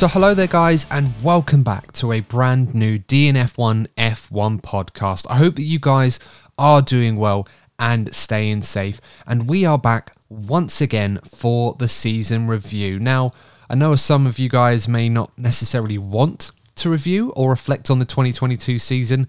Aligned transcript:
So, 0.00 0.08
hello 0.08 0.32
there, 0.32 0.46
guys, 0.46 0.86
and 0.90 1.12
welcome 1.22 1.62
back 1.62 1.92
to 1.92 2.12
a 2.12 2.20
brand 2.20 2.74
new 2.74 3.00
DNF1 3.00 3.86
F1 3.98 4.62
podcast. 4.62 5.26
I 5.28 5.36
hope 5.36 5.56
that 5.56 5.64
you 5.64 5.78
guys 5.78 6.18
are 6.56 6.80
doing 6.80 7.16
well 7.16 7.46
and 7.78 8.14
staying 8.14 8.62
safe. 8.62 8.98
And 9.26 9.46
we 9.46 9.66
are 9.66 9.76
back 9.76 10.14
once 10.30 10.80
again 10.80 11.18
for 11.28 11.76
the 11.78 11.86
season 11.86 12.48
review. 12.48 12.98
Now, 12.98 13.32
I 13.68 13.74
know 13.74 13.94
some 13.94 14.26
of 14.26 14.38
you 14.38 14.48
guys 14.48 14.88
may 14.88 15.10
not 15.10 15.38
necessarily 15.38 15.98
want 15.98 16.50
to 16.76 16.88
review 16.88 17.32
or 17.36 17.50
reflect 17.50 17.90
on 17.90 17.98
the 17.98 18.06
2022 18.06 18.78
season. 18.78 19.28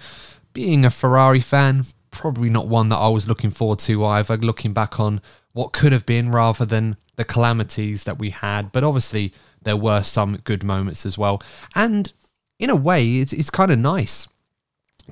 Being 0.54 0.86
a 0.86 0.90
Ferrari 0.90 1.42
fan, 1.42 1.84
probably 2.12 2.50
not 2.50 2.70
one 2.70 2.88
that 2.88 2.96
I 2.96 3.10
was 3.10 3.28
looking 3.28 3.52
forward 3.52 3.80
to 3.80 4.06
either, 4.06 4.38
looking 4.38 4.72
back 4.72 5.02
on 5.02 5.22
what 5.52 5.74
could 5.74 5.92
have 5.92 6.06
been 6.06 6.32
rather 6.32 6.64
than 6.64 6.96
the 7.18 7.26
calamities 7.26 8.06
that 8.06 8.20
we 8.20 8.30
had. 8.30 8.72
But 8.72 8.86
obviously, 8.86 9.34
there 9.64 9.78
were 9.78 10.02
some 10.02 10.38
good 10.38 10.64
moments 10.64 11.06
as 11.06 11.18
well. 11.18 11.42
And 11.76 12.12
in 12.60 12.70
a 12.70 12.76
way, 12.76 13.18
it's, 13.18 13.34
it's 13.34 13.50
kind 13.50 13.72
of 13.72 13.80
nice 13.80 14.28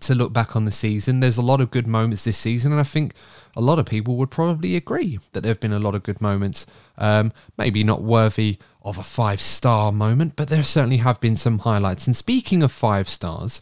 to 0.02 0.16
look 0.16 0.31
back 0.31 0.55
on 0.55 0.66
the 0.66 0.72
season. 0.72 1.19
There's 1.19 1.38
a 1.38 1.42
lot 1.42 1.61
of 1.61 1.72
good 1.72 1.88
moments 1.88 2.23
this 2.23 2.38
season, 2.38 2.72
and 2.72 2.80
I 2.80 2.83
think 2.83 3.14
a 3.55 3.61
lot 3.61 3.80
of 3.80 3.86
people 3.86 4.16
would 4.17 4.31
probably 4.31 4.75
agree 4.75 5.20
that 5.31 5.42
there 5.42 5.50
have 5.50 5.59
been 5.59 5.73
a 5.73 5.80
lot 5.80 5.95
of 5.95 6.03
good 6.03 6.22
moments. 6.22 6.66
Um, 6.97 7.33
maybe 7.58 7.83
not 7.83 8.02
worthy 8.02 8.59
of 8.81 8.97
a 8.97 9.03
five 9.03 9.42
star 9.42 9.92
moment, 9.92 10.36
but 10.36 10.50
there 10.50 10.64
certainly 10.64 10.97
have 10.97 11.20
been 11.20 11.36
some 11.36 11.59
highlights. 11.59 12.08
And 12.08 12.16
speaking 12.16 12.64
of 12.64 12.72
five 12.72 13.09
stars, 13.09 13.61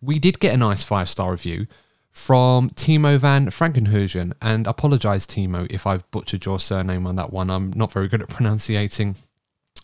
we 0.00 0.18
did 0.18 0.40
get 0.40 0.54
a 0.54 0.58
nice 0.58 0.84
five 0.84 1.08
star 1.08 1.32
review 1.32 1.66
from 2.10 2.70
Timo 2.70 3.18
van 3.18 3.46
Frankenhuizen. 3.46 4.34
And 4.42 4.66
apologise, 4.66 5.26
Timo, 5.26 5.66
if 5.70 5.86
I've 5.86 6.08
butchered 6.10 6.44
your 6.44 6.60
surname 6.60 7.06
on 7.06 7.16
that 7.16 7.32
one. 7.32 7.50
I'm 7.50 7.72
not 7.72 7.92
very 7.92 8.08
good 8.08 8.22
at 8.22 8.28
pronouncing 8.28 9.16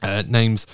uh, 0.02 0.22
names. 0.26 0.66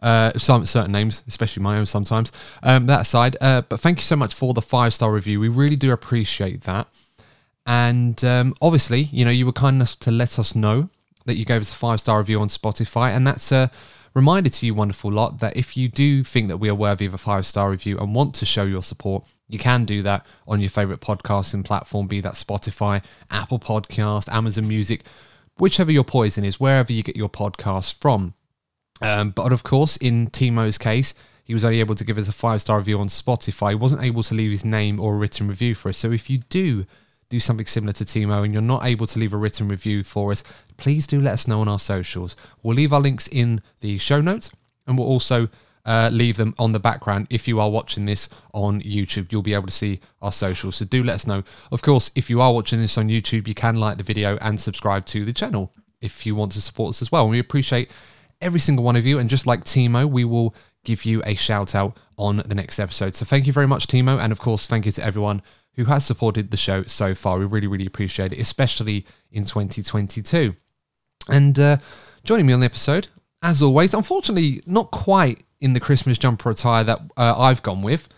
Uh, 0.00 0.36
some 0.36 0.66
certain 0.66 0.90
names, 0.90 1.22
especially 1.28 1.62
my 1.62 1.78
own 1.78 1.86
sometimes. 1.86 2.32
Um, 2.64 2.86
that 2.86 3.02
aside, 3.02 3.36
uh, 3.40 3.62
but 3.62 3.78
thank 3.78 3.98
you 3.98 4.02
so 4.02 4.16
much 4.16 4.34
for 4.34 4.52
the 4.52 4.60
five 4.60 4.92
star 4.92 5.12
review. 5.12 5.38
We 5.38 5.48
really 5.48 5.76
do 5.76 5.92
appreciate 5.92 6.62
that. 6.62 6.88
And 7.66 8.24
um, 8.24 8.54
obviously, 8.60 9.02
you 9.12 9.24
know, 9.24 9.30
you 9.30 9.46
were 9.46 9.52
kind 9.52 9.76
enough 9.76 9.96
to 10.00 10.10
let 10.10 10.40
us 10.40 10.56
know 10.56 10.88
that 11.26 11.36
you 11.36 11.44
gave 11.44 11.60
us 11.60 11.72
a 11.72 11.76
five 11.76 12.00
star 12.00 12.18
review 12.18 12.40
on 12.40 12.48
Spotify, 12.48 13.14
and 13.14 13.24
that's 13.24 13.52
a 13.52 13.70
reminder 14.14 14.50
to 14.50 14.66
you, 14.66 14.74
wonderful 14.74 15.12
lot, 15.12 15.38
that 15.38 15.56
if 15.56 15.76
you 15.76 15.88
do 15.88 16.24
think 16.24 16.48
that 16.48 16.58
we 16.58 16.68
are 16.68 16.74
worthy 16.74 17.06
of 17.06 17.14
a 17.14 17.18
five 17.18 17.46
star 17.46 17.70
review 17.70 17.98
and 17.98 18.14
want 18.14 18.34
to 18.34 18.46
show 18.46 18.64
your 18.64 18.82
support, 18.82 19.24
you 19.48 19.58
can 19.58 19.84
do 19.84 20.02
that 20.02 20.26
on 20.48 20.60
your 20.60 20.70
favorite 20.70 21.00
podcasting 21.00 21.64
platform, 21.64 22.06
be 22.06 22.20
that 22.20 22.34
Spotify, 22.34 23.02
Apple 23.30 23.58
Podcast, 23.58 24.32
Amazon 24.32 24.66
Music, 24.66 25.02
whichever 25.58 25.92
your 25.92 26.04
poison 26.04 26.44
is, 26.44 26.58
wherever 26.58 26.92
you 26.92 27.02
get 27.02 27.16
your 27.16 27.28
podcast 27.28 28.00
from. 28.00 28.34
Um, 29.02 29.30
but 29.30 29.52
of 29.52 29.62
course, 29.62 29.96
in 29.96 30.28
Timo's 30.30 30.78
case, 30.78 31.14
he 31.44 31.54
was 31.54 31.64
only 31.64 31.80
able 31.80 31.94
to 31.96 32.04
give 32.04 32.18
us 32.18 32.28
a 32.28 32.32
five 32.32 32.60
star 32.60 32.78
review 32.78 33.00
on 33.00 33.08
Spotify. 33.08 33.70
He 33.70 33.74
wasn't 33.74 34.02
able 34.02 34.22
to 34.22 34.34
leave 34.34 34.50
his 34.50 34.64
name 34.64 35.00
or 35.00 35.14
a 35.14 35.18
written 35.18 35.48
review 35.48 35.74
for 35.74 35.88
us. 35.88 35.98
So 35.98 36.12
if 36.12 36.30
you 36.30 36.38
do 36.48 36.86
do 37.28 37.40
something 37.40 37.66
similar 37.66 37.94
to 37.94 38.04
Timo 38.04 38.44
and 38.44 38.52
you're 38.52 38.62
not 38.62 38.84
able 38.84 39.06
to 39.06 39.18
leave 39.18 39.32
a 39.32 39.38
written 39.38 39.66
review 39.66 40.04
for 40.04 40.32
us, 40.32 40.44
please 40.76 41.06
do 41.06 41.20
let 41.20 41.32
us 41.32 41.48
know 41.48 41.60
on 41.60 41.68
our 41.68 41.78
socials. 41.78 42.36
We'll 42.62 42.76
leave 42.76 42.92
our 42.92 43.00
links 43.00 43.26
in 43.26 43.62
the 43.80 43.96
show 43.98 44.20
notes 44.20 44.50
and 44.86 44.98
we'll 44.98 45.06
also 45.06 45.48
uh, 45.86 46.10
leave 46.12 46.36
them 46.36 46.54
on 46.58 46.72
the 46.72 46.78
background. 46.78 47.26
If 47.30 47.48
you 47.48 47.58
are 47.58 47.70
watching 47.70 48.04
this 48.04 48.28
on 48.52 48.82
YouTube, 48.82 49.32
you'll 49.32 49.42
be 49.42 49.54
able 49.54 49.66
to 49.66 49.72
see 49.72 50.00
our 50.20 50.30
socials. 50.30 50.76
So 50.76 50.84
do 50.84 51.02
let 51.02 51.14
us 51.14 51.26
know. 51.26 51.42
Of 51.72 51.82
course, 51.82 52.10
if 52.14 52.28
you 52.28 52.40
are 52.40 52.52
watching 52.52 52.80
this 52.80 52.98
on 52.98 53.08
YouTube, 53.08 53.48
you 53.48 53.54
can 53.54 53.76
like 53.76 53.96
the 53.96 54.04
video 54.04 54.36
and 54.42 54.60
subscribe 54.60 55.06
to 55.06 55.24
the 55.24 55.32
channel 55.32 55.72
if 56.00 56.26
you 56.26 56.34
want 56.34 56.52
to 56.52 56.60
support 56.60 56.90
us 56.90 57.02
as 57.02 57.10
well. 57.10 57.22
And 57.22 57.30
we 57.30 57.38
appreciate 57.38 57.90
every 58.42 58.60
single 58.60 58.84
one 58.84 58.96
of 58.96 59.06
you. 59.06 59.18
And 59.18 59.30
just 59.30 59.46
like 59.46 59.64
Timo, 59.64 60.08
we 60.08 60.24
will 60.24 60.54
give 60.84 61.04
you 61.04 61.22
a 61.24 61.34
shout 61.34 61.74
out 61.74 61.96
on 62.18 62.42
the 62.46 62.54
next 62.54 62.78
episode. 62.78 63.14
So 63.14 63.24
thank 63.24 63.46
you 63.46 63.52
very 63.52 63.66
much, 63.66 63.86
Timo. 63.86 64.20
And 64.22 64.32
of 64.32 64.38
course, 64.38 64.66
thank 64.66 64.86
you 64.86 64.92
to 64.92 65.04
everyone 65.04 65.42
who 65.74 65.84
has 65.84 66.04
supported 66.04 66.50
the 66.50 66.56
show 66.56 66.82
so 66.84 67.14
far. 67.14 67.38
We 67.38 67.46
really, 67.46 67.66
really 67.66 67.86
appreciate 67.86 68.32
it, 68.32 68.38
especially 68.38 69.06
in 69.30 69.44
2022. 69.44 70.54
And 71.28 71.58
uh, 71.58 71.76
joining 72.24 72.46
me 72.46 72.52
on 72.52 72.60
the 72.60 72.66
episode, 72.66 73.08
as 73.42 73.62
always, 73.62 73.94
unfortunately, 73.94 74.62
not 74.66 74.90
quite 74.90 75.44
in 75.60 75.72
the 75.72 75.80
Christmas 75.80 76.18
jumper 76.18 76.50
attire 76.50 76.84
that 76.84 77.00
uh, 77.16 77.34
I've 77.38 77.62
gone 77.62 77.82
with 77.82 78.08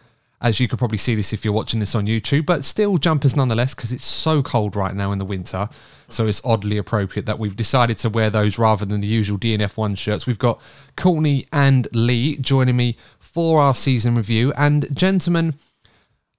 as 0.45 0.61
you 0.61 0.69
could 0.69 0.79
probably 0.79 0.99
see 0.99 1.15
this 1.15 1.33
if 1.33 1.43
you're 1.43 1.55
watching 1.55 1.81
this 1.81 1.95
on 1.95 2.07
YouTube, 2.07 2.45
but 2.45 2.67
still 2.67 2.99
jumpers 2.99 3.35
nonetheless 3.35 3.75
because 3.75 3.93
it's 3.93 4.07
so 4.07 4.43
cold 4.43 4.77
right 4.77 4.95
now 4.95 5.11
in 5.11 5.19
the 5.19 5.25
winter. 5.25 5.71
So 6.09 6.27
it's 6.27 6.41
oddly 6.45 6.77
appropriate 6.77 7.27
that 7.27 7.39
we've 7.39 7.57
decided 7.57 7.99
to 7.99 8.11
wear 8.11 8.31
those 8.31 8.59
rather 8.59 8.85
than 8.85 9.01
the 9.01 9.07
usual 9.07 9.39
DNF1 9.39 9.99
shirts. 9.99 10.27
We've 10.27 10.39
got 10.39 10.61
Courtney 10.97 11.47
and 11.53 11.89
Lee 11.93 12.37
joining 12.37 12.77
me 12.77 12.97
for 13.19 13.61
our 13.61 13.75
season 13.75 14.15
review. 14.15 14.53
And 14.57 14.95
gentlemen, 14.97 15.55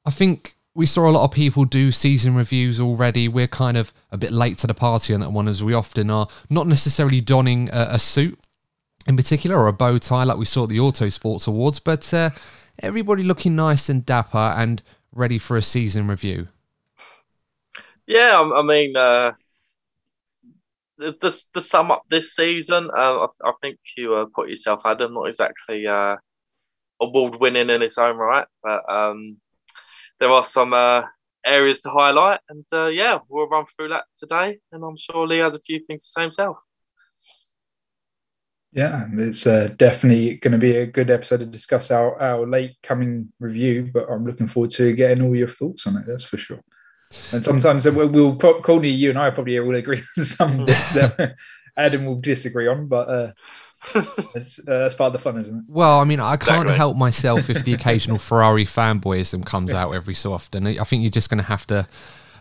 I 0.06 0.12
think 0.12 0.56
we 0.74 0.86
saw 0.86 1.10
a 1.10 1.12
lot 1.12 1.26
of 1.26 1.32
people 1.32 1.66
do 1.66 1.92
season 1.92 2.36
reviews 2.36 2.80
already. 2.80 3.28
We're 3.28 3.48
kind 3.48 3.78
of 3.78 3.94
a 4.12 4.18
bit 4.18 4.32
late 4.32 4.58
to 4.60 4.68
the 4.68 4.74
party 4.74 5.14
on 5.14 5.22
that 5.22 5.32
one, 5.32 5.48
as 5.48 5.64
we 5.64 5.74
often 5.74 6.10
are. 6.10 6.28
Not 6.50 6.68
necessarily 6.68 7.22
donning 7.22 7.70
a, 7.72 7.88
a 7.92 8.00
suit 8.00 8.40
in 9.08 9.16
particular 9.16 9.58
or 9.58 9.68
a 9.68 9.74
bow 9.74 9.98
tie 9.98 10.24
like 10.24 10.38
we 10.38 10.46
saw 10.46 10.64
at 10.64 10.70
the 10.70 10.80
Auto 10.80 11.10
Sports 11.10 11.48
Awards, 11.48 11.80
but. 11.80 12.14
Uh, 12.14 12.30
everybody 12.80 13.24
looking 13.24 13.56
nice 13.56 13.90
and 13.90 14.06
dapper 14.06 14.38
and 14.38 14.82
ready 15.12 15.38
for 15.38 15.58
a 15.58 15.62
season 15.62 16.08
review. 16.08 16.48
Yeah, 18.08 18.52
I, 18.56 18.62
mean, 18.62 18.96
uh, 18.96 19.34
the, 20.98 21.46
the, 21.54 21.62
sum 21.62 21.92
up 21.92 22.04
this 22.10 22.36
season, 22.36 22.90
uh, 22.96 23.28
I, 23.44 23.50
I, 23.50 23.52
think 23.62 23.78
you 23.98 24.16
uh, 24.16 24.26
put 24.34 24.50
yourself, 24.50 24.82
Adam, 24.86 25.14
not 25.14 25.28
exactly 25.28 25.86
uh, 25.88 26.16
award 27.02 27.36
winning 27.40 27.70
in 27.70 27.82
its 27.82 27.98
own 27.98 28.18
right, 28.18 28.48
but 28.64 28.90
um, 28.90 29.38
there 30.20 30.32
are 30.32 30.44
some 30.44 30.74
uh, 30.74 31.04
areas 31.46 31.82
to 31.82 31.90
highlight, 31.90 32.40
and 32.50 32.66
uh, 32.72 32.88
yeah, 32.88 33.20
we'll 33.30 33.48
run 33.48 33.66
through 33.66 33.90
that 33.90 34.06
today, 34.18 34.60
and 34.72 34.84
I'm 34.84 34.98
sure 34.98 35.28
Lee 35.28 35.38
has 35.40 35.56
a 35.56 35.62
few 35.62 35.80
things 35.80 36.04
to 36.04 36.12
say 36.12 36.22
himself. 36.24 36.58
Yeah, 38.72 39.08
it's 39.14 39.48
uh, 39.48 39.70
definitely 39.78 40.36
going 40.36 40.52
to 40.52 40.58
be 40.58 40.76
a 40.76 40.86
good 40.86 41.10
episode 41.10 41.40
to 41.40 41.46
discuss 41.46 41.92
our, 41.92 42.22
our 42.22 42.46
late 42.46 42.76
coming 42.84 43.32
review, 43.40 43.90
but 43.94 44.10
I'm 44.10 44.26
looking 44.26 44.48
forward 44.48 44.72
to 44.72 44.92
getting 44.92 45.24
all 45.24 45.34
your 45.34 45.48
thoughts 45.48 45.88
on 45.88 45.96
it. 45.96 46.04
That's 46.06 46.26
for 46.26 46.36
sure. 46.36 46.60
And 47.32 47.44
sometimes 47.44 47.90
we'll, 47.90 48.08
we'll 48.08 48.36
Courtney, 48.38 48.90
you 48.90 49.10
and 49.10 49.20
I 49.20 49.30
probably 49.30 49.60
will 49.60 49.76
agree 49.76 50.02
on 50.18 50.24
some 50.24 50.66
bits 50.66 50.94
that 50.94 51.36
Adam 51.78 52.06
will 52.06 52.20
disagree 52.22 52.68
on, 52.68 52.88
but 52.88 53.10
uh, 53.10 53.32
it's, 54.36 54.60
uh, 54.60 54.64
that's 54.80 54.96
part 54.96 55.08
of 55.08 55.14
the 55.14 55.20
fun, 55.20 55.40
isn't 55.40 55.56
it? 55.56 55.64
Well, 55.68 56.00
I 56.00 56.04
mean, 56.06 56.20
I 56.20 56.38
can't 56.38 56.64
exactly. 56.64 56.76
help 56.76 56.98
myself 56.98 57.50
if 57.50 57.64
the 57.64 57.74
occasional 57.74 58.18
Ferrari 58.18 58.66
fanboyism 58.66 59.46
comes 59.46 59.74
out 59.74 59.92
every 59.92 60.16
so 60.16 60.34
often. 60.34 60.66
I 60.66 60.84
think 60.84 61.02
you're 61.02 61.12
just 61.12 61.30
going 61.30 61.40
to 61.40 61.44
have 61.44 61.68
to 61.68 61.88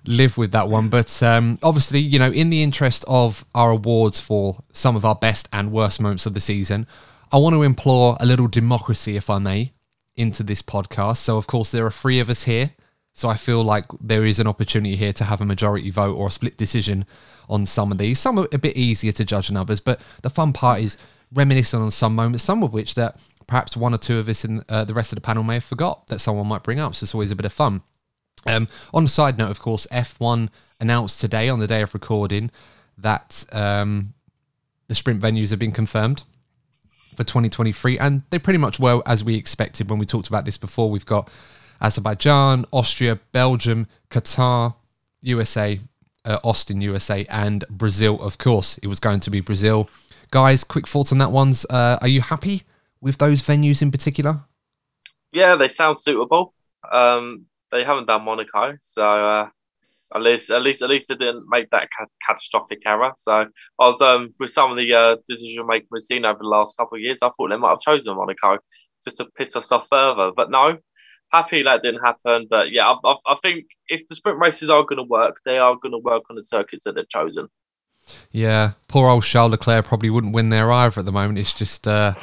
live 0.07 0.37
with 0.39 0.53
that 0.53 0.69
one. 0.69 0.89
But 0.89 1.23
um, 1.23 1.59
obviously, 1.63 2.01
you 2.01 2.19
know, 2.19 2.31
in 2.31 2.51
the 2.51 2.63
interest 2.63 3.05
of 3.09 3.45
our 3.55 3.71
awards 3.71 4.21
for 4.21 4.63
some 4.73 4.97
of 4.97 5.05
our 5.05 5.15
best 5.15 5.49
and 5.53 5.73
worst 5.73 6.01
moments 6.01 6.27
of 6.27 6.35
the 6.35 6.41
season, 6.41 6.87
I 7.33 7.39
want 7.39 7.55
to 7.55 7.63
implore 7.63 8.17
a 8.21 8.27
little 8.27 8.49
democracy, 8.49 9.17
if 9.17 9.29
I 9.29 9.39
may, 9.39 9.73
into 10.17 10.43
this 10.43 10.63
podcast. 10.63 11.19
So, 11.19 11.37
of 11.37 11.47
course, 11.47 11.71
there 11.71 11.85
are 11.87 11.91
three 11.91 12.21
of 12.21 12.31
us 12.31 12.45
here. 12.45 12.73
So 13.15 13.29
I 13.29 13.37
feel 13.37 13.63
like 13.63 13.87
there 14.01 14.25
is 14.25 14.41
an 14.41 14.49
opportunity 14.49 14.97
here 14.97 15.13
to 15.15 15.25
have 15.25 15.41
a 15.41 15.45
majority 15.45 15.89
vote 15.91 16.17
or 16.17 16.27
a 16.27 16.31
split 16.33 16.59
decision 16.59 17.07
on 17.49 17.65
some 17.65 17.93
of 17.93 17.99
these. 17.99 18.19
Some 18.19 18.39
are 18.41 18.49
a 18.53 18.59
bit 18.59 18.77
easier 18.77 19.13
to 19.13 19.25
judge 19.25 19.47
than 19.47 19.57
others, 19.57 19.81
but 19.81 20.01
the 20.23 20.31
fun 20.31 20.53
part 20.53 20.81
is 20.81 20.99
reminiscing 21.33 21.81
on 21.81 21.93
some 21.93 22.17
moments, 22.17 22.43
some 22.43 22.65
of 22.65 22.73
which 22.73 22.97
that 22.97 23.17
perhaps 23.47 23.77
one 23.77 23.95
or 23.95 23.99
two 23.99 24.19
of 24.19 24.29
us 24.29 24.45
in 24.45 24.63
uh, 24.69 24.85
the 24.85 24.95
rest 24.95 25.13
of 25.13 25.17
the 25.17 25.21
panel 25.21 25.45
may 25.45 25.55
have 25.55 25.65
forgot 25.65 26.09
that 26.09 26.19
someone 26.19 26.49
might 26.49 26.65
bring 26.65 26.81
up. 26.81 26.97
So 26.97 27.05
it's 27.05 27.15
always 27.15 27.31
a 27.31 27.37
bit 27.37 27.47
of 27.47 27.53
fun. 27.53 27.83
Um, 28.47 28.69
on 28.93 29.05
a 29.05 29.09
side 29.09 29.39
note, 29.39 29.51
of 29.51 29.61
course, 29.61 29.87
F1 29.93 30.49
announced 30.81 31.21
today 31.21 31.49
on 31.49 31.61
the 31.61 31.69
day 31.69 31.83
of 31.83 31.95
recording 31.95 32.51
that 32.99 33.45
um, 33.53 34.15
the 34.89 34.95
sprint 34.95 35.21
venues 35.21 35.51
have 35.51 35.59
been 35.61 35.73
confirmed 35.73 36.25
for 37.15 37.23
2023, 37.23 37.97
and 37.99 38.23
they 38.31 38.41
pretty 38.41 38.59
much 38.59 38.81
were 38.81 39.03
as 39.07 39.23
we 39.23 39.37
expected 39.37 39.89
when 39.89 40.01
we 40.01 40.07
talked 40.07 40.29
about 40.29 40.45
this 40.45 40.59
before. 40.59 40.91
We've 40.91 41.07
got 41.07 41.31
Azerbaijan, 41.81 42.67
Austria, 42.73 43.19
Belgium, 43.33 43.87
Qatar, 44.11 44.75
USA, 45.23 45.81
uh, 46.25 46.39
Austin, 46.45 46.81
USA, 46.81 47.27
and 47.29 47.65
Brazil. 47.69 48.21
Of 48.21 48.39
course, 48.39 48.79
it 48.79 48.87
was 48.87 49.01
going 49.01 49.21
to 49.21 49.31
be 49.31 49.41
Brazil. 49.41 49.89
Guys, 50.31 50.65
quick 50.65 50.87
thoughts 50.87 51.13
on 51.13 51.19
that 51.19 51.31
ones. 51.33 51.67
Uh, 51.69 51.99
are 52.01 52.09
you 52.09 52.21
happy 52.21 52.63
with 53.01 53.19
those 53.19 53.43
venues 53.43 53.83
in 53.83 53.91
particular? 53.91 54.41
Yeah, 55.33 55.57
they 55.57 55.69
sound 55.69 55.99
suitable. 55.99 56.55
Um, 56.91 57.47
they 57.71 57.85
haven't 57.85 58.07
done 58.07 58.25
Monaco, 58.25 58.77
so 58.81 59.09
uh, 59.09 59.49
at 60.15 60.23
least, 60.23 60.51
at 60.51 60.63
least, 60.63 60.83
at 60.83 60.91
least 60.91 61.09
they 61.09 61.17
didn't 61.17 61.45
make 61.49 61.71
that 61.71 61.89
ca- 61.91 62.07
catastrophic 62.27 62.83
error. 62.87 63.13
So 63.17 63.33
I 63.33 63.47
was 63.79 64.01
um, 64.01 64.33
with 64.39 64.51
some 64.51 64.71
of 64.71 64.79
the 64.79 64.95
uh, 64.95 65.17
decision 65.27 65.67
making 65.67 65.89
we've 65.91 66.03
seen 66.03 66.25
over 66.25 66.39
the 66.41 66.49
last 66.49 66.77
couple 66.77 66.97
of 66.97 67.03
years. 67.03 67.23
I 67.23 67.31
thought 67.31 67.51
they 67.51 67.57
might 67.57 67.71
have 67.71 67.81
chosen 67.81 68.17
Monaco 68.17 68.59
just 69.03 69.17
to 69.19 69.27
piss 69.37 69.57
us 69.57 69.73
off 69.73 69.89
further, 69.89 70.31
but 70.35 70.51
no, 70.51 70.79
happy 71.31 71.63
that 71.63 71.83
didn't 71.83 72.03
happen. 72.03 72.47
But 72.49 72.71
yeah, 72.71 72.89
I, 72.89 72.97
I, 73.05 73.17
I 73.27 73.35
think 73.37 73.67
if 73.89 74.07
the 74.07 74.15
sprint 74.15 74.39
races 74.39 74.71
are 74.71 74.83
going 74.83 74.99
to 74.99 75.09
work, 75.09 75.41
they 75.45 75.59
are 75.59 75.77
going 75.77 75.93
to 75.93 75.99
work 75.99 76.25
on 76.31 76.37
the 76.37 76.45
circuits 76.45 76.85
that 76.85 76.95
they've 76.95 77.09
chosen. 77.09 77.49
Yeah, 78.31 78.73
poor 78.89 79.09
old 79.09 79.25
Charles 79.25 79.53
Leclerc 79.53 79.87
probably 79.87 80.11
wouldn't 80.11 80.35
win 80.35 80.51
there 80.51 80.71
either 80.71 81.01
at 81.01 81.07
the 81.07 81.13
moment. 81.13 81.39
It's 81.39 81.53
just 81.53 81.89
uh, 81.89 82.15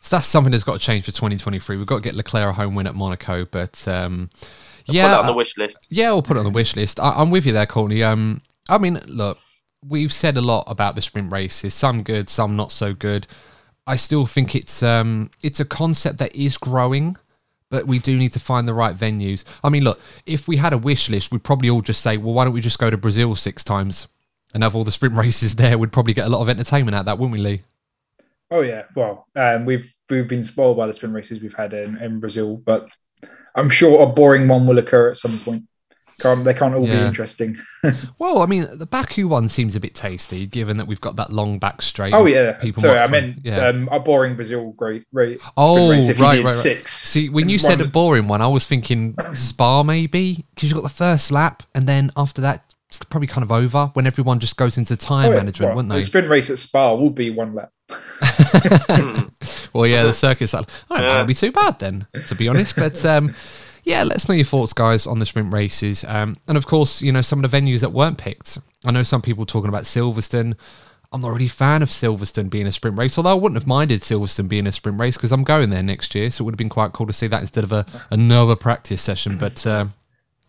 so 0.00 0.16
that's 0.16 0.26
something 0.26 0.50
that's 0.50 0.64
got 0.64 0.74
to 0.74 0.78
change 0.78 1.04
for 1.04 1.12
2023. 1.12 1.76
We've 1.76 1.86
got 1.86 1.96
to 1.96 2.02
get 2.02 2.14
Leclerc 2.14 2.50
a 2.50 2.52
home 2.52 2.74
win 2.74 2.86
at 2.86 2.94
Monaco, 2.94 3.46
but 3.46 3.86
um, 3.88 4.30
yeah, 4.86 5.08
put 5.08 5.14
it 5.14 5.20
on 5.20 5.26
the 5.26 5.34
wish 5.34 5.56
list. 5.56 5.86
Yeah, 5.90 6.12
we'll 6.12 6.22
put 6.22 6.36
it 6.36 6.40
on 6.40 6.44
the 6.44 6.50
wish 6.50 6.76
list. 6.76 7.00
I, 7.00 7.20
am 7.20 7.30
with 7.30 7.46
you 7.46 7.52
there, 7.52 7.66
Courtney. 7.66 8.02
Um, 8.02 8.42
I 8.68 8.78
mean, 8.78 9.00
look, 9.06 9.38
we've 9.86 10.12
said 10.12 10.36
a 10.36 10.42
lot 10.42 10.64
about 10.66 10.94
the 10.94 11.02
sprint 11.02 11.32
races. 11.32 11.74
Some 11.74 12.02
good, 12.02 12.28
some 12.28 12.56
not 12.56 12.72
so 12.72 12.94
good. 12.94 13.26
I 13.86 13.96
still 13.96 14.26
think 14.26 14.54
it's 14.54 14.82
um, 14.82 15.30
it's 15.42 15.60
a 15.60 15.64
concept 15.64 16.18
that 16.18 16.34
is 16.36 16.56
growing 16.56 17.16
but 17.72 17.86
we 17.86 17.98
do 17.98 18.18
need 18.18 18.34
to 18.34 18.38
find 18.38 18.68
the 18.68 18.74
right 18.74 18.94
venues. 18.94 19.44
I 19.64 19.70
mean, 19.70 19.82
look, 19.82 19.98
if 20.26 20.46
we 20.46 20.58
had 20.58 20.74
a 20.74 20.78
wish 20.78 21.08
list, 21.08 21.32
we'd 21.32 21.42
probably 21.42 21.70
all 21.70 21.80
just 21.80 22.02
say, 22.02 22.18
well, 22.18 22.34
why 22.34 22.44
don't 22.44 22.52
we 22.52 22.60
just 22.60 22.78
go 22.78 22.90
to 22.90 22.98
Brazil 22.98 23.34
six 23.34 23.64
times 23.64 24.08
and 24.52 24.62
have 24.62 24.76
all 24.76 24.84
the 24.84 24.92
sprint 24.92 25.14
races 25.16 25.56
there? 25.56 25.78
We'd 25.78 25.90
probably 25.90 26.12
get 26.12 26.26
a 26.26 26.28
lot 26.28 26.42
of 26.42 26.50
entertainment 26.50 26.94
out 26.94 27.06
that, 27.06 27.18
wouldn't 27.18 27.32
we, 27.32 27.42
Lee? 27.42 27.62
Oh 28.50 28.60
yeah, 28.60 28.82
well, 28.94 29.26
um, 29.34 29.64
we've 29.64 29.94
we've 30.10 30.28
been 30.28 30.44
spoiled 30.44 30.76
by 30.76 30.86
the 30.86 30.92
sprint 30.92 31.14
races 31.14 31.40
we've 31.40 31.54
had 31.54 31.72
in, 31.72 31.96
in 31.96 32.20
Brazil, 32.20 32.58
but 32.58 32.90
I'm 33.54 33.70
sure 33.70 34.02
a 34.02 34.06
boring 34.06 34.46
one 34.46 34.66
will 34.66 34.76
occur 34.76 35.08
at 35.08 35.16
some 35.16 35.38
point. 35.40 35.64
Can't, 36.22 36.44
they 36.44 36.54
can't 36.54 36.74
all 36.74 36.86
yeah. 36.86 37.00
be 37.00 37.06
interesting. 37.06 37.58
well, 38.18 38.42
I 38.42 38.46
mean, 38.46 38.68
the 38.72 38.86
Baku 38.86 39.26
one 39.26 39.48
seems 39.48 39.74
a 39.74 39.80
bit 39.80 39.94
tasty, 39.94 40.46
given 40.46 40.76
that 40.76 40.86
we've 40.86 41.00
got 41.00 41.16
that 41.16 41.32
long 41.32 41.58
back 41.58 41.82
straight. 41.82 42.14
Oh 42.14 42.26
yeah, 42.26 42.52
people. 42.52 42.82
Sorry, 42.82 42.98
I 42.98 43.08
meant 43.08 43.38
yeah. 43.42 43.66
um, 43.66 43.88
a 43.90 43.98
boring 43.98 44.36
Brazil 44.36 44.70
great, 44.72 45.04
right? 45.12 45.40
Oh 45.56 45.90
race 45.90 46.08
if 46.08 46.20
right, 46.20 46.36
right, 46.36 46.44
right. 46.46 46.54
Six. 46.54 46.92
See, 46.92 47.28
when 47.28 47.48
you 47.48 47.58
said 47.58 47.80
a 47.80 47.86
boring 47.86 48.28
one, 48.28 48.40
I 48.40 48.46
was 48.46 48.66
thinking 48.66 49.16
Spa 49.34 49.82
maybe 49.82 50.46
because 50.54 50.70
you 50.70 50.76
got 50.76 50.84
the 50.84 50.88
first 50.88 51.32
lap, 51.32 51.64
and 51.74 51.88
then 51.88 52.10
after 52.16 52.40
that, 52.42 52.72
it's 52.88 52.98
probably 53.04 53.26
kind 53.26 53.42
of 53.42 53.50
over 53.50 53.90
when 53.94 54.06
everyone 54.06 54.38
just 54.38 54.56
goes 54.56 54.76
into 54.76 54.96
time 54.96 55.30
oh, 55.30 55.32
yeah. 55.32 55.38
management, 55.38 55.70
well, 55.70 55.76
wouldn't 55.76 55.92
they? 55.92 56.00
The 56.00 56.04
sprint 56.04 56.28
race 56.28 56.50
at 56.50 56.58
Spa 56.58 56.94
will 56.94 57.10
be 57.10 57.30
one 57.30 57.54
lap. 57.54 57.72
well, 59.72 59.86
yeah, 59.86 60.04
the 60.04 60.12
circus. 60.12 60.54
I 60.54 60.58
don't 60.58 60.66
think 60.66 60.88
that'll 60.88 61.26
be 61.26 61.34
too 61.34 61.52
bad 61.52 61.78
then, 61.78 62.06
to 62.26 62.34
be 62.34 62.48
honest. 62.48 62.76
But 62.76 63.02
um, 63.04 63.34
yeah, 63.84 64.02
let 64.04 64.16
us 64.16 64.28
know 64.28 64.34
your 64.34 64.44
thoughts, 64.44 64.72
guys, 64.72 65.06
on 65.06 65.18
the 65.18 65.26
sprint 65.26 65.52
races. 65.52 66.04
Um, 66.06 66.36
and 66.46 66.56
of 66.56 66.66
course, 66.66 67.02
you 67.02 67.10
know, 67.10 67.20
some 67.20 67.44
of 67.44 67.50
the 67.50 67.56
venues 67.56 67.80
that 67.80 67.92
weren't 67.92 68.18
picked. 68.18 68.58
I 68.84 68.92
know 68.92 69.02
some 69.02 69.22
people 69.22 69.44
talking 69.44 69.68
about 69.68 69.84
Silverstone. 69.84 70.56
I'm 71.12 71.20
not 71.20 71.30
really 71.30 71.46
a 71.46 71.50
fan 71.50 71.82
of 71.82 71.90
Silverstone 71.90 72.48
being 72.48 72.66
a 72.66 72.72
sprint 72.72 72.96
race, 72.96 73.18
although 73.18 73.30
I 73.30 73.34
wouldn't 73.34 73.60
have 73.60 73.66
minded 73.66 74.00
Silverstone 74.00 74.48
being 74.48 74.66
a 74.66 74.72
sprint 74.72 74.98
race 74.98 75.16
because 75.16 75.32
I'm 75.32 75.44
going 75.44 75.70
there 75.70 75.82
next 75.82 76.14
year. 76.14 76.30
So 76.30 76.42
it 76.42 76.44
would 76.46 76.52
have 76.52 76.58
been 76.58 76.68
quite 76.68 76.92
cool 76.92 77.06
to 77.06 77.12
see 77.12 77.26
that 77.26 77.40
instead 77.40 77.64
of 77.64 77.72
a, 77.72 77.84
another 78.10 78.56
practice 78.56 79.02
session. 79.02 79.36
But 79.36 79.66
uh, 79.66 79.86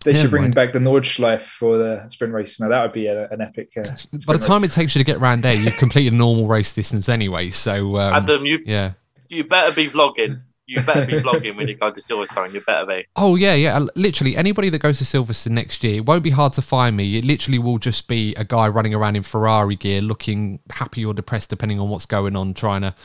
they 0.06 0.14
should 0.14 0.30
bring 0.30 0.44
mind. 0.44 0.56
back 0.56 0.72
the 0.72 0.80
Nordschleife 0.80 1.42
for 1.42 1.78
the 1.78 2.08
sprint 2.10 2.34
race. 2.34 2.60
Now 2.60 2.70
that 2.70 2.82
would 2.82 2.94
be 2.94 3.08
a, 3.08 3.28
an 3.30 3.42
epic. 3.42 3.72
Uh, 3.76 3.84
By 4.26 4.38
the 4.38 4.40
time 4.40 4.62
race. 4.62 4.72
it 4.72 4.76
takes 4.76 4.96
you 4.96 5.00
to 5.00 5.06
get 5.06 5.18
around 5.18 5.42
there, 5.42 5.54
you've 5.54 5.78
completed 5.78 6.14
a 6.14 6.16
normal 6.16 6.48
race 6.48 6.72
distance 6.72 7.10
anyway. 7.10 7.50
So 7.50 7.98
um, 7.98 8.14
Adam, 8.14 8.46
you 8.46 8.60
yeah, 8.66 8.94
you 9.28 9.44
better 9.44 9.74
be 9.74 9.90
vlogging 9.90 10.42
you 10.66 10.82
better 10.82 11.06
be 11.06 11.14
vlogging 11.14 11.56
when 11.56 11.68
you 11.68 11.76
go 11.76 11.92
to 11.92 12.00
Silverstone. 12.00 12.54
You 12.54 12.62
better 12.62 12.86
be. 12.86 13.06
Oh 13.16 13.36
yeah, 13.36 13.54
yeah. 13.54 13.86
Literally, 13.96 14.38
anybody 14.38 14.70
that 14.70 14.80
goes 14.80 14.98
to 15.00 15.04
Silverstone 15.04 15.52
next 15.52 15.84
year, 15.84 15.96
it 15.96 16.06
won't 16.06 16.24
be 16.24 16.30
hard 16.30 16.54
to 16.54 16.62
find 16.62 16.96
me. 16.96 17.18
It 17.18 17.26
literally 17.26 17.60
will 17.60 17.78
just 17.78 18.08
be 18.08 18.34
a 18.36 18.44
guy 18.44 18.68
running 18.68 18.94
around 18.94 19.16
in 19.16 19.24
Ferrari 19.24 19.76
gear, 19.76 20.02
looking 20.02 20.60
happy 20.72 21.06
or 21.06 21.14
depressed, 21.14 21.50
depending 21.50 21.80
on 21.80 21.90
what's 21.90 22.06
going 22.06 22.36
on, 22.36 22.54
trying 22.54 22.82
to, 22.82 22.96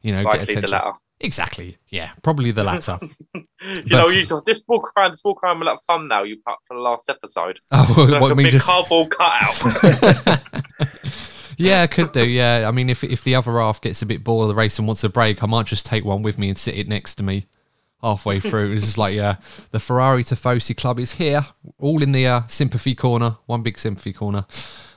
you 0.00 0.12
know, 0.12 0.22
Likely 0.22 0.38
get 0.38 0.42
attention. 0.48 0.70
The 0.70 0.76
latter. 0.76 0.92
Exactly. 1.20 1.78
Yeah, 1.88 2.10
probably 2.22 2.50
the 2.50 2.64
latter. 2.64 2.98
you 3.34 3.44
but, 3.64 3.86
know, 3.90 4.08
you 4.08 4.24
this 4.44 4.64
walk 4.66 4.92
around, 4.96 5.12
this 5.12 5.22
walk 5.24 5.42
around 5.42 5.60
with 5.60 5.68
that 5.68 5.78
thumbnail 5.86 6.26
you 6.26 6.36
put 6.44 6.56
for 6.66 6.74
the 6.74 6.80
last 6.80 7.08
episode. 7.08 7.60
Oh, 7.70 7.94
like 8.10 8.20
what, 8.20 8.32
a 8.32 8.34
big 8.34 8.50
just... 8.50 8.66
cardboard 8.66 9.10
cutout. 9.10 10.42
Yeah, 11.62 11.86
could 11.86 12.12
do. 12.12 12.26
Yeah, 12.28 12.66
I 12.68 12.70
mean, 12.72 12.90
if 12.90 13.04
if 13.04 13.24
the 13.24 13.34
other 13.34 13.52
half 13.58 13.80
gets 13.80 14.02
a 14.02 14.06
bit 14.06 14.24
bored 14.24 14.44
of 14.44 14.48
the 14.48 14.54
race 14.54 14.78
and 14.78 14.86
wants 14.86 15.04
a 15.04 15.08
break, 15.08 15.42
I 15.42 15.46
might 15.46 15.66
just 15.66 15.86
take 15.86 16.04
one 16.04 16.22
with 16.22 16.38
me 16.38 16.48
and 16.48 16.58
sit 16.58 16.76
it 16.76 16.88
next 16.88 17.14
to 17.16 17.22
me 17.22 17.46
halfway 18.02 18.40
through. 18.40 18.72
it's 18.72 18.84
just 18.84 18.98
like, 18.98 19.14
yeah, 19.14 19.36
the 19.70 19.78
Ferrari 19.78 20.24
Tifosi 20.24 20.76
Club 20.76 20.98
is 20.98 21.12
here, 21.12 21.46
all 21.78 22.02
in 22.02 22.12
the 22.12 22.26
uh, 22.26 22.42
sympathy 22.48 22.94
corner, 22.94 23.36
one 23.46 23.62
big 23.62 23.78
sympathy 23.78 24.12
corner. 24.12 24.44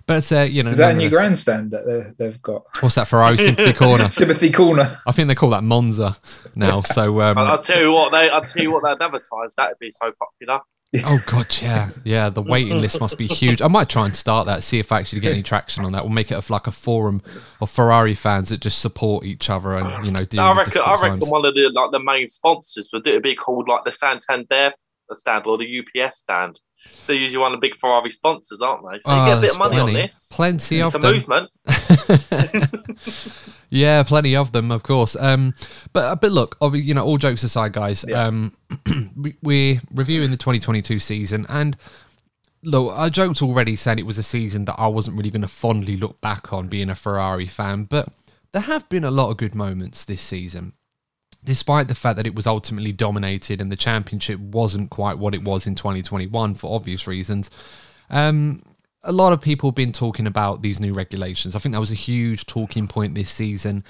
But 0.08 0.32
uh, 0.32 0.42
you 0.42 0.62
know, 0.62 0.70
is 0.70 0.78
that 0.78 0.94
a 0.94 0.98
new 0.98 1.10
grandstand 1.10 1.72
that 1.72 2.16
they've 2.18 2.40
got? 2.42 2.64
What's 2.80 2.96
that 2.96 3.08
Ferrari 3.08 3.38
sympathy 3.38 3.74
corner? 3.86 4.12
sympathy 4.12 4.52
corner. 4.52 4.98
I 5.08 5.12
think 5.12 5.28
they 5.28 5.36
call 5.36 5.50
that 5.50 5.64
Monza 5.64 6.18
now. 6.54 6.82
So 6.82 7.22
um, 7.22 7.38
I'll 7.40 7.60
tell 7.60 7.82
you 7.82 7.92
what 7.92 8.12
they, 8.12 8.30
I'll 8.30 8.44
tell 8.44 8.62
you 8.62 8.72
what 8.72 8.84
they'd 8.84 9.04
advertise. 9.04 9.56
That'd 9.56 9.80
be 9.80 9.90
so 9.90 10.12
popular. 10.12 10.62
Oh 11.04 11.24
god, 11.28 11.48
yeah, 11.62 11.90
yeah. 12.04 12.30
The 12.30 12.42
waiting 12.42 12.80
list 12.80 13.00
must 13.00 13.18
be 13.18 13.28
huge. 13.28 13.62
I 13.62 13.68
might 13.68 13.90
try 13.90 14.06
and 14.06 14.16
start 14.16 14.46
that, 14.48 14.64
see 14.64 14.80
if 14.80 14.92
I 14.92 15.00
actually 15.00 15.20
get 15.20 15.34
any 15.34 15.44
traction 15.44 15.86
on 15.86 15.92
that. 15.92 16.04
We'll 16.04 16.14
make 16.14 16.32
it 16.32 16.36
a, 16.36 16.52
like 16.52 16.68
a 16.68 16.72
forum 16.72 17.22
of 17.62 17.70
Ferrari 17.70 18.16
fans 18.16 18.50
that 18.50 18.62
just 18.62 18.80
support 18.80 19.26
each 19.26 19.50
other 19.50 19.76
and 19.76 20.06
you 20.06 20.12
know. 20.12 20.20
I 20.20 20.58
reckon. 20.58 20.82
I 20.86 20.94
reckon 20.94 21.20
times. 21.20 21.30
one 21.30 21.46
of 21.46 21.56
the 21.56 21.70
like 21.74 21.92
the 21.92 22.04
main 22.04 22.28
sponsors 22.28 22.90
would 22.94 23.06
it 23.08 23.24
be 23.24 23.36
called 23.36 23.68
like 23.68 23.84
the 23.84 23.92
Santander 23.92 24.72
stand 25.14 25.46
or 25.46 25.58
the 25.58 25.80
UPS 25.80 26.18
stand. 26.18 26.60
So 27.04 27.14
usually 27.14 27.40
one 27.40 27.54
of 27.54 27.60
the 27.60 27.68
big 27.68 27.76
Ferrari 27.76 28.10
sponsors, 28.10 28.62
aren't 28.62 28.82
they? 28.84 29.00
So 29.00 29.12
you 29.12 29.22
oh, 29.22 29.26
get 29.26 29.34
a 29.34 29.38
oh, 29.38 29.42
bit 29.42 29.52
of 29.52 29.58
money 29.58 29.76
plenty, 29.76 29.90
on 29.90 29.94
this. 29.94 30.32
Plenty 30.34 30.82
of 30.82 30.96
a 30.96 30.98
them. 31.00 31.14
movement. 31.14 31.52
yeah, 33.76 34.04
plenty 34.04 34.36
of 34.36 34.52
them, 34.52 34.72
of 34.72 34.84
course. 34.84 35.16
Um, 35.20 35.54
but 35.92 36.22
but 36.22 36.32
look, 36.32 36.58
you 36.74 36.94
know, 36.94 37.04
all 37.04 37.18
jokes 37.18 37.44
aside, 37.44 37.74
guys. 37.74 38.06
Yeah. 38.08 38.24
Um, 38.24 38.56
we're 39.44 39.82
reviewing 39.94 40.32
the 40.32 40.38
2022 40.38 41.00
season, 41.00 41.46
and 41.50 41.78
look, 42.64 42.94
I 42.98 43.10
joked 43.10 43.42
already 43.42 43.76
saying 43.76 44.00
it 44.00 44.06
was 44.06 44.18
a 44.18 44.24
season 44.24 44.66
that 44.66 44.76
I 44.78 44.88
wasn't 44.88 45.18
really 45.18 45.30
going 45.30 45.42
to 45.42 45.48
fondly 45.48 45.98
look 45.98 46.22
back 46.22 46.54
on 46.54 46.68
being 46.68 46.90
a 46.90 46.96
Ferrari 46.96 47.48
fan, 47.48 47.84
but 47.84 48.10
there 48.54 48.62
have 48.62 48.88
been 48.88 49.04
a 49.04 49.12
lot 49.12 49.30
of 49.30 49.38
good 49.38 49.56
moments 49.56 50.06
this 50.06 50.22
season. 50.22 50.74
Despite 51.44 51.88
the 51.88 51.96
fact 51.96 52.18
that 52.18 52.26
it 52.26 52.34
was 52.34 52.48
ultimately 52.48 52.92
dominated 52.92 53.62
and 53.62 53.72
the 53.72 53.76
championship 53.76 54.40
wasn't 54.40 54.90
quite 54.90 55.20
what 55.20 55.36
it 55.36 55.44
was 55.44 55.68
in 55.68 55.76
2021 55.76 56.56
for 56.56 56.74
obvious 56.74 57.06
reasons, 57.06 57.52
um, 58.10 58.64
a 59.06 59.12
lot 59.12 59.32
of 59.34 59.40
people 59.40 59.70
have 59.70 59.76
been 59.76 59.94
talking 59.94 60.28
about 60.28 60.62
these 60.62 60.80
new 60.80 60.94
regulations. 60.94 61.56
I 61.56 61.60
think 61.60 61.74
that 61.74 61.80
was 61.80 61.92
a 61.92 61.96
huge 61.96 62.46
talking 62.48 62.88
point 62.88 63.16
this 63.16 63.30
season. 63.30 63.84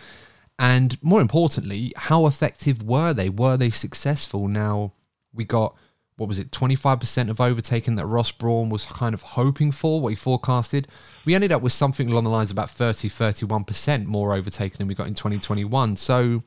And 0.59 1.01
more 1.01 1.21
importantly, 1.21 1.93
how 1.95 2.27
effective 2.27 2.83
were 2.83 3.13
they? 3.13 3.29
Were 3.29 3.57
they 3.57 3.69
successful? 3.69 4.47
Now, 4.47 4.93
we 5.33 5.45
got, 5.45 5.75
what 6.17 6.27
was 6.27 6.37
it, 6.37 6.51
25% 6.51 7.29
of 7.29 7.41
overtaking 7.41 7.95
that 7.95 8.05
Ross 8.05 8.31
Brawn 8.31 8.69
was 8.69 8.85
kind 8.85 9.13
of 9.13 9.21
hoping 9.21 9.71
for, 9.71 10.01
what 10.01 10.09
he 10.09 10.15
forecasted. 10.15 10.87
We 11.25 11.33
ended 11.33 11.51
up 11.51 11.61
with 11.61 11.73
something 11.73 12.11
along 12.11 12.25
the 12.25 12.29
lines 12.29 12.51
of 12.51 12.55
about 12.55 12.69
30, 12.69 13.09
31% 13.09 14.05
more 14.05 14.33
overtaken 14.33 14.77
than 14.79 14.87
we 14.87 14.95
got 14.95 15.07
in 15.07 15.15
2021. 15.15 15.95
So, 15.97 16.43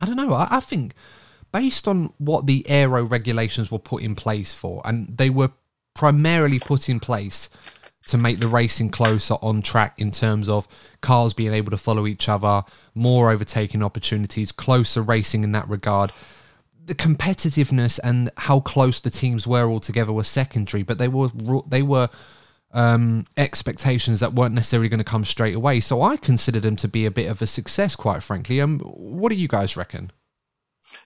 I 0.00 0.06
don't 0.06 0.16
know. 0.16 0.32
I, 0.32 0.48
I 0.50 0.60
think 0.60 0.94
based 1.52 1.86
on 1.86 2.12
what 2.18 2.46
the 2.46 2.68
aero 2.68 3.04
regulations 3.04 3.70
were 3.70 3.78
put 3.78 4.02
in 4.02 4.16
place 4.16 4.52
for, 4.52 4.82
and 4.84 5.16
they 5.16 5.30
were 5.30 5.50
primarily 5.94 6.58
put 6.58 6.88
in 6.88 6.98
place 6.98 7.48
to 8.06 8.18
make 8.18 8.38
the 8.38 8.48
racing 8.48 8.90
closer 8.90 9.34
on 9.34 9.62
track 9.62 9.98
in 9.98 10.10
terms 10.10 10.48
of 10.48 10.68
cars 11.00 11.32
being 11.34 11.52
able 11.52 11.70
to 11.70 11.76
follow 11.76 12.06
each 12.06 12.28
other, 12.28 12.62
more 12.94 13.30
overtaking 13.30 13.82
opportunities, 13.82 14.52
closer 14.52 15.02
racing 15.02 15.44
in 15.44 15.52
that 15.52 15.68
regard. 15.68 16.12
The 16.84 16.94
competitiveness 16.94 17.98
and 18.04 18.30
how 18.36 18.60
close 18.60 19.00
the 19.00 19.10
teams 19.10 19.46
were 19.46 19.68
all 19.68 19.80
together 19.80 20.12
was 20.12 20.28
secondary, 20.28 20.82
but 20.82 20.98
they 20.98 21.08
were 21.08 21.30
they 21.66 21.82
were 21.82 22.10
um, 22.72 23.24
expectations 23.36 24.20
that 24.20 24.34
weren't 24.34 24.54
necessarily 24.54 24.88
going 24.88 24.98
to 24.98 25.04
come 25.04 25.24
straight 25.24 25.54
away. 25.54 25.80
So 25.80 26.02
I 26.02 26.16
consider 26.16 26.60
them 26.60 26.76
to 26.76 26.88
be 26.88 27.06
a 27.06 27.10
bit 27.10 27.30
of 27.30 27.40
a 27.40 27.46
success, 27.46 27.96
quite 27.96 28.22
frankly. 28.22 28.60
Um, 28.60 28.80
what 28.80 29.30
do 29.30 29.36
you 29.36 29.48
guys 29.48 29.76
reckon? 29.76 30.10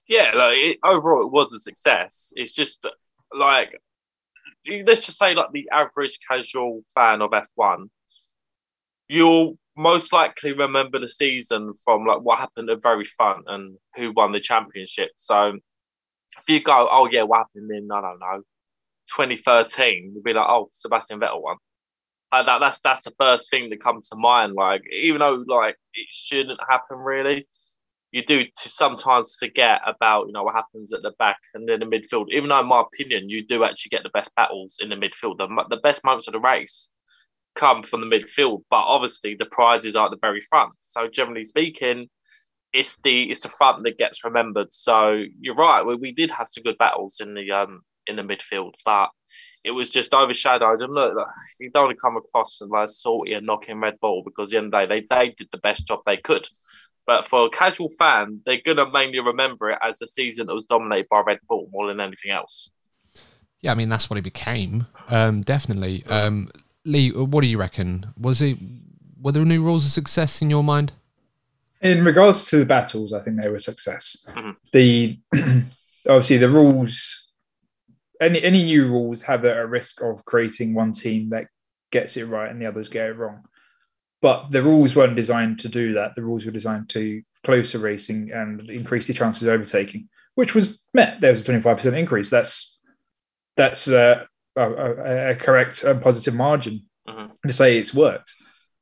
Yeah, 0.07 0.31
like 0.35 0.57
it, 0.57 0.79
overall, 0.83 1.25
it 1.25 1.31
was 1.31 1.53
a 1.53 1.59
success. 1.59 2.33
It's 2.35 2.53
just 2.53 2.85
like 3.33 3.79
let's 4.67 5.05
just 5.05 5.17
say 5.17 5.33
like 5.33 5.51
the 5.53 5.69
average 5.71 6.19
casual 6.27 6.83
fan 6.93 7.21
of 7.21 7.31
F1, 7.31 7.89
you'll 9.07 9.57
most 9.75 10.11
likely 10.11 10.53
remember 10.53 10.99
the 10.99 11.07
season 11.07 11.73
from 11.83 12.05
like 12.05 12.19
what 12.21 12.39
happened 12.39 12.69
at 12.69 12.83
very 12.83 13.05
front 13.05 13.45
and 13.47 13.77
who 13.95 14.11
won 14.11 14.31
the 14.31 14.39
championship. 14.39 15.11
So 15.15 15.57
if 16.37 16.49
you 16.49 16.61
go, 16.61 16.87
oh 16.91 17.07
yeah, 17.09 17.23
what 17.23 17.39
happened 17.39 17.71
in 17.71 17.89
I 17.91 18.01
don't 18.01 18.19
know, 18.19 18.41
2013, 19.15 20.11
you'll 20.13 20.23
be 20.23 20.33
like, 20.33 20.45
oh, 20.47 20.69
Sebastian 20.71 21.19
Vettel 21.19 21.41
won. 21.41 21.57
Like 22.31 22.45
that, 22.45 22.59
that's 22.59 22.79
that's 22.81 23.03
the 23.03 23.13
first 23.19 23.49
thing 23.49 23.69
that 23.69 23.81
comes 23.81 24.09
to 24.09 24.15
mind. 24.15 24.53
Like 24.53 24.83
even 24.91 25.19
though 25.19 25.43
like 25.47 25.77
it 25.93 26.07
shouldn't 26.09 26.59
happen 26.69 26.97
really, 26.97 27.47
you 28.11 28.23
do 28.23 28.43
to 28.43 28.69
sometimes 28.69 29.35
forget 29.39 29.81
about 29.85 30.27
you 30.27 30.33
know 30.33 30.43
what 30.43 30.55
happens 30.55 30.93
at 30.93 31.01
the 31.01 31.11
back 31.19 31.37
and 31.53 31.67
then 31.67 31.79
the 31.79 31.85
midfield. 31.85 32.31
Even 32.31 32.49
though, 32.49 32.59
in 32.59 32.67
my 32.67 32.81
opinion, 32.81 33.29
you 33.29 33.45
do 33.45 33.63
actually 33.63 33.89
get 33.89 34.03
the 34.03 34.09
best 34.09 34.33
battles 34.35 34.77
in 34.81 34.89
the 34.89 34.95
midfield. 34.95 35.37
The, 35.37 35.65
the 35.69 35.81
best 35.81 36.03
moments 36.03 36.27
of 36.27 36.33
the 36.33 36.39
race 36.39 36.91
come 37.55 37.83
from 37.83 38.01
the 38.01 38.07
midfield, 38.07 38.63
but 38.69 38.83
obviously 38.83 39.35
the 39.35 39.45
prizes 39.45 39.95
are 39.95 40.05
at 40.05 40.11
the 40.11 40.17
very 40.21 40.41
front. 40.41 40.73
So 40.79 41.07
generally 41.07 41.45
speaking, 41.45 42.07
it's 42.73 42.99
the 43.01 43.29
it's 43.29 43.41
the 43.41 43.49
front 43.49 43.83
that 43.83 43.97
gets 43.97 44.23
remembered. 44.23 44.73
So 44.73 45.23
you're 45.39 45.55
right. 45.55 45.85
We, 45.85 45.95
we 45.95 46.11
did 46.11 46.31
have 46.31 46.47
some 46.47 46.63
good 46.63 46.77
battles 46.77 47.17
in 47.19 47.33
the 47.33 47.51
um 47.51 47.81
in 48.07 48.15
the 48.15 48.23
midfield, 48.23 48.73
but 48.85 49.09
it 49.63 49.71
was 49.71 49.89
just 49.89 50.13
overshadowed. 50.13 50.81
And 50.81 50.93
look, 50.93 51.15
you 51.59 51.69
don't 51.71 51.85
want 51.85 51.97
to 51.97 52.01
come 52.01 52.17
across 52.17 52.61
as 52.61 52.69
like 52.69 52.89
salty 52.89 53.33
and 53.33 53.45
knocking 53.45 53.79
Red 53.79 53.99
Bull 53.99 54.23
because 54.25 54.49
the 54.49 54.57
end 54.57 54.73
of 54.73 54.87
the 54.87 54.87
day, 54.87 55.05
they, 55.09 55.15
they 55.15 55.29
did 55.37 55.49
the 55.51 55.57
best 55.59 55.87
job 55.87 55.99
they 56.05 56.17
could. 56.17 56.47
But 57.05 57.25
for 57.25 57.47
a 57.47 57.49
casual 57.49 57.89
fan, 57.97 58.41
they're 58.45 58.61
going 58.63 58.77
to 58.77 58.89
mainly 58.89 59.19
remember 59.19 59.71
it 59.71 59.79
as 59.81 59.97
the 59.97 60.07
season 60.07 60.47
that 60.47 60.53
was 60.53 60.65
dominated 60.65 61.07
by 61.09 61.21
Red 61.25 61.39
Bull 61.47 61.67
more 61.71 61.87
than 61.87 61.99
anything 61.99 62.31
else. 62.31 62.71
Yeah, 63.61 63.71
I 63.71 63.75
mean, 63.75 63.89
that's 63.89 64.09
what 64.09 64.17
he 64.17 64.21
became. 64.21 64.85
Um, 65.07 65.41
definitely. 65.41 66.05
Um, 66.07 66.49
Lee, 66.85 67.11
what 67.11 67.41
do 67.41 67.47
you 67.47 67.57
reckon? 67.57 68.13
Was 68.17 68.41
it, 68.41 68.57
were 69.19 69.31
there 69.31 69.43
new 69.43 69.63
rules 69.63 69.85
of 69.85 69.91
success 69.91 70.41
in 70.41 70.49
your 70.49 70.63
mind? 70.63 70.93
In 71.81 72.03
regards 72.03 72.45
to 72.49 72.57
the 72.57 72.65
battles, 72.65 73.13
I 73.13 73.21
think 73.21 73.41
they 73.41 73.49
were 73.49 73.55
a 73.55 73.59
success. 73.59 74.25
Mm-hmm. 74.27 74.51
The 74.73 75.19
obviously 76.07 76.37
the 76.37 76.49
rules, 76.49 77.29
any 78.19 78.43
any 78.43 78.63
new 78.63 78.87
rules 78.87 79.21
have 79.23 79.45
a, 79.45 79.61
a 79.61 79.65
risk 79.65 80.01
of 80.01 80.25
creating 80.25 80.73
one 80.73 80.91
team 80.91 81.29
that 81.29 81.47
gets 81.91 82.17
it 82.17 82.25
right 82.25 82.51
and 82.51 82.61
the 82.61 82.65
others 82.65 82.89
get 82.89 83.07
it 83.07 83.17
wrong. 83.17 83.43
But 84.21 84.51
the 84.51 84.63
rules 84.63 84.95
weren't 84.95 85.15
designed 85.15 85.59
to 85.59 85.69
do 85.69 85.93
that. 85.93 86.15
The 86.15 86.23
rules 86.23 86.45
were 86.45 86.51
designed 86.51 86.89
to 86.89 87.21
closer 87.43 87.79
racing 87.79 88.31
and 88.31 88.69
increase 88.69 89.07
the 89.07 89.13
chances 89.13 89.43
of 89.43 89.49
overtaking, 89.49 90.09
which 90.35 90.53
was 90.53 90.83
met. 90.93 91.21
There 91.21 91.31
was 91.31 91.47
a 91.47 91.51
25% 91.51 91.97
increase. 91.97 92.29
That's 92.29 92.77
that's 93.55 93.87
uh, 93.89 94.25
a, 94.55 95.31
a, 95.31 95.35
correct 95.35 95.83
and 95.83 96.01
positive 96.01 96.33
margin 96.33 96.85
mm-hmm. 97.07 97.47
to 97.47 97.53
say 97.53 97.77
it's 97.77 97.93
worked. 97.93 98.33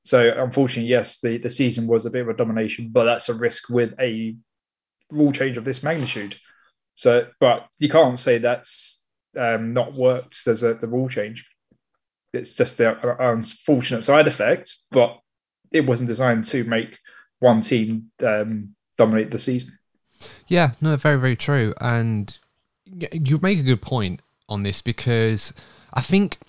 So 0.03 0.31
unfortunately, 0.37 0.89
yes, 0.89 1.19
the, 1.19 1.37
the 1.37 1.49
season 1.49 1.87
was 1.87 2.05
a 2.05 2.09
bit 2.09 2.21
of 2.21 2.29
a 2.29 2.33
domination, 2.33 2.89
but 2.91 3.05
that's 3.05 3.27
a 3.27 3.33
risk 3.33 3.69
with 3.69 3.93
a 3.99 4.35
rule 5.11 5.31
change 5.31 5.57
of 5.57 5.65
this 5.65 5.83
magnitude. 5.83 6.35
So, 6.93 7.27
but 7.39 7.67
you 7.79 7.89
can't 7.89 8.17
say 8.17 8.37
that's 8.37 9.03
um, 9.37 9.73
not 9.73 9.93
worked 9.93 10.47
as 10.47 10.63
a 10.63 10.73
the 10.75 10.87
rule 10.87 11.09
change. 11.09 11.47
It's 12.33 12.55
just 12.55 12.77
the 12.77 12.97
unfortunate 13.19 14.03
side 14.03 14.27
effect, 14.27 14.75
but 14.91 15.19
it 15.71 15.81
wasn't 15.81 16.07
designed 16.07 16.45
to 16.45 16.63
make 16.63 16.99
one 17.39 17.61
team 17.61 18.11
um, 18.25 18.75
dominate 18.97 19.31
the 19.31 19.39
season. 19.39 19.77
Yeah, 20.47 20.71
no, 20.81 20.95
very, 20.97 21.19
very 21.19 21.35
true. 21.35 21.73
And 21.79 22.37
you 22.85 23.39
make 23.41 23.59
a 23.59 23.63
good 23.63 23.81
point 23.81 24.21
on 24.49 24.63
this 24.63 24.81
because 24.81 25.53
I 25.93 26.01
think 26.01 26.39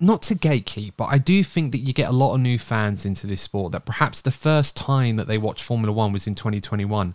not 0.00 0.22
to 0.22 0.34
gatekeep, 0.34 0.94
but 0.96 1.06
I 1.06 1.18
do 1.18 1.44
think 1.44 1.72
that 1.72 1.78
you 1.78 1.92
get 1.92 2.08
a 2.08 2.12
lot 2.12 2.34
of 2.34 2.40
new 2.40 2.58
fans 2.58 3.04
into 3.04 3.26
this 3.26 3.42
sport 3.42 3.72
that 3.72 3.84
perhaps 3.84 4.20
the 4.20 4.30
first 4.30 4.76
time 4.76 5.16
that 5.16 5.28
they 5.28 5.38
watched 5.38 5.62
Formula 5.62 5.92
One 5.92 6.12
was 6.12 6.26
in 6.26 6.34
2021. 6.34 7.14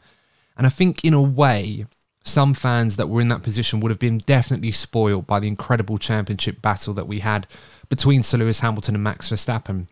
And 0.57 0.65
I 0.65 0.69
think 0.69 1.03
in 1.03 1.13
a 1.13 1.21
way, 1.21 1.85
some 2.23 2.53
fans 2.53 2.97
that 2.97 3.07
were 3.07 3.21
in 3.21 3.29
that 3.29 3.43
position 3.43 3.79
would 3.79 3.91
have 3.91 3.99
been 3.99 4.19
definitely 4.19 4.71
spoiled 4.71 5.27
by 5.27 5.39
the 5.39 5.47
incredible 5.47 5.97
championship 5.97 6.61
battle 6.61 6.93
that 6.93 7.07
we 7.07 7.19
had 7.19 7.47
between 7.89 8.23
Sir 8.23 8.37
Lewis 8.37 8.59
Hamilton 8.59 8.95
and 8.95 9.03
Max 9.03 9.29
Verstappen 9.29 9.87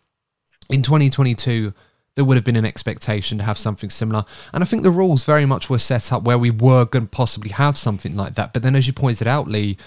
in 0.69 0.81
2022 0.81 1.73
there 2.15 2.23
would 2.23 2.37
have 2.37 2.45
been 2.45 2.55
an 2.55 2.65
expectation 2.65 3.37
to 3.37 3.43
have 3.43 3.57
something 3.57 3.89
similar. 3.89 4.23
And 4.53 4.63
I 4.63 4.67
think 4.67 4.83
the 4.83 4.91
rules 4.91 5.25
very 5.25 5.45
much 5.45 5.69
were 5.69 5.79
set 5.79 6.11
up 6.11 6.23
where 6.23 6.37
we 6.37 6.49
were 6.49 6.85
going 6.85 7.05
to 7.05 7.09
possibly 7.09 7.49
have 7.51 7.77
something 7.77 8.15
like 8.15 8.35
that. 8.35 8.53
But 8.53 8.63
then, 8.63 8.75
as 8.75 8.87
you 8.87 8.93
pointed 8.93 9.27
out, 9.27 9.49
Lee, 9.49 9.77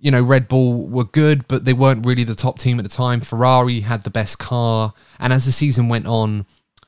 you 0.00 0.10
know, 0.10 0.22
Red 0.22 0.48
Bull 0.48 0.88
were 0.88 1.04
good, 1.04 1.46
but 1.46 1.66
they 1.66 1.74
weren't 1.74 2.06
really 2.06 2.24
the 2.24 2.34
top 2.34 2.58
team 2.58 2.78
at 2.78 2.84
the 2.84 2.88
time. 2.88 3.20
Ferrari 3.20 3.80
had 3.80 4.02
the 4.02 4.10
best 4.10 4.38
car. 4.38 4.94
And 5.18 5.32
as 5.32 5.44
the 5.44 5.52
season 5.52 5.88
went 5.88 6.06
on, 6.06 6.46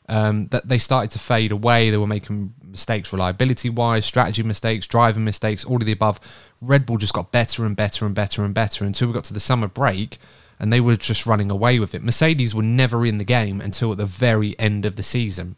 um, 0.08 0.48
that 0.48 0.68
they 0.68 0.78
started 0.78 1.10
to 1.12 1.18
fade 1.18 1.52
away. 1.52 1.90
They 1.90 1.96
were 1.96 2.06
making 2.06 2.54
mistakes 2.64 3.12
reliability 3.12 3.70
wise, 3.70 4.04
strategy 4.04 4.42
mistakes, 4.42 4.86
driving 4.86 5.24
mistakes, 5.24 5.64
all 5.64 5.76
of 5.76 5.86
the 5.86 5.92
above. 5.92 6.18
Red 6.60 6.86
Bull 6.86 6.96
just 6.96 7.12
got 7.12 7.30
better 7.30 7.64
and 7.64 7.76
better 7.76 8.06
and 8.06 8.14
better 8.14 8.44
and 8.44 8.54
better 8.54 8.84
until 8.84 9.08
we 9.08 9.14
got 9.14 9.24
to 9.24 9.34
the 9.34 9.40
summer 9.40 9.68
break 9.68 10.18
and 10.60 10.70
they 10.70 10.80
were 10.80 10.96
just 10.96 11.26
running 11.26 11.50
away 11.50 11.80
with 11.80 11.94
it. 11.94 12.02
Mercedes 12.02 12.54
were 12.54 12.62
never 12.62 13.06
in 13.06 13.16
the 13.16 13.24
game 13.24 13.62
until 13.62 13.92
at 13.92 13.98
the 13.98 14.06
very 14.06 14.56
end 14.58 14.84
of 14.84 14.96
the 14.96 15.02
season. 15.02 15.56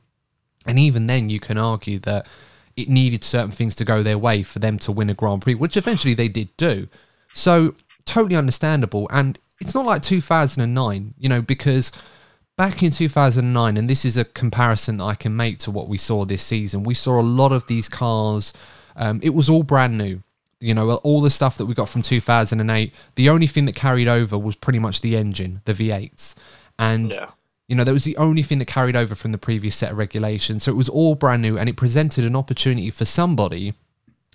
And 0.64 0.78
even 0.78 1.08
then, 1.08 1.28
you 1.28 1.40
can 1.40 1.58
argue 1.58 1.98
that 2.00 2.28
it 2.76 2.88
needed 2.88 3.24
certain 3.24 3.50
things 3.50 3.74
to 3.74 3.84
go 3.84 4.04
their 4.04 4.16
way 4.16 4.44
for 4.44 4.60
them 4.60 4.78
to 4.78 4.92
win 4.92 5.10
a 5.10 5.14
Grand 5.14 5.42
Prix, 5.42 5.56
which 5.56 5.76
eventually 5.76 6.14
they 6.14 6.28
did 6.28 6.56
do. 6.56 6.86
So, 7.34 7.74
totally 8.04 8.36
understandable. 8.36 9.08
And 9.10 9.40
it's 9.60 9.74
not 9.74 9.84
like 9.84 10.02
2009, 10.02 11.14
you 11.18 11.28
know, 11.28 11.42
because 11.42 11.90
back 12.56 12.80
in 12.80 12.92
2009, 12.92 13.76
and 13.76 13.90
this 13.90 14.04
is 14.04 14.16
a 14.16 14.24
comparison 14.24 15.00
I 15.00 15.16
can 15.16 15.34
make 15.34 15.58
to 15.60 15.72
what 15.72 15.88
we 15.88 15.98
saw 15.98 16.24
this 16.24 16.44
season, 16.44 16.84
we 16.84 16.94
saw 16.94 17.20
a 17.20 17.22
lot 17.22 17.50
of 17.50 17.66
these 17.66 17.88
cars. 17.88 18.52
Um, 18.94 19.18
it 19.22 19.30
was 19.30 19.48
all 19.48 19.64
brand 19.64 19.98
new 19.98 20.22
you 20.62 20.74
know, 20.74 20.94
all 20.96 21.20
the 21.20 21.30
stuff 21.30 21.56
that 21.58 21.66
we 21.66 21.74
got 21.74 21.88
from 21.88 22.02
2008, 22.02 22.92
the 23.16 23.28
only 23.28 23.46
thing 23.46 23.64
that 23.66 23.74
carried 23.74 24.08
over 24.08 24.38
was 24.38 24.56
pretty 24.56 24.78
much 24.78 25.00
the 25.00 25.16
engine, 25.16 25.60
the 25.64 25.74
V8s. 25.74 26.34
And, 26.78 27.12
yeah. 27.12 27.30
you 27.68 27.76
know, 27.76 27.84
that 27.84 27.92
was 27.92 28.04
the 28.04 28.16
only 28.16 28.42
thing 28.42 28.58
that 28.60 28.66
carried 28.66 28.96
over 28.96 29.14
from 29.14 29.32
the 29.32 29.38
previous 29.38 29.76
set 29.76 29.92
of 29.92 29.98
regulations. 29.98 30.62
So 30.62 30.72
it 30.72 30.76
was 30.76 30.88
all 30.88 31.14
brand 31.14 31.42
new 31.42 31.58
and 31.58 31.68
it 31.68 31.76
presented 31.76 32.24
an 32.24 32.36
opportunity 32.36 32.90
for 32.90 33.04
somebody 33.04 33.74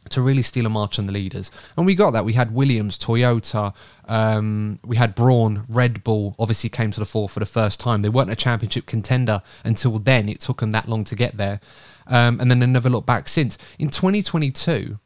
to 0.09 0.21
really 0.21 0.41
steal 0.41 0.65
a 0.65 0.69
march 0.69 0.99
on 0.99 1.05
the 1.05 1.11
leaders. 1.11 1.51
And 1.75 1.85
we 1.85 1.95
got 1.95 2.11
that. 2.11 2.25
We 2.25 2.33
had 2.33 2.53
Williams, 2.53 2.97
Toyota, 2.97 3.73
um, 4.07 4.79
we 4.85 4.95
had 4.95 5.15
Brawn, 5.15 5.65
Red 5.67 6.03
Bull 6.03 6.35
obviously 6.39 6.69
came 6.69 6.91
to 6.91 6.99
the 6.99 7.05
fore 7.05 7.29
for 7.29 7.39
the 7.39 7.45
first 7.45 7.79
time. 7.79 8.01
They 8.01 8.09
weren't 8.09 8.29
a 8.29 8.35
championship 8.35 8.85
contender 8.85 9.41
until 9.63 9.99
then. 9.99 10.29
It 10.29 10.39
took 10.39 10.59
them 10.59 10.71
that 10.71 10.87
long 10.87 11.03
to 11.05 11.15
get 11.15 11.37
there. 11.37 11.59
Um, 12.07 12.39
and 12.39 12.49
then 12.49 12.59
they 12.59 12.65
never 12.65 12.89
looked 12.89 13.07
back 13.07 13.27
since. 13.27 13.57
In 13.77 13.89
2022, 13.89 14.97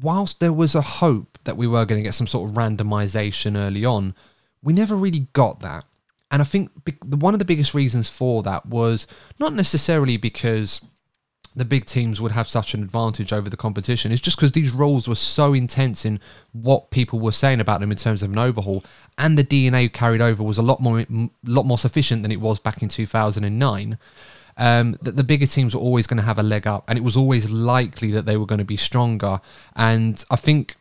whilst 0.00 0.40
there 0.40 0.52
was 0.52 0.74
a 0.74 0.82
hope 0.82 1.38
that 1.44 1.56
we 1.56 1.66
were 1.66 1.84
going 1.84 2.00
to 2.00 2.06
get 2.06 2.14
some 2.14 2.26
sort 2.26 2.50
of 2.50 2.56
randomization 2.56 3.56
early 3.56 3.84
on, 3.84 4.14
we 4.62 4.72
never 4.72 4.94
really 4.94 5.28
got 5.32 5.60
that. 5.60 5.84
And 6.30 6.42
I 6.42 6.44
think 6.44 6.70
one 7.04 7.34
of 7.34 7.38
the 7.38 7.44
biggest 7.44 7.74
reasons 7.74 8.10
for 8.10 8.42
that 8.42 8.66
was 8.66 9.06
not 9.38 9.54
necessarily 9.54 10.16
because 10.16 10.80
the 11.56 11.64
big 11.64 11.86
teams 11.86 12.20
would 12.20 12.32
have 12.32 12.48
such 12.48 12.74
an 12.74 12.82
advantage 12.82 13.32
over 13.32 13.50
the 13.50 13.56
competition. 13.56 14.12
It's 14.12 14.20
just 14.20 14.36
because 14.36 14.52
these 14.52 14.70
rules 14.70 15.08
were 15.08 15.14
so 15.14 15.54
intense 15.54 16.04
in 16.04 16.20
what 16.52 16.90
people 16.90 17.18
were 17.18 17.32
saying 17.32 17.60
about 17.60 17.80
them 17.80 17.90
in 17.90 17.96
terms 17.96 18.22
of 18.22 18.30
an 18.30 18.38
overhaul, 18.38 18.84
and 19.16 19.36
the 19.36 19.44
DNA 19.44 19.92
carried 19.92 20.20
over 20.20 20.42
was 20.42 20.58
a 20.58 20.62
lot 20.62 20.80
more, 20.80 21.04
lot 21.44 21.66
more 21.66 21.78
sufficient 21.78 22.22
than 22.22 22.30
it 22.30 22.40
was 22.40 22.60
back 22.60 22.82
in 22.82 22.88
2009 22.88 23.98
um, 24.58 24.98
that 25.02 25.16
the 25.16 25.24
bigger 25.24 25.46
teams 25.46 25.74
were 25.74 25.80
always 25.80 26.06
going 26.06 26.18
to 26.18 26.22
have 26.24 26.38
a 26.38 26.42
leg 26.42 26.66
up, 26.66 26.84
and 26.88 26.98
it 26.98 27.02
was 27.02 27.16
always 27.16 27.50
likely 27.50 28.10
that 28.10 28.26
they 28.26 28.36
were 28.36 28.46
going 28.46 28.58
to 28.58 28.64
be 28.64 28.76
stronger. 28.76 29.40
And 29.76 30.22
I 30.30 30.36
think 30.36 30.74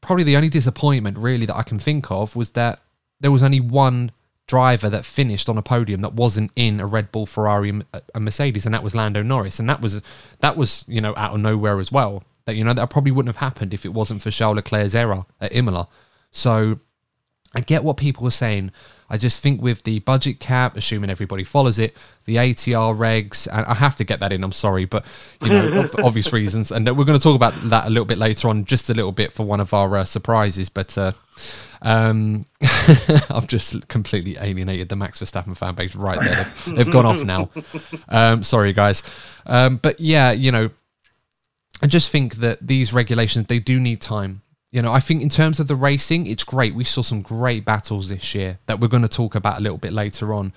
probably 0.00 0.24
the 0.24 0.36
only 0.36 0.50
disappointment 0.50 1.16
really 1.18 1.46
that 1.46 1.56
I 1.56 1.62
can 1.62 1.78
think 1.78 2.10
of 2.10 2.36
was 2.36 2.50
that 2.50 2.80
there 3.20 3.32
was 3.32 3.42
only 3.42 3.60
one 3.60 4.12
driver 4.46 4.90
that 4.90 5.06
finished 5.06 5.48
on 5.48 5.56
a 5.56 5.62
podium 5.62 6.02
that 6.02 6.12
wasn't 6.12 6.50
in 6.54 6.78
a 6.78 6.86
Red 6.86 7.10
Bull, 7.10 7.24
Ferrari, 7.24 7.70
and 7.70 7.84
Mercedes, 8.24 8.66
and 8.66 8.74
that 8.74 8.82
was 8.82 8.94
Lando 8.94 9.22
Norris, 9.22 9.58
and 9.58 9.68
that 9.68 9.80
was 9.80 10.02
that 10.40 10.56
was 10.56 10.84
you 10.86 11.00
know 11.00 11.14
out 11.16 11.34
of 11.34 11.40
nowhere 11.40 11.80
as 11.80 11.90
well. 11.90 12.22
That 12.44 12.56
you 12.56 12.64
know 12.64 12.74
that 12.74 12.90
probably 12.90 13.10
wouldn't 13.10 13.34
have 13.34 13.40
happened 13.40 13.72
if 13.72 13.86
it 13.86 13.94
wasn't 13.94 14.22
for 14.22 14.30
Charles 14.30 14.56
Leclerc's 14.56 14.94
error 14.94 15.24
at 15.40 15.54
Imola. 15.54 15.88
So 16.30 16.78
I 17.54 17.60
get 17.60 17.84
what 17.84 17.96
people 17.96 18.26
are 18.26 18.32
saying. 18.32 18.72
I 19.10 19.18
just 19.18 19.40
think 19.40 19.60
with 19.62 19.82
the 19.82 20.00
budget 20.00 20.40
cap, 20.40 20.76
assuming 20.76 21.10
everybody 21.10 21.44
follows 21.44 21.78
it, 21.78 21.96
the 22.24 22.36
ATR 22.36 22.96
regs, 22.96 23.46
and 23.52 23.66
I 23.66 23.74
have 23.74 23.96
to 23.96 24.04
get 24.04 24.20
that 24.20 24.32
in. 24.32 24.42
I'm 24.42 24.52
sorry, 24.52 24.86
but 24.86 25.04
you 25.42 25.50
know, 25.50 25.86
for 25.86 26.02
obvious 26.04 26.32
reasons, 26.32 26.72
and 26.72 26.86
we're 26.86 27.04
going 27.04 27.18
to 27.18 27.22
talk 27.22 27.36
about 27.36 27.54
that 27.70 27.86
a 27.86 27.90
little 27.90 28.06
bit 28.06 28.18
later 28.18 28.48
on, 28.48 28.64
just 28.64 28.90
a 28.90 28.94
little 28.94 29.12
bit 29.12 29.32
for 29.32 29.44
one 29.44 29.60
of 29.60 29.74
our 29.74 29.98
uh, 29.98 30.04
surprises. 30.04 30.68
But 30.68 30.96
uh, 30.96 31.12
um, 31.82 32.46
I've 33.30 33.46
just 33.46 33.86
completely 33.88 34.36
alienated 34.40 34.88
the 34.88 34.96
Max 34.96 35.20
Verstappen 35.20 35.56
fan 35.56 35.74
base 35.74 35.94
right 35.94 36.18
there. 36.18 36.50
They've, 36.66 36.76
they've 36.76 36.90
gone 36.90 37.06
off 37.06 37.22
now. 37.22 37.50
Um, 38.08 38.42
sorry, 38.42 38.72
guys, 38.72 39.02
um, 39.46 39.76
but 39.76 39.98
yeah, 39.98 40.30
you 40.30 40.52
know, 40.52 40.68
I 41.82 41.86
just 41.86 42.10
think 42.10 42.36
that 42.36 42.64
these 42.64 42.92
regulations 42.92 43.46
they 43.46 43.58
do 43.58 43.80
need 43.80 44.00
time 44.00 44.42
you 44.74 44.82
know, 44.82 44.92
I 44.92 44.98
think 44.98 45.22
in 45.22 45.28
terms 45.28 45.60
of 45.60 45.68
the 45.68 45.76
racing, 45.76 46.26
it's 46.26 46.42
great. 46.42 46.74
We 46.74 46.82
saw 46.82 47.02
some 47.02 47.22
great 47.22 47.64
battles 47.64 48.08
this 48.08 48.34
year 48.34 48.58
that 48.66 48.80
we're 48.80 48.88
going 48.88 49.04
to 49.04 49.08
talk 49.08 49.36
about 49.36 49.58
a 49.58 49.60
little 49.60 49.78
bit 49.78 49.92
later 49.92 50.34
on. 50.34 50.52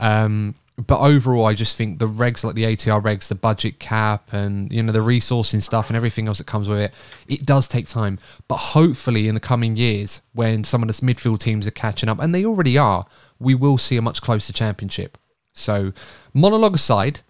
Um, 0.00 0.54
but 0.78 1.00
overall, 1.00 1.44
I 1.44 1.52
just 1.52 1.76
think 1.76 1.98
the 1.98 2.06
regs, 2.06 2.42
like 2.42 2.54
the 2.54 2.64
ATR 2.64 3.02
regs, 3.02 3.28
the 3.28 3.34
budget 3.34 3.78
cap, 3.78 4.32
and 4.32 4.72
you 4.72 4.82
know 4.82 4.90
the 4.90 5.00
resourcing 5.00 5.60
stuff 5.60 5.90
and 5.90 5.98
everything 5.98 6.28
else 6.28 6.38
that 6.38 6.46
comes 6.46 6.66
with 6.66 6.78
it, 6.78 6.94
it 7.28 7.44
does 7.44 7.68
take 7.68 7.86
time. 7.86 8.18
But 8.46 8.56
hopefully, 8.56 9.28
in 9.28 9.34
the 9.34 9.40
coming 9.40 9.76
years, 9.76 10.22
when 10.32 10.64
some 10.64 10.82
of 10.82 10.88
the 10.88 10.94
midfield 11.06 11.40
teams 11.40 11.66
are 11.66 11.72
catching 11.72 12.08
up, 12.08 12.20
and 12.20 12.34
they 12.34 12.46
already 12.46 12.78
are, 12.78 13.04
we 13.38 13.54
will 13.54 13.76
see 13.76 13.98
a 13.98 14.02
much 14.02 14.22
closer 14.22 14.54
championship. 14.54 15.18
So, 15.52 15.92
monologue 16.32 16.76
aside, 16.76 17.20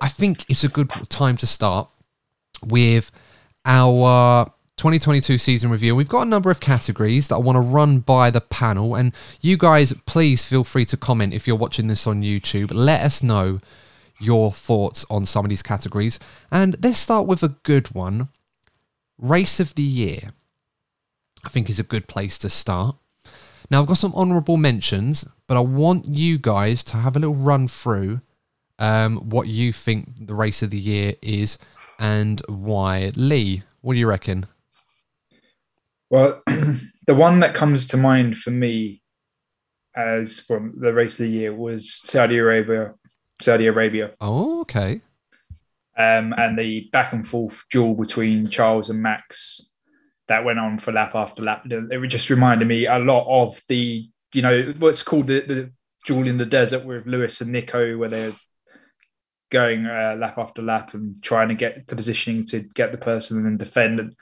I 0.00 0.06
think 0.10 0.48
it's 0.48 0.62
a 0.62 0.68
good 0.68 0.90
time 1.08 1.36
to 1.38 1.46
start 1.46 1.88
with 2.62 3.10
our 3.64 4.52
2022 4.76 5.38
season 5.38 5.70
review. 5.70 5.96
We've 5.96 6.08
got 6.08 6.26
a 6.26 6.30
number 6.30 6.50
of 6.50 6.60
categories 6.60 7.28
that 7.28 7.36
I 7.36 7.38
want 7.38 7.56
to 7.56 7.60
run 7.60 8.00
by 8.00 8.30
the 8.30 8.42
panel, 8.42 8.94
and 8.94 9.14
you 9.40 9.56
guys, 9.56 9.94
please 10.04 10.44
feel 10.44 10.64
free 10.64 10.84
to 10.86 10.98
comment 10.98 11.32
if 11.32 11.46
you're 11.46 11.56
watching 11.56 11.86
this 11.86 12.06
on 12.06 12.22
YouTube. 12.22 12.70
Let 12.74 13.00
us 13.00 13.22
know 13.22 13.60
your 14.20 14.52
thoughts 14.52 15.06
on 15.08 15.24
some 15.24 15.46
of 15.46 15.48
these 15.48 15.62
categories. 15.62 16.18
And 16.50 16.76
let's 16.82 16.98
start 16.98 17.26
with 17.26 17.42
a 17.42 17.56
good 17.62 17.94
one 17.94 18.28
Race 19.18 19.60
of 19.60 19.74
the 19.74 19.82
Year. 19.82 20.30
I 21.42 21.48
think 21.48 21.70
is 21.70 21.80
a 21.80 21.84
good 21.84 22.06
place 22.06 22.36
to 22.38 22.50
start. 22.50 22.96
Now, 23.70 23.80
I've 23.80 23.88
got 23.88 23.96
some 23.96 24.14
honourable 24.14 24.58
mentions, 24.58 25.26
but 25.46 25.56
I 25.56 25.60
want 25.60 26.06
you 26.06 26.36
guys 26.36 26.84
to 26.84 26.98
have 26.98 27.16
a 27.16 27.18
little 27.18 27.34
run 27.34 27.66
through 27.66 28.20
um, 28.78 29.16
what 29.30 29.48
you 29.48 29.72
think 29.72 30.26
the 30.26 30.34
race 30.34 30.62
of 30.62 30.70
the 30.70 30.78
year 30.78 31.14
is 31.22 31.56
and 31.98 32.42
why. 32.46 33.12
Lee, 33.16 33.62
what 33.80 33.94
do 33.94 34.00
you 34.00 34.06
reckon? 34.06 34.46
Well, 36.10 36.42
the 37.06 37.14
one 37.14 37.40
that 37.40 37.54
comes 37.54 37.88
to 37.88 37.96
mind 37.96 38.36
for 38.38 38.50
me 38.50 39.02
as 39.94 40.44
well, 40.48 40.70
the 40.76 40.92
race 40.92 41.18
of 41.18 41.26
the 41.26 41.32
year 41.32 41.54
was 41.54 41.92
Saudi 41.92 42.38
Arabia. 42.38 42.94
Saudi 43.40 43.66
Arabia. 43.66 44.12
Oh, 44.20 44.60
okay. 44.60 45.00
Um, 45.98 46.34
and 46.36 46.58
the 46.58 46.88
back 46.92 47.12
and 47.12 47.26
forth 47.26 47.64
duel 47.70 47.94
between 47.94 48.50
Charles 48.50 48.90
and 48.90 49.02
Max 49.02 49.70
that 50.28 50.44
went 50.44 50.58
on 50.58 50.78
for 50.78 50.92
lap 50.92 51.14
after 51.14 51.42
lap. 51.42 51.62
It 51.64 52.06
just 52.08 52.30
reminded 52.30 52.68
me 52.68 52.86
a 52.86 52.98
lot 52.98 53.26
of 53.28 53.60
the, 53.68 54.08
you 54.32 54.42
know, 54.42 54.74
what's 54.78 55.02
called 55.02 55.28
the, 55.28 55.40
the 55.40 55.70
duel 56.04 56.26
in 56.26 56.38
the 56.38 56.46
desert 56.46 56.84
with 56.84 57.06
Lewis 57.06 57.40
and 57.40 57.52
Nico, 57.52 57.96
where 57.96 58.08
they're 58.08 58.32
going 59.50 59.86
uh, 59.86 60.16
lap 60.18 60.38
after 60.38 60.62
lap 60.62 60.94
and 60.94 61.22
trying 61.22 61.48
to 61.48 61.54
get 61.54 61.86
the 61.86 61.96
positioning 61.96 62.44
to 62.46 62.60
get 62.60 62.92
the 62.92 62.98
person 62.98 63.36
and 63.36 63.46
then 63.46 63.56
defend. 63.56 64.00
And 64.00 64.16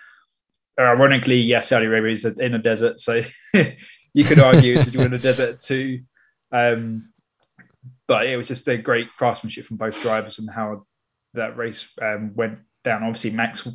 ironically, 0.78 1.38
yes, 1.38 1.68
Saudi 1.68 1.86
Arabia 1.86 2.12
is 2.12 2.24
in 2.24 2.54
a 2.54 2.58
desert, 2.58 2.98
so 3.00 3.22
you 4.14 4.24
could 4.24 4.40
argue 4.40 4.74
it's 4.74 4.94
in 4.94 5.12
a 5.12 5.18
desert 5.18 5.60
too. 5.60 6.00
Um, 6.52 7.10
but 8.06 8.26
it 8.26 8.36
was 8.36 8.48
just 8.48 8.68
a 8.68 8.76
great 8.76 9.08
craftsmanship 9.16 9.66
from 9.66 9.76
both 9.76 10.00
drivers 10.02 10.38
and 10.38 10.50
how 10.50 10.86
that 11.34 11.56
race 11.56 11.88
um, 12.02 12.32
went 12.34 12.58
down. 12.82 13.02
Obviously, 13.02 13.30
Max 13.30 13.66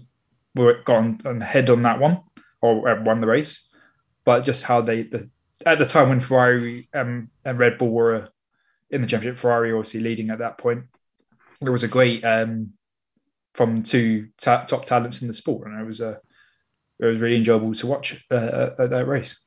were 0.56 0.82
gone 0.84 1.20
ahead 1.26 1.70
on 1.70 1.82
that 1.84 2.00
one 2.00 2.22
or 2.62 2.88
uh, 2.90 3.04
won 3.04 3.22
the 3.22 3.28
race, 3.28 3.68
but 4.26 4.42
just 4.42 4.64
how 4.64 4.82
they 4.82 5.04
the, 5.04 5.30
at 5.66 5.80
the 5.80 5.86
time 5.86 6.10
when 6.10 6.20
Ferrari 6.20 6.90
um, 6.94 7.30
and 7.44 7.60
Red 7.60 7.78
Bull 7.78 7.90
were 7.90 8.30
in 8.90 9.02
the 9.02 9.08
championship, 9.08 9.40
Ferrari 9.40 9.72
obviously 9.72 10.00
leading 10.00 10.30
at 10.30 10.40
that 10.40 10.58
point. 10.58 10.84
It 11.62 11.70
was 11.70 11.84
a 11.84 11.88
great 11.88 12.24
um, 12.24 12.74
from 13.54 13.84
two 13.84 14.30
ta- 14.40 14.66
top 14.66 14.86
talents 14.86 15.22
in 15.22 15.28
the 15.28 15.34
sport, 15.34 15.68
and 15.68 15.80
it 15.80 15.86
was 15.86 16.00
a 16.00 16.20
it 17.00 17.06
was 17.06 17.22
really 17.22 17.38
enjoyable 17.38 17.74
to 17.74 17.88
watch 17.88 18.26
uh, 18.30 18.36
uh, 18.36 18.76
at 18.80 18.90
that 18.90 19.08
race. 19.08 19.40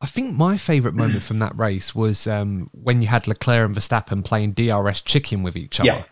I 0.00 0.06
think 0.06 0.34
my 0.34 0.58
favourite 0.58 0.94
moment 0.94 1.22
from 1.22 1.38
that 1.38 1.56
race 1.56 1.94
was 1.94 2.26
um, 2.26 2.70
when 2.72 3.00
you 3.00 3.08
had 3.08 3.26
Leclerc 3.26 3.66
and 3.66 3.74
Verstappen 3.74 4.24
playing 4.24 4.52
DRS 4.52 5.00
chicken 5.00 5.42
with 5.42 5.56
each 5.56 5.80
other. 5.80 5.86
Yeah. 5.86 6.04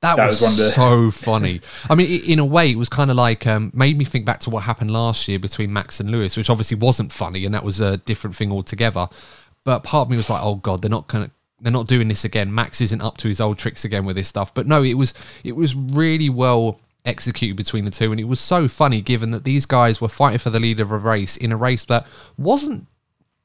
That, 0.00 0.16
that 0.16 0.28
was, 0.28 0.40
was 0.40 0.56
the... 0.56 0.70
so 0.70 1.12
funny. 1.12 1.60
I 1.88 1.94
mean, 1.94 2.22
in 2.22 2.40
a 2.40 2.44
way, 2.44 2.72
it 2.72 2.76
was 2.76 2.88
kind 2.88 3.08
of 3.08 3.16
like 3.16 3.46
um, 3.46 3.70
made 3.72 3.96
me 3.96 4.04
think 4.04 4.26
back 4.26 4.40
to 4.40 4.50
what 4.50 4.64
happened 4.64 4.90
last 4.90 5.28
year 5.28 5.38
between 5.38 5.72
Max 5.72 6.00
and 6.00 6.10
Lewis, 6.10 6.36
which 6.36 6.50
obviously 6.50 6.76
wasn't 6.76 7.12
funny, 7.12 7.44
and 7.44 7.54
that 7.54 7.62
was 7.62 7.80
a 7.80 7.98
different 7.98 8.34
thing 8.34 8.50
altogether. 8.50 9.08
But 9.64 9.84
part 9.84 10.06
of 10.06 10.10
me 10.10 10.16
was 10.16 10.28
like, 10.28 10.42
"Oh 10.42 10.56
God, 10.56 10.82
they're 10.82 10.90
not 10.90 11.06
going 11.06 11.30
they're 11.60 11.70
not 11.70 11.86
doing 11.86 12.08
this 12.08 12.24
again. 12.24 12.52
Max 12.52 12.80
isn't 12.80 13.00
up 13.00 13.16
to 13.18 13.28
his 13.28 13.40
old 13.40 13.58
tricks 13.58 13.84
again 13.84 14.04
with 14.04 14.16
this 14.16 14.26
stuff." 14.26 14.52
But 14.52 14.66
no, 14.66 14.82
it 14.82 14.94
was 14.94 15.14
it 15.44 15.54
was 15.54 15.76
really 15.76 16.28
well 16.28 16.80
executed 17.04 17.56
between 17.56 17.84
the 17.84 17.90
two. 17.90 18.10
And 18.10 18.20
it 18.20 18.28
was 18.28 18.40
so 18.40 18.68
funny 18.68 19.00
given 19.00 19.30
that 19.32 19.44
these 19.44 19.66
guys 19.66 20.00
were 20.00 20.08
fighting 20.08 20.38
for 20.38 20.50
the 20.50 20.60
lead 20.60 20.80
of 20.80 20.90
a 20.90 20.98
race 20.98 21.36
in 21.36 21.52
a 21.52 21.56
race 21.56 21.84
that 21.86 22.06
wasn't. 22.36 22.86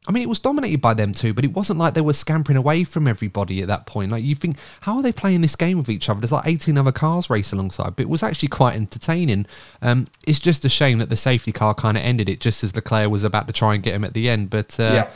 I 0.07 0.13
mean, 0.13 0.23
it 0.23 0.29
was 0.29 0.39
dominated 0.39 0.79
by 0.79 0.93
them 0.93 1.13
two, 1.13 1.33
but 1.33 1.43
it 1.43 1.51
wasn't 1.51 1.79
like 1.79 1.93
they 1.93 1.99
were 1.99 2.13
scampering 2.13 2.57
away 2.57 2.85
from 2.85 3.09
everybody 3.09 3.61
at 3.61 3.67
that 3.67 3.85
point. 3.85 4.09
Like, 4.09 4.23
you 4.23 4.35
think, 4.35 4.55
how 4.79 4.95
are 4.95 5.01
they 5.01 5.11
playing 5.11 5.41
this 5.41 5.57
game 5.57 5.77
with 5.77 5.89
each 5.89 6.07
other? 6.07 6.21
There's 6.21 6.31
like 6.31 6.47
18 6.47 6.77
other 6.77 6.93
cars 6.93 7.29
race 7.29 7.51
alongside, 7.51 7.97
but 7.97 8.03
it 8.03 8.09
was 8.09 8.23
actually 8.23 8.47
quite 8.47 8.77
entertaining. 8.77 9.47
Um, 9.81 10.07
it's 10.25 10.39
just 10.39 10.63
a 10.63 10.69
shame 10.69 10.99
that 10.99 11.09
the 11.09 11.17
safety 11.17 11.51
car 11.51 11.73
kind 11.73 11.97
of 11.97 12.03
ended 12.03 12.29
it 12.29 12.39
just 12.39 12.63
as 12.63 12.73
Leclerc 12.73 13.09
was 13.09 13.25
about 13.25 13.47
to 13.47 13.53
try 13.53 13.73
and 13.73 13.83
get 13.83 13.95
him 13.95 14.05
at 14.05 14.13
the 14.13 14.29
end. 14.29 14.49
But 14.49 14.79
uh, 14.79 14.83
yeah. 14.93 15.11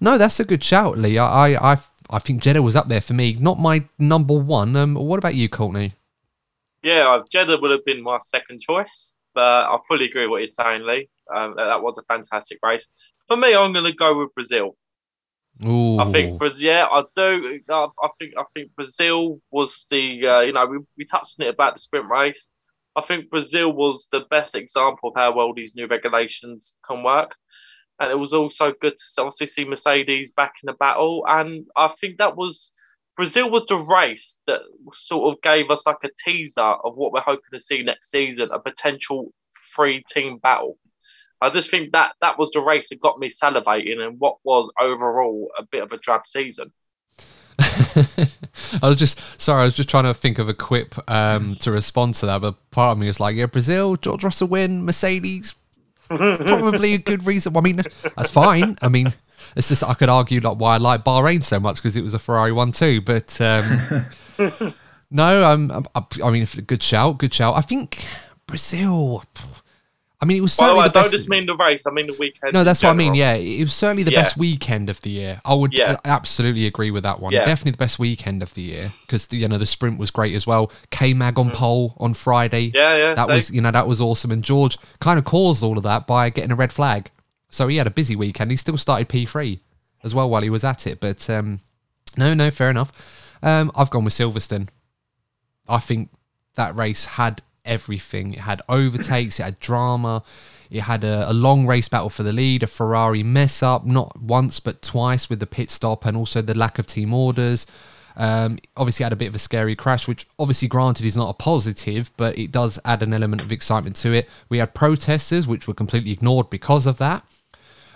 no, 0.00 0.18
that's 0.18 0.38
a 0.38 0.44
good 0.44 0.62
shout, 0.62 0.96
Lee. 0.96 1.18
I, 1.18 1.72
I, 1.72 1.78
I 2.08 2.20
think 2.20 2.40
Jeddah 2.40 2.62
was 2.62 2.76
up 2.76 2.86
there 2.86 3.00
for 3.00 3.14
me. 3.14 3.34
Not 3.40 3.58
my 3.58 3.86
number 3.98 4.34
one. 4.34 4.76
Um, 4.76 4.94
what 4.94 5.18
about 5.18 5.34
you, 5.34 5.48
Courtney? 5.48 5.94
Yeah, 6.82 7.18
Jeddah 7.30 7.58
would 7.60 7.70
have 7.70 7.84
been 7.84 8.02
my 8.02 8.18
second 8.24 8.60
choice, 8.60 9.16
but 9.34 9.66
I 9.66 9.76
fully 9.86 10.06
agree 10.06 10.22
with 10.22 10.30
what 10.30 10.38
you're 10.38 10.46
saying, 10.46 10.86
Lee. 10.86 11.08
Um, 11.34 11.54
that 11.56 11.82
was 11.82 11.98
a 11.98 12.02
fantastic 12.04 12.58
race. 12.62 12.86
For 13.26 13.36
me, 13.36 13.54
I'm 13.54 13.72
going 13.72 13.84
to 13.84 13.92
go 13.92 14.18
with 14.18 14.34
Brazil. 14.34 14.76
Ooh. 15.66 15.98
I 15.98 16.10
think 16.12 16.38
Brazil. 16.38 16.66
Yeah, 16.66 16.86
I 16.86 17.02
do. 17.14 17.60
I, 17.68 17.86
I, 18.02 18.08
think. 18.18 18.34
I 18.38 18.44
think 18.54 18.74
Brazil 18.76 19.40
was 19.50 19.86
the. 19.90 20.26
Uh, 20.26 20.40
you 20.40 20.52
know, 20.52 20.66
we, 20.66 20.78
we 20.96 21.04
touched 21.04 21.40
on 21.40 21.46
it 21.46 21.50
about 21.50 21.74
the 21.74 21.80
sprint 21.80 22.08
race. 22.08 22.50
I 22.94 23.00
think 23.00 23.30
Brazil 23.30 23.72
was 23.72 24.08
the 24.10 24.24
best 24.30 24.54
example 24.54 25.10
of 25.10 25.16
how 25.16 25.34
well 25.34 25.52
these 25.52 25.74
new 25.74 25.86
regulations 25.86 26.76
can 26.86 27.02
work, 27.02 27.34
and 27.98 28.10
it 28.10 28.18
was 28.18 28.32
also 28.32 28.72
good 28.80 28.94
to 28.96 29.20
obviously 29.22 29.46
see 29.46 29.64
Mercedes 29.64 30.30
back 30.30 30.54
in 30.62 30.68
the 30.68 30.74
battle. 30.74 31.24
And 31.28 31.66
I 31.76 31.88
think 31.88 32.18
that 32.18 32.36
was 32.36 32.72
Brazil 33.18 33.50
was 33.50 33.64
the 33.66 33.76
race 33.76 34.40
that 34.46 34.60
sort 34.92 35.34
of 35.34 35.42
gave 35.42 35.72
us 35.72 35.84
like 35.84 36.04
a 36.04 36.10
teaser 36.24 36.60
of 36.60 36.96
what 36.96 37.12
we're 37.12 37.20
hoping 37.20 37.50
to 37.52 37.58
see 37.58 37.82
next 37.82 38.12
season, 38.12 38.48
a 38.52 38.60
potential 38.60 39.32
three 39.74 40.04
team 40.08 40.38
battle. 40.38 40.78
I 41.40 41.50
just 41.50 41.68
think 41.68 41.90
that 41.92 42.12
that 42.20 42.38
was 42.38 42.52
the 42.52 42.60
race 42.60 42.90
that 42.90 43.00
got 43.00 43.18
me 43.18 43.28
salivating 43.28 43.98
and 43.98 44.20
what 44.20 44.36
was 44.44 44.72
overall 44.80 45.48
a 45.58 45.64
bit 45.64 45.82
of 45.82 45.92
a 45.92 45.98
drab 45.98 46.28
season. 46.28 46.72
I 47.58 48.88
was 48.88 48.98
just 48.98 49.20
sorry. 49.40 49.62
I 49.62 49.64
was 49.64 49.74
just 49.74 49.88
trying 49.88 50.04
to 50.04 50.14
think 50.14 50.38
of 50.38 50.48
a 50.48 50.54
quip 50.54 50.94
um, 51.10 51.56
to 51.56 51.72
respond 51.72 52.14
to 52.16 52.26
that, 52.26 52.40
but 52.40 52.70
part 52.70 52.92
of 52.92 52.98
me 52.98 53.08
was 53.08 53.18
like, 53.18 53.34
"Yeah, 53.34 53.46
Brazil, 53.46 53.96
George 53.96 54.22
Russell 54.22 54.46
win, 54.46 54.84
Mercedes, 54.84 55.56
probably 56.08 56.94
a 56.94 56.98
good 56.98 57.26
reason." 57.26 57.52
Well, 57.52 57.62
I 57.62 57.64
mean, 57.64 57.82
that's 58.16 58.30
fine. 58.30 58.78
I 58.80 58.88
mean, 58.88 59.12
it's 59.56 59.68
just 59.68 59.82
I 59.84 59.94
could 59.94 60.08
argue 60.08 60.40
like 60.40 60.58
why 60.58 60.74
I 60.74 60.78
like 60.78 61.04
Bahrain 61.04 61.42
so 61.42 61.58
much 61.60 61.76
because 61.76 61.96
it 61.96 62.02
was 62.02 62.14
a 62.14 62.18
Ferrari 62.18 62.52
one 62.52 62.72
too. 62.72 63.00
But 63.00 63.40
um, 63.40 64.06
no, 65.10 65.44
um, 65.44 65.86
I, 65.94 66.02
I 66.24 66.30
mean, 66.30 66.46
good 66.66 66.82
shout, 66.82 67.18
good 67.18 67.32
shout. 67.34 67.54
I 67.56 67.60
think 67.60 68.04
Brazil. 68.46 69.24
I 70.20 70.24
mean, 70.24 70.36
it 70.36 70.40
was 70.40 70.52
certainly 70.52 70.78
well, 70.78 70.90
the 70.90 70.98
I 70.98 71.02
best. 71.02 71.12
don't 71.12 71.18
just 71.18 71.28
mean 71.28 71.46
the 71.46 71.54
race. 71.56 71.86
I 71.86 71.92
mean 71.92 72.08
the 72.08 72.16
weekend. 72.18 72.52
No, 72.52 72.64
that's 72.64 72.82
what 72.82 72.90
I 72.90 72.94
mean. 72.94 73.14
Yeah, 73.14 73.34
it 73.34 73.60
was 73.60 73.72
certainly 73.72 74.02
the 74.02 74.10
Yeah. 74.10 74.22
best 74.22 74.36
weekend 74.36 74.90
of 74.90 75.00
the 75.02 75.10
year. 75.10 75.40
I 75.44 75.54
would 75.54 75.72
Yeah. 75.72 75.96
absolutely 76.04 76.66
agree 76.66 76.90
with 76.90 77.04
that 77.04 77.20
one. 77.20 77.32
Yeah. 77.32 77.44
Definitely 77.44 77.70
the 77.72 77.76
best 77.76 78.00
weekend 78.00 78.42
of 78.42 78.52
the 78.54 78.62
year 78.62 78.92
because 79.06 79.28
you 79.30 79.46
know 79.46 79.58
the 79.58 79.66
sprint 79.66 79.96
was 80.00 80.10
great 80.10 80.34
as 80.34 80.44
well. 80.44 80.72
K 80.90 81.14
Mag 81.14 81.38
on 81.38 81.52
pole 81.52 81.94
on 81.98 82.14
Friday. 82.14 82.72
Mm. 82.72 82.74
Yeah, 82.74 82.96
yeah. 82.96 83.14
that 83.14 83.28
same. 83.28 83.36
was 83.36 83.50
you 83.52 83.60
know 83.60 83.70
that 83.70 83.86
was 83.86 84.00
awesome. 84.00 84.32
And 84.32 84.42
George 84.42 84.76
kind 84.98 85.20
of 85.20 85.24
caused 85.24 85.62
all 85.62 85.76
of 85.76 85.84
that 85.84 86.08
by 86.08 86.30
getting 86.30 86.50
a 86.50 86.56
red 86.56 86.72
flag. 86.72 87.12
So 87.50 87.68
he 87.68 87.76
had 87.76 87.86
a 87.86 87.90
busy 87.90 88.16
weekend. 88.16 88.50
He 88.50 88.56
still 88.56 88.76
started 88.76 89.08
P 89.08 89.26
three 89.26 89.60
as 90.02 90.14
well 90.14 90.28
while 90.28 90.42
he 90.42 90.50
was 90.50 90.64
at 90.64 90.86
it. 90.86 91.00
But 91.00 91.28
um, 91.30 91.60
no, 92.16 92.34
no, 92.34 92.50
fair 92.50 92.70
enough. 92.70 92.92
Um, 93.42 93.70
I've 93.74 93.90
gone 93.90 94.04
with 94.04 94.14
Silverstone. 94.14 94.68
I 95.68 95.78
think 95.78 96.10
that 96.54 96.76
race 96.76 97.04
had 97.04 97.42
everything. 97.64 98.34
It 98.34 98.40
had 98.40 98.62
overtakes, 98.68 99.38
it 99.38 99.44
had 99.44 99.60
drama, 99.60 100.22
it 100.70 100.80
had 100.80 101.04
a, 101.04 101.30
a, 101.30 101.32
long 101.32 101.66
race 101.66 101.88
battle 101.88 102.08
for 102.08 102.22
the 102.22 102.32
lead, 102.32 102.62
a 102.62 102.66
Ferrari 102.66 103.22
mess 103.22 103.62
up, 103.62 103.86
not 103.86 104.20
once 104.20 104.58
but 104.58 104.82
twice 104.82 105.30
with 105.30 105.40
the 105.40 105.46
pit 105.46 105.70
stop, 105.70 106.04
and 106.04 106.16
also 106.16 106.42
the 106.42 106.56
lack 106.56 106.78
of 106.78 106.86
team 106.86 107.14
orders. 107.14 107.66
Um, 108.16 108.58
obviously, 108.76 109.04
had 109.04 109.12
a 109.12 109.16
bit 109.16 109.28
of 109.28 109.34
a 109.34 109.38
scary 109.38 109.76
crash, 109.76 110.08
which 110.08 110.26
obviously, 110.38 110.66
granted, 110.66 111.06
is 111.06 111.16
not 111.16 111.30
a 111.30 111.34
positive, 111.34 112.10
but 112.16 112.36
it 112.36 112.50
does 112.50 112.80
add 112.84 113.02
an 113.02 113.14
element 113.14 113.42
of 113.42 113.52
excitement 113.52 113.94
to 113.96 114.12
it. 114.12 114.28
We 114.48 114.58
had 114.58 114.74
protesters, 114.74 115.46
which 115.46 115.68
were 115.68 115.74
completely 115.74 116.10
ignored 116.10 116.50
because 116.50 116.86
of 116.86 116.98
that. 116.98 117.24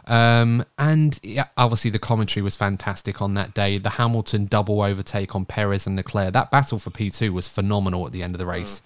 Um, 0.07 0.65
and 0.79 1.19
yeah, 1.23 1.47
obviously, 1.57 1.91
the 1.91 1.99
commentary 1.99 2.43
was 2.43 2.57
fantastic 2.57 3.23
on 3.23 3.35
that 3.35 3.55
day. 3.55 3.79
The 3.79 3.91
Hamilton 3.91 4.47
double 4.47 4.83
overtake 4.83 5.35
on 5.35 5.45
Perez 5.45 5.87
and 5.87 5.97
Leclerc. 5.97 6.33
That 6.33 6.51
battle 6.51 6.79
for 6.79 6.91
P2 6.91 7.31
was 7.31 7.49
phenomenal 7.49 8.07
at 8.07 8.12
the 8.12 8.23
end 8.23 8.35
of 8.35 8.38
the 8.38 8.47
race. 8.47 8.83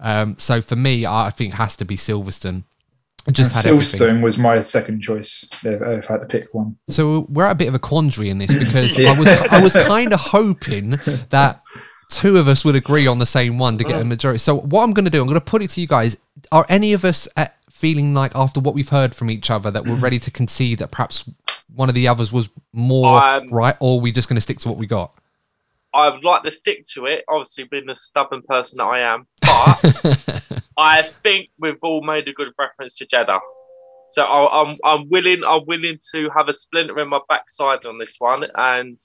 Um, 0.00 0.36
so 0.38 0.60
for 0.60 0.76
me, 0.76 1.06
I 1.06 1.30
think 1.30 1.54
has 1.54 1.76
to 1.76 1.84
be 1.84 1.96
Silverstone. 1.96 2.64
Just 3.30 3.52
had 3.52 3.64
Silverstone 3.64 4.00
everything. 4.00 4.22
was 4.22 4.38
my 4.38 4.60
second 4.60 5.02
choice 5.02 5.44
if 5.64 5.82
I 5.82 6.12
had 6.12 6.20
to 6.20 6.26
pick 6.26 6.54
one. 6.54 6.78
So 6.88 7.26
we're 7.28 7.44
at 7.44 7.52
a 7.52 7.56
bit 7.56 7.68
of 7.68 7.74
a 7.74 7.78
quandary 7.78 8.30
in 8.30 8.38
this 8.38 8.54
because 8.54 8.98
yeah. 8.98 9.12
I 9.12 9.18
was 9.18 9.28
I 9.28 9.60
was 9.60 9.74
kind 9.74 10.12
of 10.12 10.20
hoping 10.20 10.90
that 11.30 11.62
two 12.08 12.38
of 12.38 12.48
us 12.48 12.64
would 12.64 12.76
agree 12.76 13.06
on 13.06 13.18
the 13.18 13.26
same 13.26 13.58
one 13.58 13.76
to 13.78 13.84
get 13.84 14.00
a 14.00 14.04
majority. 14.04 14.38
So 14.38 14.60
what 14.60 14.82
I'm 14.82 14.92
going 14.92 15.04
to 15.04 15.10
do, 15.10 15.20
I'm 15.20 15.26
going 15.26 15.38
to 15.38 15.44
put 15.44 15.62
it 15.62 15.70
to 15.70 15.80
you 15.80 15.86
guys. 15.86 16.16
Are 16.50 16.64
any 16.68 16.94
of 16.94 17.04
us 17.04 17.28
at, 17.36 17.57
feeling 17.78 18.12
like 18.12 18.34
after 18.34 18.58
what 18.58 18.74
we've 18.74 18.88
heard 18.88 19.14
from 19.14 19.30
each 19.30 19.50
other 19.50 19.70
that 19.70 19.84
we're 19.84 19.94
ready 19.94 20.18
to 20.18 20.32
concede 20.32 20.80
that 20.80 20.90
perhaps 20.90 21.30
one 21.74 21.88
of 21.88 21.94
the 21.94 22.08
others 22.08 22.32
was 22.32 22.48
more 22.72 23.22
um, 23.22 23.48
right, 23.50 23.76
or 23.78 23.98
are 23.98 24.00
we 24.00 24.10
just 24.10 24.28
going 24.28 24.34
to 24.34 24.40
stick 24.40 24.58
to 24.58 24.68
what 24.68 24.76
we 24.76 24.86
got? 24.86 25.14
I 25.94 26.08
would 26.08 26.24
like 26.24 26.42
to 26.42 26.50
stick 26.50 26.84
to 26.94 27.06
it. 27.06 27.24
Obviously, 27.28 27.64
being 27.64 27.86
the 27.86 27.94
stubborn 27.94 28.42
person 28.42 28.78
that 28.78 28.84
I 28.84 29.00
am, 29.00 29.26
but 29.40 30.62
I 30.76 31.02
think 31.02 31.50
we've 31.58 31.78
all 31.82 32.02
made 32.02 32.26
a 32.28 32.32
good 32.32 32.52
reference 32.58 32.94
to 32.94 33.06
Jeddah. 33.06 33.38
So 34.08 34.24
I'm 34.24 34.76
I'm 34.84 35.08
willing 35.08 35.42
I'm 35.46 35.64
willing 35.66 35.98
to 36.12 36.30
have 36.30 36.48
a 36.48 36.54
splinter 36.54 36.98
in 36.98 37.08
my 37.08 37.20
backside 37.28 37.86
on 37.86 37.98
this 37.98 38.16
one, 38.18 38.44
and 38.56 38.98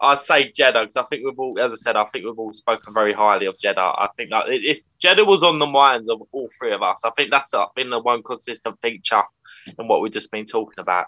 I'd 0.00 0.22
say 0.22 0.50
Jeddah 0.50 0.80
because 0.82 0.96
I 0.96 1.02
think 1.02 1.24
we've 1.24 1.38
all, 1.38 1.58
as 1.60 1.72
I 1.72 1.76
said, 1.76 1.96
I 1.96 2.04
think 2.04 2.24
we've 2.24 2.38
all 2.38 2.52
spoken 2.52 2.94
very 2.94 3.12
highly 3.12 3.46
of 3.46 3.58
Jeddah. 3.58 3.80
I 3.80 4.08
think 4.16 4.30
that 4.30 4.46
it's 4.48 4.94
Jeddah 4.94 5.24
was 5.24 5.42
on 5.42 5.58
the 5.58 5.66
minds 5.66 6.08
of 6.08 6.22
all 6.32 6.48
three 6.58 6.72
of 6.72 6.82
us. 6.82 7.02
I 7.04 7.10
think 7.10 7.30
that's 7.30 7.52
been 7.76 7.90
the 7.90 7.98
one 7.98 8.22
consistent 8.22 8.80
feature 8.80 9.22
in 9.78 9.88
what 9.88 10.00
we've 10.00 10.12
just 10.12 10.30
been 10.30 10.46
talking 10.46 10.78
about. 10.78 11.06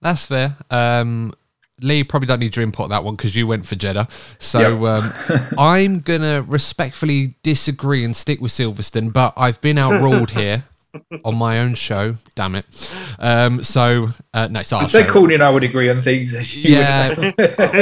That's 0.00 0.24
fair. 0.24 0.56
Um, 0.70 1.34
Lee 1.80 2.04
probably 2.04 2.26
don't 2.26 2.40
need 2.40 2.52
to 2.54 2.62
input 2.62 2.88
that 2.90 3.04
one 3.04 3.16
because 3.16 3.36
you 3.36 3.46
went 3.46 3.66
for 3.66 3.76
Jeddah. 3.76 4.08
So 4.38 4.84
yep. 4.84 5.04
um, 5.04 5.48
I'm 5.58 6.00
gonna 6.00 6.42
respectfully 6.42 7.34
disagree 7.42 8.04
and 8.04 8.16
stick 8.16 8.40
with 8.40 8.52
Silverstone, 8.52 9.12
but 9.12 9.34
I've 9.36 9.60
been 9.60 9.78
outruled 9.78 10.30
here 10.30 10.64
on 11.24 11.36
my 11.36 11.60
own 11.60 11.74
show. 11.74 12.16
Damn 12.34 12.54
it. 12.54 12.64
Um, 13.18 13.62
so 13.62 14.10
uh, 14.34 14.48
no, 14.48 14.60
it's 14.60 14.70
so 14.70 15.04
Courtney 15.04 15.34
and 15.34 15.42
I 15.42 15.50
would 15.50 15.64
agree 15.64 15.90
on 15.90 16.00
things. 16.00 16.54
yeah, 16.54 17.32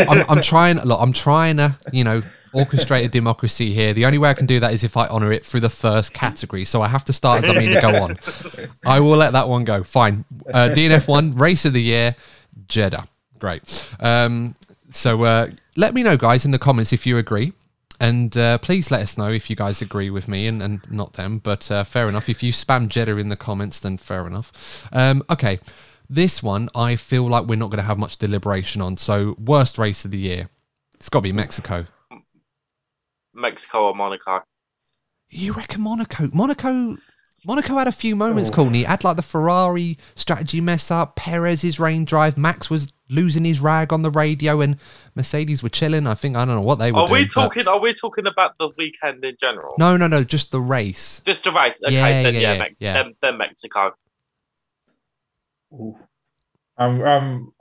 I'm, 0.09 0.25
I'm, 0.29 0.42
trying. 0.42 0.79
Look, 0.79 1.01
I'm 1.01 1.12
trying 1.12 1.57
to, 1.57 1.79
you 1.92 2.05
know, 2.05 2.23
orchestrate 2.55 3.05
a 3.05 3.09
democracy 3.09 3.73
here. 3.73 3.94
The 3.94 4.05
only 4.07 4.18
way 4.18 4.31
I 4.31 4.35
can 4.35 4.46
do 4.46 4.61
that 4.61 4.73
is 4.73 4.85
if 4.85 4.96
I 4.96 5.07
honour 5.09 5.33
it 5.33 5.44
through 5.44 5.61
the 5.61 5.70
first 5.70 6.12
category. 6.12 6.64
So 6.64 6.83
I 6.83 6.88
have 6.88 7.05
to 7.07 7.12
start 7.12 7.44
as 7.44 7.51
I 7.51 7.59
mean 7.59 7.75
to 7.75 7.81
go 7.81 7.96
on. 8.03 8.18
I 8.85 9.01
will 9.01 9.16
let 9.16 9.33
that 9.33 9.49
one 9.49 9.64
go. 9.64 9.83
Fine. 9.83 10.25
Uh, 10.53 10.70
DNF 10.73 11.09
one 11.09 11.35
race 11.35 11.64
of 11.64 11.73
the 11.73 11.83
year, 11.83 12.16
Jeddah. 12.68 13.07
Great. 13.38 13.88
Um, 14.01 14.57
so 14.92 15.23
uh, 15.25 15.49
let 15.77 15.94
me 15.94 16.03
know, 16.03 16.16
guys, 16.16 16.44
in 16.44 16.51
the 16.51 16.59
comments 16.59 16.92
if 16.92 17.07
you 17.07 17.16
agree. 17.16 17.53
And 18.00 18.34
uh, 18.36 18.58
please 18.58 18.90
let 18.90 19.02
us 19.02 19.18
know 19.18 19.30
if 19.30 19.50
you 19.50 19.56
guys 19.56 19.82
agree 19.82 20.08
with 20.08 20.26
me 20.26 20.46
and, 20.46 20.62
and 20.62 20.80
not 20.90 21.12
them. 21.12 21.38
But 21.38 21.70
uh, 21.70 21.84
fair 21.84 22.08
enough. 22.08 22.28
If 22.28 22.42
you 22.42 22.52
spam 22.52 22.88
Jeddah 22.88 23.18
in 23.18 23.28
the 23.28 23.36
comments, 23.36 23.78
then 23.78 23.98
fair 23.98 24.26
enough. 24.26 24.88
Um, 24.90 25.22
okay. 25.30 25.60
This 26.08 26.42
one, 26.42 26.70
I 26.74 26.96
feel 26.96 27.28
like 27.28 27.46
we're 27.46 27.56
not 27.56 27.70
going 27.70 27.78
to 27.78 27.84
have 27.84 27.98
much 27.98 28.16
deliberation 28.16 28.80
on. 28.82 28.96
So, 28.96 29.36
worst 29.38 29.78
race 29.78 30.04
of 30.04 30.10
the 30.10 30.18
year. 30.18 30.48
It's 30.94 31.08
got 31.08 31.20
to 31.20 31.24
be 31.24 31.32
Mexico. 31.32 31.86
Mexico 33.32 33.84
or 33.84 33.94
Monaco. 33.94 34.42
You 35.28 35.52
reckon 35.52 35.82
Monaco? 35.82 36.28
Monaco 36.32 36.96
Monaco 37.46 37.78
had 37.78 37.86
a 37.86 37.92
few 37.92 38.14
moments, 38.16 38.50
oh. 38.50 38.54
Courtney. 38.54 38.82
Had 38.82 39.04
like 39.04 39.16
the 39.16 39.22
Ferrari 39.22 39.98
strategy 40.14 40.60
mess 40.60 40.90
up, 40.90 41.16
Perez's 41.16 41.80
rain 41.80 42.04
drive, 42.04 42.36
Max 42.36 42.68
was 42.68 42.92
losing 43.11 43.44
his 43.44 43.61
rag 43.61 43.92
on 43.92 44.03
the 44.03 44.11
radio, 44.11 44.61
and 44.61 44.77
Mercedes 45.14 45.62
were 45.62 45.68
chilling. 45.68 46.07
I 46.07 46.14
think 46.14 46.37
I 46.37 46.44
don't 46.44 46.55
know 46.55 46.62
what 46.62 46.79
they 46.79 46.92
were. 46.92 47.01
Are 47.01 47.09
doing, 47.09 47.23
we 47.23 47.29
talking? 47.29 47.64
But... 47.64 47.75
Are 47.75 47.81
we 47.81 47.92
talking 47.92 48.27
about 48.27 48.57
the 48.59 48.70
weekend 48.79 49.25
in 49.25 49.37
general? 49.38 49.75
No, 49.79 49.96
no, 49.96 50.07
no. 50.07 50.25
Just 50.25 50.53
the 50.53 50.61
race. 50.61 51.20
Just 51.25 51.44
the 51.44 51.53
race. 51.53 51.83
Okay, 51.85 51.94
yeah, 51.94 52.23
then 52.23 52.35
yeah, 52.35 52.40
yeah, 52.40 52.59
Mex- 52.59 52.81
yeah. 52.81 52.92
Then, 52.94 53.14
then 53.20 53.38
Mexico. 53.38 53.92
Um, 56.79 57.03
um, 57.03 57.53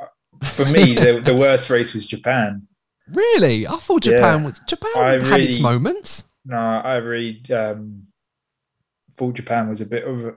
for 0.44 0.66
me, 0.66 0.96
the, 0.96 1.22
the 1.24 1.36
worst 1.36 1.70
race 1.70 1.94
was 1.94 2.08
Japan. 2.08 2.68
Really, 3.12 3.68
I 3.68 3.78
thought 3.78 4.04
Japan 4.04 4.44
was 4.44 4.60
Japan 4.68 4.92
I 4.96 5.12
had 5.14 5.24
really, 5.24 5.48
its 5.48 5.60
moments. 5.60 6.26
No, 6.46 6.58
I 6.58 6.96
really 6.96 7.42
um, 7.52 8.08
thought 9.18 9.36
Japan 9.36 9.70
was 9.70 9.82
a 9.82 9.86
bit 9.86 10.04
of 10.04 10.26
a, 10.26 10.34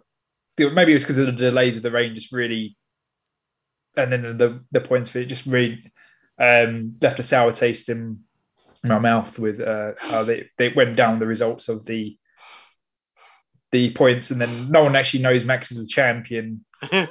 maybe 0.58 0.92
it 0.92 0.94
was 0.94 1.04
because 1.04 1.18
of 1.18 1.26
the 1.26 1.32
delays 1.32 1.76
of 1.76 1.82
the 1.82 1.90
rain, 1.90 2.14
just 2.14 2.32
really 2.32 2.76
and 3.96 4.12
then 4.12 4.22
the 4.38 4.62
the 4.70 4.80
points 4.80 5.08
for 5.08 5.18
it 5.18 5.26
just 5.26 5.46
really 5.46 5.92
um, 6.38 6.96
left 7.00 7.18
a 7.18 7.22
sour 7.22 7.52
taste 7.52 7.88
in 7.88 8.20
my 8.84 8.98
mouth 8.98 9.38
with 9.38 9.60
uh, 9.60 9.92
how 9.98 10.24
they, 10.24 10.48
they 10.58 10.68
went 10.70 10.96
down 10.96 11.18
the 11.18 11.26
results 11.26 11.68
of 11.68 11.84
the 11.86 12.16
the 13.70 13.90
points, 13.92 14.30
and 14.30 14.40
then 14.40 14.70
no 14.70 14.82
one 14.82 14.96
actually 14.96 15.22
knows 15.22 15.44
Max 15.44 15.70
is 15.70 15.78
the 15.78 15.86
champion. 15.86 16.64
uh, 16.92 17.06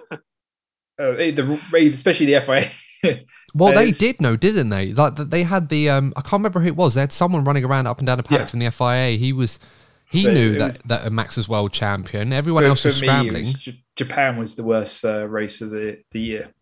the 0.98 1.60
especially 1.92 2.28
the 2.28 2.42
FIA. 2.42 2.70
well, 3.56 3.74
they 3.74 3.92
did 3.92 4.22
know, 4.22 4.36
didn't 4.36 4.70
they? 4.70 4.94
Like 4.94 5.16
they 5.16 5.44
had 5.44 5.70
the 5.70 5.90
um, 5.90 6.14
I 6.16 6.22
can't 6.22 6.34
remember 6.34 6.60
who 6.60 6.68
it 6.68 6.76
was. 6.76 6.94
They 6.94 7.02
had 7.02 7.12
someone 7.12 7.44
running 7.44 7.66
around 7.66 7.88
up 7.88 7.98
and 7.98 8.06
down 8.06 8.18
the 8.18 8.24
paddock 8.24 8.42
yeah. 8.42 8.46
from 8.46 8.60
the 8.60 8.70
FIA. 8.70 9.18
He 9.18 9.34
was 9.34 9.60
he 10.12 10.24
but 10.24 10.34
knew 10.34 10.54
that 10.60 10.68
was, 10.68 10.80
that 10.86 11.12
Max 11.12 11.38
was 11.38 11.50
world 11.50 11.72
champion. 11.72 12.32
Everyone 12.32 12.64
else 12.64 12.86
was 12.86 12.98
scrambling. 12.98 13.46
Was, 13.46 13.70
Japan 13.96 14.38
was 14.38 14.56
the 14.56 14.64
worst 14.64 15.04
uh, 15.04 15.28
race 15.28 15.62
of 15.62 15.72
the 15.72 16.00
the 16.12 16.20
year. 16.20 16.54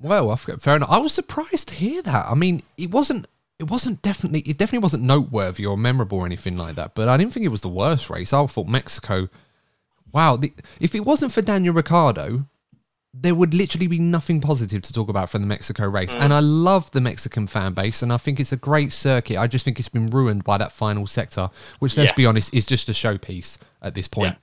Well, 0.00 0.30
I 0.30 0.36
forget, 0.36 0.62
fair 0.62 0.76
enough. 0.76 0.90
I 0.90 0.98
was 0.98 1.12
surprised 1.12 1.68
to 1.68 1.74
hear 1.74 2.02
that. 2.02 2.26
I 2.26 2.34
mean, 2.34 2.62
it 2.76 2.90
wasn't. 2.90 3.26
It 3.58 3.70
wasn't 3.70 4.02
definitely. 4.02 4.40
It 4.40 4.58
definitely 4.58 4.82
wasn't 4.82 5.04
noteworthy 5.04 5.64
or 5.64 5.78
memorable 5.78 6.18
or 6.18 6.26
anything 6.26 6.56
like 6.56 6.74
that. 6.74 6.94
But 6.94 7.08
I 7.08 7.16
didn't 7.16 7.32
think 7.32 7.46
it 7.46 7.50
was 7.50 7.62
the 7.62 7.68
worst 7.68 8.10
race. 8.10 8.32
I 8.32 8.46
thought 8.46 8.66
Mexico. 8.66 9.28
Wow, 10.12 10.36
the, 10.36 10.52
if 10.80 10.94
it 10.94 11.00
wasn't 11.00 11.32
for 11.32 11.42
Daniel 11.42 11.74
Ricciardo, 11.74 12.46
there 13.12 13.34
would 13.34 13.54
literally 13.54 13.86
be 13.86 13.98
nothing 13.98 14.40
positive 14.40 14.82
to 14.82 14.92
talk 14.92 15.08
about 15.08 15.30
from 15.30 15.42
the 15.42 15.48
Mexico 15.48 15.88
race. 15.88 16.14
Mm. 16.14 16.20
And 16.20 16.34
I 16.34 16.40
love 16.40 16.90
the 16.92 17.00
Mexican 17.00 17.46
fan 17.46 17.72
base, 17.72 18.02
and 18.02 18.12
I 18.12 18.16
think 18.18 18.38
it's 18.38 18.52
a 18.52 18.56
great 18.56 18.92
circuit. 18.92 19.38
I 19.38 19.46
just 19.46 19.64
think 19.64 19.78
it's 19.78 19.88
been 19.88 20.10
ruined 20.10 20.44
by 20.44 20.58
that 20.58 20.72
final 20.72 21.06
sector, 21.06 21.50
which, 21.78 21.96
let's 21.96 22.10
yes. 22.10 22.16
be 22.16 22.26
honest, 22.26 22.54
is 22.54 22.66
just 22.66 22.88
a 22.88 22.92
showpiece 22.92 23.58
at 23.82 23.94
this 23.94 24.08
point. 24.08 24.34
Yeah. 24.34 24.38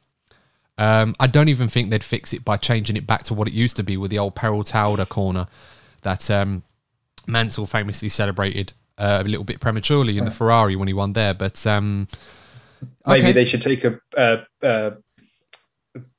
Um, 0.78 1.16
I 1.20 1.28
don't 1.28 1.50
even 1.50 1.68
think 1.68 1.90
they'd 1.90 2.04
fix 2.04 2.34
it 2.34 2.44
by 2.44 2.58
changing 2.58 2.98
it 2.98 3.06
back 3.06 3.24
to 3.24 3.34
what 3.34 3.48
it 3.48 3.54
used 3.54 3.76
to 3.76 3.84
be 3.84 3.96
with 3.98 4.12
the 4.12 4.20
old 4.20 4.36
Peralta 4.36 5.06
corner 5.06 5.48
that 6.02 6.30
um, 6.32 6.64
Mansell 7.28 7.66
famously 7.66 8.10
celebrated 8.10 8.74
uh, 8.98 9.22
a 9.24 9.28
little 9.28 9.44
bit 9.44 9.60
prematurely 9.60 10.18
in 10.18 10.26
the 10.26 10.32
Ferrari 10.32 10.76
when 10.76 10.88
he 10.88 10.94
won 10.94 11.14
there. 11.14 11.34
But 11.34 11.66
um, 11.68 12.08
maybe 13.06 13.32
they 13.32 13.46
should 13.46 13.62
take 13.62 13.84
a, 13.84 14.00
uh, 14.18 14.44
uh, 14.64 14.92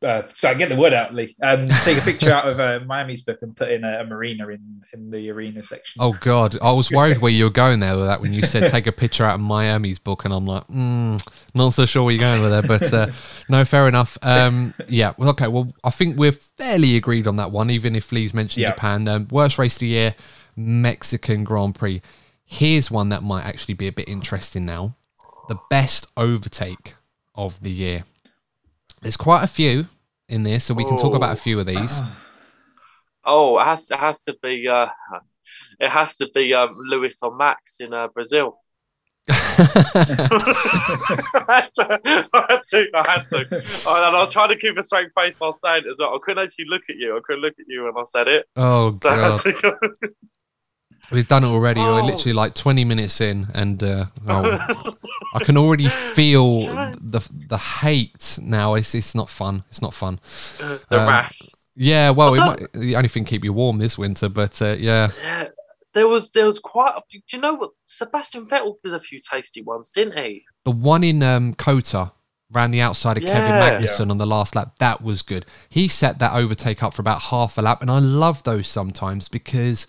uh, 0.03 0.23
so 0.33 0.49
I 0.49 0.55
get 0.55 0.69
the 0.69 0.77
word 0.77 0.93
out, 0.93 1.15
Lee. 1.15 1.35
Um, 1.43 1.69
take 1.83 1.99
a 1.99 2.01
picture 2.01 2.31
out 2.31 2.47
of 2.47 2.61
uh, 2.61 2.81
Miami's 2.87 3.23
book 3.23 3.39
and 3.43 3.57
put 3.57 3.71
in 3.71 3.83
a, 3.83 4.01
a, 4.01 4.07
marina 4.07 4.49
in, 4.49 4.83
in 4.93 5.11
the 5.11 5.31
arena 5.31 5.63
section. 5.63 6.01
Oh 6.01 6.13
God, 6.13 6.57
I 6.63 6.71
was 6.71 6.91
worried 6.93 7.19
where 7.19 7.33
you 7.33 7.45
were 7.45 7.51
going 7.51 7.81
there 7.81 7.97
with 7.97 8.07
that 8.07 8.21
when 8.21 8.33
you 8.33 8.45
said 8.47 8.69
take 8.71 8.87
a 8.87 8.93
picture 8.93 9.25
out 9.25 9.35
of 9.37 9.41
Miami's 9.41 9.99
book, 9.99 10.25
and 10.25 10.33
I'm 10.33 10.47
like, 10.47 10.67
mm, 10.69 11.27
not 11.55 11.75
so 11.75 11.87
sure 11.87 12.05
where 12.05 12.15
you're 12.15 12.21
going 12.21 12.43
with 12.43 12.51
there. 12.51 12.63
But 12.63 12.93
uh, 12.93 13.13
no, 13.49 13.65
fair 13.65 13.89
enough. 13.89 14.17
Um, 14.23 14.75
yeah, 14.89 15.15
well, 15.19 15.31
okay. 15.31 15.49
Well, 15.49 15.73
I 15.83 15.91
think 15.91 16.17
we're 16.17 16.33
fairly 16.33 16.97
agreed 16.97 17.27
on 17.27 17.37
that 17.37 17.51
one, 17.51 17.71
even 17.71 17.97
if 17.97 18.13
Lee's 18.13 18.35
mentioned 18.35 18.63
yeah. 18.63 18.71
Japan. 18.71 19.09
Um, 19.09 19.29
worst 19.31 19.59
race 19.59 19.77
of 19.77 19.81
the 19.81 19.89
year, 19.89 20.15
Mexican 20.57 21.43
Grand 21.43 21.75
Prix. 21.75 22.01
Here's 22.45 22.91
one 22.91 23.09
that 23.09 23.23
might 23.23 23.45
actually 23.45 23.75
be 23.75 23.89
a 23.89 23.93
bit 23.93 24.09
interesting 24.09 24.65
now. 24.65 24.95
The 25.49 25.59
best 25.69 26.07
overtake 26.17 26.95
of 27.35 27.61
the 27.61 27.71
year. 27.71 28.05
There's 29.05 29.19
quite 29.19 29.45
a 29.45 29.47
few 29.47 29.87
in 30.31 30.45
there, 30.45 30.59
so 30.59 30.73
we 30.73 30.83
can 30.83 30.97
talk 30.97 31.15
about 31.15 31.29
a 31.29 31.33
oh. 31.33 31.37
few 31.37 31.61
of 31.61 31.67
these. 31.67 32.01
Oh, 33.23 33.59
it 33.59 33.65
has 33.65 33.85
to, 33.87 33.95
it 33.95 34.01
has 34.01 34.21
to 34.21 34.35
be 34.43 34.67
uh, 34.67 34.87
it 35.79 35.91
has 35.91 36.17
to 36.17 36.31
be 36.35 36.55
um, 36.55 36.75
Lewis 36.79 37.23
or 37.23 37.37
Max 37.37 37.81
in 37.81 37.93
uh, 37.93 38.09
Brazil. 38.09 38.59
I 39.29 39.35
had 41.49 41.75
to, 41.75 42.01
I 42.33 42.47
had 42.49 42.63
to, 42.69 42.87
I 42.95 43.11
had 43.11 43.29
to. 43.29 43.47
Oh, 43.87 43.95
and 43.95 44.17
I 44.17 44.25
was 44.25 44.33
trying 44.33 44.49
to 44.49 44.57
keep 44.57 44.79
a 44.79 44.83
straight 44.83 45.11
face 45.15 45.39
while 45.39 45.59
saying 45.59 45.85
it 45.85 45.91
as 45.91 45.99
well. 45.99 46.15
I 46.15 46.19
couldn't 46.23 46.43
actually 46.43 46.65
look 46.69 46.85
at 46.89 46.97
you. 46.97 47.15
I 47.15 47.21
couldn't 47.23 47.43
look 47.43 47.59
at 47.61 47.67
you 47.69 47.85
when 47.85 47.93
I 47.99 48.05
said 48.05 48.29
it. 48.29 48.47
Oh 48.57 48.95
so 48.95 49.43
god. 49.61 49.81
We've 51.11 51.29
done 51.29 51.45
it 51.45 51.49
already. 51.49 51.81
Oh. 51.81 51.95
We're 51.97 52.03
literally 52.03 52.33
like 52.33 52.55
20 52.55 52.85
minutes 52.85 53.21
in, 53.21 53.49
and 53.55 53.83
uh, 53.83 54.07
oh, 54.27 54.97
I 55.35 55.45
can 55.45 55.57
already 55.57 55.89
feel 55.89 56.61
the 57.01 57.21
the 57.49 57.59
hate 57.59 58.39
now. 58.43 58.75
It's 58.75 58.95
it's 58.95 59.15
not 59.15 59.29
fun. 59.29 59.65
It's 59.71 59.83
not 59.83 59.95
fun. 59.95 60.21
Uh, 60.63 60.79
the 60.89 61.01
Um, 61.01 61.09
wrath. 61.09 61.37
Yeah, 61.77 62.11
well, 62.11 62.35
it 62.35 62.39
might, 62.39 62.73
the 62.73 62.95
only 62.97 63.09
thing 63.09 63.25
keep 63.25 63.45
you 63.45 63.53
warm 63.53 63.79
this 63.79 63.99
winter, 63.99 64.29
but 64.29 64.63
uh, 64.63 64.77
yeah, 64.79 65.11
Yeah, 65.21 65.49
there 65.93 66.07
was 66.07 66.31
there 66.31 66.47
was 66.47 66.61
quite. 66.61 66.93
A, 66.97 67.01
do 67.11 67.19
you 67.31 67.41
know 67.41 67.55
what? 67.55 67.71
Sebastian 67.85 68.47
Vettel 68.47 68.77
did 68.85 68.95
a 68.95 69.01
few 69.01 69.19
tasty 69.19 69.61
ones, 69.63 69.91
didn't 69.91 70.19
he? 70.19 70.45
the 70.65 70.71
one 70.71 71.03
in 71.05 71.23
um, 71.23 71.53
Cota 71.55 72.13
ran 72.51 72.71
the 72.71 72.81
outside 72.81 73.17
of 73.19 73.25
Kevin 73.25 73.51
Yeah. 73.51 73.81
Magnussen 73.81 74.11
on 74.11 74.19
the 74.19 74.27
last 74.27 74.55
lap. 74.55 74.77
That 74.79 75.03
was 75.03 75.23
good. 75.23 75.45
He 75.69 75.89
set 75.89 76.21
that 76.21 76.33
overtake 76.33 76.81
up 76.83 76.95
for 76.95 77.03
about 77.03 77.23
half 77.23 77.59
a 77.59 77.63
lap, 77.63 77.83
and 77.83 77.91
I 77.91 77.99
love 77.99 78.45
those 78.45 78.69
sometimes 78.69 79.27
because 79.29 79.89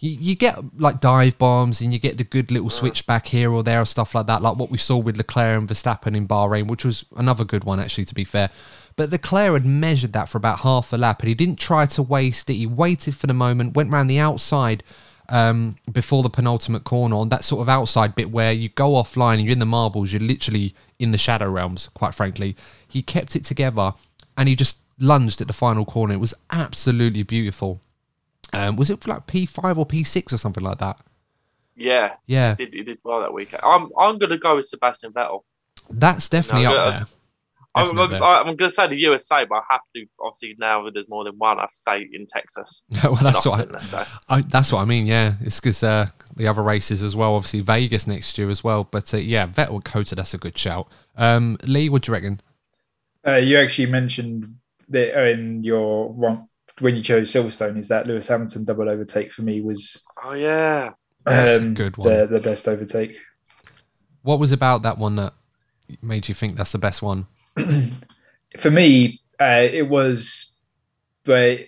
you, 0.00 0.10
you 0.10 0.34
get 0.34 0.58
like 0.78 1.00
dive 1.00 1.38
bombs 1.38 1.80
and 1.80 1.92
you 1.92 1.98
get 1.98 2.18
the 2.18 2.24
good 2.24 2.50
little 2.50 2.70
switch 2.70 3.06
back 3.06 3.26
here 3.26 3.50
or 3.50 3.62
there 3.62 3.80
or 3.80 3.84
stuff 3.84 4.14
like 4.14 4.26
that, 4.26 4.42
like 4.42 4.56
what 4.56 4.70
we 4.70 4.78
saw 4.78 4.96
with 4.96 5.16
Leclerc 5.16 5.58
and 5.58 5.68
Verstappen 5.68 6.16
in 6.16 6.26
Bahrain, 6.26 6.68
which 6.68 6.84
was 6.84 7.04
another 7.16 7.44
good 7.44 7.64
one 7.64 7.80
actually, 7.80 8.04
to 8.04 8.14
be 8.14 8.24
fair. 8.24 8.50
But 8.96 9.10
Leclerc 9.10 9.52
had 9.52 9.66
measured 9.66 10.12
that 10.14 10.28
for 10.28 10.38
about 10.38 10.60
half 10.60 10.92
a 10.92 10.96
lap, 10.96 11.20
and 11.20 11.28
he 11.28 11.34
didn't 11.34 11.58
try 11.58 11.84
to 11.86 12.02
waste 12.02 12.48
it. 12.48 12.54
He 12.54 12.66
waited 12.66 13.14
for 13.14 13.26
the 13.26 13.34
moment, 13.34 13.76
went 13.76 13.92
round 13.92 14.08
the 14.08 14.18
outside 14.18 14.82
um, 15.28 15.76
before 15.90 16.22
the 16.22 16.30
penultimate 16.30 16.84
corner 16.84 17.16
on 17.16 17.28
that 17.28 17.44
sort 17.44 17.60
of 17.60 17.68
outside 17.68 18.14
bit 18.14 18.30
where 18.30 18.52
you 18.52 18.68
go 18.70 18.92
offline 18.92 19.34
and 19.34 19.42
you're 19.42 19.52
in 19.52 19.58
the 19.58 19.66
marbles, 19.66 20.12
you're 20.12 20.20
literally 20.20 20.74
in 20.98 21.10
the 21.10 21.18
shadow 21.18 21.50
realms, 21.50 21.88
quite 21.94 22.14
frankly. 22.14 22.56
He 22.88 23.02
kept 23.02 23.36
it 23.36 23.44
together 23.44 23.92
and 24.36 24.48
he 24.48 24.56
just 24.56 24.78
lunged 24.98 25.40
at 25.40 25.46
the 25.46 25.52
final 25.52 25.84
corner. 25.84 26.14
It 26.14 26.20
was 26.20 26.34
absolutely 26.50 27.22
beautiful. 27.22 27.80
Um, 28.56 28.76
was 28.76 28.90
it 28.90 29.06
like 29.06 29.26
P5 29.26 29.76
or 29.76 29.86
P6 29.86 30.32
or 30.32 30.38
something 30.38 30.64
like 30.64 30.78
that? 30.78 31.00
Yeah, 31.76 32.14
Yeah, 32.26 32.56
he 32.56 32.64
did, 32.64 32.74
he 32.74 32.82
did 32.82 32.98
well 33.04 33.20
that 33.20 33.32
weekend. 33.32 33.62
I'm 33.62 33.90
I'm 33.98 34.18
gonna 34.18 34.38
go 34.38 34.56
with 34.56 34.64
Sebastian 34.64 35.12
Vettel. 35.12 35.40
that's 35.90 36.28
definitely 36.28 36.64
No, 36.64 36.76
up 36.76 36.84
there. 36.84 37.06
I'm, 37.74 37.98
I'm. 37.98 38.22
I'm 38.22 38.56
gonna 38.56 38.70
say 38.70 38.88
the 38.88 38.96
USA, 38.96 39.44
but 39.44 39.56
I 39.56 39.62
have 39.70 39.82
to 39.94 40.06
obviously 40.18 40.56
now 40.58 40.82
that 40.84 40.94
there's 40.94 41.10
more 41.10 41.24
than 41.24 41.34
one. 41.36 41.58
I 41.58 41.62
have 41.62 41.70
to 41.70 41.76
say 41.76 42.08
in 42.10 42.24
Texas. 42.26 42.84
well, 43.04 43.16
that's 43.16 43.44
in 43.44 43.50
what 43.52 43.60
Austin, 43.60 43.72
let's 43.72 43.88
say. 43.88 44.04
I, 44.28 44.36
I, 44.36 44.40
that's 44.40 44.72
what 44.72 44.80
I 44.80 44.86
mean. 44.86 45.06
Yeah, 45.06 45.34
it's 45.42 45.60
because 45.60 45.82
uh, 45.82 46.08
the 46.34 46.46
other 46.46 46.62
races 46.62 47.02
as 47.02 47.14
well. 47.14 47.34
Obviously 47.34 47.60
Vegas 47.60 48.06
next 48.06 48.38
year 48.38 48.48
as 48.48 48.64
well. 48.64 48.84
But 48.84 49.12
uh, 49.12 49.18
yeah, 49.18 49.46
Vettel 49.46 49.84
Cota, 49.84 50.14
that's 50.14 50.32
a 50.32 50.38
good 50.38 50.56
shout. 50.56 50.88
Um, 51.16 51.58
Lee, 51.64 51.90
what 51.90 52.02
do 52.02 52.10
you 52.10 52.14
reckon? 52.14 52.40
Uh, 53.26 53.36
you 53.36 53.58
actually 53.58 53.90
mentioned 53.90 54.54
that 54.88 55.30
in 55.30 55.62
your 55.62 56.08
one 56.08 56.48
when 56.80 56.96
you 56.96 57.02
chose 57.02 57.32
Silverstone, 57.32 57.78
is 57.78 57.88
that 57.88 58.06
Lewis 58.06 58.28
Hamilton 58.28 58.64
double 58.64 58.88
overtake 58.88 59.32
for 59.32 59.42
me 59.42 59.60
was 59.60 60.04
Oh 60.22 60.34
yeah, 60.34 60.90
That's 61.24 61.50
a 61.50 61.62
um, 61.62 61.74
good 61.74 61.96
one. 61.96 62.08
The, 62.08 62.26
the 62.26 62.40
best 62.40 62.68
overtake. 62.68 63.16
What 64.22 64.38
was 64.38 64.52
about 64.52 64.82
that 64.82 64.98
one 64.98 65.16
that 65.16 65.34
made 66.02 66.28
you 66.28 66.34
think 66.34 66.56
that's 66.56 66.72
the 66.72 66.78
best 66.78 67.02
one? 67.02 67.26
for 68.58 68.70
me, 68.70 69.20
uh, 69.40 69.66
it 69.70 69.88
was, 69.88 70.54
but 71.24 71.60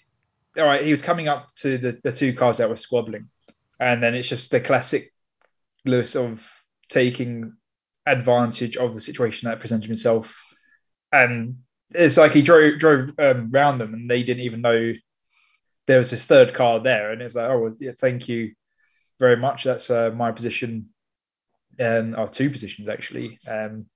all 0.57 0.65
right, 0.65 0.85
he 0.85 0.91
was 0.91 1.03
coming 1.03 1.29
up 1.29 1.55
to 1.57 1.79
the, 1.79 1.99
the 2.03 2.13
two 2.13 2.33
cars 2.33 2.59
that 2.59 2.69
were 2.69 2.77
squabbling, 2.77 3.29
and 3.79 4.03
then 4.03 4.15
it's 4.15 4.29
just 4.29 4.51
the 4.51 4.61
classic 4.61 5.13
Lewis 5.85 6.17
of 6.17 6.65
taking 6.89 7.55
advantage 8.07 8.77
of 8.77 8.95
the 8.95 9.01
situation 9.01 9.49
that 9.49 9.61
presented 9.61 9.87
himself, 9.87 10.43
and 11.13 11.59
it's 11.91 12.17
like 12.17 12.33
he 12.33 12.43
drove 12.43 12.79
drove 12.79 13.11
um, 13.19 13.51
around 13.53 13.79
them, 13.79 13.95
and 13.95 14.11
they 14.11 14.23
didn't 14.23 14.45
even 14.45 14.61
know 14.61 14.93
there 15.87 15.99
was 15.99 16.11
this 16.11 16.27
third 16.27 16.55
car 16.55 16.81
there, 16.81 17.13
and 17.13 17.23
it's 17.23 17.35
like, 17.35 17.49
oh, 17.51 17.59
well, 17.59 17.75
yeah, 17.81 17.93
thank 17.99 18.29
you 18.29 18.53
very 19.19 19.37
much. 19.37 19.65
That's 19.65 19.91
uh, 19.91 20.11
my 20.15 20.33
position, 20.33 20.91
um, 21.81 22.15
or 22.17 22.29
two 22.29 22.51
positions 22.51 22.89
actually. 22.89 23.39
Um, 23.47 23.87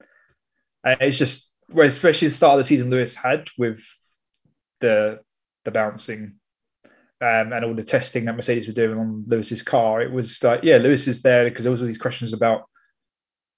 and 0.85 1.01
it's 1.01 1.19
just 1.19 1.55
well, 1.69 1.87
especially 1.87 2.29
the 2.29 2.35
start 2.35 2.55
of 2.55 2.59
the 2.59 2.65
season 2.65 2.91
Lewis 2.91 3.15
had 3.15 3.49
with 3.59 3.83
the 4.81 5.21
the 5.65 5.71
bouncing 5.71 6.35
um, 7.23 7.53
and 7.53 7.65
all 7.65 7.75
the 7.75 7.85
testing 7.85 8.25
that 8.25 8.35
Mercedes 8.35 8.67
were 8.67 8.75
doing 8.75 8.99
on 8.99 9.25
Lewis's 9.29 9.63
car. 9.63 10.03
It 10.03 10.11
was 10.11 10.43
like, 10.43 10.65
yeah, 10.65 10.79
Lewis 10.79 11.07
is 11.07 11.23
there 11.23 11.49
because 11.49 11.63
there 11.63 11.71
was 11.71 11.81
all 11.81 11.87
these 11.87 11.99
questions 11.99 12.33
about, 12.33 12.63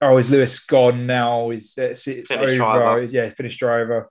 oh, 0.01 0.17
is 0.17 0.29
Lewis 0.29 0.59
gone 0.59 1.07
now? 1.07 1.49
Is 1.49 1.73
it's, 1.75 2.07
it's 2.07 2.29
over? 2.29 2.55
driver. 2.55 3.03
Yeah, 3.03 3.29
finished 3.29 3.59
driver, 3.59 4.07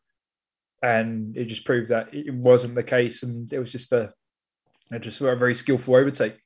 and 0.85 1.35
it 1.35 1.47
just 1.47 1.65
proved 1.65 1.89
that 1.89 2.13
it 2.13 2.35
wasn't 2.35 2.75
the 2.75 2.83
case, 2.83 3.23
and 3.23 3.51
it 3.51 3.59
was 3.59 3.73
just 3.73 3.91
a, 3.93 4.13
just 5.01 5.21
a 5.23 5.35
very 5.35 5.55
skillful 5.55 5.97
overtake. 5.97 6.37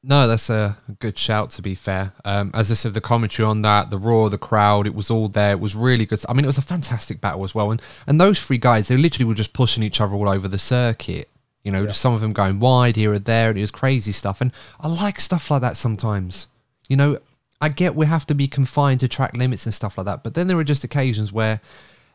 No, 0.00 0.28
that's 0.28 0.48
a 0.48 0.78
good 1.00 1.18
shout. 1.18 1.50
To 1.50 1.62
be 1.62 1.74
fair, 1.74 2.12
um, 2.24 2.52
as 2.54 2.70
I 2.70 2.74
said, 2.74 2.94
the 2.94 3.00
commentary 3.00 3.48
on 3.48 3.62
that, 3.62 3.90
the 3.90 3.98
roar, 3.98 4.30
the 4.30 4.38
crowd, 4.38 4.86
it 4.86 4.94
was 4.94 5.10
all 5.10 5.26
there. 5.26 5.50
It 5.50 5.60
was 5.60 5.74
really 5.74 6.06
good. 6.06 6.22
I 6.28 6.34
mean, 6.34 6.44
it 6.44 6.46
was 6.46 6.56
a 6.56 6.62
fantastic 6.62 7.20
battle 7.20 7.42
as 7.42 7.52
well. 7.52 7.72
And 7.72 7.82
and 8.06 8.20
those 8.20 8.40
three 8.40 8.58
guys, 8.58 8.86
they 8.86 8.96
literally 8.96 9.24
were 9.24 9.34
just 9.34 9.52
pushing 9.52 9.82
each 9.82 10.00
other 10.00 10.14
all 10.14 10.28
over 10.28 10.46
the 10.46 10.58
circuit. 10.58 11.28
You 11.64 11.72
know, 11.72 11.84
just 11.84 12.00
some 12.00 12.14
of 12.14 12.20
them 12.20 12.32
going 12.32 12.60
wide 12.60 12.94
here 12.94 13.12
and 13.12 13.24
there, 13.24 13.48
and 13.48 13.58
it 13.58 13.62
was 13.62 13.72
crazy 13.72 14.12
stuff. 14.12 14.40
And 14.40 14.52
I 14.78 14.86
like 14.86 15.18
stuff 15.18 15.50
like 15.50 15.62
that 15.62 15.76
sometimes. 15.76 16.46
You 16.88 16.96
know, 16.96 17.18
I 17.60 17.70
get 17.70 17.96
we 17.96 18.06
have 18.06 18.24
to 18.26 18.36
be 18.36 18.46
confined 18.46 19.00
to 19.00 19.08
track 19.08 19.36
limits 19.36 19.66
and 19.66 19.74
stuff 19.74 19.98
like 19.98 20.06
that, 20.06 20.22
but 20.22 20.34
then 20.34 20.46
there 20.46 20.56
are 20.58 20.64
just 20.64 20.84
occasions 20.84 21.32
where 21.32 21.60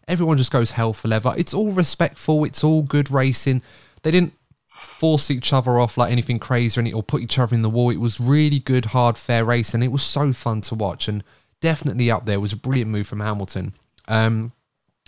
everyone 0.08 0.38
just 0.38 0.52
goes 0.52 0.72
hell 0.72 0.94
for 0.94 1.08
leather. 1.08 1.34
It's 1.38 1.54
all 1.54 1.72
respectful. 1.72 2.44
It's 2.44 2.64
all 2.64 2.82
good 2.82 3.12
racing. 3.12 3.62
They 4.02 4.12
didn't 4.12 4.34
force 4.70 5.32
each 5.32 5.54
other 5.54 5.80
off 5.80 5.98
like 5.98 6.12
anything 6.12 6.40
crazy 6.40 6.80
or, 6.80 6.82
any, 6.82 6.94
or 6.94 7.04
put 7.04 7.22
each 7.22 7.40
other 7.40 7.56
in 7.56 7.62
the 7.62 7.70
wall. 7.70 7.90
It 7.90 7.98
was 7.98 8.20
really 8.20 8.60
good, 8.60 8.86
hard, 8.86 9.18
fair 9.18 9.46
race, 9.46 9.74
and 9.74 9.84
it 9.84 9.92
was 9.92 10.04
so 10.04 10.34
fun 10.34 10.62
to 10.62 10.76
watch. 10.76 11.08
And 11.08 11.24
definitely 11.62 12.12
up 12.12 12.26
there 12.26 12.40
was 12.40 12.54
a 12.54 12.58
brilliant 12.58 12.92
move 12.92 13.08
from 13.08 13.22
Hamilton. 13.22 13.74
Um, 14.08 14.52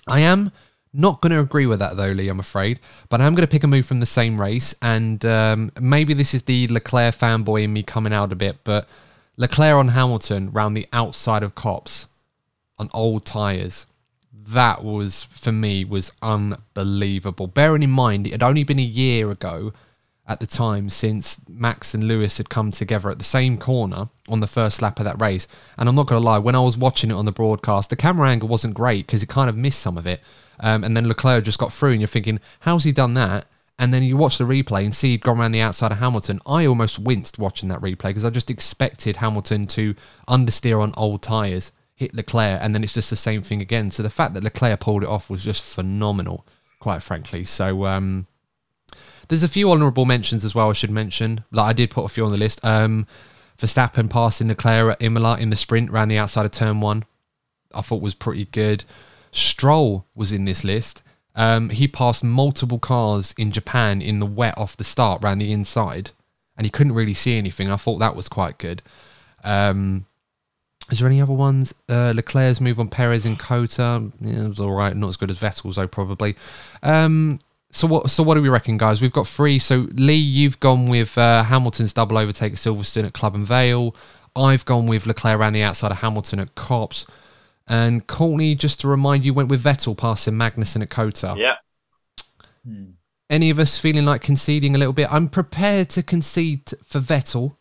I 0.07 0.21
am 0.21 0.51
not 0.93 1.21
going 1.21 1.31
to 1.31 1.39
agree 1.39 1.65
with 1.65 1.79
that 1.79 1.97
though, 1.97 2.11
Lee. 2.11 2.29
I'm 2.29 2.39
afraid, 2.39 2.79
but 3.09 3.19
I'm 3.19 3.35
going 3.35 3.45
to 3.45 3.51
pick 3.51 3.63
a 3.63 3.67
move 3.67 3.85
from 3.85 3.99
the 3.99 4.05
same 4.05 4.39
race, 4.39 4.73
and 4.81 5.23
um, 5.25 5.71
maybe 5.79 6.13
this 6.13 6.33
is 6.33 6.43
the 6.43 6.67
Leclerc 6.67 7.15
fanboy 7.15 7.63
in 7.63 7.73
me 7.73 7.83
coming 7.83 8.13
out 8.13 8.31
a 8.31 8.35
bit, 8.35 8.57
but 8.63 8.87
Leclerc 9.35 9.75
on 9.75 9.89
Hamilton 9.89 10.51
round 10.51 10.77
the 10.77 10.87
outside 10.93 11.43
of 11.43 11.55
Copse 11.55 12.07
on 12.79 12.89
old 12.93 13.25
tyres 13.25 13.85
that 14.47 14.83
was 14.83 15.23
for 15.23 15.51
me 15.51 15.83
was 15.83 16.11
unbelievable. 16.21 17.47
Bearing 17.47 17.83
in 17.83 17.91
mind 17.91 18.27
it 18.27 18.31
had 18.31 18.43
only 18.43 18.63
been 18.63 18.79
a 18.79 18.83
year 18.83 19.31
ago 19.31 19.73
at 20.27 20.39
the 20.39 20.47
time 20.47 20.89
since 20.89 21.39
Max 21.47 21.93
and 21.93 22.07
Lewis 22.07 22.37
had 22.37 22.49
come 22.49 22.71
together 22.71 23.09
at 23.09 23.19
the 23.19 23.23
same 23.23 23.57
corner 23.57 24.09
on 24.27 24.39
the 24.39 24.47
first 24.47 24.81
lap 24.81 24.99
of 24.99 25.05
that 25.05 25.21
race. 25.21 25.47
And 25.77 25.87
I'm 25.87 25.95
not 25.95 26.07
going 26.07 26.19
to 26.19 26.25
lie, 26.25 26.39
when 26.39 26.55
I 26.55 26.61
was 26.61 26.77
watching 26.77 27.11
it 27.11 27.15
on 27.15 27.25
the 27.25 27.31
broadcast, 27.31 27.89
the 27.91 27.95
camera 27.95 28.29
angle 28.29 28.49
wasn't 28.49 28.73
great 28.73 29.05
because 29.05 29.21
it 29.21 29.29
kind 29.29 29.49
of 29.49 29.55
missed 29.55 29.79
some 29.79 29.97
of 29.97 30.07
it. 30.07 30.21
Um, 30.59 30.83
and 30.83 30.97
then 30.97 31.07
Leclerc 31.07 31.43
just 31.43 31.59
got 31.59 31.71
through, 31.71 31.91
and 31.91 32.01
you're 32.01 32.07
thinking, 32.07 32.39
how's 32.61 32.85
he 32.85 32.91
done 32.91 33.13
that? 33.15 33.45
And 33.77 33.93
then 33.93 34.03
you 34.03 34.15
watch 34.17 34.37
the 34.37 34.45
replay 34.45 34.85
and 34.85 34.95
see 34.95 35.11
he'd 35.11 35.21
gone 35.21 35.39
around 35.39 35.51
the 35.51 35.61
outside 35.61 35.91
of 35.91 35.97
Hamilton. 35.97 36.39
I 36.45 36.65
almost 36.65 36.97
winced 36.97 37.37
watching 37.37 37.69
that 37.69 37.81
replay 37.81 38.07
because 38.07 38.25
I 38.25 38.29
just 38.29 38.49
expected 38.49 39.17
Hamilton 39.17 39.67
to 39.67 39.95
understeer 40.27 40.81
on 40.81 40.93
old 40.95 41.21
tyres, 41.21 41.71
hit 41.95 42.13
Leclerc, 42.13 42.59
and 42.61 42.75
then 42.75 42.83
it's 42.83 42.93
just 42.93 43.09
the 43.09 43.15
same 43.15 43.41
thing 43.41 43.61
again. 43.61 43.89
So 43.89 44.03
the 44.03 44.09
fact 44.09 44.33
that 44.33 44.43
Leclerc 44.43 44.79
pulled 44.81 45.03
it 45.03 45.09
off 45.09 45.29
was 45.29 45.43
just 45.43 45.63
phenomenal, 45.63 46.45
quite 46.79 47.01
frankly. 47.01 47.45
So 47.45 47.85
um, 47.85 48.27
there's 49.27 49.43
a 49.43 49.49
few 49.49 49.71
honourable 49.71 50.05
mentions 50.05 50.43
as 50.45 50.53
well. 50.53 50.69
I 50.69 50.73
should 50.73 50.91
mention. 50.91 51.43
Like 51.51 51.69
I 51.69 51.73
did 51.73 51.89
put 51.89 52.05
a 52.05 52.09
few 52.09 52.25
on 52.25 52.31
the 52.31 52.37
list. 52.37 52.63
Um, 52.63 53.07
Verstappen 53.57 54.09
passing 54.09 54.49
Leclerc 54.49 54.93
at 54.93 55.01
Imola 55.01 55.37
in 55.37 55.49
the 55.49 55.55
sprint 55.55 55.89
around 55.89 56.09
the 56.09 56.17
outside 56.17 56.45
of 56.45 56.51
turn 56.51 56.81
one. 56.81 57.05
I 57.73 57.81
thought 57.81 58.01
was 58.01 58.13
pretty 58.13 58.45
good. 58.45 58.83
Stroll 59.31 60.05
was 60.13 60.33
in 60.33 60.45
this 60.45 60.63
list. 60.63 61.01
Um, 61.35 61.69
he 61.69 61.87
passed 61.87 62.23
multiple 62.23 62.79
cars 62.79 63.33
in 63.37 63.51
Japan 63.51 64.01
in 64.01 64.19
the 64.19 64.25
wet 64.25 64.57
off 64.57 64.77
the 64.77 64.83
start 64.83 65.23
around 65.23 65.39
the 65.39 65.51
inside, 65.51 66.11
and 66.57 66.65
he 66.65 66.71
couldn't 66.71 66.93
really 66.93 67.13
see 67.13 67.37
anything. 67.37 67.69
I 67.69 67.75
thought 67.75 67.99
that 67.99 68.15
was 68.15 68.29
quite 68.29 68.57
good. 68.57 68.81
Um, 69.43 70.05
is 70.91 70.99
there 70.99 71.07
any 71.07 71.21
other 71.21 71.33
ones? 71.33 71.73
Uh, 71.89 72.13
Leclerc's 72.15 72.61
move 72.61 72.79
on 72.79 72.89
Perez 72.89 73.25
and 73.25 73.39
Cota. 73.39 74.09
Yeah, 74.19 74.45
it 74.45 74.49
was 74.49 74.59
all 74.59 74.73
right. 74.73 74.95
Not 74.95 75.09
as 75.09 75.17
good 75.17 75.31
as 75.31 75.39
Vettel's 75.39 75.77
though, 75.77 75.87
probably. 75.87 76.35
Um, 76.83 77.39
so 77.71 77.87
what? 77.87 78.09
So 78.09 78.23
what 78.23 78.35
do 78.35 78.41
we 78.41 78.49
reckon, 78.49 78.77
guys? 78.77 79.01
We've 79.01 79.11
got 79.11 79.27
three. 79.27 79.59
So 79.59 79.87
Lee, 79.93 80.13
you've 80.13 80.59
gone 80.59 80.87
with 80.87 81.17
uh, 81.17 81.43
Hamilton's 81.43 81.93
double 81.93 82.17
overtake 82.17 82.53
at 82.53 82.59
Silverstone 82.59 83.05
at 83.05 83.13
Club 83.13 83.35
and 83.35 83.47
Vale. 83.47 83.95
I've 84.35 84.65
gone 84.65 84.85
with 84.85 85.05
Leclerc 85.05 85.39
around 85.39 85.53
the 85.53 85.63
outside 85.63 85.91
of 85.91 85.97
Hamilton 85.99 86.39
at 86.39 86.55
Copse. 86.55 87.05
And 87.67 88.05
Courtney, 88.05 88.53
just 88.53 88.79
to 88.81 88.87
remind 88.87 89.25
you, 89.25 89.33
went 89.33 89.49
with 89.49 89.63
Vettel 89.63 89.97
passing 89.97 90.35
Magnussen 90.35 90.83
at 90.83 90.89
Cota. 90.89 91.33
Yeah. 91.37 91.55
Any 93.29 93.49
of 93.49 93.57
us 93.57 93.79
feeling 93.79 94.05
like 94.05 94.21
conceding 94.21 94.75
a 94.75 94.77
little 94.77 94.93
bit? 94.93 95.11
I'm 95.11 95.29
prepared 95.29 95.89
to 95.91 96.03
concede 96.03 96.71
for 96.85 96.99
Vettel. 96.99 97.55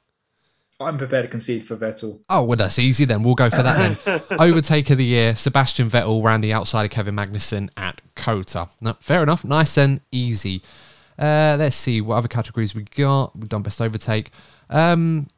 I'm 0.81 0.99
prepared 0.99 1.25
to 1.25 1.31
concede 1.31 1.65
for 1.67 1.77
Vettel. 1.77 2.21
Oh, 2.29 2.45
well, 2.45 2.57
that's 2.57 2.79
easy 2.79 3.05
then. 3.05 3.23
We'll 3.23 3.35
go 3.37 3.49
for 3.49 3.63
that 3.63 3.97
then. 4.05 4.21
Overtake 4.41 4.91
of 4.91 4.99
the 4.99 5.05
year, 5.05 5.37
Sebastian 5.37 5.89
Vettel 5.89 6.23
ran 6.23 6.41
the 6.41 6.53
outside 6.53 6.85
of 6.85 6.91
Kevin 6.91 7.15
Magnussen 7.15 7.71
at 7.77 8.01
Cota. 8.17 8.69
No, 8.81 8.95
fair 9.01 9.23
enough. 9.23 9.45
Nice 9.45 9.79
and 9.79 10.01
easy. 10.11 10.63
Uh, 11.17 11.55
let's 11.59 11.77
see 11.77 12.01
what 12.01 12.17
other 12.17 12.29
categories 12.29 12.75
we 12.75 12.83
got. 12.83 13.37
We've 13.39 13.49
done 13.49 13.63
best 13.63 13.81
overtake. 13.81 14.31
Um, 14.69 15.29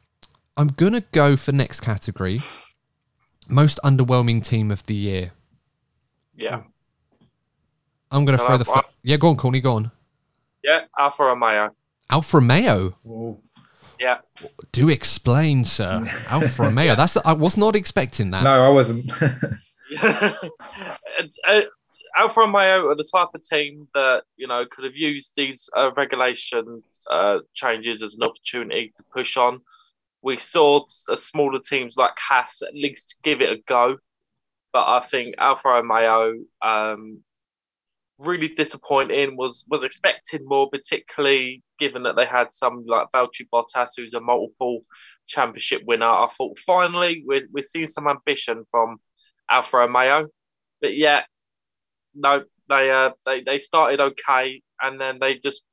I'm 0.57 0.69
going 0.69 0.93
to 0.93 1.03
go 1.11 1.35
for 1.37 1.51
next 1.51 1.81
category. 1.81 2.41
Most 3.47 3.79
underwhelming 3.83 4.43
team 4.43 4.71
of 4.71 4.83
the 4.87 4.95
year. 4.95 5.31
Yeah. 6.35 6.61
I'm 8.09 8.25
going 8.25 8.37
to 8.37 8.43
throw 8.43 8.55
I- 8.55 8.57
the. 8.57 8.65
Fir- 8.65 8.81
yeah, 9.03 9.17
go 9.17 9.29
on, 9.29 9.37
Courtney. 9.37 9.59
Go 9.61 9.75
on. 9.75 9.91
Yeah, 10.63 10.85
Alfa 10.97 11.23
Romeo. 11.25 11.69
Alfa 12.09 12.37
Romeo. 12.37 13.39
Yeah. 13.99 14.19
Do 14.71 14.89
explain, 14.89 15.65
sir. 15.65 16.05
Alfa 16.29 16.63
Romeo. 16.63 16.95
That's. 16.95 17.17
I 17.17 17.33
was 17.33 17.57
not 17.57 17.75
expecting 17.75 18.31
that. 18.31 18.43
no, 18.43 18.65
I 18.65 18.69
wasn't. 18.69 19.11
Uh, 21.47 21.61
Alfa 22.17 22.41
Romeo 22.41 22.89
are 22.89 22.95
the 22.95 23.07
type 23.09 23.29
of 23.33 23.47
team 23.47 23.87
that 23.93 24.23
you 24.35 24.47
know 24.47 24.65
could 24.65 24.83
have 24.83 24.97
used 24.97 25.35
these 25.35 25.69
uh, 25.77 25.91
regulation 25.95 26.81
uh, 27.09 27.39
changes 27.53 28.01
as 28.01 28.15
an 28.15 28.23
opportunity 28.23 28.91
to 28.97 29.03
push 29.13 29.37
on. 29.37 29.61
We 30.21 30.37
saw 30.37 30.83
uh, 31.09 31.15
smaller 31.15 31.59
teams 31.59 31.95
like 31.95 32.17
Haas 32.17 32.61
at 32.63 32.73
least 32.73 33.19
give 33.23 33.41
it 33.41 33.51
a 33.51 33.61
go, 33.67 33.97
but 34.73 34.87
I 34.87 34.99
think 34.99 35.35
Alfa 35.37 35.69
Romeo 35.69 36.33
um, 36.61 37.19
really 38.17 38.49
disappointing. 38.49 39.37
Was 39.37 39.65
was 39.69 39.83
expecting 39.83 40.41
more, 40.45 40.69
particularly 40.69 41.61
given 41.79 42.03
that 42.03 42.15
they 42.15 42.25
had 42.25 42.51
some 42.51 42.85
like 42.85 43.07
Valtteri 43.13 43.47
Bottas, 43.53 43.89
who's 43.95 44.13
a 44.13 44.21
multiple 44.21 44.81
championship 45.27 45.83
winner. 45.85 46.07
I 46.07 46.27
thought 46.37 46.57
finally 46.59 47.23
we're 47.25 47.47
we're 47.51 47.61
seeing 47.61 47.87
some 47.87 48.07
ambition 48.07 48.65
from 48.71 48.97
Alfa 49.49 49.77
Romeo, 49.77 50.27
but 50.81 50.95
yeah, 50.95 51.23
no, 52.15 52.43
they 52.69 52.91
uh 52.91 53.11
they, 53.25 53.41
they 53.41 53.59
started 53.59 53.99
okay 53.99 54.61
and 54.81 54.99
then 54.99 55.17
they 55.19 55.37
just 55.37 55.67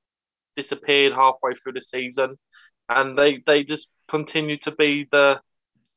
disappeared 0.57 1.12
halfway 1.12 1.55
through 1.55 1.73
the 1.73 1.81
season, 1.81 2.37
and 2.88 3.19
they 3.19 3.43
they 3.47 3.64
just 3.64 3.90
continue 4.09 4.57
to 4.59 4.73
be 4.73 5.07
the 5.11 5.40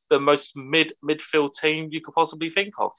the 0.10 0.20
most 0.20 0.56
mid 0.56 0.94
midfield 1.04 1.52
team 1.54 1.90
you 1.92 2.02
could 2.02 2.14
possibly 2.14 2.50
think 2.50 2.74
of. 2.80 2.92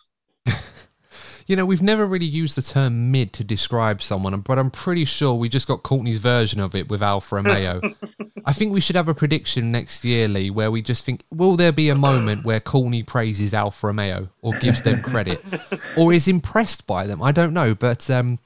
You 1.48 1.56
know, 1.56 1.64
we've 1.64 1.80
never 1.80 2.06
really 2.06 2.26
used 2.26 2.56
the 2.58 2.62
term 2.62 3.10
mid 3.10 3.32
to 3.32 3.42
describe 3.42 4.02
someone, 4.02 4.38
but 4.40 4.58
I'm 4.58 4.70
pretty 4.70 5.06
sure 5.06 5.34
we 5.34 5.48
just 5.48 5.66
got 5.66 5.82
Courtney's 5.82 6.18
version 6.18 6.60
of 6.60 6.74
it 6.74 6.90
with 6.90 7.02
Alfa 7.02 7.36
Romeo. 7.36 7.80
I 8.44 8.52
think 8.52 8.70
we 8.74 8.82
should 8.82 8.96
have 8.96 9.08
a 9.08 9.14
prediction 9.14 9.72
next 9.72 10.04
year, 10.04 10.28
Lee, 10.28 10.50
where 10.50 10.70
we 10.70 10.82
just 10.82 11.06
think, 11.06 11.24
will 11.30 11.56
there 11.56 11.72
be 11.72 11.88
a 11.88 11.94
moment 11.94 12.44
where 12.44 12.60
Courtney 12.60 13.02
praises 13.02 13.54
Alfa 13.54 13.86
Romeo 13.86 14.28
or 14.42 14.52
gives 14.60 14.82
them 14.82 15.00
credit 15.00 15.42
or 15.96 16.12
is 16.12 16.28
impressed 16.28 16.86
by 16.86 17.06
them? 17.06 17.22
I 17.22 17.32
don't 17.32 17.54
know. 17.54 17.74
But, 17.74 18.10
um, 18.10 18.38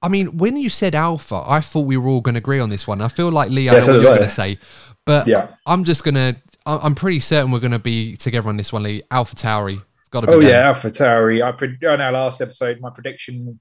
I 0.00 0.08
mean, 0.08 0.38
when 0.38 0.56
you 0.56 0.70
said 0.70 0.94
Alpha, 0.94 1.44
I 1.46 1.60
thought 1.60 1.82
we 1.82 1.98
were 1.98 2.08
all 2.08 2.22
going 2.22 2.34
to 2.36 2.38
agree 2.38 2.60
on 2.60 2.70
this 2.70 2.88
one. 2.88 3.02
I 3.02 3.08
feel 3.08 3.30
like, 3.30 3.50
Lee, 3.50 3.68
I 3.68 3.74
Yeah, 3.74 3.80
know 3.80 3.84
so 3.86 3.92
what 3.92 4.02
you're 4.02 4.16
going 4.16 4.28
to 4.28 4.34
say, 4.34 4.58
but 5.04 5.26
Yeah. 5.26 5.48
I'm 5.66 5.84
just 5.84 6.02
going 6.02 6.14
to, 6.14 6.36
I'm 6.64 6.94
pretty 6.94 7.20
certain 7.20 7.50
we're 7.50 7.60
going 7.60 7.72
to 7.72 7.78
be 7.78 8.16
together 8.16 8.48
on 8.48 8.56
this 8.56 8.72
one, 8.72 8.84
Lee. 8.84 9.02
Alpha 9.10 9.36
Tauri. 9.36 9.82
It's 10.06 10.10
got 10.10 10.20
to 10.20 10.28
be 10.28 10.32
oh 10.34 10.38
yeah, 10.40 10.68
Alpha 10.68 10.88
Tauri. 10.88 11.42
I 11.44 11.50
pred- 11.50 11.82
on 11.92 12.00
our 12.00 12.12
last 12.12 12.40
episode, 12.40 12.78
my 12.80 12.90
prediction, 12.90 13.58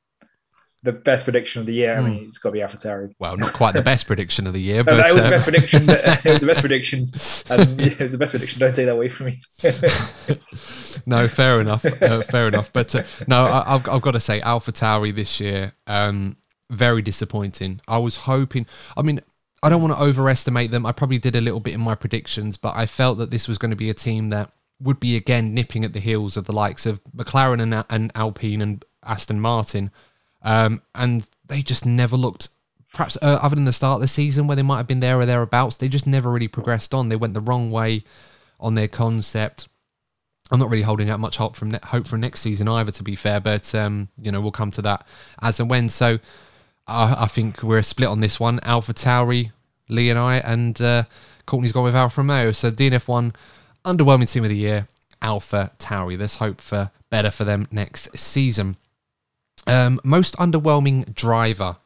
the 0.84 0.92
best 0.92 1.24
prediction 1.24 1.60
of 1.62 1.66
the 1.66 1.74
year. 1.74 1.96
I 1.96 2.02
Hmm. 2.02 2.06
mean, 2.06 2.26
it's 2.28 2.38
got 2.38 2.50
to 2.50 2.54
be 2.54 2.62
Alpha 2.62 2.78
Tauri. 2.78 3.12
Well, 3.18 3.36
not 3.36 3.52
quite 3.52 3.74
the 3.74 3.82
best 3.82 4.06
prediction 4.06 4.46
of 4.46 4.54
the 4.54 4.62
year, 4.62 4.78
No, 4.84 4.84
but 4.84 4.98
that 4.98 5.14
was 5.16 5.24
the 5.24 5.30
um, 5.30 5.32
best 5.32 5.44
prediction. 5.44 5.86
it 5.90 6.24
was 6.26 6.40
the 6.42 6.46
best 6.46 6.60
prediction. 6.60 7.08
It 7.10 8.00
was 8.00 8.12
the 8.12 8.18
best 8.20 8.30
prediction. 8.32 8.60
Don't 8.60 8.76
take 8.76 8.86
that 8.86 8.92
away 8.92 9.10
from 9.10 9.26
me. 9.26 9.42
no, 11.08 11.28
fair 11.28 11.62
enough, 11.62 11.84
uh, 11.84 12.22
fair 12.22 12.48
enough. 12.48 12.72
But 12.72 12.94
uh, 12.94 13.04
no, 13.28 13.46
I, 13.46 13.74
I've, 13.74 13.90
I've 13.90 14.02
got 14.04 14.12
to 14.12 14.20
say, 14.20 14.40
Alpha 14.42 14.72
Tauri 14.72 15.16
this 15.16 15.40
year, 15.40 15.74
um, 15.88 16.38
very 16.70 17.02
disappointing. 17.02 17.82
I 17.88 17.98
was 17.98 18.18
hoping. 18.18 18.68
I 18.96 19.02
mean, 19.02 19.20
I 19.64 19.70
don't 19.70 19.82
want 19.82 19.94
to 19.98 20.00
overestimate 20.04 20.70
them. 20.70 20.86
I 20.86 20.92
probably 20.92 21.18
did 21.18 21.36
a 21.36 21.42
little 21.42 21.60
bit 21.60 21.74
in 21.74 21.82
my 21.82 21.96
predictions, 21.96 22.58
but 22.58 22.76
I 22.76 22.86
felt 22.86 23.18
that 23.18 23.32
this 23.32 23.48
was 23.48 23.58
going 23.58 23.72
to 23.72 23.78
be 23.78 23.90
a 23.90 23.96
team 23.96 24.30
that 24.30 24.52
would 24.80 25.00
be 25.00 25.16
again 25.16 25.54
nipping 25.54 25.86
at 25.86 25.94
the 25.94 26.00
heels 26.00 26.38
of 26.38 26.46
the 26.46 26.54
likes 26.54 26.86
of 26.86 27.04
McLaren 27.16 27.62
and, 27.62 27.86
and 27.90 28.12
Alpine 28.16 28.62
and 28.62 28.84
Aston 29.04 29.40
Martin, 29.40 29.92
um, 30.42 30.82
and 30.94 31.28
they 31.48 31.62
just 31.62 31.86
never 31.86 32.18
looked. 32.18 32.50
Perhaps 32.94 33.18
uh, 33.22 33.40
other 33.42 33.56
than 33.56 33.66
the 33.66 33.74
start 33.74 33.96
of 33.96 34.02
the 34.02 34.08
season 34.08 34.48
where 34.48 34.56
they 34.56 34.62
might 34.62 34.78
have 34.78 34.88
been 34.88 35.02
there 35.02 35.20
or 35.20 35.26
thereabouts, 35.26 35.78
they 35.78 35.90
just 35.90 36.08
never 36.08 36.32
really 36.32 36.48
progressed 36.48 36.94
on. 36.94 37.10
They 37.10 37.18
went 37.18 37.34
the 37.34 37.42
wrong 37.42 37.70
way 37.70 38.04
on 38.60 38.76
their 38.76 38.88
concept. 38.88 39.68
I'm 40.52 40.60
not 40.60 40.70
really 40.70 40.84
holding 40.84 41.10
out 41.10 41.20
much 41.20 41.38
hope 41.38 41.56
from 41.56 41.72
ne- 41.72 41.80
hope 41.84 42.08
for 42.08 42.18
next 42.18 42.42
season 42.42 42.70
either, 42.70 42.92
to 42.92 43.04
be 43.04 43.16
fair. 43.16 43.40
But 43.40 43.74
um, 43.76 44.10
you 44.18 44.32
know, 44.32 44.40
we'll 44.40 44.52
come 44.52 44.72
to 44.72 44.82
that 44.84 45.06
as 45.42 45.60
and 45.60 45.70
when. 45.70 45.90
So 45.90 46.20
I, 46.88 47.24
I 47.24 47.26
think 47.28 47.64
we're 47.64 47.80
a 47.80 47.84
split 47.84 48.10
on 48.10 48.20
this 48.20 48.40
one. 48.40 48.60
Alpha 48.64 48.94
Tauri, 48.94 49.52
Lee 49.90 50.10
and 50.10 50.20
I, 50.20 50.38
and 50.38 50.80
uh, 50.82 51.04
Courtney's 51.46 51.72
gone 51.72 51.84
with 51.84 51.96
Alfa 51.96 52.22
Romeo. 52.22 52.52
So 52.52 52.72
DNF 52.72 53.08
one, 53.08 53.34
underwhelming 53.86 54.32
team 54.32 54.44
of 54.44 54.50
the 54.50 54.58
year, 54.58 54.88
Alpha 55.22 55.72
Tauri. 55.80 56.20
Let's 56.20 56.38
hope 56.38 56.60
for 56.60 56.92
better 57.10 57.32
for 57.32 57.44
them 57.44 57.68
next 57.72 58.18
season. 58.18 58.78
Um, 59.68 60.00
most 60.04 60.36
underwhelming 60.38 61.14
driver 61.14 61.78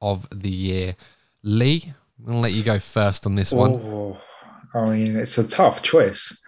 of 0.00 0.26
the 0.30 0.50
year, 0.50 0.96
Lee. 1.42 1.92
I'm 2.18 2.26
gonna 2.26 2.40
let 2.40 2.52
you 2.52 2.62
go 2.62 2.78
first 2.78 3.26
on 3.26 3.34
this 3.34 3.52
one. 3.52 3.72
Oh, 3.72 4.20
I 4.74 4.90
mean, 4.90 5.16
it's 5.16 5.38
a 5.38 5.46
tough 5.46 5.82
choice. 5.82 6.42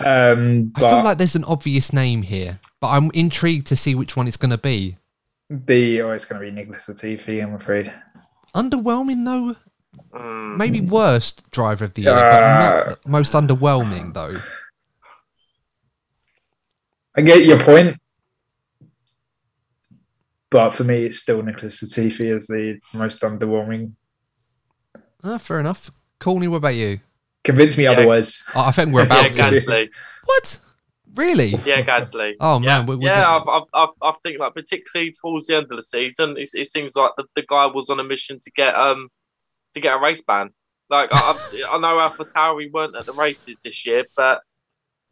Um, 0.00 0.72
I 0.76 0.80
feel 0.80 1.04
like 1.04 1.18
there's 1.18 1.36
an 1.36 1.44
obvious 1.44 1.92
name 1.92 2.22
here, 2.22 2.58
but 2.80 2.88
I'm 2.88 3.10
intrigued 3.12 3.66
to 3.68 3.76
see 3.76 3.94
which 3.94 4.16
one 4.16 4.26
it's 4.26 4.36
going 4.36 4.50
to 4.50 4.58
be. 4.58 4.96
the 5.50 6.00
oh, 6.02 6.12
it's 6.12 6.24
going 6.24 6.40
to 6.40 6.46
be 6.46 6.50
Nicholas 6.50 6.86
Latifi. 6.86 7.42
I'm 7.42 7.54
afraid. 7.54 7.92
Underwhelming 8.54 9.24
though, 9.24 9.56
Mm, 10.14 10.56
maybe 10.56 10.80
worst 10.80 11.50
driver 11.50 11.84
of 11.84 11.94
the 11.94 12.02
year, 12.02 12.12
Uh, 12.12 12.30
but 12.30 12.58
not 12.58 13.06
most 13.06 13.32
underwhelming 13.34 14.14
though. 14.14 14.40
I 17.16 17.20
get 17.20 17.44
your 17.44 17.58
point, 17.60 17.98
but 20.50 20.70
for 20.70 20.84
me, 20.84 21.04
it's 21.04 21.18
still 21.18 21.42
Nicholas 21.42 21.82
Latifi 21.82 22.34
as 22.36 22.46
the 22.46 22.78
most 22.94 23.20
underwhelming. 23.22 23.92
Ah, 25.22 25.38
fair 25.38 25.60
enough. 25.60 25.90
Courtney, 26.18 26.48
what 26.48 26.56
about 26.58 26.74
you? 26.74 27.00
Convince 27.44 27.76
me 27.76 27.84
Yeah. 27.84 27.92
otherwise. 27.92 28.42
Oh, 28.54 28.60
I 28.66 28.70
think 28.72 28.92
we're 28.92 29.00
yeah, 29.00 29.06
about 29.26 29.32
to. 29.34 29.42
Gasly. 29.42 29.88
What? 30.24 30.58
Really? 31.14 31.48
Yeah, 31.66 31.82
Gasly. 31.82 32.34
Oh 32.40 32.58
yeah, 32.60 32.78
man, 32.78 32.86
we, 32.86 32.96
we 32.96 33.04
yeah. 33.04 33.20
got- 33.20 33.46
I, 33.74 33.78
I, 33.78 33.84
I, 33.84 34.08
I 34.10 34.12
think 34.22 34.38
like 34.38 34.54
particularly 34.54 35.12
towards 35.20 35.46
the 35.46 35.56
end 35.56 35.66
of 35.70 35.76
the 35.76 35.82
season, 35.82 36.36
it, 36.38 36.48
it 36.54 36.66
seems 36.68 36.96
like 36.96 37.10
the, 37.16 37.24
the 37.36 37.44
guy 37.48 37.66
was 37.66 37.90
on 37.90 38.00
a 38.00 38.04
mission 38.04 38.38
to 38.40 38.50
get 38.52 38.74
um 38.74 39.08
to 39.74 39.80
get 39.80 39.96
a 39.96 40.00
race 40.00 40.22
ban. 40.22 40.50
Like 40.90 41.08
I, 41.12 41.38
I, 41.70 41.78
know 41.78 41.98
Alpha 42.00 42.24
Tauri 42.24 42.70
weren't 42.70 42.96
at 42.96 43.06
the 43.06 43.12
races 43.14 43.56
this 43.64 43.86
year, 43.86 44.04
but 44.16 44.42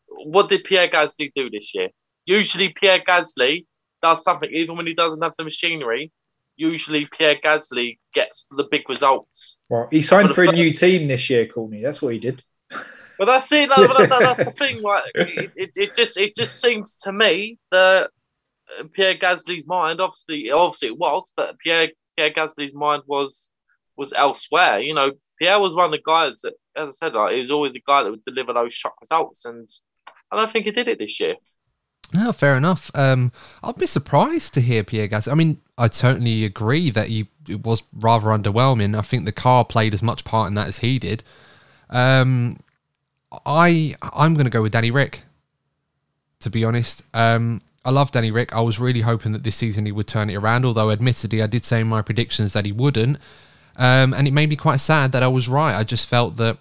what 0.08 0.48
did 0.48 0.64
Pierre 0.64 0.88
Gasly 0.88 1.32
do 1.34 1.48
this 1.48 1.74
year? 1.74 1.88
Usually, 2.26 2.68
Pierre 2.68 2.98
Gasly 2.98 3.66
does 4.02 4.22
something 4.22 4.50
even 4.52 4.76
when 4.76 4.86
he 4.86 4.94
doesn't 4.94 5.22
have 5.22 5.32
the 5.38 5.44
machinery. 5.44 6.12
Usually, 6.56 7.06
Pierre 7.06 7.36
Gasly 7.36 7.98
gets 8.12 8.46
the 8.50 8.64
big 8.70 8.88
results. 8.90 9.62
Well, 9.70 9.88
he 9.90 10.02
signed 10.02 10.28
For 10.28 10.34
for 10.34 10.44
a 10.44 10.52
new 10.52 10.70
team 10.72 11.06
this 11.08 11.30
year, 11.30 11.46
Courtney. 11.46 11.80
That's 11.82 12.02
what 12.02 12.12
he 12.12 12.18
did. 12.18 12.42
Well, 13.18 13.26
that's 13.26 13.50
it. 13.52 13.68
That, 13.70 13.78
that, 13.78 14.08
that- 14.10 14.36
that's 14.36 14.50
the 14.50 14.52
thing. 14.52 14.82
Like 14.82 15.04
it, 15.14 15.52
it, 15.56 15.70
it 15.76 15.94
just 15.94 16.18
it 16.18 16.36
just 16.36 16.60
seems 16.60 16.96
to 16.98 17.12
me 17.12 17.58
that 17.70 18.10
uh, 18.78 18.84
Pierre 18.92 19.14
Gasly's 19.14 19.66
mind, 19.66 20.00
obviously, 20.00 20.50
obviously 20.50 20.88
it 20.88 20.98
was, 20.98 21.32
but 21.36 21.58
Pierre 21.58 21.88
Pierre 22.16 22.30
Gasly's 22.30 22.74
mind 22.74 23.02
was 23.06 23.49
was 24.00 24.12
elsewhere. 24.14 24.80
You 24.80 24.94
know, 24.94 25.12
Pierre 25.38 25.60
was 25.60 25.76
one 25.76 25.84
of 25.84 25.92
the 25.92 26.02
guys 26.04 26.40
that, 26.40 26.54
as 26.74 26.88
I 26.88 26.92
said, 26.92 27.14
like, 27.14 27.34
he 27.34 27.38
was 27.38 27.50
always 27.52 27.76
a 27.76 27.80
guy 27.86 28.02
that 28.02 28.10
would 28.10 28.24
deliver 28.24 28.52
those 28.52 28.72
shock 28.72 28.94
results, 29.00 29.44
and 29.44 29.68
I 30.32 30.36
don't 30.36 30.50
think 30.50 30.64
he 30.64 30.72
did 30.72 30.88
it 30.88 30.98
this 30.98 31.20
year. 31.20 31.36
No, 32.12 32.32
fair 32.32 32.56
enough. 32.56 32.90
Um, 32.94 33.30
I'd 33.62 33.76
be 33.76 33.86
surprised 33.86 34.54
to 34.54 34.60
hear 34.60 34.82
Pierre 34.82 35.06
Gasly. 35.06 35.30
I 35.30 35.36
mean, 35.36 35.60
I 35.78 35.86
totally 35.86 36.44
agree 36.44 36.90
that 36.90 37.06
he 37.06 37.28
it 37.48 37.64
was 37.64 37.82
rather 37.92 38.28
underwhelming. 38.28 38.98
I 38.98 39.02
think 39.02 39.26
the 39.26 39.32
car 39.32 39.64
played 39.64 39.94
as 39.94 40.02
much 40.02 40.24
part 40.24 40.48
in 40.48 40.54
that 40.54 40.66
as 40.66 40.78
he 40.78 40.98
did. 40.98 41.22
Um, 41.88 42.58
I 43.46 43.94
I'm 44.02 44.34
going 44.34 44.46
to 44.46 44.50
go 44.50 44.62
with 44.62 44.72
Danny 44.72 44.90
Rick. 44.90 45.22
To 46.40 46.50
be 46.50 46.64
honest, 46.64 47.02
um, 47.12 47.60
I 47.84 47.90
love 47.90 48.12
Danny 48.12 48.30
Rick. 48.30 48.54
I 48.54 48.60
was 48.60 48.80
really 48.80 49.02
hoping 49.02 49.32
that 49.32 49.44
this 49.44 49.56
season 49.56 49.84
he 49.84 49.92
would 49.92 50.06
turn 50.06 50.30
it 50.30 50.36
around. 50.36 50.64
Although, 50.64 50.90
admittedly, 50.90 51.42
I 51.42 51.46
did 51.46 51.64
say 51.64 51.82
in 51.82 51.88
my 51.88 52.02
predictions 52.02 52.54
that 52.54 52.64
he 52.64 52.72
wouldn't, 52.72 53.18
um, 53.80 54.12
and 54.12 54.28
it 54.28 54.32
made 54.32 54.50
me 54.50 54.56
quite 54.56 54.76
sad 54.76 55.12
that 55.12 55.22
I 55.22 55.28
was 55.28 55.48
right. 55.48 55.74
I 55.74 55.84
just 55.84 56.06
felt 56.06 56.36
that, 56.36 56.58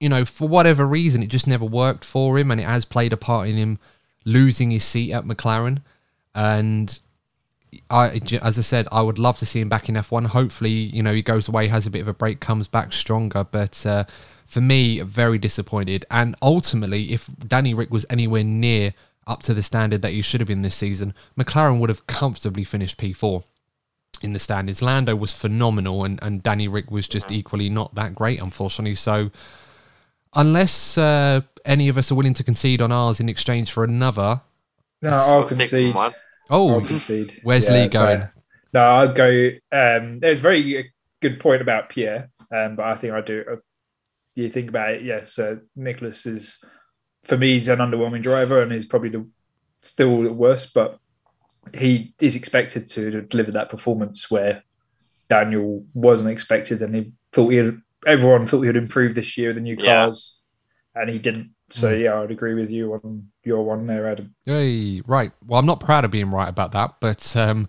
you 0.00 0.08
know, 0.08 0.24
for 0.24 0.48
whatever 0.48 0.86
reason, 0.86 1.22
it 1.22 1.26
just 1.26 1.46
never 1.46 1.64
worked 1.64 2.06
for 2.06 2.38
him, 2.38 2.50
and 2.50 2.58
it 2.58 2.64
has 2.64 2.86
played 2.86 3.12
a 3.12 3.18
part 3.18 3.48
in 3.48 3.56
him 3.56 3.78
losing 4.24 4.70
his 4.70 4.82
seat 4.82 5.12
at 5.12 5.24
McLaren. 5.24 5.82
And 6.34 6.98
I, 7.90 8.18
as 8.40 8.58
I 8.58 8.62
said, 8.62 8.88
I 8.90 9.02
would 9.02 9.18
love 9.18 9.36
to 9.40 9.46
see 9.46 9.60
him 9.60 9.68
back 9.68 9.90
in 9.90 9.94
F1. 9.94 10.28
Hopefully, 10.28 10.70
you 10.70 11.02
know, 11.02 11.12
he 11.12 11.20
goes 11.20 11.48
away, 11.48 11.68
has 11.68 11.86
a 11.86 11.90
bit 11.90 12.00
of 12.00 12.08
a 12.08 12.14
break, 12.14 12.40
comes 12.40 12.66
back 12.66 12.94
stronger. 12.94 13.44
But 13.44 13.84
uh, 13.84 14.04
for 14.46 14.62
me, 14.62 15.00
very 15.00 15.36
disappointed. 15.36 16.06
And 16.10 16.34
ultimately, 16.40 17.12
if 17.12 17.28
Danny 17.46 17.74
Rick 17.74 17.90
was 17.90 18.06
anywhere 18.08 18.42
near 18.42 18.94
up 19.26 19.42
to 19.42 19.52
the 19.52 19.62
standard 19.62 20.00
that 20.00 20.12
he 20.12 20.22
should 20.22 20.40
have 20.40 20.48
been 20.48 20.62
this 20.62 20.76
season, 20.76 21.12
McLaren 21.38 21.78
would 21.80 21.90
have 21.90 22.06
comfortably 22.06 22.64
finished 22.64 22.98
P4 22.98 23.44
in 24.24 24.32
the 24.32 24.38
standings. 24.38 24.82
Lando 24.82 25.14
was 25.14 25.32
phenomenal, 25.32 26.04
and, 26.04 26.18
and 26.22 26.42
Danny 26.42 26.66
Rick 26.66 26.90
was 26.90 27.06
just 27.06 27.30
equally 27.30 27.68
not 27.68 27.94
that 27.94 28.14
great, 28.14 28.40
unfortunately. 28.40 28.94
So 28.96 29.30
unless 30.34 30.98
uh, 30.98 31.42
any 31.64 31.88
of 31.88 31.96
us 31.98 32.10
are 32.10 32.14
willing 32.14 32.34
to 32.34 32.44
concede 32.44 32.80
on 32.80 32.90
ours 32.92 33.20
in 33.20 33.28
exchange 33.28 33.70
for 33.72 33.84
another. 33.84 34.40
No, 35.02 35.10
Let's- 35.10 35.28
I'll 35.28 35.38
let's 35.40 35.54
stick 35.54 35.58
with 35.60 35.70
concede. 35.70 35.94
mine. 35.94 36.12
Oh, 36.50 36.74
I'll 36.74 36.80
concede. 36.86 37.40
where's 37.42 37.70
Lee 37.70 37.88
going? 37.88 38.20
but- 38.20 38.30
No, 38.72 38.80
I'll 38.80 39.12
go. 39.12 39.50
Um, 39.70 40.18
there's 40.20 40.38
a 40.40 40.42
very 40.42 40.92
good 41.20 41.38
point 41.40 41.62
about 41.62 41.88
Pierre, 41.90 42.30
um, 42.54 42.76
but 42.76 42.86
I 42.86 42.94
think 42.94 43.12
I 43.14 43.20
do. 43.20 43.44
Uh, 43.50 43.56
you 44.34 44.48
think 44.48 44.68
about 44.68 44.94
it, 44.94 45.02
yes. 45.02 45.38
Uh, 45.38 45.56
Nicholas 45.76 46.26
is, 46.26 46.58
for 47.22 47.36
me, 47.38 47.52
he's 47.52 47.68
an 47.68 47.78
underwhelming 47.78 48.22
driver, 48.22 48.60
and 48.62 48.72
he's 48.72 48.84
probably 48.84 49.10
the 49.10 49.26
still 49.80 50.22
the 50.22 50.32
worst. 50.32 50.74
But 50.74 50.98
he 51.72 52.14
is 52.20 52.36
expected 52.36 52.86
to 52.88 53.22
deliver 53.22 53.52
that 53.52 53.70
performance 53.70 54.30
where 54.30 54.62
Daniel 55.28 55.84
wasn't 55.94 56.28
expected, 56.30 56.82
and 56.82 56.94
he 56.94 57.12
thought 57.32 57.48
he 57.48 57.56
had, 57.56 57.80
everyone 58.06 58.46
thought 58.46 58.60
he 58.62 58.66
would 58.68 58.76
improve 58.76 59.14
this 59.14 59.38
year 59.38 59.48
with 59.48 59.56
the 59.56 59.62
new 59.62 59.76
Yeah. 59.78 60.04
cars, 60.04 60.36
and 60.94 61.08
he 61.08 61.18
didn't. 61.18 61.50
So 61.70 61.92
Mm. 61.92 62.00
yeah, 62.02 62.20
I'd 62.20 62.30
agree 62.30 62.54
with 62.54 62.70
you 62.70 62.92
on 62.94 63.28
your 63.42 63.64
one 63.64 63.86
there, 63.86 64.06
Adam. 64.08 64.34
Hey, 64.44 65.00
right. 65.06 65.32
Well, 65.46 65.58
I'm 65.58 65.66
not 65.66 65.80
proud 65.80 66.04
of 66.04 66.10
being 66.10 66.30
right 66.30 66.48
about 66.48 66.72
that, 66.72 66.96
but 67.00 67.34
um, 67.36 67.68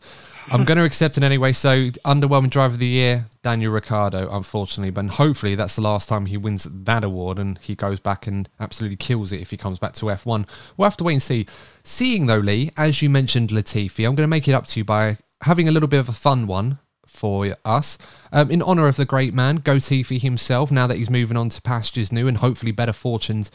I'm 0.52 0.64
going 0.64 0.78
to 0.78 0.84
accept 0.84 1.18
it 1.18 1.24
anyway. 1.24 1.54
So, 1.54 1.90
underwhelming 2.06 2.52
driver 2.52 2.74
of 2.74 2.80
the 2.80 2.86
year, 2.86 3.26
Daniel 3.42 3.72
Ricciardo, 3.72 4.30
unfortunately, 4.32 4.92
but 4.92 5.06
hopefully 5.16 5.56
that's 5.56 5.76
the 5.76 5.82
last 5.82 6.08
time 6.08 6.28
he 6.28 6.38
wins 6.38 6.66
that 6.66 7.04
award 7.04 7.40
and 7.40 7.58
he 7.60 7.74
goes 7.74 8.00
back 8.00 8.28
and 8.28 8.48
absolutely 8.60 8.98
kills 8.98 9.32
it 9.32 9.42
if 9.42 9.50
he 9.50 9.58
comes 9.58 9.80
back 9.80 9.94
to 9.94 10.06
F1. 10.06 10.48
We'll 10.78 10.86
have 10.86 10.98
to 10.98 11.04
wait 11.04 11.14
and 11.14 11.24
see. 11.24 11.48
Seeing 11.84 12.28
though, 12.28 12.38
Lee, 12.38 12.72
as 12.78 13.02
you 13.02 13.10
mentioned, 13.10 13.50
Latifi, 13.50 14.06
I'm 14.06 14.14
going 14.14 14.24
to 14.24 14.28
make 14.28 14.48
it 14.48 14.54
up 14.54 14.68
to 14.68 14.80
you 14.80 14.84
by 14.84 15.18
having 15.42 15.68
a 15.68 15.72
little 15.72 15.90
bit 15.90 16.00
of 16.00 16.10
a 16.10 16.14
fun 16.14 16.46
one 16.46 16.78
for 17.08 17.56
us. 17.66 17.98
Um, 18.32 18.52
in 18.52 18.62
honour 18.62 18.88
of 18.88 18.98
the 18.98 19.06
great 19.06 19.34
man, 19.34 19.62
Gotifi 19.62 20.22
himself, 20.22 20.70
now 20.70 20.86
that 20.86 20.98
he's 20.98 21.10
moving 21.10 21.38
on 21.38 21.50
to 21.50 21.62
pastures 21.62 22.12
new 22.12 22.28
and 22.28 22.38
hopefully 22.38 22.72
better 22.72 22.94
fortunes 22.94 23.52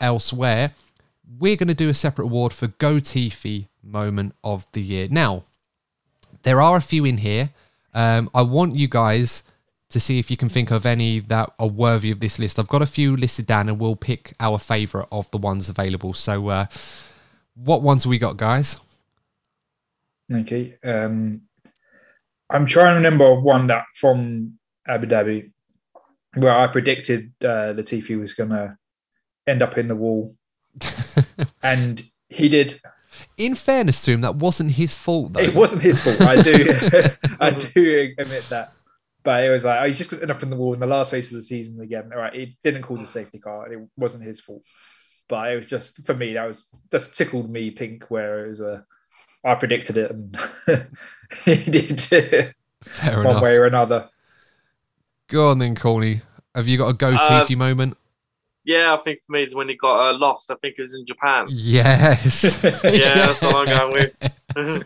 elsewhere, 0.00 0.72
we're 1.38 1.56
going 1.56 1.68
to 1.68 1.74
do 1.74 1.90
a 1.90 1.94
separate 1.94 2.24
award 2.24 2.52
for 2.52 2.68
Gotifi 2.68 3.68
moment 3.82 4.34
of 4.42 4.66
the 4.72 4.80
year. 4.80 5.08
Now, 5.10 5.44
there 6.42 6.60
are 6.60 6.76
a 6.76 6.80
few 6.80 7.04
in 7.04 7.18
here. 7.18 7.50
Um, 7.94 8.30
I 8.34 8.42
want 8.42 8.76
you 8.76 8.88
guys 8.88 9.42
to 9.90 9.98
see 9.98 10.18
if 10.18 10.30
you 10.30 10.36
can 10.36 10.48
think 10.48 10.70
of 10.70 10.86
any 10.86 11.18
that 11.18 11.52
are 11.58 11.66
worthy 11.66 12.10
of 12.10 12.20
this 12.20 12.38
list. 12.38 12.58
I've 12.58 12.68
got 12.68 12.82
a 12.82 12.86
few 12.86 13.16
listed 13.16 13.46
down 13.46 13.68
and 13.68 13.78
we'll 13.78 13.96
pick 13.96 14.32
our 14.38 14.58
favourite 14.58 15.08
of 15.10 15.30
the 15.32 15.38
ones 15.38 15.68
available. 15.68 16.14
So, 16.14 16.48
uh, 16.48 16.66
what 17.54 17.82
ones 17.82 18.04
have 18.04 18.10
we 18.10 18.18
got, 18.18 18.36
guys? 18.36 18.78
Okay. 20.32 20.78
Um, 20.84 21.42
I'm 22.48 22.66
trying 22.66 22.92
to 22.92 22.96
remember 22.96 23.34
one 23.40 23.66
that 23.66 23.84
from 23.94 24.58
Abu 24.86 25.06
Dhabi 25.06 25.50
where 26.34 26.56
I 26.56 26.66
predicted 26.68 27.32
uh, 27.42 27.74
Latifi 27.74 28.18
was 28.18 28.34
going 28.34 28.50
to 28.50 28.76
end 29.46 29.62
up 29.62 29.76
in 29.76 29.88
the 29.88 29.96
wall, 29.96 30.36
and 31.62 32.02
he 32.28 32.48
did. 32.48 32.80
In 33.40 33.54
fairness 33.54 34.02
to 34.04 34.12
him, 34.12 34.20
that 34.20 34.36
wasn't 34.36 34.72
his 34.72 34.96
fault, 34.96 35.32
though. 35.32 35.40
It 35.40 35.54
wasn't 35.54 35.82
his 35.82 36.00
fault. 36.00 36.20
I 36.20 36.42
do, 36.42 36.52
I 37.40 37.50
do 37.50 38.14
admit 38.18 38.44
that. 38.50 38.72
But 39.22 39.44
it 39.44 39.50
was 39.50 39.64
like, 39.64 39.80
oh, 39.82 39.86
he 39.88 39.94
just 39.94 40.12
ended 40.12 40.30
up 40.30 40.42
in 40.42 40.50
the 40.50 40.56
wall 40.56 40.72
in 40.74 40.80
the 40.80 40.86
last 40.86 41.12
race 41.12 41.30
of 41.30 41.36
the 41.36 41.42
season 41.42 41.80
again. 41.80 42.10
All 42.12 42.18
right, 42.20 42.34
it 42.34 42.50
didn't 42.62 42.82
cause 42.82 43.02
a 43.02 43.06
safety 43.06 43.38
car. 43.38 43.70
It 43.72 43.80
wasn't 43.96 44.24
his 44.24 44.40
fault. 44.40 44.62
But 45.28 45.52
it 45.52 45.56
was 45.56 45.66
just 45.66 46.04
for 46.06 46.14
me. 46.14 46.34
That 46.34 46.46
was 46.46 46.66
just 46.90 47.16
tickled 47.16 47.50
me 47.50 47.70
pink. 47.70 48.04
Where 48.10 48.46
it 48.46 48.48
was 48.48 48.60
a, 48.60 48.84
I 49.44 49.54
predicted 49.56 49.96
it, 49.96 50.10
and 50.10 50.36
he 51.44 51.56
did 51.56 52.00
Fair 52.82 53.18
one 53.18 53.26
enough. 53.26 53.42
way 53.42 53.56
or 53.56 53.66
another. 53.66 54.08
Go 55.28 55.50
on 55.50 55.58
then, 55.58 55.74
Corny. 55.76 56.22
Have 56.54 56.66
you 56.66 56.78
got 56.78 56.86
a 57.02 57.06
Uh, 57.06 57.46
Gotifi 57.46 57.56
moment? 57.56 57.96
Yeah, 58.64 58.92
I 58.92 58.96
think 58.98 59.20
for 59.20 59.32
me 59.32 59.42
is 59.42 59.54
when 59.54 59.68
he 59.68 59.74
got 59.74 60.14
uh, 60.14 60.18
lost. 60.18 60.50
I 60.50 60.54
think 60.56 60.74
it 60.78 60.82
was 60.82 60.94
in 60.94 61.06
Japan. 61.06 61.46
Yes. 61.48 62.62
Yeah, 62.84 63.14
that's 63.14 63.40
what 63.42 63.56
I'm 63.56 63.66
going 63.66 63.92
with. 63.92 64.84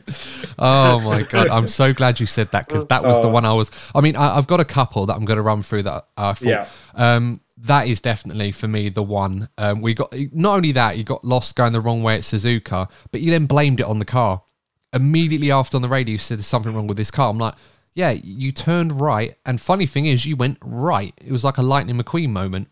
oh 0.58 1.00
my 1.00 1.22
god, 1.22 1.48
I'm 1.48 1.66
so 1.68 1.92
glad 1.92 2.20
you 2.20 2.26
said 2.26 2.50
that 2.52 2.68
because 2.68 2.84
that 2.86 3.02
was 3.02 3.18
the 3.20 3.26
Oh. 3.28 3.30
one 3.30 3.44
I 3.44 3.52
was. 3.52 3.70
I 3.94 4.00
mean, 4.00 4.14
I, 4.16 4.36
I've 4.36 4.46
got 4.46 4.60
a 4.60 4.64
couple 4.64 5.06
that 5.06 5.14
I'm 5.16 5.24
going 5.24 5.36
to 5.38 5.42
run 5.42 5.62
through 5.62 5.82
that 5.84 6.06
I 6.16 6.34
thought. 6.34 6.48
Yeah. 6.48 6.68
Um, 6.94 7.40
that 7.56 7.86
is 7.88 8.00
definitely 8.00 8.52
for 8.52 8.68
me 8.68 8.88
the 8.90 9.02
one. 9.02 9.48
Um, 9.58 9.80
we 9.80 9.94
got 9.94 10.14
not 10.32 10.56
only 10.56 10.72
that, 10.72 10.96
you 10.98 11.04
got 11.04 11.24
lost 11.24 11.56
going 11.56 11.72
the 11.72 11.80
wrong 11.80 12.02
way 12.02 12.14
at 12.16 12.22
Suzuka, 12.22 12.88
but 13.10 13.20
you 13.20 13.30
then 13.30 13.46
blamed 13.46 13.80
it 13.80 13.86
on 13.86 13.98
the 13.98 14.04
car. 14.04 14.42
Immediately 14.92 15.50
after 15.50 15.76
on 15.76 15.82
the 15.82 15.88
radio, 15.88 16.12
you 16.12 16.18
said 16.18 16.38
there's 16.38 16.46
something 16.46 16.74
wrong 16.74 16.86
with 16.86 16.96
this 16.96 17.10
car. 17.10 17.30
I'm 17.30 17.38
like, 17.38 17.54
yeah, 17.94 18.10
you 18.10 18.52
turned 18.52 19.00
right, 19.00 19.36
and 19.46 19.60
funny 19.60 19.86
thing 19.86 20.06
is, 20.06 20.26
you 20.26 20.36
went 20.36 20.58
right. 20.62 21.14
It 21.24 21.30
was 21.32 21.44
like 21.44 21.58
a 21.58 21.62
Lightning 21.62 21.96
McQueen 21.96 22.30
moment. 22.30 22.68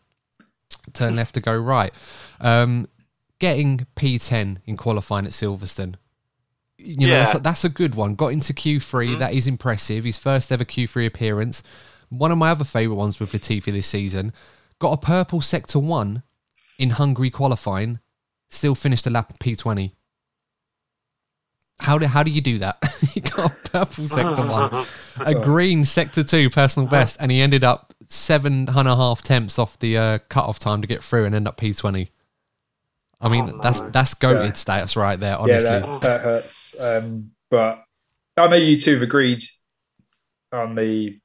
Turn 0.92 1.16
left 1.16 1.34
to 1.34 1.40
go 1.40 1.56
right. 1.56 1.92
Um, 2.40 2.86
getting 3.38 3.86
P10 3.96 4.58
in 4.66 4.76
qualifying 4.76 5.26
at 5.26 5.32
Silverstone. 5.32 5.94
You 6.78 6.96
know, 6.96 7.06
Yeah. 7.06 7.24
that's, 7.24 7.38
that's 7.40 7.64
a 7.64 7.68
good 7.68 7.94
one. 7.94 8.14
Got 8.14 8.28
into 8.32 8.52
Q3. 8.52 9.18
That 9.18 9.34
is 9.34 9.46
impressive. 9.46 10.04
His 10.04 10.18
first 10.18 10.50
ever 10.50 10.64
Q3 10.64 11.06
appearance. 11.06 11.62
One 12.08 12.30
of 12.32 12.38
my 12.38 12.50
other 12.50 12.64
favourite 12.64 12.98
ones 12.98 13.20
with 13.20 13.32
Latifi 13.32 13.72
this 13.72 13.86
season. 13.86 14.32
Got 14.78 14.92
a 14.92 14.96
purple 14.98 15.40
sector 15.40 15.78
one 15.78 16.22
in 16.78 16.90
Hungary 16.90 17.30
qualifying. 17.30 18.00
Still 18.50 18.74
finished 18.74 19.06
a 19.06 19.10
lap 19.10 19.32
P20. 19.40 19.92
How 21.82 21.98
do, 21.98 22.06
how 22.06 22.22
do 22.22 22.30
you 22.30 22.40
do 22.40 22.58
that? 22.58 22.76
you 23.14 23.22
got 23.22 23.50
a 23.52 23.68
purple 23.70 24.06
sector 24.08 24.46
one, 24.46 24.86
a 25.20 25.34
green 25.44 25.84
sector 25.84 26.22
two 26.22 26.48
personal 26.48 26.88
best, 26.88 27.16
and 27.20 27.30
he 27.32 27.40
ended 27.40 27.64
up 27.64 27.92
seven 28.08 28.68
and 28.68 28.88
a 28.88 28.94
half 28.96 29.22
tenths 29.22 29.58
off 29.58 29.78
the 29.80 29.96
uh, 29.98 30.18
cut-off 30.28 30.58
time 30.58 30.80
to 30.82 30.86
get 30.86 31.02
through 31.02 31.24
and 31.24 31.34
end 31.34 31.48
up 31.48 31.56
P20. 31.60 32.08
I 33.20 33.28
mean, 33.28 33.50
Oh, 33.54 33.60
that's 33.62 33.80
no. 33.80 33.90
that's 33.90 34.14
goated 34.14 34.44
Yeah. 34.46 34.50
stats 34.84 34.96
right 34.96 35.18
there, 35.18 35.36
honestly. 35.38 35.70
Yeah, 35.70 35.80
that, 35.80 36.00
that 36.02 36.20
hurts. 36.20 36.74
Um, 36.78 37.30
but 37.50 37.82
I 38.36 38.46
know 38.48 38.56
you 38.56 38.78
two 38.78 38.94
have 38.94 39.02
agreed 39.02 39.42
on 40.52 40.74
the, 40.74 41.18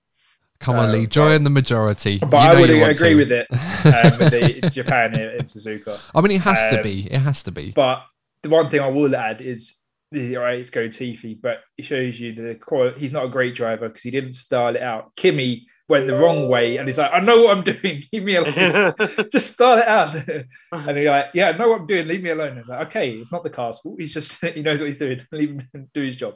Come 0.60 0.78
on, 0.78 0.90
Uh, 0.90 0.94
Lee, 0.94 1.06
join 1.08 1.44
the 1.44 1.50
majority. 1.52 2.18
but 2.18 2.32
You 2.32 2.38
I 2.38 2.60
would 2.60 2.70
you 2.72 2.84
agree 2.84 3.10
to. 3.10 3.16
with 3.16 3.32
it 3.32 3.48
um, 3.52 4.18
with 4.20 4.32
the 4.62 4.70
Japan 4.74 5.14
in, 5.14 5.30
in 5.36 5.42
Suzuka. 5.46 6.00
I 6.16 6.22
mean, 6.22 6.32
it 6.32 6.42
has 6.42 6.60
to 6.72 6.78
Um, 6.78 6.84
be. 6.84 7.02
It 7.12 7.20
has 7.20 7.44
to 7.44 7.52
be. 7.52 7.74
But 7.76 8.04
the 8.42 8.50
one 8.50 8.68
thing 8.70 8.80
I 8.80 8.88
will 8.88 9.16
add 9.16 9.42
is, 9.42 9.78
all 10.14 10.44
right, 10.44 10.60
it's 10.60 10.70
go 10.70 10.88
Tiffy, 10.88 11.40
but 11.40 11.60
it 11.78 11.86
shows 11.86 12.20
you 12.20 12.34
the 12.34 12.56
quality. 12.56 13.00
He's 13.00 13.14
not 13.14 13.26
a 13.26 13.30
great 13.30 13.56
driver 13.56 13.90
because 13.90 14.04
he 14.04 14.12
didn't 14.12 14.34
style 14.34 14.76
it 14.76 14.82
out. 14.82 15.16
Kimi 15.16 15.68
went 15.90 16.08
the 16.08 16.16
wrong 16.16 16.48
way, 16.48 16.78
and 16.78 16.88
he's 16.88 16.98
like, 16.98 17.12
"I 17.14 17.20
know 17.20 17.44
what 17.44 17.58
I'm 17.58 17.64
doing. 17.64 18.04
Leave 18.14 18.24
me 18.24 18.36
alone. 18.36 18.94
Just 19.32 19.54
style 19.54 19.78
it 19.80 19.88
out." 19.88 20.16
and 20.72 20.98
you're 20.98 21.12
like, 21.12 21.28
"Yeah, 21.34 21.50
I 21.50 21.58
know 21.58 21.70
what 21.70 21.82
I'm 21.82 21.88
doing. 21.88 22.08
Leave 22.08 22.24
me 22.24 22.30
alone." 22.30 22.58
It's 22.58 22.70
like, 22.70 22.88
"Okay, 22.88 23.12
it's 23.12 23.32
not 23.32 23.44
the 23.44 23.50
car's 23.50 23.80
fault. 23.80 24.00
He's 24.00 24.14
just 24.14 24.44
he 24.44 24.62
knows 24.62 24.80
what 24.80 24.86
he's 24.86 24.98
doing. 24.98 25.22
Leave 25.32 25.62
him 25.74 25.90
do 25.94 26.02
his 26.02 26.16
job." 26.16 26.36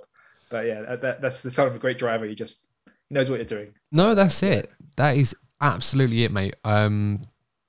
But 0.49 0.65
yeah, 0.65 0.95
that, 0.95 1.21
that's 1.21 1.41
the 1.41 1.51
sign 1.51 1.67
of 1.67 1.75
a 1.75 1.79
great 1.79 1.97
driver. 1.97 2.25
He 2.25 2.35
just 2.35 2.69
knows 3.09 3.29
what 3.29 3.37
you're 3.37 3.45
doing. 3.45 3.73
No, 3.91 4.15
that's 4.15 4.43
it. 4.43 4.69
That 4.97 5.15
is 5.15 5.33
absolutely 5.61 6.25
it, 6.25 6.31
mate. 6.31 6.55
Um, 6.65 7.21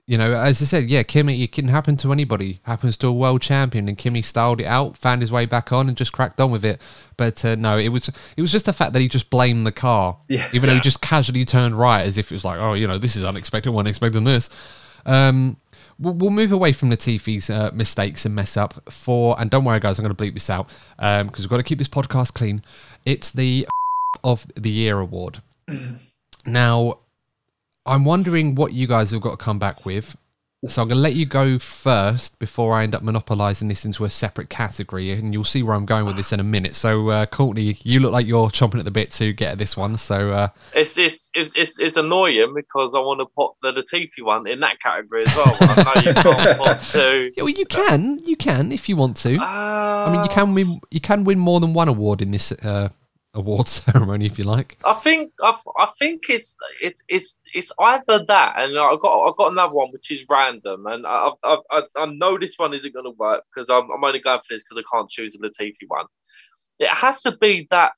you 0.07 0.19
know, 0.19 0.33
as 0.33 0.61
I 0.61 0.65
said, 0.65 0.91
yeah, 0.91 1.05
Kimi, 1.05 1.43
it 1.43 1.53
can 1.53 1.69
happen 1.69 1.97
to 1.99 2.13
anybody. 2.13 2.61
Happens 2.65 2.97
to 2.99 3.07
a 3.07 3.13
world 3.13 3.41
champion, 3.41 3.89
and 3.89 3.97
Kimi 3.97 4.21
styled 4.23 4.61
it 4.61 4.67
out, 4.67 4.97
found 4.97 5.21
his 5.23 5.31
way 5.31 5.47
back 5.47 5.73
on, 5.73 5.89
and 5.89 5.97
just 5.97 6.13
cracked 6.13 6.41
on 6.41 6.51
with 6.51 6.65
it. 6.65 6.81
But 7.17 7.45
uh, 7.45 7.55
no, 7.55 7.79
it 7.79 7.91
was 7.91 8.09
it 8.37 8.41
was 8.41 8.51
just 8.51 8.67
the 8.67 8.73
fact 8.73 8.93
that 8.95 9.01
he 9.01 9.09
just 9.09 9.31
blamed 9.31 9.65
the 9.67 9.73
car, 9.73 10.19
Yeah. 10.29 10.49
even 10.53 10.69
though 10.69 10.75
he 10.75 10.81
just 10.81 11.01
casually 11.01 11.45
turned 11.45 11.79
right, 11.79 12.03
as 12.07 12.19
if 12.19 12.33
it 12.33 12.35
was 12.35 12.45
like, 12.45 12.61
oh, 12.61 12.73
you 12.75 12.87
know, 12.89 12.99
this 12.99 13.15
is 13.17 13.25
unexpected. 13.25 13.71
One 13.71 13.87
expecting 13.87 14.25
this. 14.25 14.51
Um, 15.07 15.57
we'll, 15.99 16.15
we'll 16.15 16.31
move 16.31 16.51
away 16.53 16.73
from 16.73 16.91
Latifi's 16.91 17.49
uh, 17.49 17.71
mistakes 17.73 18.25
and 18.27 18.35
mess 18.35 18.57
up 18.57 18.93
for, 18.93 19.41
and 19.41 19.51
don't 19.51 19.65
worry, 19.65 19.79
guys, 19.81 19.99
I'm 19.99 20.05
going 20.05 20.15
to 20.17 20.23
bleep 20.23 20.35
this 20.35 20.51
out 20.51 20.69
because 20.99 21.39
we've 21.45 21.49
got 21.51 21.59
to 21.59 21.63
keep 21.63 21.79
this 21.79 21.89
podcast 21.89 22.35
clean. 22.35 22.63
It's 23.05 23.31
the 23.31 23.67
of 24.25 24.47
the 24.57 24.71
year 24.71 24.99
award. 24.99 25.43
now, 26.47 26.99
I'm 27.85 28.05
wondering 28.05 28.55
what 28.55 28.73
you 28.73 28.87
guys 28.87 29.11
have 29.11 29.21
got 29.21 29.39
to 29.39 29.45
come 29.45 29.59
back 29.59 29.85
with. 29.85 30.17
So 30.69 30.81
I'm 30.81 30.87
going 30.87 30.99
to 30.99 31.03
let 31.03 31.17
you 31.17 31.27
go 31.27 31.59
first 31.59 32.39
before 32.39 32.75
I 32.75 32.85
end 32.85 32.95
up 32.95 33.03
monopolizing 33.03 33.67
this 33.67 33.85
into 33.85 34.05
a 34.05 34.09
separate 34.11 34.49
category, 34.49 35.11
and 35.11 35.33
you'll 35.33 35.43
see 35.43 35.65
where 35.65 35.75
I'm 35.75 35.85
going 35.87 36.07
with 36.07 36.17
this 36.17 36.33
in 36.33 36.39
a 36.39 36.45
minute. 36.45 36.77
So, 36.77 37.09
uh, 37.09 37.27
Courtney, 37.27 37.79
you 37.83 37.99
look 37.99 38.13
like 38.13 38.29
you're 38.29 38.49
chomping 38.49 38.79
at 38.79 38.85
the 38.85 38.93
bit 38.93 39.11
to 39.13 39.33
get 39.33 39.59
this 39.59 39.77
one. 39.77 39.97
So, 39.97 40.31
uh, 40.31 40.49
It's, 40.73 40.97
it's 40.99 41.31
it's 41.35 41.57
it's 41.57 41.81
it's 41.81 41.97
annoying 41.97 42.53
because 42.55 42.95
I 42.95 43.01
want 43.01 43.19
to 43.19 43.27
put 43.27 43.55
the 43.61 43.73
Latifi 43.73 44.25
one 44.25 44.47
in 44.47 44.61
that 44.61 44.79
category 44.79 45.25
as 45.27 45.35
well. 45.35 45.57
I 45.63 45.83
know 45.83 46.03
you 46.09 46.15
can't 46.15 46.59
put 46.63 46.83
two. 46.83 47.33
yeah, 47.37 47.43
well, 47.43 47.53
you 47.53 47.67
can, 47.67 48.21
you 48.25 48.37
can 48.37 48.71
if 48.71 48.89
you 48.89 48.95
want 48.95 49.17
to. 49.17 49.39
Uh, 49.39 50.05
I 50.07 50.13
mean, 50.13 50.23
you 50.23 50.31
can 50.31 50.55
win, 50.55 50.81
you 50.93 51.01
can 51.01 51.25
win 51.25 51.41
more 51.41 51.59
than 51.59 51.73
one 51.73 51.89
award 51.89 52.23
in 52.23 52.31
this 52.31 52.53
uh, 52.53 52.89
award 53.35 53.69
ceremony 53.69 54.27
if 54.27 54.39
you 54.39 54.45
like. 54.45 54.79
I 54.85 54.95
think 54.95 55.33
I, 55.43 55.57
I 55.79 55.87
think 55.99 56.25
it's 56.29 56.57
it's 56.81 57.03
it's 57.09 57.41
it's 57.55 57.73
either 57.79 58.25
that 58.25 58.55
and 58.61 58.79
I 58.79 58.97
got 59.01 59.29
I 59.29 59.33
got 59.37 59.53
another 59.53 59.75
one 59.75 59.91
which 59.91 60.11
is 60.11 60.27
random 60.29 60.87
and 60.87 61.07
I 61.07 61.31
I, 61.43 61.59
I, 61.71 61.83
I 61.97 62.07
know 62.07 62.39
this 62.39 62.59
one 62.59 62.75
isn't 62.75 62.95
going 62.95 63.07
to 63.07 63.17
work 63.19 63.45
because 63.53 63.71
I'm, 63.71 63.91
I'm 63.91 64.05
only 64.05 64.21
going 64.21 64.41
for 64.41 64.55
this 64.55 64.65
because 64.65 64.79
I 64.79 64.97
can't 64.97 65.09
choose 65.09 65.35
a 65.35 65.39
Latifi 65.39 65.89
one. 65.89 66.07
It 66.79 66.89
has 66.89 67.23
to 67.23 67.37
be 67.37 67.69
that 67.71 67.93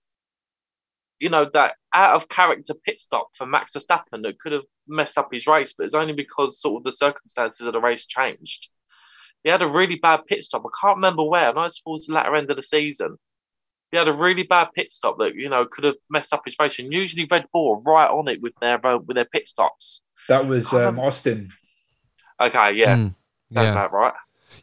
you 1.21 1.31
know, 1.31 1.49
that 1.55 1.77
out 1.95 2.15
of 2.17 2.29
character 2.29 2.75
pit 2.75 3.01
stop 3.01 3.29
for 3.35 3.47
Max 3.47 3.73
Verstappen 3.73 4.23
that 4.23 4.39
could 4.39 4.53
have 4.53 4.65
messed 4.87 5.17
up 5.17 5.33
his 5.33 5.47
race, 5.47 5.73
but 5.73 5.85
it's 5.85 5.95
only 5.95 6.13
because 6.13 6.61
sort 6.61 6.81
of 6.81 6.85
the 6.85 6.93
circumstances 6.93 7.67
of 7.67 7.73
the 7.73 7.81
race 7.81 8.05
changed. 8.05 8.69
He 9.43 9.51
had 9.51 9.63
a 9.63 9.67
really 9.67 9.97
bad 9.97 10.27
pit 10.27 10.43
stop. 10.43 10.65
I 10.67 10.71
can't 10.79 10.97
remember 10.97 11.23
where. 11.23 11.49
I 11.49 11.53
know 11.53 11.63
it's 11.63 11.81
towards 11.81 12.07
the 12.07 12.15
latter 12.15 12.35
end 12.35 12.51
of 12.51 12.57
the 12.57 12.63
season. 12.63 13.17
He 13.95 13.99
had 13.99 14.09
a 14.09 14.13
really 14.13 14.43
bad 14.43 14.69
pit 14.75 14.91
stop 14.91 15.19
that 15.19 15.37
you 15.37 15.49
know 15.49 15.65
could 15.67 15.85
have 15.85 15.95
messed 16.11 16.33
up 16.35 16.43
his 16.45 16.57
race. 16.59 16.81
And 16.81 16.93
usually 16.93 17.29
Red 17.31 17.47
Bull 17.53 17.77
are 17.77 17.93
right 17.93 18.11
on 18.11 18.27
it 18.27 18.43
with 18.43 18.55
their 18.61 18.85
uh, 18.85 18.99
with 18.99 19.15
their 19.15 19.25
pit 19.25 19.47
stops. 19.47 20.03
That 20.29 20.47
was 20.47 20.73
um, 20.73 20.99
Austin. 20.99 21.49
Okay, 22.41 22.73
yeah, 22.73 22.97
Mm, 22.97 23.15
sounds 23.53 23.67
yeah. 23.67 23.71
about 23.73 23.93
right. 23.93 24.15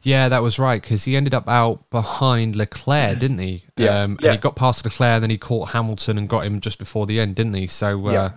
Yeah, 0.03 0.27
that 0.29 0.43
was 0.43 0.59
right 0.59 0.81
because 0.81 1.05
he 1.05 1.15
ended 1.15 1.33
up 1.33 1.47
out 1.47 1.89
behind 1.89 2.55
Leclerc, 2.57 3.19
didn't 3.19 3.39
he? 3.39 3.63
Yeah. 3.77 4.01
Um, 4.01 4.11
and 4.13 4.21
Yeah. 4.21 4.31
he 4.31 4.37
got 4.37 4.55
past 4.57 4.83
Leclerc, 4.83 5.21
then 5.21 5.29
he 5.29 5.37
caught 5.37 5.69
Hamilton 5.69 6.17
and 6.17 6.27
got 6.27 6.45
him 6.45 6.59
just 6.59 6.77
before 6.79 7.05
the 7.05 7.19
end, 7.19 7.35
didn't 7.35 7.53
he? 7.53 7.67
So, 7.67 8.07
uh, 8.07 8.11
Yeah. 8.11 8.31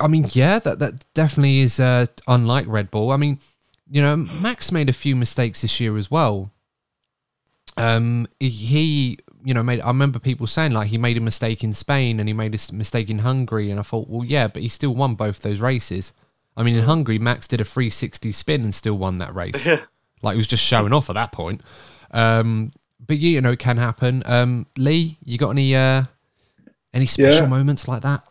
I 0.00 0.08
mean, 0.08 0.26
yeah, 0.32 0.58
that 0.58 0.78
that 0.80 1.04
definitely 1.14 1.60
is 1.60 1.80
uh, 1.80 2.06
unlike 2.28 2.66
Red 2.68 2.90
Bull. 2.90 3.12
I 3.12 3.16
mean, 3.16 3.38
you 3.90 4.02
know, 4.02 4.16
Max 4.16 4.70
made 4.70 4.90
a 4.90 4.92
few 4.92 5.16
mistakes 5.16 5.62
this 5.62 5.80
year 5.80 5.96
as 5.96 6.10
well. 6.10 6.50
Um, 7.76 8.26
he, 8.40 9.18
you 9.44 9.54
know, 9.54 9.62
made. 9.62 9.80
I 9.80 9.88
remember 9.88 10.18
people 10.18 10.46
saying 10.46 10.72
like 10.72 10.88
he 10.88 10.98
made 10.98 11.16
a 11.16 11.20
mistake 11.20 11.62
in 11.64 11.72
Spain 11.72 12.20
and 12.20 12.28
he 12.28 12.32
made 12.32 12.54
a 12.54 12.74
mistake 12.74 13.10
in 13.10 13.20
Hungary, 13.20 13.70
and 13.70 13.78
I 13.80 13.82
thought, 13.82 14.08
well, 14.08 14.24
yeah, 14.24 14.48
but 14.48 14.62
he 14.62 14.68
still 14.68 14.94
won 14.94 15.14
both 15.14 15.42
those 15.42 15.60
races. 15.60 16.12
I 16.56 16.62
mean, 16.62 16.74
in 16.76 16.84
Hungary, 16.84 17.18
Max 17.18 17.46
did 17.48 17.60
a 17.60 17.64
360 17.64 18.32
spin 18.32 18.62
and 18.62 18.74
still 18.74 18.98
won 18.98 19.18
that 19.18 19.34
race. 19.34 19.66
like 20.22 20.34
he 20.34 20.36
was 20.36 20.46
just 20.46 20.62
showing 20.64 20.92
off 20.92 21.08
at 21.08 21.14
that 21.14 21.32
point. 21.32 21.62
Um, 22.10 22.72
but 23.06 23.18
yeah, 23.18 23.30
you 23.30 23.40
know, 23.40 23.52
it 23.52 23.58
can 23.58 23.76
happen. 23.78 24.22
Um, 24.26 24.66
Lee, 24.76 25.16
you 25.24 25.38
got 25.38 25.50
any 25.50 25.74
uh, 25.74 26.04
any 26.92 27.06
special 27.06 27.42
Yeah. 27.42 27.48
moments 27.48 27.88
like 27.88 28.02
that? 28.02 28.22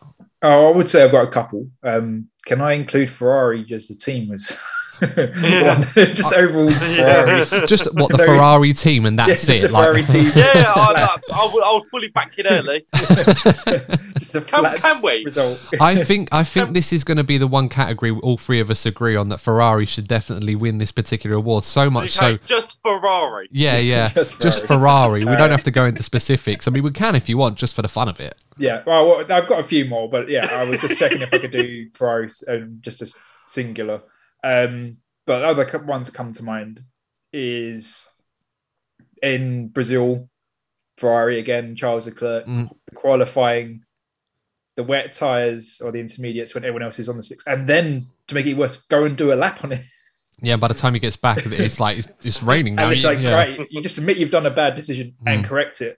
Oh, 0.42 0.72
I 0.72 0.76
would 0.76 0.90
say 0.90 1.04
I've 1.04 1.12
got 1.12 1.28
a 1.28 1.32
couple. 1.32 1.68
Um, 1.84 2.30
can 2.46 2.62
I 2.62 2.74
include 2.74 3.10
Ferrari 3.10 3.64
just 3.64 3.90
the 3.90 3.96
team 3.96 4.32
as 4.32 4.58
one, 5.02 5.88
just 6.16 6.34
overall 6.34 6.70
Ferrari? 6.72 7.68
Just 7.68 7.94
what 7.96 8.12
the 8.12 8.18
No, 8.18 8.26
Ferrari 8.26 8.74
team, 8.74 9.06
and 9.06 9.18
that's 9.18 9.46
just 9.46 9.50
it. 9.50 9.62
the 9.64 9.70
Ferrari 9.70 10.02
like, 10.02 10.12
team. 10.12 10.32
Yeah, 10.36 10.74
I, 10.76 11.18
I, 11.32 11.34
I, 11.34 11.54
would, 11.54 11.64
I 11.64 11.74
would 11.74 11.84
fully 11.90 12.10
back 12.10 12.38
you 12.38 12.44
early. 12.50 12.86
Just 14.20 14.36
a 14.36 14.42
Can, 14.42 14.78
can 14.80 15.02
we? 15.02 15.24
result. 15.26 15.60
I 15.80 16.04
think 16.04 16.30
I 16.32 16.44
think 16.44 16.74
this 16.74 16.92
is 16.92 17.04
going 17.04 17.18
to 17.18 17.24
be 17.24 17.38
the 17.38 17.48
one 17.48 17.70
category 17.70 18.12
all 18.12 18.38
three 18.38 18.60
of 18.60 18.70
us 18.70 18.86
agree 18.86 19.16
on 19.16 19.30
that 19.30 19.40
Ferrari 19.40 19.86
should 19.86 20.08
definitely 20.08 20.56
win 20.56 20.78
this 20.78 20.92
particular 20.92 21.38
award. 21.38 21.64
So 21.64 21.90
much 21.90 22.18
Okay, 22.20 22.38
so, 22.38 22.44
just 22.46 22.82
Ferrari. 22.82 23.48
yeah, 23.52 23.78
yeah, 23.78 24.10
Just 24.10 24.42
just 24.42 24.66
Ferrari. 24.68 25.22
Ferrari. 25.22 25.26
We 25.26 25.36
don't 25.36 25.52
have 25.52 25.64
to 25.64 25.72
go 25.72 25.86
into 25.86 26.04
specifics. 26.04 26.68
I 26.68 26.72
mean, 26.72 26.84
we 26.84 26.92
can 26.92 27.16
if 27.16 27.30
you 27.30 27.38
want, 27.38 27.58
just 27.58 27.74
for 27.76 27.82
the 27.82 27.88
fun 27.88 28.10
of 28.10 28.20
it. 28.20 28.36
Yeah, 28.58 28.84
well, 28.86 29.08
well, 29.08 29.20
I've 29.32 29.48
got 29.48 29.60
a 29.62 29.64
few 29.64 29.86
more, 29.86 30.10
but 30.10 30.28
yeah, 30.28 30.46
I 30.52 30.64
was 30.64 30.82
just 30.82 31.00
checking 31.00 31.22
if 31.22 31.34
I 31.34 31.38
could 31.40 31.52
do 31.52 31.90
Ferrari 31.94 32.30
um, 32.50 32.80
just 32.82 33.02
a 33.02 33.14
singular. 33.48 34.02
Um, 34.44 34.98
but 35.26 35.44
other 35.44 35.66
ones 35.80 36.08
that 36.08 36.16
come 36.16 36.34
to 36.34 36.44
mind 36.44 36.84
is 37.34 38.08
in 39.22 39.68
Brazil, 39.70 40.30
Ferrari 40.98 41.40
again, 41.40 41.76
Charles 41.76 42.06
Leclerc 42.06 42.46
Mm. 42.46 42.70
qualifying 42.96 43.84
the 44.76 44.84
wet 44.84 45.12
tires 45.14 45.82
or 45.84 45.92
the 45.92 46.00
intermediates 46.00 46.56
when 46.56 46.64
everyone 46.64 46.84
else 46.84 47.00
is 47.00 47.10
on 47.10 47.18
the 47.18 47.24
slicks, 47.24 47.46
and 47.46 47.68
then 47.68 48.08
to 48.28 48.36
make 48.36 48.46
it 48.46 48.54
worse, 48.56 48.78
go 48.86 49.04
and 49.06 49.18
do 49.18 49.34
a 49.34 49.36
lap 49.36 49.64
on 49.64 49.74
it. 49.74 49.82
Yeah, 50.42 50.56
by 50.56 50.70
the 50.70 50.74
time 50.74 50.94
he 50.94 51.02
gets 51.02 51.18
back, 51.18 51.40
it's 51.46 51.82
like 51.82 51.98
it's, 51.98 52.08
it's 52.24 52.42
raining 52.42 52.76
now. 52.76 52.84
and 52.86 52.94
it's 52.94 53.04
You- 53.04 53.10
like, 53.10 53.20
yeah. 53.20 53.34
right, 53.34 53.68
you 53.72 53.82
just 53.82 53.98
admit 53.98 54.18
you've 54.18 54.32
done 54.32 54.46
a 54.46 54.50
bad 54.52 54.76
decision 54.76 55.16
and 55.26 55.44
Mm. 55.44 55.48
correct 55.48 55.82
it. 55.82 55.98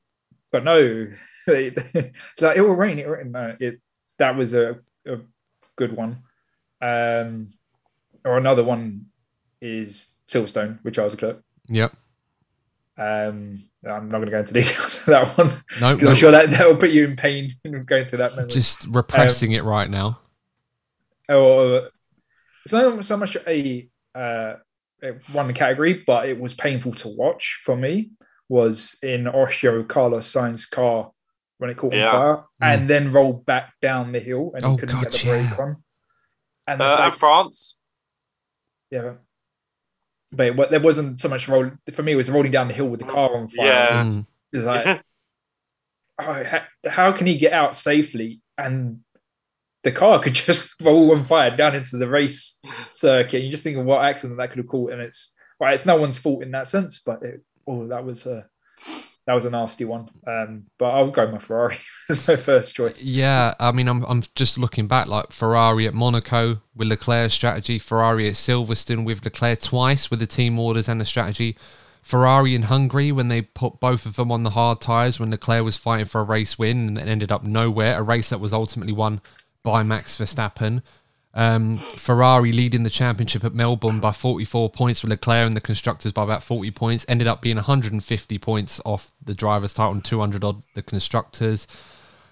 But 0.52 0.64
no, 0.64 1.08
it's 1.48 1.94
like 2.42 2.58
it 2.58 2.62
will 2.62 2.74
rain. 2.76 2.98
It 2.98 3.06
will 3.06 3.14
rain. 3.18 3.32
No, 3.32 3.56
it 3.60 3.80
that 4.18 4.36
was 4.36 4.54
a, 4.56 4.80
a 5.06 5.20
good 5.76 5.96
one. 5.96 6.24
Um, 6.82 7.54
or 8.26 8.38
another 8.38 8.64
one 8.64 9.08
is 9.62 10.16
Silverstone 10.28 10.84
with 10.84 10.94
Charles 10.96 11.14
Leclerc. 11.14 11.42
Yep. 11.68 11.94
Um, 12.98 13.64
I'm 13.88 14.10
not 14.10 14.18
going 14.18 14.26
to 14.26 14.32
go 14.32 14.40
into 14.40 14.54
details 14.62 15.00
of 15.00 15.06
that 15.08 15.38
one 15.38 15.48
No, 15.80 15.94
'cause 15.96 16.02
no, 16.04 16.10
I'm 16.10 16.16
sure 16.16 16.32
that 16.32 16.52
that 16.52 16.68
will 16.68 16.78
put 16.78 16.92
you 16.92 17.06
in 17.06 17.16
pain 17.16 17.56
going 17.86 18.08
through 18.08 18.20
that. 18.20 18.36
Memory. 18.36 18.52
just 18.52 18.86
repressing 18.88 19.54
it 19.54 19.64
right 19.64 19.90
now. 19.90 20.20
or 21.30 21.90
it's 22.66 22.74
not 22.74 23.04
so 23.06 23.18
much 23.18 23.38
a 23.48 23.90
uh, 24.14 24.56
a 25.02 25.14
one 25.32 25.52
category, 25.54 26.04
but 26.06 26.30
it 26.30 26.40
was 26.40 26.54
painful 26.54 26.94
to 26.94 27.08
watch 27.08 27.62
for 27.64 27.76
me. 27.76 28.12
Was 28.50 28.98
in 29.02 29.28
Austria 29.28 29.84
Carlos 29.86 30.28
Sainz's 30.32 30.66
car 30.68 31.12
when 31.58 31.70
it 31.72 31.78
caught 31.78 31.94
Yeah. 31.94 32.06
on 32.08 32.12
fire, 32.12 32.44
and 32.62 32.88
then 32.90 33.12
rolled 33.12 33.46
back 33.46 33.74
down 33.82 34.12
the 34.12 34.20
hill, 34.20 34.52
and 34.54 34.64
he 34.66 34.72
Oh, 34.72 34.78
couldn't 34.78 34.94
God, 34.96 35.04
get 35.06 35.12
the 35.14 35.28
brake 35.28 35.50
yeah. 35.50 35.58
on. 35.64 35.84
And 36.68 36.82
Uh, 36.82 36.86
like, 36.86 37.00
and 37.00 37.16
France. 37.16 37.80
Yeah, 38.92 39.14
but 40.32 40.48
it, 40.48 40.72
there 40.72 40.80
wasn't 40.80 41.20
so 41.20 41.30
much 41.30 41.48
roll 41.48 41.72
for 41.92 42.04
me. 42.04 42.14
It 42.14 42.18
was 42.18 42.30
rolling 42.30 42.52
down 42.52 42.68
the 42.68 42.74
hill 42.74 42.88
with 42.88 43.00
the 43.00 43.06
car 43.06 43.36
on 43.36 43.48
fire. 43.48 43.66
Yeah. 43.66 44.04
Mm. 44.04 44.28
It's 44.54 44.64
like, 44.64 44.86
oh, 46.20 46.44
how, 46.44 46.62
how 46.88 47.12
can 47.12 47.28
he 47.28 47.38
get 47.38 47.54
out 47.54 47.76
safely 47.76 48.42
and 48.58 49.00
the 49.84 49.92
car 49.92 50.20
could 50.20 50.34
just 50.36 50.80
roll 50.82 51.12
on 51.12 51.26
fire 51.26 51.56
down 51.56 51.76
into 51.76 51.98
the 51.98 52.08
race 52.08 52.60
circuit? 52.94 53.44
You 53.44 53.52
just 53.52 53.64
think 53.64 53.78
of 53.78 53.86
what 53.86 54.06
accident 54.06 54.38
that 54.38 54.50
could 54.50 54.60
have 54.60 54.68
caused, 54.68 54.94
and 54.94 55.02
it's 55.02 55.34
right. 55.60 55.74
It's 55.74 55.86
no 55.86 55.98
one's 55.98 56.18
fault 56.18 56.44
in 56.44 56.52
that 56.52 56.70
sense, 56.70 57.02
but 57.06 57.24
it, 57.24 57.42
oh, 57.68 57.88
that 57.88 58.06
was 58.06 58.26
a 58.26 58.48
that 59.28 59.34
was 59.34 59.46
a 59.46 59.50
nasty 59.50 59.86
one. 59.86 60.10
Um, 60.28 60.66
but 60.78 60.90
I'll 60.92 61.12
go 61.12 61.32
my 61.32 61.38
Ferrari 61.38 61.78
as 62.10 62.28
my 62.28 62.36
first 62.36 62.76
choice. 62.76 63.02
Yeah, 63.04 63.54
I 63.60 63.72
mean, 63.72 63.88
I'm 63.88 64.04
I'm 64.06 64.24
just 64.36 64.58
looking 64.58 64.88
back, 64.88 65.08
like 65.08 65.32
Ferrari 65.32 65.88
at 65.88 65.94
Monaco 65.94 66.62
with 66.76 66.88
Leclerc's 66.88 67.34
strategy, 67.34 67.80
Ferrari 67.80 68.28
at 68.28 68.34
Silverstone 68.36 69.06
with 69.06 69.24
Leclerc 69.24 69.62
twice 69.62 70.10
with 70.10 70.20
the 70.20 70.28
team 70.28 70.58
orders 70.58 70.90
and 70.90 71.00
the 71.00 71.06
strategy, 71.06 71.56
Ferrari 72.02 72.56
in 72.56 72.64
Hungary 72.64 73.12
when 73.12 73.28
they 73.28 73.42
put 73.44 73.80
both 73.80 74.06
of 74.06 74.16
them 74.16 74.32
on 74.32 74.44
the 74.44 74.52
hard 74.52 74.82
tyres 74.82 75.20
when 75.20 75.30
Leclerc 75.30 75.64
was 75.64 75.78
fighting 75.78 76.08
for 76.08 76.22
a 76.22 76.26
race 76.26 76.58
win 76.58 76.98
and 76.98 77.10
ended 77.10 77.32
up 77.32 77.44
nowhere, 77.44 77.98
a 78.00 78.04
race 78.04 78.30
that 78.30 78.40
was 78.40 78.54
ultimately 78.54 78.94
won 78.94 79.22
by 79.64 79.84
Max 79.84 80.18
Verstappen. 80.18 80.82
Um, 81.34 81.78
Ferrari 81.96 82.52
leading 82.52 82.84
the 82.84 82.90
championship 82.90 83.46
at 83.46 83.54
Melbourne 83.54 84.02
by 84.02 84.12
44 84.12 84.70
points 84.70 85.02
with 85.02 85.12
Leclerc 85.12 85.48
and 85.48 85.56
the 85.56 85.62
constructors 85.62 86.12
by 86.12 86.24
about 86.24 86.44
40 86.44 86.72
points. 86.72 87.06
Ended 87.08 87.28
up 87.28 87.42
being 87.42 87.56
150 87.56 88.38
points 88.38 88.82
off 88.86 89.14
the 89.24 89.34
drivers' 89.34 89.74
title 89.74 89.94
and 89.94 90.04
200 90.04 90.44
odd 90.44 90.64
the 90.76 90.82
constructors. 90.82 91.68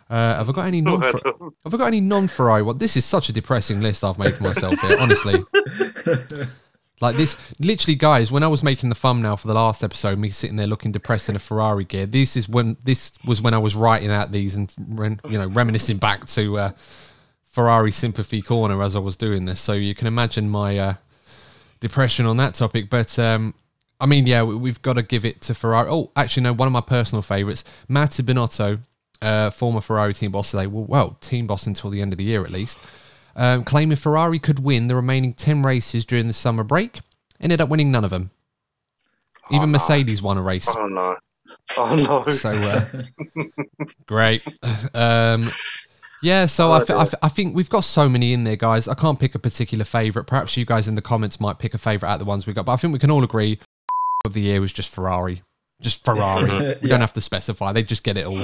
Uh, 0.10 0.36
have 0.36 0.50
I 0.50 0.52
got 0.52 0.68
any 0.68 0.82
non? 0.82 1.02
Have 1.02 1.74
I 1.74 1.78
got 1.78 1.88
any 1.88 2.02
non-Ferrari? 2.02 2.62
Well, 2.64 2.74
this 2.74 2.98
is 2.98 3.06
such 3.06 3.30
a 3.30 3.34
depressing 3.34 3.80
list 3.80 4.04
I've 4.04 4.20
made 4.20 4.36
for 4.36 4.44
myself 4.44 4.80
here. 4.82 4.98
Honestly, 5.00 5.46
like 7.02 7.16
this, 7.16 7.38
literally, 7.60 7.96
guys. 7.96 8.32
When 8.32 8.44
I 8.44 8.48
was 8.48 8.64
making 8.64 8.90
the 8.90 8.96
thumbnail 8.96 9.38
for 9.38 9.48
the 9.48 9.54
last 9.54 9.84
episode, 9.84 10.18
me 10.18 10.32
sitting 10.32 10.56
there 10.56 10.68
looking 10.68 10.92
depressed 10.92 11.30
in 11.30 11.36
a 11.36 11.40
Ferrari 11.40 11.86
gear. 11.86 12.06
This 12.08 12.36
is 12.36 12.50
when 12.50 12.78
this 12.84 13.14
was 13.24 13.42
when 13.42 13.54
I 13.54 13.60
was 13.60 13.76
writing 13.76 14.10
out 14.10 14.32
these 14.32 14.56
and 14.56 14.72
you 15.30 15.38
know 15.38 15.48
reminiscing 15.48 15.98
back 15.98 16.26
to 16.28 16.58
uh, 16.58 16.72
Ferrari 17.60 17.92
sympathy 17.92 18.42
corner 18.42 18.82
as 18.82 18.96
I 18.96 19.00
was 19.00 19.18
doing 19.18 19.44
this. 19.44 19.60
So 19.60 19.74
you 19.74 19.94
can 19.94 20.08
imagine 20.08 20.50
my 20.50 20.78
uh, 20.78 20.94
depression 21.82 22.26
on 22.26 22.38
that 22.38 22.54
topic. 22.54 22.90
But 22.90 23.20
um, 23.20 23.54
I 24.00 24.06
mean, 24.06 24.26
yeah, 24.28 24.44
we- 24.44 24.56
we've 24.56 24.82
got 24.82 24.94
to 24.94 25.04
give 25.04 25.26
it 25.26 25.42
to 25.42 25.54
Ferrari. 25.54 25.90
Oh, 25.92 26.10
actually, 26.16 26.44
no, 26.44 26.54
one 26.54 26.68
of 26.68 26.72
my 26.72 26.80
personal 26.80 27.22
favourites, 27.22 27.66
Mattia 27.90 28.24
Binotto, 28.24 28.80
uh, 29.22 29.50
former 29.50 29.82
Ferrari 29.82 30.14
team 30.14 30.32
boss 30.32 30.52
today. 30.52 30.68
Well, 30.68 30.86
well, 30.86 31.18
team 31.20 31.48
boss 31.48 31.68
until 31.68 31.90
the 31.90 32.02
end 32.02 32.14
of 32.14 32.18
the 32.18 32.24
year 32.24 32.44
at 32.46 32.50
least. 32.50 32.80
Um, 33.36 33.66
claiming 33.66 33.98
Ferrari 33.98 34.40
could 34.40 34.60
win 34.60 34.88
the 34.88 34.96
remaining 34.96 35.34
10 35.34 35.62
races 35.64 36.06
during 36.06 36.28
the 36.28 36.34
summer 36.34 36.64
break. 36.64 37.02
Ended 37.42 37.60
up 37.60 37.68
winning 37.68 37.92
none 37.92 38.06
of 38.06 38.10
them. 38.10 38.32
Even 39.52 39.64
Oh, 39.64 39.66
no. 39.66 39.72
Mercedes 39.74 40.22
won 40.22 40.38
a 40.38 40.42
race. 40.42 40.70
Oh 40.74 40.88
no. 40.88 41.18
Oh 41.76 41.96
no. 42.26 42.32
So 42.32 42.52
uh, 42.54 42.88
great. 44.08 44.44
Um, 44.94 45.52
yeah, 46.22 46.46
so 46.46 46.70
Oh, 46.70 46.74
I, 46.74 46.80
th- 46.80 46.90
I, 46.92 47.04
th- 47.04 47.16
I 47.22 47.30
think 47.30 47.56
we've 47.56 47.70
got 47.70 47.82
so 47.86 48.08
many 48.10 48.34
in 48.34 48.44
there, 48.44 48.56
guys. 48.56 48.88
I 48.88 48.94
can't 48.94 49.20
pick 49.20 49.36
a 49.36 49.40
particular 49.40 49.86
favourite. 49.86 50.28
Perhaps 50.28 50.58
you 50.58 50.66
guys 50.66 50.88
in 50.88 50.96
the 50.96 51.02
comments 51.02 51.40
might 51.40 51.60
pick 51.60 51.74
a 51.74 51.78
favourite 51.78 52.12
out 52.12 52.16
of 52.16 52.20
the 52.20 52.26
ones 52.26 52.46
we 52.48 52.54
got, 52.54 52.66
but 52.66 52.74
I 52.74 52.76
think 52.78 52.94
we 52.94 53.00
can 53.00 53.12
all 53.12 53.24
agree 53.24 53.60
of 54.26 54.34
the 54.34 54.42
year 54.42 54.60
was 54.62 54.72
just 54.74 54.90
Ferrari. 54.90 55.44
Just 55.82 56.04
Ferrari. 56.04 56.50
we 56.50 56.58
Yeah. 56.58 56.76
don't 56.90 57.02
have 57.02 57.14
to 57.14 57.22
specify. 57.22 57.72
They 57.72 57.84
just 57.84 58.04
get 58.04 58.18
it 58.18 58.26
all. 58.26 58.38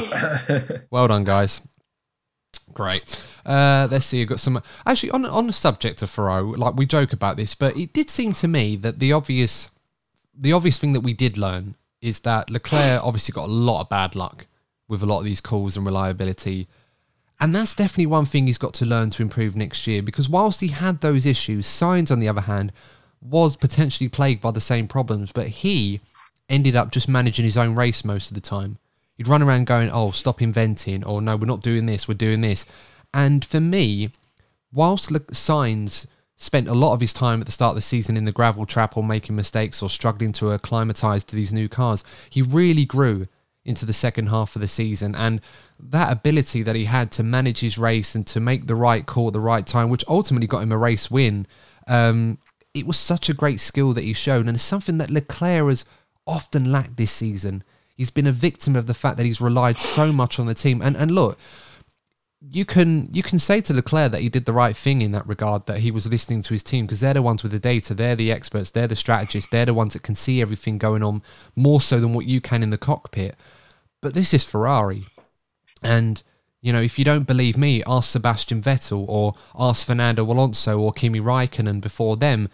Well 0.90 1.08
done, 1.08 1.24
guys. 1.26 1.62
Great. 2.74 3.22
Uh, 3.46 3.88
let's 3.92 4.06
see. 4.06 4.22
I've 4.22 4.28
got 4.30 4.40
some. 4.40 4.62
Actually, 4.86 5.12
on 5.12 5.26
on 5.26 5.48
the 5.48 5.54
subject 5.54 6.02
of 6.02 6.10
Ferrari, 6.10 6.44
like 6.58 6.76
we 6.76 6.86
joke 6.86 7.14
about 7.14 7.38
this, 7.38 7.54
but 7.56 7.76
it 7.78 7.94
did 7.94 8.10
seem 8.10 8.34
to 8.34 8.48
me 8.48 8.76
that 8.78 9.00
the 9.00 9.12
obvious, 9.14 9.70
the 10.34 10.52
obvious 10.54 10.78
thing 10.80 10.94
that 10.94 11.02
we 11.02 11.14
did 11.14 11.38
learn 11.38 11.76
is 12.02 12.22
that 12.22 12.50
Leclerc 12.50 13.04
obviously 13.04 13.34
got 13.34 13.46
a 13.50 13.52
lot 13.52 13.82
of 13.82 13.90
bad 13.90 14.16
luck 14.16 14.48
with 14.88 15.04
a 15.04 15.06
lot 15.06 15.20
of 15.20 15.26
these 15.26 15.42
calls 15.42 15.76
and 15.78 15.86
reliability, 15.86 16.68
and 17.40 17.54
that's 17.54 17.76
definitely 17.76 18.06
one 18.06 18.26
thing 18.26 18.48
he's 18.48 18.58
got 18.58 18.74
to 18.76 18.86
learn 18.86 19.10
to 19.12 19.22
improve 19.22 19.56
next 19.56 19.88
year. 19.88 20.02
Because 20.02 20.30
whilst 20.30 20.62
he 20.62 20.70
had 20.70 21.02
those 21.02 21.26
issues, 21.26 21.68
Sainz 21.68 22.12
on 22.12 22.20
the 22.20 22.30
other 22.30 22.42
hand 22.42 22.72
was 23.22 23.58
potentially 23.58 24.08
plagued 24.08 24.42
by 24.42 24.52
the 24.52 24.62
same 24.62 24.88
problems, 24.88 25.32
but 25.32 25.48
he 25.48 26.00
ended 26.48 26.76
up 26.76 26.92
just 26.92 27.10
managing 27.10 27.46
his 27.46 27.58
own 27.58 27.76
race 27.76 28.06
most 28.06 28.30
of 28.30 28.36
the 28.36 28.42
time. 28.42 28.78
He'd 29.18 29.28
run 29.28 29.42
around 29.42 29.66
going, 29.66 29.90
"Oh, 29.90 30.12
stop 30.12 30.42
inventing," 30.42 31.04
or 31.04 31.22
"No, 31.22 31.36
we're 31.36 31.46
not 31.46 31.62
doing 31.62 31.86
this. 31.86 32.08
We're 32.08 32.16
doing 32.16 32.42
this." 32.42 32.66
And 33.14 33.44
for 33.44 33.60
me, 33.60 34.12
whilst 34.72 35.10
Sainz 35.10 36.06
spent 36.38 36.68
a 36.68 36.74
lot 36.74 36.94
of 36.94 37.02
his 37.02 37.14
time 37.14 37.40
at 37.40 37.46
the 37.46 37.52
start 37.52 37.72
of 37.72 37.76
the 37.76 37.82
season 37.82 38.18
in 38.18 38.26
the 38.26 38.32
gravel 38.32 38.66
trap 38.66 38.98
or 38.98 39.04
making 39.04 39.36
mistakes 39.36 39.82
or 39.82 39.90
struggling 39.90 40.34
to 40.34 40.52
acclimatise 40.52 41.24
to 41.24 41.36
these 41.36 41.54
new 41.54 41.70
cars, 41.70 42.04
he 42.30 42.42
really 42.42 42.86
grew 42.86 43.28
into 43.66 43.86
the 43.86 43.94
second 43.94 44.28
half 44.28 44.56
of 44.56 44.62
the 44.62 44.68
season. 44.68 45.16
And 45.16 45.42
that 45.80 46.12
ability 46.12 46.64
that 46.64 46.76
he 46.76 46.86
had 46.86 47.12
to 47.14 47.24
manage 47.24 47.60
his 47.60 47.78
race 47.78 48.16
and 48.16 48.26
to 48.28 48.40
make 48.40 48.68
the 48.68 48.76
right 48.76 49.06
call 49.06 49.28
at 49.28 49.34
the 49.34 49.40
right 49.40 49.66
time, 49.66 49.90
which 49.90 50.06
ultimately 50.08 50.48
got 50.48 50.64
him 50.64 50.72
a 50.72 50.78
race 50.78 51.10
win, 51.10 51.48
um, 51.88 52.38
it 52.74 52.86
was 52.86 52.98
such 52.98 53.30
a 53.30 53.34
great 53.34 53.60
skill 53.60 53.94
that 53.94 54.04
he 54.04 54.14
showed. 54.14 54.46
And 54.46 54.56
it's 54.56 54.64
something 54.64 55.00
that 55.00 55.10
Leclerc 55.10 55.68
has 55.68 55.86
often 56.28 56.72
lacked 56.72 56.98
this 56.98 57.12
season. 57.12 57.64
He's 57.96 58.12
been 58.12 58.28
a 58.28 58.32
victim 58.32 58.76
of 58.76 58.88
the 58.88 58.94
fact 58.94 59.18
that 59.18 59.26
he's 59.26 59.42
relied 59.42 59.78
so 59.78 60.12
much 60.12 60.40
on 60.40 60.46
the 60.46 60.54
team. 60.54 60.82
And 60.82 60.96
and 60.98 61.12
look, 61.12 61.40
you 62.42 62.66
can 62.66 63.10
you 63.14 63.24
can 63.24 63.40
say 63.40 63.62
to 63.62 63.74
Leclerc 63.74 64.12
that 64.12 64.22
he 64.22 64.30
did 64.30 64.46
the 64.46 64.54
right 64.54 64.76
thing 64.76 65.02
in 65.02 65.12
that 65.14 65.28
regard, 65.28 65.66
that 65.66 65.80
he 65.80 65.92
was 65.92 66.08
listening 66.08 66.42
to 66.44 66.54
his 66.54 66.64
team 66.64 66.86
because 66.86 67.00
they're 67.00 67.14
the 67.14 67.22
ones 67.22 67.42
with 67.42 67.52
the 67.52 67.60
data, 67.60 67.94
they're 67.94 68.16
the 68.16 68.32
experts, 68.32 68.72
they're 68.72 68.88
the 68.88 68.96
strategists, 68.96 69.50
they're 69.50 69.66
the 69.66 69.74
ones 69.74 69.94
that 69.94 70.04
can 70.04 70.16
see 70.16 70.42
everything 70.42 70.78
going 70.78 71.02
on 71.02 71.24
more 71.56 71.82
so 71.82 72.00
than 72.00 72.14
what 72.14 72.26
you 72.26 72.42
can 72.42 72.62
in 72.62 72.70
the 72.70 72.78
cockpit. 72.78 73.36
But 74.06 74.14
this 74.14 74.36
is 74.36 74.44
Ferrari, 74.44 75.08
and 75.82 76.22
you 76.62 76.72
know 76.72 76.80
if 76.80 77.00
you 77.00 77.04
don't 77.04 77.24
believe 77.24 77.58
me, 77.58 77.82
ask 77.88 78.12
Sebastian 78.12 78.62
Vettel 78.62 79.04
or 79.08 79.34
ask 79.58 79.88
Fernando 79.88 80.24
Alonso 80.24 80.80
or 80.80 80.94
Kimi 80.94 81.20
Raikkonen 81.20 81.82
before 81.82 82.16
them. 82.16 82.50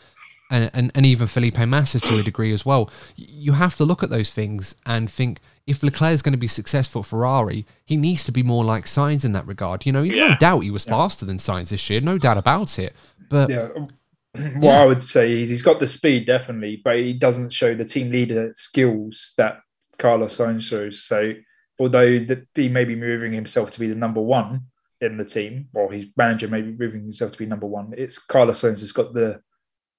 And, 0.50 0.72
and, 0.74 0.92
and 0.96 1.06
even 1.06 1.28
Felipe 1.28 1.60
Massa 1.60 2.00
to 2.00 2.20
a 2.20 2.24
degree 2.24 2.54
as 2.54 2.66
well. 2.66 2.90
You 3.16 3.54
have 3.54 3.76
to 3.78 3.86
look 3.86 4.02
at 4.02 4.10
those 4.10 4.32
things 4.32 4.76
and 4.86 5.10
think, 5.10 5.40
if 5.68 5.84
Leclerc 5.84 6.14
is 6.14 6.22
going 6.22 6.34
to 6.34 6.38
be 6.38 6.48
successful 6.48 7.02
at 7.02 7.06
Ferrari, 7.08 7.66
he 7.86 7.98
needs 7.98 8.24
to 8.26 8.32
be 8.32 8.44
more 8.44 8.64
like 8.64 8.86
Sainz 8.86 9.26
in 9.26 9.34
that 9.34 9.48
regard. 9.48 9.86
You 9.86 9.92
know, 9.92 10.04
yeah. 10.04 10.30
no 10.30 10.36
doubt 10.38 10.60
he 10.60 10.72
was 10.72 10.86
yeah. 10.86 10.92
faster 10.92 11.26
than 11.26 11.38
Sainz 11.38 11.70
this 11.70 11.90
year, 11.90 12.00
no 12.00 12.18
doubt 12.18 12.38
about 12.38 12.80
it. 12.80 12.94
But 13.30 13.50
yeah. 13.50 13.68
Um, 13.76 13.90
what 14.60 14.64
yeah. 14.64 14.82
I 14.82 14.86
would 14.86 15.04
say 15.04 15.42
is 15.42 15.50
he's 15.50 15.64
got 15.64 15.82
the 15.82 15.88
speed 15.88 16.28
definitely, 16.28 16.82
but 16.82 16.98
he 16.98 17.12
doesn't 17.12 17.52
show 17.52 17.76
the 17.76 17.86
team 17.86 18.10
leader 18.10 18.54
skills 18.56 19.34
that 19.38 19.60
Carlos 19.98 20.38
Sainz. 20.38 20.94
So 20.94 21.34
although 21.80 22.26
he 22.56 22.70
may 22.70 22.86
be 22.86 22.96
moving 22.96 23.34
himself 23.34 23.72
to 23.72 23.80
be 23.80 23.88
the 23.88 23.96
number 23.96 24.22
one 24.22 24.66
in 25.00 25.18
the 25.18 25.26
team, 25.26 25.70
or 25.74 25.92
his 25.92 26.06
manager 26.16 26.48
may 26.48 26.62
be 26.62 26.72
moving 26.72 27.02
himself 27.02 27.32
to 27.32 27.38
be 27.38 27.46
number 27.46 27.68
one, 27.68 27.94
it's 27.98 28.20
Carlos 28.20 28.62
Sainz 28.62 28.82
has 28.82 28.92
got 28.92 29.14
the 29.14 29.42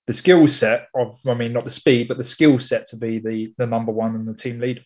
the 0.08 0.12
skill 0.12 0.48
set 0.48 0.88
of, 0.96 1.16
I 1.28 1.34
mean, 1.34 1.52
not 1.52 1.64
the 1.64 1.70
speed, 1.70 2.08
but 2.08 2.18
the 2.18 2.24
skill 2.24 2.58
set 2.58 2.86
to 2.86 2.96
be 2.96 3.18
the 3.18 3.54
the 3.58 3.66
number 3.66 3.92
one 3.92 4.14
and 4.14 4.26
the 4.26 4.34
team 4.34 4.60
leader. 4.60 4.82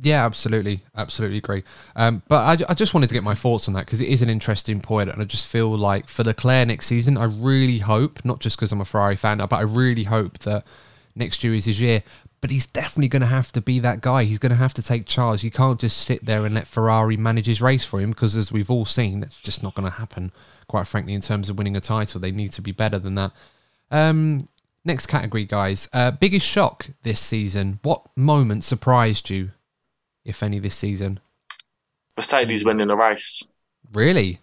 Yeah, 0.00 0.26
absolutely, 0.26 0.82
absolutely 0.94 1.38
agree. 1.38 1.64
Um, 1.94 2.22
but 2.28 2.62
I, 2.62 2.70
I, 2.70 2.74
just 2.74 2.92
wanted 2.92 3.08
to 3.08 3.14
get 3.14 3.24
my 3.24 3.34
thoughts 3.34 3.66
on 3.66 3.72
that 3.74 3.86
because 3.86 4.02
it 4.02 4.08
is 4.08 4.20
an 4.20 4.28
interesting 4.28 4.82
point, 4.82 5.08
and 5.08 5.22
I 5.22 5.24
just 5.24 5.46
feel 5.46 5.74
like 5.74 6.06
for 6.06 6.22
Leclerc 6.22 6.68
next 6.68 6.86
season, 6.86 7.16
I 7.16 7.24
really 7.24 7.78
hope, 7.78 8.22
not 8.22 8.40
just 8.40 8.58
because 8.58 8.72
I'm 8.72 8.80
a 8.82 8.84
Ferrari 8.84 9.16
fan, 9.16 9.38
but 9.38 9.52
I 9.54 9.62
really 9.62 10.04
hope 10.04 10.40
that 10.40 10.64
next 11.14 11.42
year 11.42 11.54
is 11.54 11.64
his 11.64 11.80
year. 11.80 12.02
But 12.40 12.50
he's 12.50 12.66
definitely 12.66 13.08
going 13.08 13.22
to 13.22 13.26
have 13.26 13.50
to 13.52 13.60
be 13.60 13.78
that 13.80 14.00
guy. 14.00 14.24
He's 14.24 14.38
going 14.38 14.50
to 14.50 14.56
have 14.56 14.74
to 14.74 14.82
take 14.82 15.06
charge. 15.06 15.42
You 15.42 15.50
can't 15.50 15.80
just 15.80 15.96
sit 15.96 16.24
there 16.24 16.44
and 16.44 16.54
let 16.54 16.66
Ferrari 16.66 17.16
manage 17.16 17.46
his 17.46 17.62
race 17.62 17.84
for 17.84 18.00
him 18.00 18.10
because, 18.10 18.36
as 18.36 18.52
we've 18.52 18.70
all 18.70 18.84
seen, 18.84 19.22
it's 19.22 19.40
just 19.40 19.62
not 19.62 19.74
going 19.74 19.90
to 19.90 19.98
happen. 19.98 20.32
Quite 20.68 20.86
frankly, 20.86 21.14
in 21.14 21.20
terms 21.20 21.48
of 21.48 21.58
winning 21.58 21.76
a 21.76 21.80
title, 21.80 22.20
they 22.20 22.30
need 22.30 22.52
to 22.52 22.62
be 22.62 22.72
better 22.72 22.98
than 22.98 23.14
that. 23.14 23.32
Um, 23.90 24.48
next 24.84 25.06
category, 25.06 25.44
guys. 25.44 25.88
Uh, 25.92 26.10
biggest 26.10 26.46
shock 26.46 26.90
this 27.02 27.20
season. 27.20 27.80
What 27.82 28.02
moment 28.16 28.64
surprised 28.64 29.30
you 29.30 29.52
if 30.26 30.42
any, 30.42 30.58
this 30.58 30.74
season? 30.74 31.20
Mercedes 32.16 32.64
winning 32.64 32.90
a 32.90 32.96
race. 32.96 33.48
Really? 33.92 34.40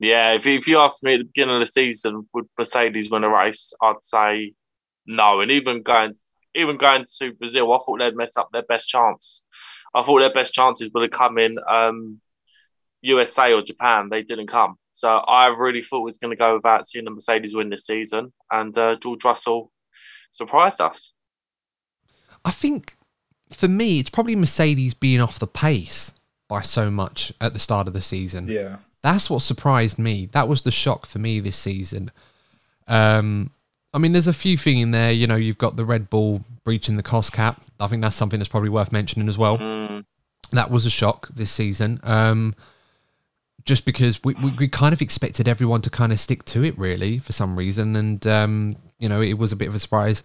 Yeah, 0.00 0.32
if, 0.32 0.46
if 0.46 0.66
you 0.66 0.78
asked 0.78 1.02
me 1.02 1.14
at 1.14 1.18
the 1.18 1.24
beginning 1.24 1.56
of 1.56 1.60
the 1.60 1.66
season, 1.66 2.26
would 2.32 2.46
Mercedes 2.58 3.10
win 3.10 3.22
a 3.22 3.28
race? 3.28 3.72
I'd 3.82 4.02
say 4.02 4.54
no. 5.06 5.40
And 5.40 5.50
even 5.50 5.82
going 5.82 6.14
even 6.54 6.76
going 6.76 7.04
to 7.18 7.34
Brazil, 7.34 7.72
I 7.72 7.78
thought 7.78 7.98
they'd 7.98 8.16
mess 8.16 8.36
up 8.36 8.48
their 8.52 8.62
best 8.62 8.88
chance. 8.88 9.44
I 9.94 10.02
thought 10.02 10.20
their 10.20 10.32
best 10.32 10.54
chances 10.54 10.90
would 10.92 11.02
have 11.02 11.10
come 11.10 11.38
in 11.38 11.56
um, 11.68 12.20
USA 13.02 13.52
or 13.52 13.62
Japan. 13.62 14.08
They 14.10 14.22
didn't 14.22 14.48
come. 14.48 14.76
So 14.92 15.08
I 15.08 15.48
really 15.48 15.82
thought 15.82 16.00
it 16.00 16.04
was 16.04 16.18
going 16.18 16.30
to 16.30 16.38
go 16.38 16.54
without 16.54 16.86
seeing 16.86 17.04
the 17.04 17.10
Mercedes 17.10 17.54
win 17.54 17.68
this 17.68 17.86
season. 17.86 18.32
And 18.50 18.76
uh, 18.78 18.96
George 18.96 19.24
Russell 19.24 19.70
surprised 20.30 20.80
us. 20.80 21.14
I 22.44 22.50
think 22.50 22.96
for 23.50 23.68
me, 23.68 24.00
it's 24.00 24.10
probably 24.10 24.36
Mercedes 24.36 24.94
being 24.94 25.20
off 25.20 25.38
the 25.38 25.46
pace 25.46 26.12
by 26.48 26.62
so 26.62 26.90
much 26.90 27.32
at 27.40 27.52
the 27.52 27.58
start 27.58 27.88
of 27.88 27.94
the 27.94 28.02
season. 28.02 28.48
Yeah. 28.48 28.76
That's 29.02 29.28
what 29.28 29.42
surprised 29.42 29.98
me. 29.98 30.26
That 30.26 30.48
was 30.48 30.62
the 30.62 30.70
shock 30.70 31.06
for 31.06 31.18
me 31.18 31.40
this 31.40 31.56
season. 31.56 32.10
Um, 32.86 33.50
I 33.94 33.98
mean, 33.98 34.12
there's 34.12 34.28
a 34.28 34.32
few 34.32 34.56
things 34.56 34.82
in 34.82 34.90
there. 34.90 35.12
You 35.12 35.26
know, 35.26 35.36
you've 35.36 35.58
got 35.58 35.76
the 35.76 35.84
Red 35.84 36.10
Bull 36.10 36.42
breaching 36.64 36.96
the 36.96 37.02
cost 37.02 37.32
cap. 37.32 37.62
I 37.78 37.86
think 37.86 38.02
that's 38.02 38.16
something 38.16 38.40
that's 38.40 38.48
probably 38.48 38.68
worth 38.68 38.92
mentioning 38.92 39.28
as 39.28 39.38
well. 39.38 39.58
Mm. 39.58 40.04
That 40.50 40.70
was 40.70 40.84
a 40.84 40.90
shock 40.90 41.28
this 41.34 41.50
season. 41.50 42.00
Um, 42.02 42.56
just 43.64 43.86
because 43.86 44.22
we, 44.24 44.34
we, 44.34 44.50
we, 44.58 44.68
kind 44.68 44.92
of 44.92 45.00
expected 45.00 45.48
everyone 45.48 45.80
to 45.82 45.90
kind 45.90 46.12
of 46.12 46.18
stick 46.18 46.44
to 46.46 46.64
it, 46.64 46.76
really, 46.76 47.18
for 47.18 47.32
some 47.32 47.56
reason. 47.56 47.96
And, 47.96 48.26
um, 48.26 48.76
you 48.98 49.08
know, 49.08 49.22
it 49.22 49.34
was 49.34 49.52
a 49.52 49.56
bit 49.56 49.68
of 49.68 49.74
a 49.74 49.78
surprise. 49.78 50.22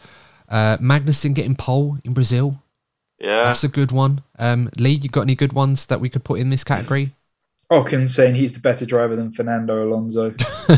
Uh, 0.49 0.77
Magnussen 0.77 1.33
getting 1.35 1.55
pole 1.55 1.97
in 2.03 2.13
Brazil. 2.13 2.61
Yeah, 3.19 3.43
that's 3.43 3.63
a 3.63 3.69
good 3.69 3.91
one. 3.91 4.23
Um, 4.37 4.69
Lee, 4.77 4.91
you 4.91 5.09
got 5.09 5.21
any 5.21 5.35
good 5.35 5.53
ones 5.53 5.85
that 5.87 5.99
we 5.99 6.09
could 6.09 6.23
put 6.23 6.39
in 6.39 6.49
this 6.49 6.63
category? 6.63 7.11
Ocon 7.71 8.09
saying 8.09 8.35
he's 8.35 8.53
the 8.53 8.59
better 8.59 8.85
driver 8.85 9.15
than 9.15 9.31
Fernando 9.31 9.87
Alonso. 9.87 10.33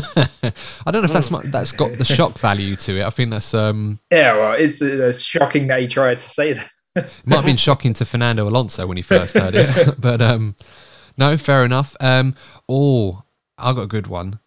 I 0.84 0.90
don't 0.90 1.02
know 1.02 1.04
if 1.04 1.12
that's 1.12 1.30
that's 1.46 1.72
got 1.72 1.96
the 1.96 2.04
shock 2.04 2.38
value 2.38 2.76
to 2.76 3.00
it. 3.00 3.04
I 3.04 3.10
think 3.10 3.30
that's 3.30 3.54
um. 3.54 3.98
Yeah, 4.10 4.36
well, 4.36 4.52
it's, 4.52 4.82
it's 4.82 5.22
shocking 5.22 5.68
that 5.68 5.80
he 5.80 5.88
tried 5.88 6.18
to 6.18 6.28
say 6.28 6.52
that. 6.52 6.68
it 6.94 7.10
might 7.24 7.36
have 7.36 7.44
been 7.46 7.56
shocking 7.56 7.94
to 7.94 8.04
Fernando 8.04 8.46
Alonso 8.46 8.86
when 8.86 8.98
he 8.98 9.02
first 9.02 9.36
heard 9.36 9.54
it, 9.54 9.94
but 9.98 10.20
um, 10.20 10.54
no, 11.16 11.38
fair 11.38 11.64
enough. 11.64 11.96
Um, 11.98 12.34
oh, 12.68 13.22
I 13.56 13.72
got 13.72 13.82
a 13.82 13.86
good 13.86 14.08
one. 14.08 14.40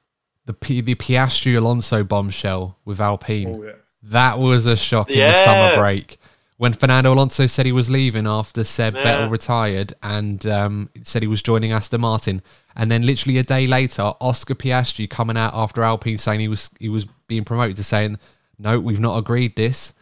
The 0.45 0.53
P- 0.53 0.81
the 0.81 0.93
Piastri 0.93 1.57
Alonso 1.57 2.03
bombshell 2.03 2.77
with 2.85 3.01
Alpine. 3.01 3.55
Oh, 3.55 3.63
yeah. 3.63 3.71
That 4.03 4.37
was 4.37 4.67
a 4.67 4.77
shock 4.77 5.09
yeah. 5.09 5.15
in 5.15 5.33
the 5.33 5.43
summer 5.43 5.81
break 5.81 6.19
when 6.57 6.73
Fernando 6.73 7.13
Alonso 7.13 7.47
said 7.47 7.65
he 7.65 7.71
was 7.71 7.89
leaving 7.89 8.27
after 8.27 8.63
Seb 8.63 8.95
yeah. 8.95 9.03
Vettel 9.03 9.29
retired 9.29 9.93
and 10.01 10.45
um, 10.45 10.89
said 11.03 11.21
he 11.21 11.27
was 11.27 11.41
joining 11.41 11.71
Aston 11.71 12.01
Martin, 12.01 12.41
and 12.75 12.91
then 12.91 13.03
literally 13.03 13.37
a 13.37 13.43
day 13.43 13.67
later, 13.67 14.13
Oscar 14.21 14.55
Piastri 14.55 15.09
coming 15.09 15.37
out 15.37 15.53
after 15.53 15.83
Alpine 15.83 16.17
saying 16.17 16.39
he 16.39 16.47
was 16.47 16.69
he 16.79 16.89
was 16.89 17.05
being 17.27 17.43
promoted 17.43 17.75
to 17.77 17.83
saying, 17.83 18.19
"No, 18.57 18.79
we've 18.79 18.99
not 18.99 19.17
agreed 19.17 19.55
this." 19.55 19.93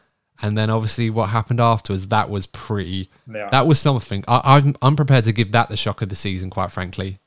And 0.41 0.58
then 0.58 0.70
obviously 0.70 1.10
what 1.10 1.30
happened 1.30 1.62
afterwards, 1.62 2.08
that 2.10 2.30
was 2.30 2.47
pretty. 2.47 3.10
Yeah. 3.32 3.49
That 3.49 3.66
was 3.66 3.80
something. 3.80 4.26
I, 4.28 4.58
am 4.58 4.68
I'm, 4.68 4.76
I'm 4.82 4.95
prepared 4.95 5.24
to 5.26 5.32
give 5.32 5.51
that 5.54 5.70
the 5.70 5.78
shock 5.78 6.01
of 6.01 6.10
the 6.10 6.16
season, 6.16 6.49
quite 6.49 6.72
frankly. 6.72 7.20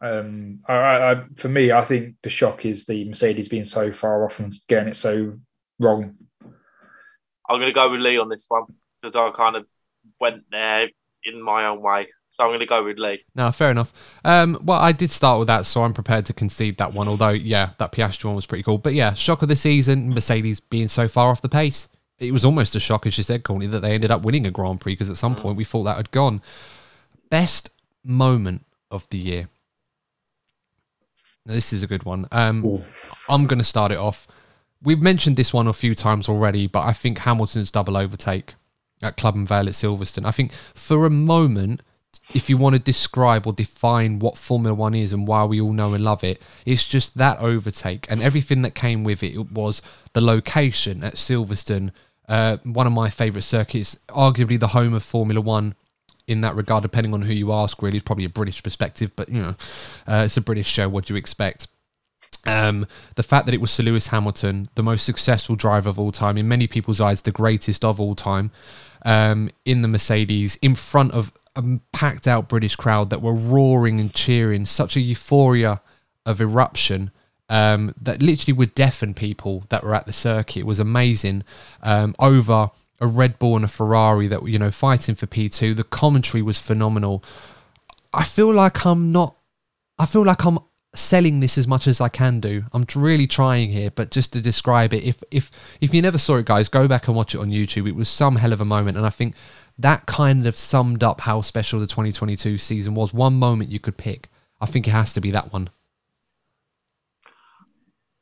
Um, 0.00 0.60
I, 0.68 0.74
I, 0.74 1.22
for 1.36 1.48
me, 1.48 1.72
I 1.72 1.82
think 1.82 2.16
the 2.22 2.30
shock 2.30 2.64
is 2.64 2.86
the 2.86 3.04
Mercedes 3.06 3.48
being 3.48 3.64
so 3.64 3.92
far 3.92 4.24
off 4.24 4.38
and 4.38 4.52
getting 4.68 4.88
it 4.88 4.96
so 4.96 5.34
wrong 5.78 6.16
I'm 7.50 7.56
going 7.56 7.68
to 7.68 7.74
go 7.74 7.90
with 7.90 8.00
Lee 8.00 8.16
on 8.16 8.28
this 8.28 8.46
one 8.48 8.64
because 9.00 9.16
I 9.16 9.28
kind 9.30 9.56
of 9.56 9.66
went 10.20 10.44
there 10.52 10.88
in 11.24 11.42
my 11.42 11.66
own 11.66 11.82
way. 11.82 12.06
So 12.28 12.44
I'm 12.44 12.50
going 12.50 12.60
to 12.60 12.66
go 12.66 12.84
with 12.84 13.00
Lee. 13.00 13.24
No, 13.34 13.50
fair 13.50 13.72
enough. 13.72 13.92
Um, 14.24 14.56
well, 14.62 14.78
I 14.78 14.92
did 14.92 15.10
start 15.10 15.40
with 15.40 15.48
that, 15.48 15.66
so 15.66 15.82
I'm 15.82 15.92
prepared 15.92 16.26
to 16.26 16.32
concede 16.32 16.78
that 16.78 16.94
one. 16.94 17.08
Although, 17.08 17.30
yeah, 17.30 17.70
that 17.78 17.90
Piastri 17.90 18.26
one 18.26 18.36
was 18.36 18.46
pretty 18.46 18.62
cool. 18.62 18.78
But 18.78 18.94
yeah, 18.94 19.14
shock 19.14 19.42
of 19.42 19.48
the 19.48 19.56
season: 19.56 20.14
Mercedes 20.14 20.60
being 20.60 20.86
so 20.86 21.08
far 21.08 21.30
off 21.30 21.42
the 21.42 21.48
pace. 21.48 21.88
It 22.20 22.32
was 22.32 22.44
almost 22.44 22.76
a 22.76 22.80
shock, 22.80 23.04
as 23.06 23.18
you 23.18 23.24
said, 23.24 23.42
Courtney, 23.42 23.66
that 23.66 23.80
they 23.80 23.94
ended 23.94 24.12
up 24.12 24.22
winning 24.22 24.46
a 24.46 24.50
Grand 24.52 24.80
Prix 24.80 24.92
because 24.92 25.10
at 25.10 25.16
some 25.16 25.34
mm. 25.34 25.40
point 25.40 25.56
we 25.56 25.64
thought 25.64 25.84
that 25.84 25.96
had 25.96 26.12
gone. 26.12 26.40
Best 27.30 27.70
moment 28.04 28.64
of 28.92 29.08
the 29.10 29.18
year. 29.18 29.48
Now, 31.46 31.54
this 31.54 31.72
is 31.72 31.82
a 31.82 31.88
good 31.88 32.04
one. 32.04 32.28
Um, 32.30 32.84
I'm 33.28 33.46
going 33.46 33.58
to 33.58 33.64
start 33.64 33.90
it 33.90 33.98
off. 33.98 34.28
We've 34.82 35.02
mentioned 35.02 35.36
this 35.36 35.52
one 35.52 35.68
a 35.68 35.72
few 35.72 35.94
times 35.94 36.28
already, 36.28 36.66
but 36.66 36.80
I 36.80 36.92
think 36.92 37.18
Hamilton's 37.18 37.70
double 37.70 37.96
overtake 37.96 38.54
at 39.02 39.16
Club 39.16 39.34
and 39.34 39.46
Vale 39.46 39.68
at 39.68 39.74
Silverstone. 39.74 40.26
I 40.26 40.30
think 40.30 40.52
for 40.52 41.04
a 41.04 41.10
moment, 41.10 41.82
if 42.34 42.48
you 42.48 42.56
want 42.56 42.74
to 42.74 42.78
describe 42.80 43.46
or 43.46 43.52
define 43.52 44.18
what 44.18 44.38
Formula 44.38 44.74
One 44.74 44.94
is 44.94 45.12
and 45.12 45.26
why 45.26 45.44
we 45.44 45.60
all 45.60 45.72
know 45.72 45.94
and 45.94 46.02
love 46.02 46.24
it, 46.24 46.40
it's 46.64 46.86
just 46.86 47.16
that 47.18 47.38
overtake 47.40 48.10
and 48.10 48.22
everything 48.22 48.62
that 48.62 48.74
came 48.74 49.04
with 49.04 49.22
it. 49.22 49.34
It 49.34 49.52
was 49.52 49.82
the 50.12 50.20
location 50.20 51.02
at 51.04 51.14
Silverstone, 51.14 51.92
uh, 52.28 52.58
one 52.64 52.86
of 52.86 52.92
my 52.92 53.10
favourite 53.10 53.44
circuits, 53.44 53.98
arguably 54.08 54.58
the 54.58 54.68
home 54.68 54.94
of 54.94 55.02
Formula 55.02 55.40
One 55.40 55.74
in 56.26 56.40
that 56.42 56.54
regard, 56.54 56.82
depending 56.82 57.12
on 57.12 57.22
who 57.22 57.32
you 57.32 57.52
ask, 57.52 57.82
really. 57.82 57.96
It's 57.96 58.04
probably 58.04 58.24
a 58.24 58.30
British 58.30 58.62
perspective, 58.62 59.10
but 59.16 59.28
you 59.28 59.42
know, 59.42 59.56
uh, 60.06 60.22
it's 60.24 60.36
a 60.36 60.40
British 60.40 60.68
show. 60.68 60.88
What 60.88 61.06
do 61.06 61.14
you 61.14 61.18
expect? 61.18 61.66
Um, 62.46 62.86
the 63.16 63.22
fact 63.22 63.46
that 63.46 63.54
it 63.54 63.60
was 63.60 63.70
Sir 63.70 63.82
Lewis 63.82 64.08
Hamilton, 64.08 64.68
the 64.74 64.82
most 64.82 65.04
successful 65.04 65.56
driver 65.56 65.90
of 65.90 65.98
all 65.98 66.12
time, 66.12 66.38
in 66.38 66.48
many 66.48 66.66
people's 66.66 67.00
eyes, 67.00 67.22
the 67.22 67.30
greatest 67.30 67.84
of 67.84 68.00
all 68.00 68.14
time, 68.14 68.50
um, 69.04 69.50
in 69.64 69.82
the 69.82 69.88
Mercedes, 69.88 70.56
in 70.62 70.74
front 70.74 71.12
of 71.12 71.32
a 71.56 71.62
packed 71.92 72.26
out 72.26 72.48
British 72.48 72.76
crowd 72.76 73.10
that 73.10 73.22
were 73.22 73.34
roaring 73.34 74.00
and 74.00 74.14
cheering, 74.14 74.64
such 74.64 74.96
a 74.96 75.00
euphoria 75.00 75.80
of 76.24 76.40
eruption 76.40 77.10
um, 77.48 77.94
that 78.00 78.22
literally 78.22 78.56
would 78.56 78.74
deafen 78.74 79.12
people 79.12 79.64
that 79.68 79.82
were 79.82 79.94
at 79.94 80.06
the 80.06 80.12
circuit. 80.12 80.60
It 80.60 80.66
was 80.66 80.80
amazing. 80.80 81.42
Um, 81.82 82.14
over 82.18 82.70
a 83.00 83.06
Red 83.06 83.38
Bull 83.38 83.56
and 83.56 83.64
a 83.64 83.68
Ferrari 83.68 84.28
that 84.28 84.42
were, 84.42 84.48
you 84.48 84.58
know, 84.58 84.70
fighting 84.70 85.14
for 85.14 85.26
P2. 85.26 85.74
The 85.74 85.84
commentary 85.84 86.42
was 86.42 86.60
phenomenal. 86.60 87.24
I 88.12 88.24
feel 88.24 88.52
like 88.52 88.86
I'm 88.86 89.10
not, 89.10 89.36
I 89.98 90.06
feel 90.06 90.24
like 90.24 90.44
I'm 90.44 90.58
selling 90.94 91.40
this 91.40 91.56
as 91.56 91.66
much 91.66 91.86
as 91.86 92.00
I 92.00 92.08
can 92.08 92.40
do. 92.40 92.64
I'm 92.72 92.86
really 92.94 93.26
trying 93.26 93.70
here, 93.70 93.90
but 93.90 94.10
just 94.10 94.32
to 94.32 94.40
describe 94.40 94.92
it, 94.92 95.04
if 95.04 95.22
if 95.30 95.50
if 95.80 95.94
you 95.94 96.02
never 96.02 96.18
saw 96.18 96.36
it, 96.36 96.46
guys, 96.46 96.68
go 96.68 96.88
back 96.88 97.06
and 97.06 97.16
watch 97.16 97.34
it 97.34 97.38
on 97.38 97.50
YouTube. 97.50 97.88
It 97.88 97.94
was 97.94 98.08
some 98.08 98.36
hell 98.36 98.52
of 98.52 98.60
a 98.60 98.64
moment, 98.64 98.96
and 98.96 99.06
I 99.06 99.10
think 99.10 99.34
that 99.78 100.06
kind 100.06 100.46
of 100.46 100.56
summed 100.56 101.02
up 101.02 101.22
how 101.22 101.40
special 101.40 101.80
the 101.80 101.86
2022 101.86 102.58
season 102.58 102.94
was. 102.94 103.14
One 103.14 103.34
moment 103.34 103.70
you 103.70 103.80
could 103.80 103.96
pick. 103.96 104.28
I 104.60 104.66
think 104.66 104.86
it 104.86 104.90
has 104.90 105.14
to 105.14 105.20
be 105.20 105.30
that 105.30 105.52
one. 105.52 105.70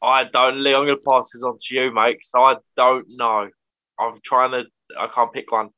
I 0.01 0.25
don't, 0.25 0.63
Lee. 0.63 0.75
I'm 0.75 0.85
going 0.85 0.97
to 0.97 1.03
pass 1.03 1.33
this 1.33 1.43
on 1.43 1.57
to 1.59 1.75
you, 1.75 1.93
mate. 1.93 2.19
So 2.23 2.43
I 2.43 2.57
don't 2.77 3.07
know. 3.09 3.51
I'm 3.99 4.15
trying 4.23 4.53
to. 4.53 4.67
I 4.99 5.09
can't 5.09 5.33
pick 5.33 5.51
one. 5.51 5.71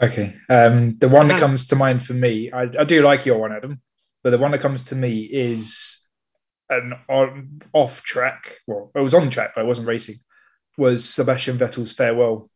Okay. 0.00 0.34
Um, 0.48 0.98
the 0.98 1.08
one 1.08 1.28
that 1.28 1.40
comes 1.40 1.66
to 1.68 1.76
mind 1.76 2.04
for 2.04 2.14
me, 2.14 2.50
I, 2.50 2.62
I 2.62 2.84
do 2.84 3.02
like 3.02 3.26
your 3.26 3.38
one, 3.38 3.52
Adam, 3.52 3.80
but 4.22 4.30
the 4.30 4.38
one 4.38 4.50
that 4.52 4.60
comes 4.60 4.84
to 4.84 4.96
me 4.96 5.20
is 5.20 5.97
an 6.70 6.94
on 7.08 7.60
off 7.72 8.02
track. 8.02 8.56
Well, 8.66 8.90
it 8.94 9.00
was 9.00 9.14
on 9.14 9.30
track, 9.30 9.52
but 9.54 9.62
it 9.64 9.66
wasn't 9.68 9.88
racing. 9.88 10.16
Was 10.76 11.08
Sebastian 11.08 11.58
Vettel's 11.58 11.92
farewell 11.92 12.50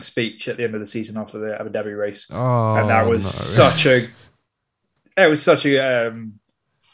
speech 0.00 0.48
at 0.48 0.56
the 0.56 0.64
end 0.64 0.74
of 0.74 0.80
the 0.80 0.86
season 0.86 1.16
after 1.18 1.38
the 1.38 1.60
Abu 1.60 1.70
Dhabi 1.70 1.96
race, 1.98 2.26
Oh, 2.30 2.76
and 2.76 2.88
that 2.88 3.06
was 3.06 3.24
no. 3.24 3.30
such 3.30 3.86
a. 3.86 4.08
It 5.16 5.26
was 5.26 5.42
such 5.42 5.66
a. 5.66 6.06
Um, 6.08 6.40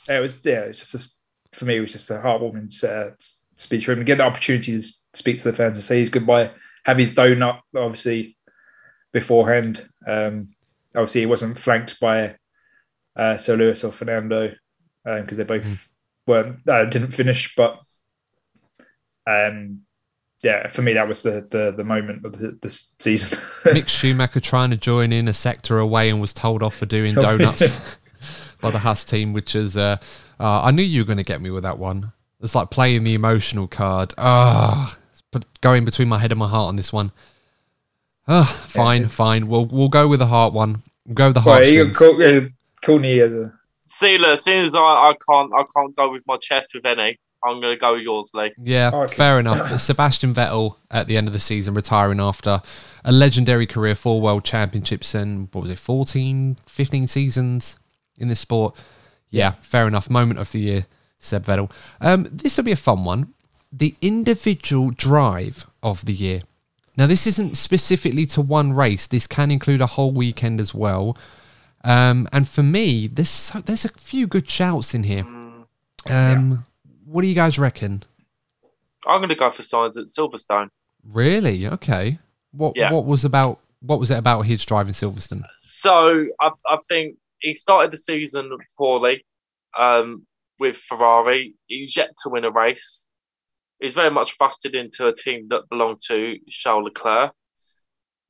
it 0.09 0.19
was 0.21 0.39
yeah. 0.45 0.61
It's 0.63 0.79
just 0.91 0.95
a, 1.55 1.57
for 1.59 1.65
me. 1.67 1.77
It 1.77 1.81
was 1.81 1.93
just 1.93 2.11
a 2.11 2.15
heartwarming 2.15 2.73
uh, 2.85 3.15
speech 3.57 3.85
for 3.87 3.93
him 3.93 3.99
to 3.99 4.05
get 4.05 4.19
the 4.19 4.25
opportunity 4.25 4.73
to 4.77 4.83
speak 5.15 5.39
to 5.39 5.45
the 5.45 5.57
fans 5.57 5.77
and 5.77 5.85
say 5.85 6.01
his 6.01 6.11
goodbye, 6.11 6.51
have 6.85 6.99
his 6.99 7.15
donut, 7.15 7.61
obviously 7.77 8.37
beforehand. 9.13 9.87
Um, 10.07 10.49
obviously, 10.95 11.21
he 11.23 11.27
wasn't 11.27 11.59
flanked 11.59 12.01
by 12.01 12.37
uh, 13.15 13.37
Sir 13.37 13.57
Lewis 13.57 13.85
or 13.85 13.93
Fernando 13.93 14.53
because 15.05 15.37
they're 15.37 15.47
both 15.47 15.65
Mm. 15.65 15.79
Weren't 16.27 16.69
uh, 16.69 16.85
didn't 16.85 17.13
finish. 17.13 17.55
But 17.55 17.81
um, 19.27 19.83
yeah, 20.43 20.69
for 20.69 20.83
me, 20.83 20.93
that 20.95 21.09
was 21.09 21.23
the 21.23 21.47
the, 21.49 21.75
the 21.77 21.85
moment 21.85 22.25
of 22.25 22.39
the, 22.39 22.59
the 22.61 22.71
season. 22.71 23.39
Mick 23.65 23.89
Schumacher 23.89 24.41
trying 24.41 24.71
to 24.71 24.77
join 24.77 25.13
in 25.13 25.29
a 25.29 25.33
sector 25.33 25.79
away 25.79 26.09
and 26.11 26.21
was 26.21 26.33
told 26.33 26.63
off 26.63 26.77
for 26.77 26.87
doing 26.87 27.15
donuts 27.15 27.77
by 28.61 28.71
the 28.71 28.79
Haas 28.79 29.05
team, 29.05 29.33
which 29.33 29.55
is, 29.55 29.77
uh, 29.77 29.97
uh, 30.39 30.63
I 30.63 30.71
knew 30.71 30.83
you 30.83 31.03
were 31.03 31.07
going 31.07 31.19
to 31.19 31.25
get 31.25 31.41
me 31.41 31.51
with 31.51 31.63
that 31.65 31.79
one. 31.79 32.13
It's 32.41 32.55
like 32.55 32.71
playing 32.71 33.05
the 33.05 33.15
emotional 33.15 33.67
card. 33.67 34.13
Ah, 34.19 34.97
but 35.33 35.47
going 35.63 35.85
between 35.85 36.09
my 36.09 36.19
head 36.19 36.33
and 36.33 36.39
my 36.39 36.49
heart 36.49 36.69
on 36.69 36.77
this 36.77 36.93
one. 36.93 37.13
Ah, 38.29 38.65
fine, 38.67 39.09
fine. 39.09 39.49
We'll 39.49 39.67
we'll 39.67 39.89
go 39.89 40.07
with 40.07 40.19
the 40.19 40.27
heart 40.27 40.53
one. 40.53 40.83
We'll 41.07 41.15
go 41.15 41.27
with 41.27 41.35
the 41.35 41.41
heart. 41.41 41.61
well, 41.61 41.71
you 41.71 41.85
heartstrings. 41.85 41.97
call, 41.97 42.45
uh, 42.45 42.49
call 42.83 42.99
me 42.99 43.21
as 43.21 43.33
a 43.33 43.55
See, 43.89 44.19
look, 44.19 44.31
as 44.31 44.45
soon 44.45 44.65
as 44.65 44.75
I, 44.75 44.81
I 44.81 45.15
can't, 45.31 45.53
I 45.57 45.65
can't 45.77 45.95
go 45.97 46.11
with 46.11 46.23
my 46.27 46.37
chest 46.37 46.71
with 46.75 46.85
any. 46.87 47.19
I'm 47.45 47.61
going 47.61 47.75
to 47.75 47.79
go 47.81 47.93
with 47.95 48.03
yours, 48.03 48.31
Lee. 48.35 48.53
Yeah, 48.59 48.91
Okay. 48.93 49.15
fair 49.15 49.39
enough. 49.39 49.79
Sebastian 49.81 50.35
Vettel 50.35 50.77
at 50.91 51.07
the 51.07 51.17
end 51.17 51.29
of 51.29 51.33
the 51.33 51.39
season 51.39 51.75
retiring 51.75 52.19
after 52.21 52.61
a 53.05 53.13
legendary 53.13 53.67
career, 53.67 53.95
four 53.95 54.21
world 54.21 54.45
championships 54.45 55.15
and 55.15 55.49
what 55.53 55.61
was 55.63 55.71
it, 55.71 55.79
14, 55.79 56.57
15 56.67 57.07
seasons 57.07 57.79
in 58.19 58.29
this 58.29 58.41
sport. 58.41 58.75
Yeah, 59.31 59.53
fair 59.53 59.87
enough. 59.87 60.11
Moment 60.11 60.41
of 60.41 60.51
the 60.51 60.59
year, 60.61 60.87
Seb 61.21 61.45
Vettel. 61.45 61.71
Um, 62.01 62.27
this 62.33 62.57
will 62.57 62.65
be 62.65 62.73
a 62.73 62.77
fun 62.77 63.05
one. 63.05 63.33
The 63.71 63.95
individual 64.01 64.91
drive 64.91 65.67
of 65.83 66.05
the 66.07 66.13
year. 66.15 66.41
Now, 66.97 67.07
this 67.07 67.27
isn't 67.27 67.57
specifically 67.57 68.25
to 68.27 68.41
one 68.41 68.73
race. 68.73 69.07
This 69.07 69.27
can 69.27 69.51
include 69.51 69.83
a 69.83 69.87
whole 69.87 70.13
weekend 70.13 70.61
as 70.61 70.75
well. 70.75 71.17
Um, 71.87 72.29
and 72.33 72.49
for 72.49 72.65
me, 72.65 73.07
there's 73.07 73.29
so, 73.29 73.61
there's 73.61 73.85
a 73.85 73.91
few 73.91 74.27
good 74.27 74.51
shouts 74.51 74.93
in 74.93 75.05
here. 75.05 75.25
Um, 76.11 76.67
What 77.05 77.23
do 77.23 77.29
you 77.29 77.35
guys 77.35 77.59
reckon? 77.59 78.03
I'm 79.07 79.21
going 79.21 79.29
to 79.29 79.37
go 79.37 79.51
for 79.51 79.63
Sainz 79.63 79.97
at 79.97 80.07
Silverstone. 80.07 80.69
Really? 81.13 81.67
Okay. 81.69 82.19
What 82.51 82.77
Yeah. 82.77 82.93
what 82.93 83.07
was 83.07 83.25
about 83.25 83.61
what 83.81 84.01
was 84.01 84.11
it 84.11 84.19
about 84.19 84.43
his 84.43 84.65
driving 84.65 84.95
Silverstone? 84.95 85.45
So 85.61 86.25
I, 86.41 86.51
I 86.69 86.77
think 86.89 87.17
he 87.39 87.55
started 87.55 87.93
the 87.93 87.99
season 87.99 88.51
poorly 88.77 89.25
um, 89.79 90.27
with 90.59 90.77
Ferrari. 90.77 91.55
He's 91.67 91.97
yet 91.97 92.11
to 92.25 92.31
win 92.31 92.45
a 92.45 92.51
race. 92.51 93.07
He's 93.81 93.95
very 93.95 94.11
much 94.11 94.37
thrusted 94.39 94.75
into 94.75 95.07
a 95.07 95.15
team 95.15 95.47
that 95.51 95.69
belonged 95.69 96.01
to 96.09 96.37
Charles 96.49 96.85
Leclerc. 96.85 97.33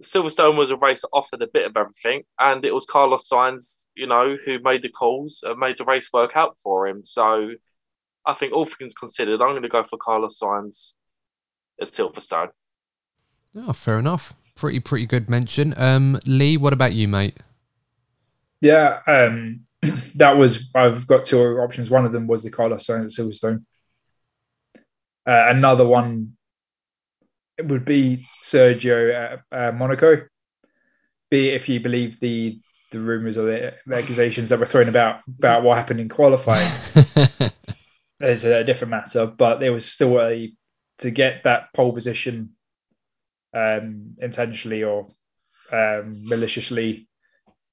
Silverstone 0.03 0.57
was 0.57 0.71
a 0.71 0.77
race 0.77 1.03
that 1.03 1.09
offered 1.13 1.43
a 1.43 1.47
bit 1.47 1.67
of 1.67 1.77
everything, 1.77 2.23
and 2.39 2.65
it 2.65 2.75
was 2.75 2.85
Carlos 2.85 3.29
Sainz, 3.29 3.87
you 3.95 4.07
know, 4.07 4.37
who 4.45 4.59
made 4.61 4.83
the 4.83 4.91
calls 4.91 5.43
and 5.43 5.59
made 5.59 5.79
the 5.79 5.85
race 5.85 6.13
work 6.13 6.37
out 6.37 6.59
for 6.63 6.87
him. 6.87 7.03
So 7.05 7.53
I 8.25 8.35
think 8.35 8.53
all 8.53 8.67
things 8.67 8.93
considered, 8.93 9.41
I'm 9.41 9.51
going 9.51 9.63
to 9.63 9.69
go 9.69 9.83
for 9.83 9.97
Carlos 9.97 10.39
Sainz 10.39 10.95
at 11.81 11.89
Silverstone. 11.89 12.51
Oh, 13.57 13.73
fair 13.73 13.99
enough. 13.99 14.35
Pretty 14.55 14.81
pretty 14.81 15.07
good 15.07 15.31
mention. 15.31 15.75
Um, 15.77 16.19
Lee, 16.27 16.57
what 16.57 16.73
about 16.73 16.93
you, 16.93 17.09
mate? 17.09 17.39
Yeah, 18.61 19.01
um, 19.07 19.67
that 20.15 20.37
was. 20.37 20.71
I've 20.75 21.07
got 21.07 21.27
two 21.27 21.39
options. 21.59 21.91
One 21.91 22.07
of 22.07 22.13
them 22.13 22.27
was 22.27 22.43
the 22.43 22.51
Carlos 22.51 22.87
Sainz 22.87 23.07
at 23.07 23.27
Silverstone. 23.27 23.65
Uh, 25.27 25.47
another 25.49 25.87
one 25.87 26.37
it 26.37 26.46
would 27.65 27.85
be 27.85 28.27
Sergio 28.45 29.15
at 29.15 29.41
uh, 29.53 29.73
Monaco. 29.73 30.27
Be 31.31 31.49
it 31.49 31.55
if 31.55 31.69
you 31.69 31.81
believe 31.81 32.21
the 32.21 32.61
the 32.93 33.01
rumors 33.01 33.37
or 33.37 33.47
the, 33.47 33.75
the 33.87 33.97
accusations 33.97 34.49
that 34.51 34.61
were 34.61 34.67
thrown 34.67 34.89
about 34.89 35.21
about 35.39 35.63
what 35.63 35.77
happened 35.77 36.01
in 36.01 36.09
qualifying. 36.09 36.71
It's 38.19 38.45
a 38.45 38.65
different 38.65 38.91
matter, 38.91 39.27
but 39.27 39.59
there 39.61 39.73
was 39.73 39.91
still 39.91 40.21
a 40.21 40.53
to 40.99 41.11
get 41.11 41.45
that 41.45 41.73
pole 41.75 41.93
position 41.93 42.55
um, 43.53 44.15
intentionally 44.19 44.83
or 44.83 45.09
um, 45.71 46.23
maliciously. 46.27 47.09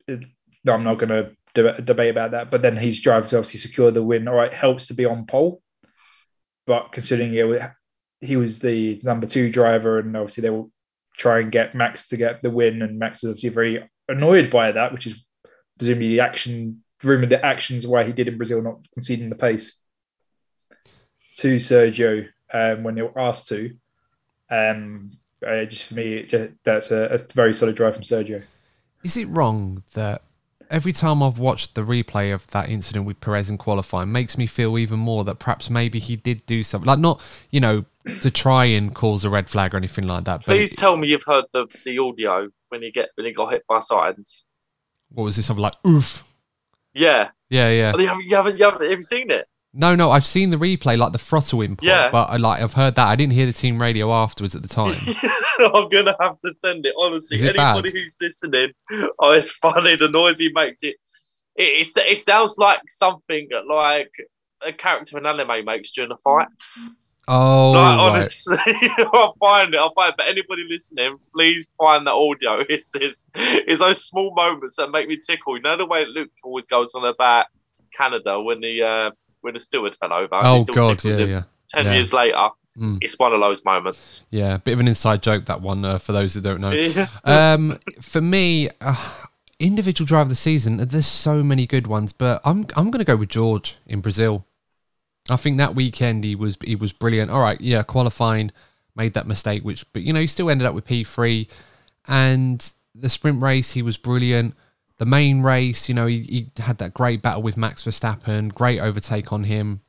It, 0.08 0.26
no, 0.66 0.74
I'm 0.74 0.84
not 0.84 1.00
going 1.00 1.10
to 1.10 1.32
de- 1.54 1.82
debate 1.82 2.12
about 2.12 2.32
that. 2.32 2.52
But 2.52 2.62
then 2.62 2.76
his 2.76 3.00
drive 3.00 3.30
to 3.30 3.38
obviously 3.38 3.62
secure 3.62 3.92
the 3.92 4.04
win. 4.04 4.28
All 4.28 4.36
right, 4.36 4.54
helps 4.54 4.88
to 4.88 4.94
be 4.94 5.06
on 5.06 5.26
pole, 5.26 5.62
but 6.68 6.92
considering 6.92 7.34
it, 7.34 7.72
he 8.24 8.38
was 8.38 8.60
the 8.60 9.00
number 9.04 9.28
two 9.28 9.52
driver, 9.52 10.00
and 10.00 10.16
obviously 10.16 10.42
they 10.42 10.50
will 10.50 10.72
try 11.18 11.40
and 11.40 11.52
get 11.52 11.76
Max 11.76 12.08
to 12.08 12.18
get 12.18 12.42
the 12.42 12.50
win, 12.50 12.82
and 12.82 12.98
Max 12.98 13.22
was 13.22 13.32
obviously 13.32 13.50
very 13.50 13.90
annoyed 14.08 14.50
by 14.50 14.72
that, 14.72 14.92
which 14.92 15.08
is 15.08 15.26
presumably 15.78 16.10
the 16.10 16.20
action 16.22 16.84
rumored 17.04 17.30
the 17.30 17.46
actions 17.46 17.86
why 17.86 18.06
he 18.06 18.14
did 18.14 18.30
in 18.30 18.38
Brazil 18.38 18.62
not 18.62 18.88
conceding 18.94 19.30
the 19.30 19.36
pace 19.36 19.82
to 21.36 21.58
Sergio 21.58 22.28
um, 22.54 22.84
when 22.84 22.96
they 22.96 23.02
were 23.02 23.20
asked 23.20 23.48
to. 23.50 23.76
Um, 24.50 25.12
uh, 25.46 25.66
just 25.66 25.84
for 25.84 25.96
me, 25.96 26.24
just, 26.24 26.52
that's 26.64 26.92
a, 26.92 27.06
a 27.06 27.18
very 27.34 27.54
solid 27.54 27.76
drive 27.76 27.96
from 27.96 28.04
Sergio. 28.04 28.44
Is 29.04 29.18
it 29.18 29.26
wrong 29.26 29.84
that 29.94 30.22
every 30.70 30.94
time 30.94 31.22
I've 31.22 31.40
watched 31.40 31.76
the 31.76 31.82
replay 31.82 32.34
of 32.34 32.48
that 32.48 32.70
incident 32.70 33.06
with 33.06 33.20
Perez 33.20 33.50
in 33.50 33.58
qualifying 33.58 34.12
makes 34.12 34.38
me 34.38 34.48
feel 34.48 34.78
even 34.78 35.00
more 35.00 35.24
that 35.26 35.40
perhaps 35.40 35.70
maybe 35.70 36.00
he 36.00 36.16
did 36.16 36.46
do 36.46 36.64
something 36.64 36.88
like 36.88 37.00
not 37.00 37.22
you 37.52 37.60
know 37.60 37.86
to 38.22 38.32
try 38.32 38.66
and 38.66 38.94
cause 38.94 39.24
a 39.24 39.30
red 39.30 39.50
flag 39.50 39.74
or 39.74 39.78
anything 39.78 40.06
like 40.08 40.24
that. 40.26 40.40
But 40.40 40.46
Please 40.46 40.76
tell 40.76 40.98
me 40.98 41.08
you've 41.08 41.24
heard 41.24 41.46
the, 41.54 41.68
the 41.86 42.00
audio 42.00 42.50
when 42.70 42.82
you 42.82 42.92
get 42.92 43.10
when 43.16 43.26
he 43.26 43.34
got 43.34 43.52
hit 43.52 43.64
by 43.68 43.80
Sainz. 43.80 44.44
what 45.10 45.24
was 45.24 45.36
this? 45.36 45.46
Something 45.46 45.64
like 45.64 45.76
oof. 45.88 46.24
Yeah, 46.94 47.30
Yeah, 47.50 47.70
yeah. 47.72 47.92
Oh, 47.96 48.00
you 48.00 48.08
haven't, 48.08 48.26
you 48.26 48.36
haven't, 48.36 48.58
you 48.60 48.66
haven't, 48.66 48.82
have 48.90 49.00
you 49.00 49.02
seen 49.04 49.32
it? 49.32 49.48
No, 49.76 49.96
no, 49.96 50.12
I've 50.12 50.26
seen 50.28 50.52
the 50.52 50.58
replay, 50.58 50.96
like 51.00 51.14
the 51.14 51.18
throttle 51.18 51.64
input, 51.64 51.84
Yeah. 51.88 52.12
but 52.12 52.30
I 52.30 52.38
like 52.38 52.62
I've 52.62 52.74
heard 52.74 52.94
that. 52.96 53.08
I 53.08 53.16
didn't 53.16 53.34
hear 53.34 53.48
the 53.48 53.54
team 53.54 53.82
radio 53.82 54.14
afterwards 54.14 54.54
at 54.54 54.62
the 54.62 54.68
time. 54.68 54.96
I'm 55.74 55.90
gonna 55.90 56.16
have 56.22 56.40
to 56.42 56.54
send 56.60 56.86
it. 56.86 56.94
Honestly, 57.00 57.38
Is 57.38 57.44
it 57.44 57.56
anybody 57.58 57.90
bad? 57.90 57.98
who's 57.98 58.16
listening, 58.22 58.72
oh, 59.20 59.32
it's 59.32 59.52
funny. 59.54 59.96
The 59.96 60.10
noise 60.10 60.38
he 60.38 60.52
makes 60.54 60.84
it. 60.84 60.96
It, 61.56 61.88
it, 61.88 61.98
it 62.12 62.18
sounds 62.20 62.58
like 62.60 62.82
something 62.90 63.48
like 63.68 64.12
a 64.62 64.72
character 64.72 65.18
in 65.18 65.26
anime 65.26 65.66
makes 65.66 65.92
during 65.92 66.12
a 66.12 66.18
fight. 66.18 66.48
Oh, 67.28 67.72
like 67.72 67.82
right. 67.98 68.00
honestly, 68.00 68.58
I'll 69.14 69.36
find 69.40 69.74
it. 69.74 69.78
I'll 69.80 69.94
find 69.94 70.10
it. 70.10 70.16
But 70.18 70.28
anybody 70.28 70.64
listening, 70.70 71.18
please 71.34 71.72
find 71.78 72.06
that 72.08 72.12
audio. 72.14 72.60
It's 72.70 72.92
this. 72.92 73.30
It's 73.36 73.80
those 73.80 74.04
small 74.06 74.34
moments 74.36 74.76
that 74.76 74.92
make 74.92 75.08
me 75.08 75.18
tickle. 75.18 75.56
You 75.56 75.64
know 75.64 75.78
the 75.78 75.86
way 75.86 76.06
Luke 76.06 76.32
always 76.44 76.66
goes 76.66 76.94
on 76.96 77.06
about 77.06 77.46
Canada 77.94 78.42
when 78.42 78.60
the 78.62 78.84
uh, 78.84 79.12
when 79.42 79.54
the 79.54 79.60
steward 79.60 79.96
fell 79.96 80.12
over. 80.14 80.30
oh 80.34 80.64
god, 80.66 81.04
yeah, 81.04 81.18
yeah, 81.20 81.44
Ten 81.70 81.86
Yeah. 81.86 81.94
years 81.94 82.14
later, 82.14 82.50
Mm. 82.78 82.98
it's 83.02 83.20
one 83.20 83.34
of 83.34 83.40
those 83.40 83.64
moments. 83.64 84.26
yeah. 84.32 84.58
Bit 84.58 84.74
of 84.74 84.80
an 84.80 84.88
inside 84.88 85.22
joke 85.22 85.46
that 85.46 85.62
one 85.62 85.86
uh, 85.86 86.00
for 86.00 86.12
those 86.12 86.34
who 86.34 86.42
don't 86.42 86.60
know. 86.60 86.72
Yeah. 86.72 87.08
um, 87.24 87.80
for 88.02 88.20
me, 88.20 88.68
uh, 88.82 88.96
individual 89.60 90.08
driver 90.08 90.24
of 90.24 90.30
the 90.30 90.36
season, 90.36 90.78
there's 90.78 91.06
so 91.06 91.44
many 91.44 91.68
good 91.68 91.86
ones, 91.86 92.14
but 92.14 92.42
I'm 92.44 92.66
I'm 92.76 92.90
going 92.90 92.98
to 93.00 93.06
go 93.06 93.16
with 93.16 93.30
George 93.30 93.78
in 93.86 94.02
Brazil. 94.02 94.46
I 95.30 95.36
think 95.38 95.58
that 95.58 95.76
weekend 95.76 96.24
he 96.24 96.36
was 96.36 96.58
he 96.64 96.76
was 96.76 96.92
brilliant. 96.92 97.32
All 97.32 97.42
right, 97.42 97.60
yeah, 97.62 97.84
qualifying 97.84 98.52
made 98.96 99.14
that 99.14 99.28
mistake, 99.28 99.64
which 99.64 99.92
but 99.94 100.02
you 100.02 100.14
know 100.14 100.20
he 100.20 100.28
still 100.28 100.50
ended 100.50 100.68
up 100.68 100.76
with 100.76 100.86
P 100.86 101.04
three, 101.04 101.48
and 102.08 102.74
the 102.94 103.10
sprint 103.10 103.42
race 103.42 103.72
he 103.72 103.82
was 103.82 103.98
brilliant. 103.98 104.56
The 104.98 105.06
main 105.06 105.42
race, 105.42 105.90
you 105.90 105.96
know, 105.96 106.06
he, 106.06 106.22
he 106.22 106.48
had 106.62 106.78
that 106.78 106.94
great 106.94 107.22
battle 107.22 107.42
with 107.42 107.58
Max 107.58 107.84
Verstappen, 107.84 108.54
great 108.54 108.80
overtake 108.80 109.34
on 109.34 109.46
him, 109.46 109.82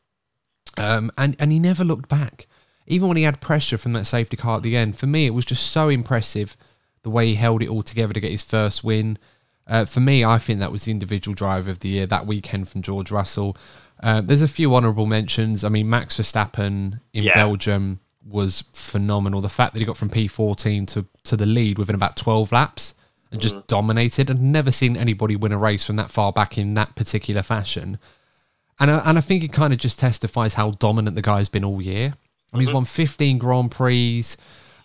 um, 0.78 1.10
and 1.18 1.36
and 1.38 1.52
he 1.52 1.58
never 1.58 1.84
looked 1.84 2.08
back, 2.08 2.46
even 2.86 3.08
when 3.08 3.16
he 3.16 3.24
had 3.24 3.40
pressure 3.40 3.76
from 3.76 3.92
that 3.92 4.06
safety 4.06 4.36
car 4.36 4.56
at 4.56 4.62
the 4.62 4.76
end. 4.76 4.96
For 4.96 5.06
me, 5.06 5.26
it 5.26 5.34
was 5.34 5.44
just 5.44 5.70
so 5.70 5.88
impressive 5.88 6.56
the 7.02 7.10
way 7.10 7.26
he 7.26 7.34
held 7.34 7.62
it 7.62 7.68
all 7.68 7.82
together 7.82 8.14
to 8.14 8.20
get 8.20 8.30
his 8.30 8.42
first 8.42 8.82
win. 8.82 9.18
Uh, 9.66 9.84
for 9.84 10.00
me, 10.00 10.24
I 10.24 10.38
think 10.38 10.58
that 10.60 10.72
was 10.72 10.84
the 10.84 10.90
individual 10.90 11.34
driver 11.34 11.70
of 11.70 11.80
the 11.80 11.88
year 11.88 12.06
that 12.06 12.26
weekend 12.26 12.68
from 12.68 12.82
George 12.82 13.10
Russell. 13.10 13.56
Uh, 14.02 14.20
there's 14.20 14.42
a 14.42 14.48
few 14.48 14.74
honourable 14.74 15.06
mentions. 15.06 15.64
I 15.64 15.68
mean, 15.68 15.88
Max 15.88 16.18
Verstappen 16.18 17.00
in 17.12 17.24
Yeah. 17.24 17.34
Belgium 17.34 18.00
was 18.26 18.64
phenomenal. 18.72 19.40
The 19.40 19.48
fact 19.48 19.74
that 19.74 19.80
he 19.80 19.86
got 19.86 19.96
from 19.96 20.10
P14 20.10 20.86
to, 20.88 21.06
to 21.24 21.36
the 21.36 21.46
lead 21.46 21.78
within 21.78 21.94
about 21.94 22.16
12 22.16 22.52
laps 22.52 22.94
and 23.30 23.40
just 23.40 23.66
dominated. 23.66 24.30
I've 24.30 24.40
never 24.40 24.70
seen 24.70 24.96
anybody 24.96 25.36
win 25.36 25.52
a 25.52 25.58
race 25.58 25.84
from 25.84 25.96
that 25.96 26.10
far 26.10 26.32
back 26.32 26.56
in 26.56 26.74
that 26.74 26.94
particular 26.94 27.42
fashion. 27.42 27.98
And 28.78 28.90
I, 28.90 28.98
and 29.08 29.18
I 29.18 29.20
think 29.20 29.42
it 29.42 29.52
kind 29.52 29.72
of 29.72 29.78
just 29.78 29.98
testifies 29.98 30.54
how 30.54 30.72
dominant 30.72 31.16
the 31.16 31.22
guy's 31.22 31.48
been 31.48 31.64
all 31.64 31.82
year. 31.82 32.14
I 32.52 32.56
mean, 32.56 32.66
he's 32.66 32.74
won 32.74 32.84
15 32.84 33.38
Grand 33.38 33.70
Prix, 33.72 34.24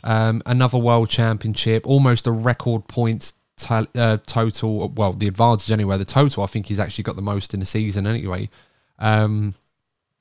um, 0.04 0.42
another 0.46 0.78
World 0.80 1.10
Championship, 1.10 1.86
almost 1.88 2.26
a 2.26 2.32
record 2.32 2.88
points 2.88 3.34
to, 3.58 3.88
uh, 3.96 4.18
total. 4.26 4.90
Well, 4.90 5.14
the 5.14 5.28
advantage 5.28 5.72
anyway. 5.72 5.98
The 5.98 6.06
total, 6.06 6.44
I 6.44 6.48
think 6.48 6.66
he's 6.68 6.80
actually 6.80 7.04
got 7.04 7.16
the 7.16 7.22
most 7.22 7.54
in 7.54 7.60
the 7.60 7.66
season 7.68 8.08
anyway. 8.08 8.50
Um, 9.00 9.56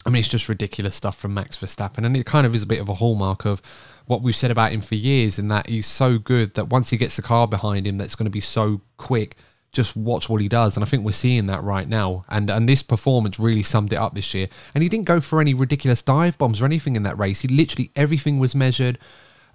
I 0.06 0.10
mean, 0.10 0.20
it's 0.20 0.28
just 0.28 0.48
ridiculous 0.48 0.94
stuff 0.94 1.18
from 1.18 1.34
Max 1.34 1.58
Verstappen, 1.58 2.06
and 2.06 2.16
it 2.16 2.24
kind 2.24 2.46
of 2.46 2.54
is 2.54 2.62
a 2.62 2.66
bit 2.66 2.80
of 2.80 2.88
a 2.88 2.94
hallmark 2.94 3.44
of 3.44 3.60
what 4.06 4.22
we've 4.22 4.34
said 4.34 4.50
about 4.50 4.72
him 4.72 4.80
for 4.80 4.94
years, 4.94 5.38
in 5.38 5.48
that 5.48 5.68
he's 5.68 5.86
so 5.86 6.18
good 6.18 6.54
that 6.54 6.68
once 6.68 6.90
he 6.90 6.96
gets 6.96 7.16
the 7.16 7.22
car 7.22 7.46
behind 7.46 7.86
him, 7.86 7.98
that's 7.98 8.14
going 8.14 8.24
to 8.24 8.30
be 8.30 8.40
so 8.40 8.80
quick. 8.96 9.36
Just 9.70 9.94
watch 9.94 10.30
what 10.30 10.40
he 10.40 10.48
does, 10.48 10.76
and 10.76 10.84
I 10.84 10.88
think 10.88 11.04
we're 11.04 11.12
seeing 11.12 11.44
that 11.46 11.62
right 11.62 11.86
now. 11.86 12.24
And 12.30 12.48
and 12.48 12.66
this 12.66 12.82
performance 12.82 13.38
really 13.38 13.62
summed 13.62 13.92
it 13.92 13.96
up 13.96 14.14
this 14.14 14.32
year. 14.32 14.48
And 14.74 14.82
he 14.82 14.88
didn't 14.88 15.04
go 15.04 15.20
for 15.20 15.42
any 15.42 15.52
ridiculous 15.52 16.00
dive 16.00 16.38
bombs 16.38 16.62
or 16.62 16.64
anything 16.64 16.96
in 16.96 17.02
that 17.02 17.18
race. 17.18 17.42
He 17.42 17.48
literally 17.48 17.90
everything 17.94 18.38
was 18.38 18.54
measured. 18.54 18.98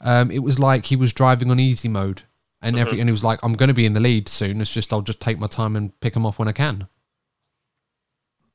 Um, 0.01 0.29
it 0.29 0.43
was 0.43 0.59
like 0.59 0.85
he 0.85 0.95
was 0.95 1.13
driving 1.13 1.49
on 1.49 1.59
easy 1.59 1.87
mode, 1.87 2.21
and 2.61 2.77
every 2.77 2.99
and 2.99 3.09
he 3.09 3.11
was 3.11 3.23
like, 3.23 3.39
"I'm 3.41 3.53
going 3.53 3.69
to 3.69 3.73
be 3.73 3.87
in 3.87 3.93
the 3.93 3.99
lead 3.99 4.29
soon. 4.29 4.61
It's 4.61 4.71
just 4.71 4.93
I'll 4.93 5.01
just 5.01 5.19
take 5.19 5.39
my 5.39 5.47
time 5.47 5.75
and 5.75 5.99
pick 5.99 6.15
him 6.15 6.27
off 6.27 6.37
when 6.37 6.47
I 6.47 6.51
can." 6.51 6.87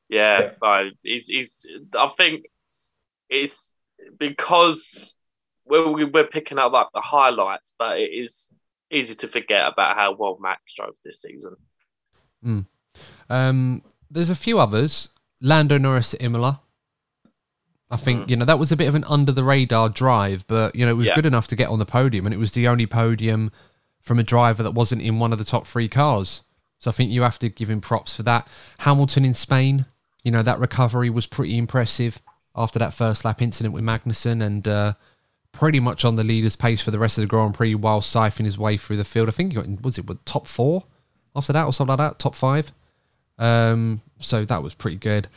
Yeah, 0.09 0.40
Yeah. 0.40 0.50
no, 0.62 0.90
he's, 1.02 1.26
he's. 1.26 1.66
I 1.98 2.09
think 2.09 2.46
it's 3.28 3.74
because 4.18 5.14
we're 5.66 6.06
we're 6.11 6.24
picking 6.26 6.59
up 6.59 6.72
like 6.72 6.86
the 6.94 7.00
highlights, 7.00 7.74
but 7.78 7.98
it 7.98 8.11
is 8.12 8.52
easy 8.90 9.14
to 9.16 9.28
forget 9.28 9.70
about 9.70 9.96
how 9.96 10.12
well 10.14 10.38
Max 10.40 10.74
drove 10.74 10.94
this 11.04 11.20
season. 11.22 11.56
Um, 13.30 13.82
there's 14.11 14.30
a 14.30 14.34
few 14.34 14.59
others. 14.59 15.11
Lando 15.40 15.78
Norris 15.78 16.14
at 16.14 16.22
Imola. 16.22 16.61
I 17.90 17.96
think 17.96 18.28
you 18.28 18.36
know 18.36 18.44
that 18.44 18.59
was 18.59 18.70
a 18.70 18.76
bit 18.76 18.88
of 18.88 18.94
an 18.94 19.04
under 19.04 19.32
the 19.32 19.44
radar 19.44 19.88
drive, 19.88 20.46
but 20.46 20.74
you 20.74 20.84
know 20.84 20.92
it 20.92 20.96
was 20.96 21.09
Yeah. 21.09 21.14
good 21.14 21.26
enough 21.26 21.46
to 21.48 21.56
get 21.56 21.68
on 21.70 21.78
the 21.78 21.86
podium, 21.86 22.26
and 22.26 22.34
it 22.34 22.38
was 22.38 22.52
the 22.52 22.68
only 22.68 22.86
podium 22.86 23.50
from 24.00 24.18
a 24.18 24.22
driver 24.22 24.62
that 24.62 24.72
wasn't 24.72 25.02
in 25.02 25.18
one 25.18 25.32
of 25.32 25.38
the 25.38 25.44
top 25.44 25.66
three 25.66 25.88
cars. 25.88 26.42
So 26.78 26.90
I 26.90 26.92
think 26.92 27.11
you 27.11 27.22
have 27.22 27.38
to 27.40 27.48
give 27.48 27.68
him 27.70 27.80
props 27.80 28.14
for 28.14 28.22
that. 28.24 28.46
Hamilton 28.78 29.24
in 29.24 29.34
Spain, 29.34 29.86
you 30.28 30.32
know 30.32 30.42
that 30.42 30.58
recovery 30.58 31.08
was 31.08 31.26
pretty 31.26 31.56
impressive 31.56 32.20
after 32.54 32.78
that 32.78 32.92
first 32.92 33.24
lap 33.24 33.40
incident 33.40 33.74
with 33.74 33.82
Magnussen, 33.82 34.44
and 34.44 34.68
uh, 34.68 34.92
pretty 35.52 35.80
much 35.80 36.04
on 36.04 36.16
the 36.16 36.22
leader's 36.22 36.54
pace 36.54 36.82
for 36.82 36.90
the 36.90 36.98
rest 36.98 37.16
of 37.16 37.22
the 37.22 37.26
Grand 37.26 37.54
Prix 37.54 37.74
while 37.74 38.02
siphoning 38.02 38.44
his 38.44 38.58
way 38.58 38.76
through 38.76 38.98
the 38.98 39.04
field. 39.04 39.28
I 39.28 39.30
think 39.30 39.52
he 39.52 39.56
got 39.56 39.64
in, 39.64 39.80
was 39.80 39.96
it 39.96 40.06
what, 40.06 40.26
top 40.26 40.46
four 40.46 40.84
after 41.34 41.54
that 41.54 41.64
or 41.64 41.72
something 41.72 41.96
like 41.96 42.10
that, 42.10 42.18
top 42.18 42.34
five. 42.34 42.72
Um, 43.38 44.02
so 44.18 44.44
that 44.44 44.62
was 44.62 44.74
pretty 44.74 44.98
good. 44.98 45.28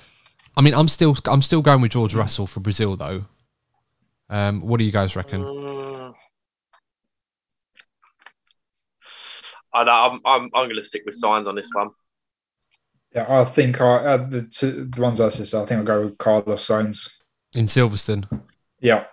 I 0.57 0.61
mean, 0.61 0.73
I'm 0.73 0.89
still 0.89 1.15
I'm 1.25 1.41
still 1.41 1.61
going 1.61 1.79
with 1.79 1.91
George 1.91 2.13
Russell 2.13 2.47
for 2.47 2.59
Brazil 2.59 2.97
though. 2.97 3.23
Um, 4.29 4.59
what 4.59 4.77
do 4.77 4.83
you 4.83 4.91
guys 4.91 5.15
reckon? 5.15 5.41
Mm. 5.41 6.13
I 9.73 9.83
I'm 9.83 10.19
I'm 10.25 10.49
I'm 10.53 10.65
going 10.65 10.75
to 10.75 10.83
stick 10.83 11.03
with 11.05 11.15
Sainz 11.17 11.47
on 11.47 11.55
this 11.55 11.69
one. 11.71 11.91
Yeah, 13.13 13.25
I 13.27 13.43
think 13.43 13.81
I 13.81 13.95
uh, 13.95 14.17
the, 14.17 14.43
two, 14.43 14.89
the 14.93 15.01
ones 15.01 15.19
I 15.19 15.29
said. 15.29 15.61
I 15.61 15.65
think 15.65 15.79
I'll 15.79 15.85
go 15.85 16.05
with 16.05 16.17
Carlos 16.17 16.65
Sainz. 16.65 17.17
In 17.53 17.65
Silverstone, 17.65 18.41
Yeah, 18.79 19.05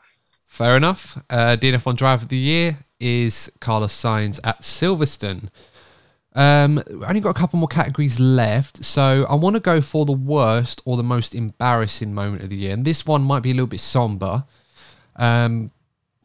fair 0.47 0.77
enough. 0.77 1.21
Uh, 1.29 1.57
DNF1 1.61 1.97
Driver 1.97 2.23
of 2.23 2.29
the 2.29 2.37
Year 2.37 2.79
is 3.01 3.51
Carlos 3.61 3.93
Sainz 3.93 4.39
at 4.45 4.63
Silverstone. 4.63 5.49
Um, 6.35 6.81
only 7.05 7.21
got 7.21 7.31
a 7.31 7.35
couple 7.35 7.59
more 7.59 7.69
categories 7.69 8.21
left, 8.21 8.85
so 8.85 9.27
I 9.29 9.35
want 9.35 9.57
to 9.57 9.61
go 9.61 9.81
for 9.81 10.05
the 10.05 10.13
worst 10.13 10.81
or 10.85 10.97
the 10.97 11.03
most 11.03 11.35
embarrassing 11.35 12.15
moment 12.15 12.45
of 12.45 12.51
the 12.51 12.57
year, 12.57 12.75
and 12.75 12.85
this 12.85 13.05
one 13.05 13.23
might 13.23 13.43
be 13.43 13.51
a 13.51 13.55
little 13.55 13.67
bit 13.67 13.81
somber. 13.81 14.45
Um, 15.17 15.73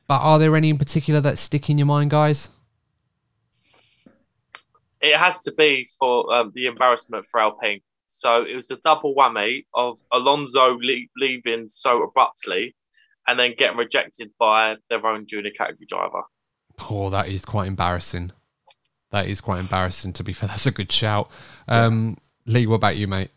but 0.05 0.19
are 0.19 0.38
there 0.38 0.55
any 0.55 0.69
in 0.69 0.78
particular 0.78 1.19
that 1.21 1.39
stick 1.39 1.67
in 1.69 1.80
your 1.80 1.88
mind, 1.88 2.11
guys? 2.11 2.49
It 5.03 5.15
has 5.15 5.39
to 5.41 5.53
be 5.53 5.87
for 5.99 6.33
um, 6.33 6.51
the 6.55 6.65
embarrassment 6.65 7.25
for 7.29 7.39
Alpine. 7.39 7.81
So 8.07 8.43
it 8.43 8.55
was 8.55 8.67
the 8.67 8.79
double 8.83 9.13
whammy 9.15 9.65
of 9.75 9.99
Alonso 10.11 10.77
le- 10.79 11.07
leaving 11.17 11.67
so 11.69 12.01
abruptly, 12.03 12.75
and 13.27 13.39
then 13.39 13.53
getting 13.55 13.77
rejected 13.77 14.31
by 14.39 14.77
their 14.89 15.05
own 15.05 15.27
junior 15.27 15.51
category 15.51 15.85
driver. 15.87 16.23
Oh, 16.89 17.09
that 17.11 17.27
is 17.27 17.45
quite 17.45 17.67
embarrassing. 17.67 18.31
That 19.11 19.27
is 19.27 19.41
quite 19.41 19.59
embarrassing. 19.59 20.13
To 20.13 20.23
be 20.23 20.33
fair, 20.33 20.47
that's 20.49 20.65
a 20.65 20.71
good 20.71 20.91
shout. 20.91 21.29
Um, 21.67 22.17
Lee, 22.47 22.65
what 22.65 22.75
about 22.75 22.97
you, 22.97 23.07
mate? 23.07 23.29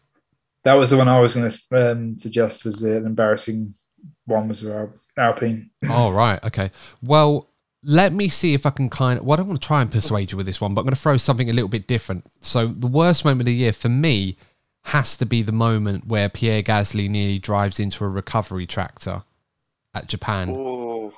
that 0.67 0.75
was 0.75 0.91
the 0.91 0.97
one 0.97 1.07
I 1.07 1.21
was 1.21 1.37
going 1.37 1.49
to 1.49 1.93
um, 1.93 2.19
suggest 2.19 2.65
was 2.65 2.81
the 2.81 2.97
embarrassing 2.97 3.73
one 4.25 4.49
was 4.49 4.67
Al- 4.67 4.95
Alpine. 5.17 5.71
All 5.89 6.13
right, 6.13 6.43
okay. 6.45 6.73
Well, 7.01 7.49
let 7.89 8.13
me 8.13 8.29
see 8.29 8.53
if 8.53 8.67
I 8.67 8.71
can 8.71 8.91
kind 8.91 9.21
of. 9.21 9.25
Well, 9.25 9.35
I 9.35 9.37
don't 9.37 9.49
want 9.49 9.63
to 9.63 9.67
try 9.67 9.81
and 9.81 9.91
persuade 9.91 10.33
you 10.33 10.37
with 10.37 10.47
this 10.47 10.61
one, 10.61 10.75
but 10.75 10.81
I'm 10.81 10.87
going 10.87 10.95
to 10.95 11.01
throw 11.01 11.17
something 11.17 11.49
a 11.49 11.53
little 11.53 11.69
bit 11.69 11.87
different. 11.87 12.27
So, 12.41 12.67
the 12.67 12.89
worst 12.89 13.25
moment 13.25 13.43
of 13.43 13.47
the 13.47 13.55
year 13.55 13.73
for 13.73 13.89
me 13.89 14.37
has 14.87 15.17
to 15.19 15.27
be 15.27 15.43
the 15.43 15.53
moment 15.53 16.07
where 16.07 16.29
Pierre 16.29 16.63
Gasly 16.63 17.09
nearly 17.09 17.39
drives 17.39 17.79
into 17.79 18.05
a 18.05 18.09
recovery 18.09 18.67
tractor 18.67 19.23
at 19.95 20.09
Japan. 20.09 20.53
Oh, 20.55 21.13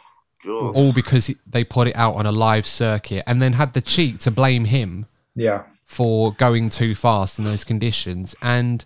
God. 0.45 0.77
All 0.77 0.93
because 0.93 1.31
they 1.47 1.65
put 1.65 1.89
it 1.89 1.97
out 1.97 2.17
on 2.17 2.27
a 2.27 2.33
live 2.33 2.67
circuit 2.67 3.25
and 3.27 3.41
then 3.41 3.55
had 3.55 3.73
the 3.73 3.81
cheek 3.81 4.19
to 4.21 4.31
blame 4.31 4.67
him 4.67 5.07
Yeah, 5.35 5.65
for 5.87 6.33
going 6.33 6.69
too 6.69 6.95
fast 6.95 7.39
in 7.39 7.45
those 7.45 7.65
conditions. 7.65 8.37
And 8.43 8.85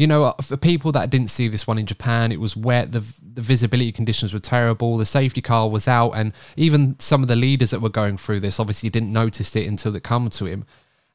you 0.00 0.06
know, 0.06 0.24
uh, 0.24 0.32
for 0.40 0.56
people 0.56 0.92
that 0.92 1.10
didn't 1.10 1.28
see 1.28 1.46
this 1.46 1.66
one 1.66 1.76
in 1.76 1.84
Japan, 1.84 2.32
it 2.32 2.40
was 2.40 2.56
wet. 2.56 2.90
The 2.92 3.04
the 3.22 3.42
visibility 3.42 3.92
conditions 3.92 4.32
were 4.32 4.40
terrible. 4.40 4.96
The 4.96 5.04
safety 5.04 5.42
car 5.42 5.68
was 5.68 5.86
out, 5.86 6.12
and 6.12 6.32
even 6.56 6.98
some 6.98 7.20
of 7.20 7.28
the 7.28 7.36
leaders 7.36 7.68
that 7.68 7.80
were 7.80 7.90
going 7.90 8.16
through 8.16 8.40
this 8.40 8.58
obviously 8.58 8.88
didn't 8.88 9.12
notice 9.12 9.54
it 9.54 9.68
until 9.68 9.94
it 9.94 10.02
come 10.02 10.30
to 10.30 10.46
him, 10.46 10.64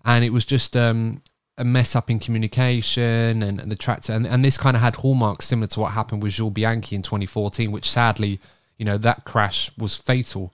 and 0.06 0.24
it 0.24 0.30
was 0.30 0.46
just 0.46 0.78
um, 0.78 1.24
a 1.58 1.64
mess 1.64 1.96
up 1.96 2.12
in 2.12 2.20
communication 2.20 3.42
and, 3.42 3.60
and 3.60 3.72
the 3.72 3.76
tractor. 3.76 4.14
And, 4.14 4.28
and 4.28 4.46
this 4.46 4.56
kind 4.56 4.78
of 4.78 4.84
had 4.84 4.98
hallmarks 4.98 5.48
similar 5.48 5.66
to 5.70 5.80
what 5.80 5.94
happened 5.94 6.22
with 6.22 6.34
Jules 6.34 6.54
Bianchi 6.54 6.96
in 6.96 7.02
2014, 7.02 7.72
which 7.72 7.90
sadly, 7.90 8.40
you 8.78 8.86
know, 8.86 9.00
that 9.00 9.26
crash 9.26 9.76
was 9.80 9.98
fatal 9.98 10.54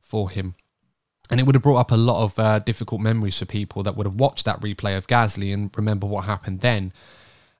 for 0.00 0.30
him 0.30 0.54
and 1.30 1.40
it 1.40 1.42
would 1.42 1.56
have 1.56 1.62
brought 1.62 1.78
up 1.78 1.90
a 1.90 1.96
lot 1.96 2.22
of 2.22 2.38
uh, 2.38 2.58
difficult 2.60 3.00
memories 3.00 3.38
for 3.38 3.44
people 3.46 3.82
that 3.82 3.96
would 3.96 4.06
have 4.06 4.14
watched 4.14 4.44
that 4.44 4.60
replay 4.60 4.96
of 4.96 5.08
Gasly 5.08 5.52
and 5.52 5.70
remember 5.76 6.06
what 6.06 6.24
happened 6.24 6.60
then. 6.60 6.92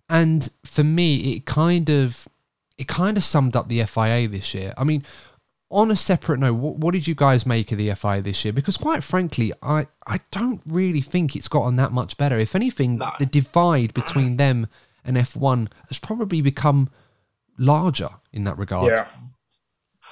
And 0.08 0.48
for 0.64 0.84
me, 0.84 1.34
it 1.34 1.46
kind 1.46 1.88
of 1.90 2.28
it 2.78 2.86
kind 2.88 3.16
of 3.16 3.24
summed 3.24 3.56
up 3.56 3.68
the 3.68 3.82
FIA 3.84 4.28
this 4.28 4.54
year. 4.54 4.74
I 4.76 4.84
mean, 4.84 5.02
on 5.70 5.90
a 5.90 5.96
separate 5.96 6.38
note, 6.38 6.54
what, 6.54 6.76
what 6.76 6.92
did 6.94 7.08
you 7.08 7.14
guys 7.14 7.44
make 7.46 7.72
of 7.72 7.78
the 7.78 7.92
FIA 7.94 8.22
this 8.22 8.44
year? 8.44 8.52
Because 8.52 8.76
quite 8.76 9.02
frankly, 9.02 9.52
I 9.62 9.86
I 10.06 10.20
don't 10.30 10.60
really 10.66 11.00
think 11.00 11.34
it's 11.34 11.48
gotten 11.48 11.76
that 11.76 11.92
much 11.92 12.16
better. 12.16 12.38
If 12.38 12.54
anything, 12.54 12.98
No. 12.98 13.10
the 13.18 13.26
divide 13.26 13.94
between 13.94 14.36
them 14.36 14.68
and 15.04 15.16
F1 15.16 15.70
has 15.88 15.98
probably 15.98 16.40
become 16.40 16.88
larger 17.58 18.10
in 18.32 18.44
that 18.44 18.58
regard. 18.58 18.90
yeah, 18.92 19.06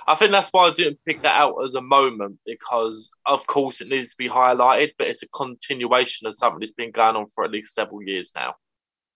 I 0.07 0.15
think 0.15 0.31
that's 0.33 0.49
why 0.51 0.69
I 0.69 0.71
didn't 0.73 0.99
pick 1.07 1.23
that 1.23 1.39
out 1.39 1.57
as 1.65 1.75
a 1.75 1.83
moment 1.83 2.39
because, 2.47 3.11
of 3.27 3.47
course, 3.47 3.81
it 3.81 3.89
needs 3.89 4.11
to 4.13 4.17
be 4.19 4.29
highlighted, 4.29 4.93
but 4.99 5.07
it's 5.09 5.23
a 5.23 5.29
continuation 5.29 6.27
of 6.27 6.35
something 6.35 6.61
that's 6.61 6.73
been 6.73 6.91
going 6.91 7.17
on 7.17 7.27
for 7.27 7.45
at 7.45 7.51
least 7.51 7.75
several 7.75 8.03
years 8.03 8.33
now. 8.35 8.55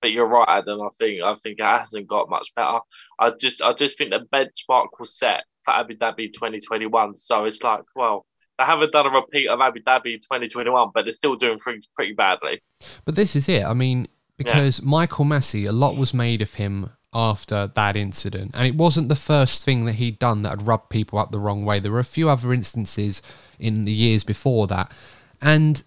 But 0.01 0.13
you're 0.13 0.29
right, 0.29 0.49
Adam. 0.49 0.81
I 0.81 0.89
think 0.99 1.23
I 1.23 1.35
think 1.35 1.59
it 1.59 1.65
hasn't 1.65 2.07
got 2.07 2.31
much 2.31 2.55
better. 2.55 2.79
I 3.19 3.33
just 3.39 3.63
I 3.63 3.73
just 3.73 3.99
think 3.99 4.11
the 4.11 4.27
benchmark 4.33 4.89
was 4.99 5.19
set 5.19 5.45
for 5.65 5.73
Abu 5.75 5.97
Dhabi 5.97 6.33
2021. 6.33 7.17
So 7.17 7.45
it's 7.45 7.63
like, 7.63 7.83
well, 7.97 8.25
they 8.59 8.65
haven't 8.65 8.93
done 8.93 9.07
a 9.07 9.11
repeat 9.11 9.49
of 9.49 9.61
Abu 9.61 9.81
Dhabi 9.83 10.21
2021, 10.21 10.91
but 10.95 11.05
they're 11.05 11.13
still 11.13 11.35
doing 11.35 11.59
things 11.59 11.87
pretty 11.95 12.13
badly. 12.13 12.61
But 13.05 13.15
this 13.15 13.37
is 13.37 13.49
it. 13.49 13.65
I 13.65 13.75
mean, 13.75 14.09
because 14.37 14.81
yeah. 14.81 14.89
Michael 14.89 15.25
Masi, 15.25 15.69
a 15.69 15.73
lot 15.73 15.97
was 15.97 16.15
made 16.15 16.43
of 16.43 16.55
him 16.55 16.91
after 17.13 17.69
that 17.75 17.97
incident, 17.97 18.55
and 18.55 18.67
it 18.67 18.75
wasn't 18.75 19.09
the 19.09 19.17
first 19.17 19.65
thing 19.65 19.85
that 19.87 19.95
he'd 19.95 20.19
done 20.19 20.43
that 20.43 20.51
had 20.51 20.67
rubbed 20.67 20.91
people 20.91 21.19
up 21.19 21.31
the 21.31 21.39
wrong 21.39 21.65
way. 21.65 21.79
There 21.81 21.93
were 21.93 21.99
a 21.99 22.05
few 22.05 22.29
other 22.29 22.53
instances 22.53 23.23
in 23.59 23.85
the 23.85 23.93
years 23.93 24.25
before 24.25 24.67
that, 24.69 24.93
and 25.41 25.83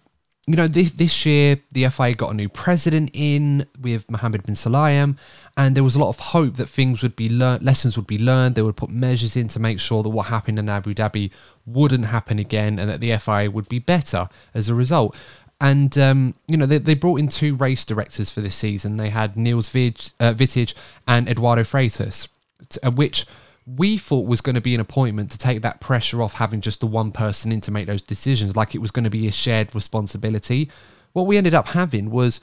you 0.46 0.56
know, 0.56 0.66
this, 0.66 0.90
this 0.90 1.24
year 1.24 1.60
the 1.70 1.88
FIA 1.88 2.14
got 2.14 2.32
a 2.32 2.34
new 2.34 2.48
president 2.48 3.10
in 3.12 3.66
with 3.80 4.10
Mohammed 4.10 4.42
bin 4.42 4.56
Sulayem, 4.56 5.16
and 5.56 5.76
there 5.76 5.84
was 5.84 5.94
a 5.94 6.00
lot 6.00 6.08
of 6.08 6.18
hope 6.18 6.56
that 6.56 6.68
things 6.68 7.00
would 7.02 7.14
be 7.14 7.28
learned, 7.28 7.62
lessons 7.62 7.96
would 7.96 8.08
be 8.08 8.18
learned. 8.18 8.56
They 8.56 8.62
would 8.62 8.76
put 8.76 8.90
measures 8.90 9.36
in 9.36 9.46
to 9.48 9.60
make 9.60 9.78
sure 9.78 10.02
that 10.02 10.08
what 10.08 10.26
happened 10.26 10.58
in 10.58 10.68
Abu 10.68 10.94
Dhabi 10.94 11.30
wouldn't 11.64 12.06
happen 12.06 12.40
again, 12.40 12.80
and 12.80 12.90
that 12.90 13.00
the 13.00 13.16
FIA 13.18 13.50
would 13.52 13.68
be 13.68 13.78
better 13.78 14.28
as 14.52 14.68
a 14.68 14.74
result. 14.74 15.16
And 15.60 15.96
um, 15.96 16.34
you 16.48 16.56
know, 16.56 16.66
they, 16.66 16.78
they 16.78 16.94
brought 16.94 17.20
in 17.20 17.28
two 17.28 17.54
race 17.54 17.84
directors 17.84 18.32
for 18.32 18.40
this 18.40 18.56
season. 18.56 18.96
They 18.96 19.10
had 19.10 19.36
Niels 19.36 19.68
Vig, 19.68 20.00
uh, 20.18 20.34
Wittich 20.34 20.74
and 21.06 21.28
Eduardo 21.28 21.62
Freitas, 21.62 22.26
uh, 22.82 22.90
which 22.90 23.26
we 23.66 23.96
thought 23.96 24.26
was 24.26 24.40
going 24.40 24.54
to 24.54 24.60
be 24.60 24.74
an 24.74 24.80
appointment 24.80 25.30
to 25.30 25.38
take 25.38 25.62
that 25.62 25.80
pressure 25.80 26.22
off 26.22 26.34
having 26.34 26.60
just 26.60 26.80
the 26.80 26.86
one 26.86 27.12
person 27.12 27.52
in 27.52 27.60
to 27.62 27.70
make 27.70 27.86
those 27.86 28.02
decisions, 28.02 28.56
like 28.56 28.74
it 28.74 28.78
was 28.78 28.90
going 28.90 29.04
to 29.04 29.10
be 29.10 29.28
a 29.28 29.32
shared 29.32 29.74
responsibility. 29.74 30.70
What 31.12 31.26
we 31.26 31.36
ended 31.36 31.54
up 31.54 31.68
having 31.68 32.10
was 32.10 32.40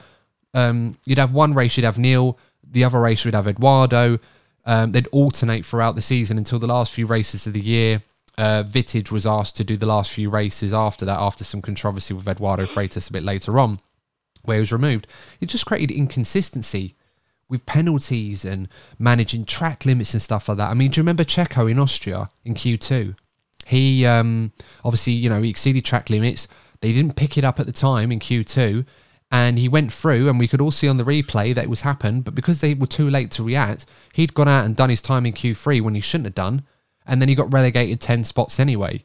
um, 0.53 0.97
you'd 1.05 1.17
have 1.17 1.33
one 1.33 1.53
race, 1.53 1.75
you'd 1.75 1.83
have 1.83 1.97
Neil, 1.97 2.37
the 2.63 2.83
other 2.83 3.01
race 3.01 3.25
you'd 3.25 3.33
have 3.33 3.47
Eduardo. 3.47 4.19
Um, 4.65 4.91
they'd 4.91 5.07
alternate 5.07 5.65
throughout 5.65 5.95
the 5.95 6.01
season 6.01 6.37
until 6.37 6.59
the 6.59 6.67
last 6.67 6.93
few 6.93 7.05
races 7.05 7.47
of 7.47 7.53
the 7.53 7.61
year. 7.61 8.01
Uh, 8.37 8.63
was 9.11 9.25
asked 9.25 9.57
to 9.57 9.65
do 9.65 9.75
the 9.75 9.85
last 9.85 10.13
few 10.13 10.29
races 10.29 10.73
after 10.73 11.03
that, 11.03 11.19
after 11.19 11.43
some 11.43 11.61
controversy 11.61 12.13
with 12.13 12.25
Eduardo 12.25 12.65
Freitas 12.65 13.09
a 13.09 13.13
bit 13.13 13.23
later 13.23 13.59
on, 13.59 13.79
where 14.43 14.55
he 14.55 14.61
was 14.61 14.71
removed. 14.71 15.07
It 15.41 15.47
just 15.47 15.65
created 15.65 15.93
inconsistency 15.93 16.95
with 17.49 17.65
penalties 17.65 18.45
and 18.45 18.69
managing 18.97 19.43
track 19.43 19.85
limits 19.85 20.13
and 20.13 20.21
stuff 20.21 20.47
like 20.47 20.57
that. 20.59 20.69
I 20.69 20.73
mean, 20.75 20.91
do 20.91 20.99
you 20.99 21.03
remember 21.03 21.23
Checo 21.23 21.69
in 21.69 21.79
Austria 21.79 22.29
in 22.45 22.53
Q2? 22.53 23.15
He 23.65 24.05
um, 24.05 24.53
obviously, 24.85 25.13
you 25.13 25.29
know, 25.29 25.41
he 25.41 25.49
exceeded 25.49 25.83
track 25.83 26.09
limits. 26.09 26.47
They 26.81 26.93
didn't 26.93 27.15
pick 27.15 27.37
it 27.37 27.43
up 27.43 27.59
at 27.59 27.65
the 27.65 27.71
time 27.71 28.11
in 28.11 28.19
Q2, 28.19 28.85
and 29.31 29.59
he 29.59 29.67
went 29.67 29.91
through, 29.91 30.29
and 30.29 30.39
we 30.39 30.47
could 30.47 30.61
all 30.61 30.71
see 30.71 30.87
on 30.87 30.97
the 30.97 31.03
replay 31.03 31.53
that 31.53 31.65
it 31.65 31.69
was 31.69 31.81
happened. 31.81 32.23
But 32.23 32.35
because 32.35 32.61
they 32.61 32.73
were 32.73 32.87
too 32.87 33.09
late 33.09 33.31
to 33.31 33.43
react, 33.43 33.85
he'd 34.13 34.33
gone 34.33 34.47
out 34.47 34.65
and 34.65 34.75
done 34.75 34.89
his 34.89 35.01
time 35.01 35.25
in 35.25 35.33
Q3 35.33 35.81
when 35.81 35.95
he 35.95 36.01
shouldn't 36.01 36.27
have 36.27 36.35
done, 36.35 36.63
and 37.05 37.21
then 37.21 37.29
he 37.29 37.35
got 37.35 37.51
relegated 37.53 37.99
ten 37.99 38.23
spots 38.23 38.59
anyway. 38.59 39.03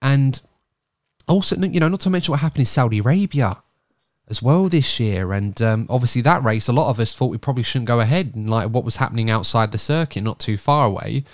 And 0.00 0.40
also, 1.28 1.56
you 1.56 1.80
know, 1.80 1.88
not 1.88 2.00
to 2.00 2.10
mention 2.10 2.32
what 2.32 2.40
happened 2.40 2.60
in 2.60 2.66
Saudi 2.66 2.98
Arabia 2.98 3.62
as 4.32 4.42
well 4.42 4.66
this 4.68 4.98
year. 4.98 5.34
And 5.34 5.60
um, 5.60 5.86
obviously, 5.90 6.22
that 6.22 6.42
race, 6.42 6.66
a 6.66 6.72
lot 6.72 6.88
of 6.88 6.98
us 6.98 7.14
thought 7.14 7.26
we 7.26 7.36
probably 7.36 7.62
shouldn't 7.62 7.86
go 7.86 8.00
ahead. 8.00 8.32
And 8.34 8.48
like 8.48 8.70
what 8.70 8.82
was 8.82 8.96
happening 8.96 9.30
outside 9.30 9.70
the 9.70 9.78
circuit, 9.78 10.22
not 10.22 10.40
too 10.40 10.56
far 10.56 10.86
away. 10.86 11.24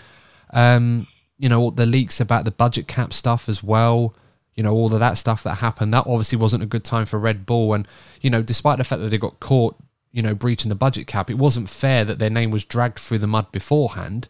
Um, 0.53 1.07
you 1.39 1.49
know, 1.49 1.71
the 1.71 1.87
leaks 1.87 2.21
about 2.21 2.45
the 2.45 2.51
budget 2.51 2.89
cap 2.89 3.13
stuff 3.13 3.49
as 3.49 3.63
well. 3.63 4.17
You 4.57 4.65
know, 4.65 4.75
all 4.75 4.93
of 4.93 4.99
that 4.99 5.17
stuff 5.17 5.45
that 5.45 5.55
happened. 5.57 5.95
That 5.95 6.09
obviously 6.09 6.37
wasn't 6.39 6.65
a 6.65 6.67
good 6.67 6.85
time 6.85 7.07
for 7.07 7.21
Red 7.21 7.47
Bull. 7.47 7.73
And, 7.73 7.87
you 8.21 8.31
know, 8.31 8.43
despite 8.43 8.79
the 8.79 8.85
fact 8.85 9.01
that 9.01 9.11
they 9.11 9.19
got 9.19 9.39
caught, 9.39 9.77
you 10.11 10.21
know, 10.21 10.35
breaching 10.35 10.69
the 10.69 10.75
budget 10.75 11.07
cap, 11.07 11.31
it 11.31 11.39
wasn't 11.39 11.71
fair 11.71 12.05
that 12.05 12.19
their 12.19 12.31
name 12.31 12.51
was 12.51 12.65
dragged 12.65 12.99
through 12.99 13.19
the 13.19 13.29
mud 13.29 13.53
beforehand, 13.53 14.29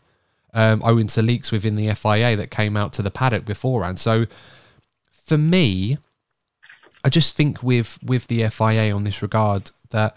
um, 0.53 0.83
owing 0.85 1.07
to 1.07 1.23
leaks 1.23 1.51
within 1.51 1.77
the 1.77 1.95
FIA 1.95 2.37
that 2.37 2.51
came 2.51 2.77
out 2.77 2.93
to 2.93 3.01
the 3.01 3.11
paddock 3.11 3.47
beforehand. 3.47 3.99
So 3.99 4.27
for 5.25 5.39
me, 5.39 5.97
I 7.05 7.09
just 7.09 7.37
think 7.37 7.63
with 7.63 7.99
with 8.03 8.27
the 8.27 8.49
FIA 8.49 8.95
on 8.95 9.05
this 9.05 9.23
regard 9.23 9.71
that 9.91 10.17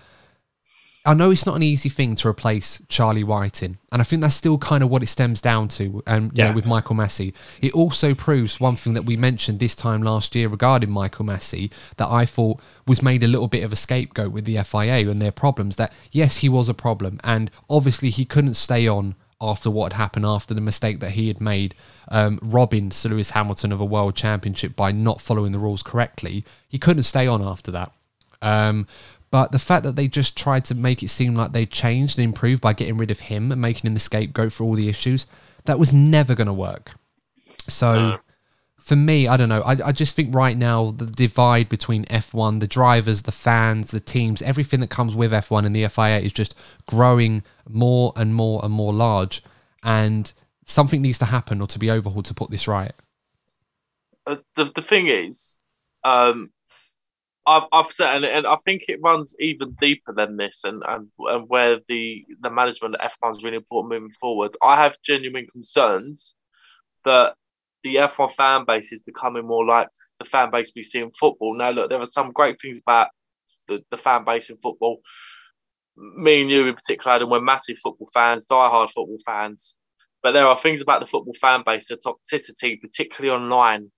I 1.04 1.16
know 1.16 1.32
it's 1.32 1.48
not 1.48 1.56
an 1.56 1.64
easy 1.64 1.90
thing 1.90 2.16
to 2.18 2.28
replace 2.28 2.80
Charlie 2.88 3.24
Whiting, 3.24 3.80
and 3.92 4.02
I 4.02 4.06
think 4.06 4.22
that's 4.22 4.36
still 4.36 4.60
kind 4.60 4.84
of 4.84 4.90
what 4.92 5.02
it 5.02 5.08
stems 5.08 5.42
down 5.42 5.68
to. 5.70 6.04
Um, 6.06 6.16
and 6.16 6.38
yeah. 6.38 6.50
know, 6.50 6.56
with 6.56 6.68
Michael 6.68 6.96
Masi, 6.96 7.34
it 7.60 7.74
also 7.74 8.14
proves 8.14 8.60
one 8.60 8.76
thing 8.76 8.94
that 8.94 9.06
we 9.06 9.18
mentioned 9.18 9.60
this 9.60 9.76
time 9.76 10.04
last 10.04 10.36
year 10.36 10.48
regarding 10.48 10.92
Michael 10.92 11.26
Masi 11.26 11.72
that 11.98 12.08
I 12.08 12.26
thought 12.26 12.62
was 12.88 13.02
made 13.02 13.24
a 13.24 13.28
little 13.28 13.48
bit 13.48 13.64
of 13.64 13.74
a 13.74 13.76
scapegoat 13.76 14.32
with 14.32 14.46
the 14.46 14.62
FIA 14.64 15.10
and 15.10 15.20
their 15.20 15.32
problems. 15.32 15.78
That 15.78 15.92
yes, 16.12 16.38
he 16.38 16.50
was 16.50 16.70
a 16.70 16.76
problem, 16.76 17.20
and 17.24 17.50
obviously 17.68 18.12
he 18.12 18.24
couldn't 18.24 18.54
stay 18.54 18.88
on 18.88 19.16
after 19.42 19.72
what 19.72 19.92
had 19.92 19.98
happened 19.98 20.26
after 20.26 20.54
the 20.54 20.62
mistake 20.62 21.00
that 21.00 21.12
he 21.12 21.28
had 21.28 21.42
made, 21.42 21.74
um, 22.10 22.40
robbing 22.44 22.92
Sir 22.92 23.10
Lewis 23.10 23.32
Hamilton 23.32 23.72
of 23.72 23.82
a 23.82 23.86
world 23.86 24.16
championship 24.16 24.76
by 24.76 24.92
not 24.92 25.20
following 25.20 25.52
the 25.52 25.60
rules 25.60 25.84
correctly. 25.84 26.46
He 26.70 26.78
couldn't 26.78 27.04
stay 27.04 27.28
on 27.28 27.42
after 27.42 27.72
that. 27.72 27.92
Um, 28.42 28.88
but 29.32 29.52
the 29.52 29.60
fact 29.60 29.84
that 29.84 29.96
they 29.96 30.08
just 30.08 30.38
tried 30.38 30.66
to 30.66 30.76
make 30.76 31.02
it 31.02 31.08
seem 31.08 31.36
like 31.36 31.54
they 31.54 31.66
changed 31.66 32.20
and 32.20 32.26
improved 32.26 32.62
by 32.62 32.74
getting 32.74 32.98
rid 32.98 33.12
of 33.12 33.22
him 33.22 33.52
and 33.52 33.62
making 33.62 33.88
him 33.88 33.94
the 33.94 34.00
scapegoat 34.00 34.52
for 34.54 34.66
all 34.66 34.74
the 34.74 34.90
issues, 34.90 35.26
that 35.66 35.80
was 35.80 35.94
never 35.94 36.36
going 36.36 36.48
to 36.48 36.54
work. 36.54 36.94
So 37.68 38.20
for 38.82 38.96
me, 38.96 39.28
I 39.28 39.38
don't 39.38 39.48
know. 39.48 39.62
I, 39.62 39.78
I 39.86 39.92
just 39.92 40.16
think 40.16 40.34
right 40.34 40.58
now 40.58 40.92
the 40.92 41.06
divide 41.06 41.70
between 41.70 42.04
F1, 42.06 42.60
the 42.60 42.68
drivers, 42.68 43.22
the 43.22 43.32
fans, 43.32 43.92
the 43.92 44.00
teams, 44.00 44.42
everything 44.42 44.80
that 44.80 44.90
comes 44.90 45.16
with 45.16 45.32
F1 45.32 45.66
and 45.66 45.76
the 45.76 45.88
FIA 45.88 46.20
is 46.20 46.34
just 46.34 46.56
growing 46.88 47.44
more 47.70 48.12
and 48.16 48.34
more 48.34 48.60
and 48.64 48.74
more 48.74 48.92
large. 48.92 49.44
And 49.84 50.34
something 50.66 51.02
needs 51.02 51.20
to 51.20 51.26
happen 51.26 51.62
or 51.62 51.68
to 51.68 51.78
be 51.78 51.92
overhauled 51.92 52.26
to 52.26 52.34
put 52.34 52.50
this 52.50 52.68
right. 52.68 52.94
Uh, 54.26 54.38
the, 54.56 54.66
the 54.66 54.82
thing 54.82 55.08
is, 55.08 55.60
um, 56.04 56.52
I've, 57.46 57.64
I've 57.72 57.92
said, 57.92 58.16
and, 58.16 58.26
and 58.26 58.48
I 58.48 58.56
think 58.58 58.86
it 58.88 59.00
runs 59.02 59.36
even 59.40 59.78
deeper 59.80 60.12
than 60.12 60.38
this, 60.38 60.64
and, 60.64 60.84
and, 60.88 61.08
and 61.20 61.48
where 61.50 61.80
the, 61.88 62.26
the 62.40 62.50
management 62.50 62.96
of 62.96 63.12
F1 63.12 63.38
is 63.38 63.44
really 63.44 63.58
important 63.58 63.94
moving 63.94 64.16
forward. 64.20 64.58
I 64.64 64.82
have 64.82 65.02
genuine 65.04 65.46
concerns 65.46 66.36
that 67.06 67.36
the 67.84 67.96
F1 67.96 68.34
fan 68.34 68.66
base 68.66 68.92
is 68.92 69.02
becoming 69.02 69.46
more 69.46 69.66
like 69.66 69.90
the 70.20 70.26
fan 70.26 70.52
base 70.52 70.72
we 70.76 70.84
see 70.84 71.00
in 71.00 71.12
football. 71.12 71.56
Now, 71.56 71.72
look, 71.72 71.90
there 71.90 72.00
are 72.00 72.06
some 72.06 72.32
great 72.32 72.62
things 72.62 72.80
about 72.80 73.10
the, 73.68 73.84
the 73.92 73.98
fan 73.98 74.24
base 74.24 74.50
in 74.50 74.58
football. 74.58 75.02
Me 75.96 76.42
and 76.42 76.52
you, 76.52 76.68
in 76.68 76.74
particular, 76.74 77.18
and 77.18 77.30
we're 77.30 77.42
massive 77.42 77.78
football 77.78 78.08
fans, 78.14 78.46
die-hard 78.46 78.90
football 78.90 79.18
fans. 79.26 79.78
But 80.24 80.32
there 80.34 80.48
are 80.48 80.58
things 80.58 80.82
about 80.82 81.00
the 81.00 81.08
football 81.08 81.34
fan 81.34 81.64
base, 81.66 81.88
the 81.88 81.98
toxicity, 81.98 82.80
particularly 82.80 83.36
online, 83.36 83.92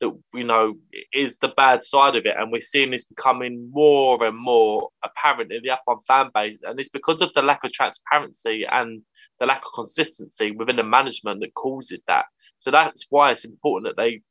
that 0.00 0.10
you 0.34 0.44
know 0.44 0.74
is 1.12 1.38
the 1.38 1.48
bad 1.48 1.82
side 1.82 2.16
of 2.16 2.26
it, 2.26 2.34
and 2.38 2.50
we're 2.50 2.60
seeing 2.60 2.90
this 2.90 3.04
becoming 3.04 3.70
more 3.72 4.22
and 4.24 4.36
more 4.36 4.88
apparent 5.02 5.52
in 5.52 5.62
the 5.62 5.78
F1 5.86 6.04
fan 6.06 6.30
base, 6.34 6.58
and 6.62 6.78
it's 6.80 6.88
because 6.88 7.20
of 7.20 7.32
the 7.34 7.42
lack 7.42 7.64
of 7.64 7.72
transparency 7.72 8.64
and 8.70 9.02
the 9.38 9.46
lack 9.46 9.64
of 9.64 9.72
consistency 9.74 10.50
within 10.50 10.76
the 10.76 10.82
management 10.82 11.40
that 11.40 11.54
causes 11.54 12.02
that. 12.06 12.26
So 12.60 12.70
that's 12.70 13.06
why 13.10 13.32
it's 13.32 13.44
important 13.44 13.90
that 13.96 14.00
they 14.00 14.22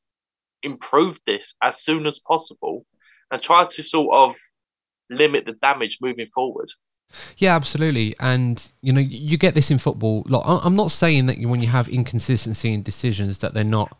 improve 0.63 1.19
this 1.25 1.55
as 1.61 1.81
soon 1.81 2.07
as 2.07 2.19
possible 2.19 2.85
and 3.31 3.41
try 3.41 3.65
to 3.65 3.83
sort 3.83 4.15
of 4.15 4.35
limit 5.09 5.45
the 5.45 5.53
damage 5.53 5.97
moving 6.01 6.27
forward. 6.27 6.67
Yeah, 7.37 7.55
absolutely. 7.55 8.15
And 8.19 8.65
you 8.81 8.93
know, 8.93 9.01
you 9.01 9.37
get 9.37 9.55
this 9.55 9.71
in 9.71 9.79
football. 9.79 10.23
Look, 10.27 10.43
I'm 10.45 10.75
not 10.75 10.91
saying 10.91 11.25
that 11.25 11.39
when 11.39 11.61
you 11.61 11.67
have 11.67 11.89
inconsistency 11.89 12.73
in 12.73 12.83
decisions 12.83 13.39
that 13.39 13.53
they're 13.53 13.63
not 13.63 13.97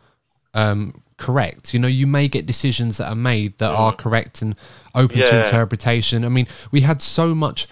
um, 0.54 1.02
correct. 1.16 1.72
You 1.74 1.80
know, 1.80 1.88
you 1.88 2.06
may 2.06 2.28
get 2.28 2.46
decisions 2.46 2.96
that 2.98 3.08
are 3.08 3.16
made 3.16 3.58
that 3.58 3.70
are 3.70 3.92
correct 3.92 4.42
and 4.42 4.56
open 4.94 5.18
yeah. 5.18 5.30
to 5.30 5.44
interpretation. 5.44 6.24
I 6.24 6.28
mean, 6.28 6.46
we 6.70 6.80
had 6.80 7.02
so 7.02 7.34
much 7.34 7.68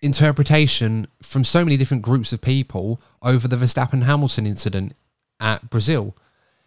interpretation 0.00 1.08
from 1.22 1.44
so 1.44 1.64
many 1.64 1.76
different 1.76 2.02
groups 2.02 2.32
of 2.32 2.40
people 2.40 3.00
over 3.22 3.48
the 3.48 3.56
Verstappen 3.56 4.04
Hamilton 4.04 4.46
incident 4.46 4.94
at 5.40 5.70
Brazil. 5.70 6.16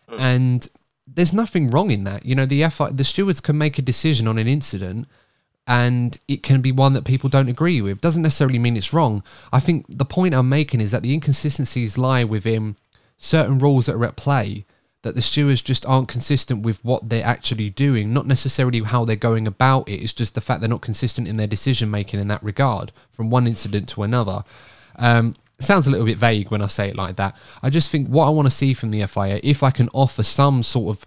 Mm. 0.10 0.20
And 0.20 0.68
there's 1.08 1.34
nothing 1.34 1.70
wrong 1.70 1.92
in 1.92 2.04
that. 2.06 2.26
You 2.26 2.36
know, 2.36 2.46
the 2.46 2.68
FI, 2.70 2.92
the 2.92 3.04
stewards 3.04 3.42
can 3.42 3.58
make 3.58 3.78
a 3.78 3.82
decision 3.82 4.28
on 4.28 4.38
an 4.38 4.48
incident 4.48 5.08
and 5.68 6.18
it 6.28 6.44
can 6.44 6.62
be 6.62 6.72
one 6.72 6.94
that 6.94 7.06
people 7.06 7.30
don't 7.30 7.50
agree 7.50 7.82
with. 7.82 8.02
Doesn't 8.02 8.22
necessarily 8.22 8.60
mean 8.60 8.78
it's 8.78 8.94
wrong. 8.94 9.24
I 9.54 9.60
think 9.60 9.86
the 9.90 10.06
point 10.06 10.34
I'm 10.34 10.50
making 10.50 10.82
is 10.82 10.92
that 10.92 11.04
the 11.04 11.14
inconsistencies 11.14 11.98
lie 11.98 12.24
within 12.24 12.78
certain 13.18 13.60
rules 13.60 13.86
that 13.86 13.96
are 13.96 14.06
at 14.06 14.16
play 14.16 14.66
that 15.04 15.16
the 15.16 15.22
stewards 15.22 15.62
just 15.62 15.86
aren't 15.86 16.08
consistent 16.08 16.64
with 16.64 16.84
what 16.86 17.10
they're 17.10 17.26
actually 17.26 17.70
doing, 17.70 18.14
not 18.14 18.28
necessarily 18.28 18.82
how 18.82 19.04
they're 19.04 19.16
going 19.16 19.48
about 19.48 19.90
it. 19.90 20.02
It's 20.02 20.14
just 20.14 20.36
the 20.36 20.42
fact 20.42 20.62
they're 20.62 20.70
not 20.70 20.82
consistent 20.82 21.28
in 21.28 21.38
their 21.38 21.48
decision 21.48 21.90
making 21.90 22.20
in 22.20 22.28
that 22.28 22.44
regard 22.44 22.92
from 23.12 23.30
one 23.30 23.48
incident 23.48 23.90
to 23.90 24.04
another. 24.04 24.44
Um, 24.98 25.36
sounds 25.64 25.88
a 25.88 25.92
little 25.92 26.06
bit 26.06 26.18
vague 26.18 26.52
when 26.52 26.62
I 26.62 26.68
say 26.68 26.90
it 26.90 26.96
like 26.96 27.16
that. 27.18 27.36
I 27.62 27.70
just 27.70 27.92
think 27.92 28.08
what 28.08 28.28
I 28.28 28.30
want 28.30 28.48
to 28.48 28.52
see 28.52 28.74
from 28.74 28.92
the 28.92 29.06
FIA, 29.06 29.40
if 29.44 29.64
I 29.64 29.72
can 29.72 29.90
offer 29.94 30.24
some 30.24 30.64
sort 30.64 30.98
of 30.98 31.06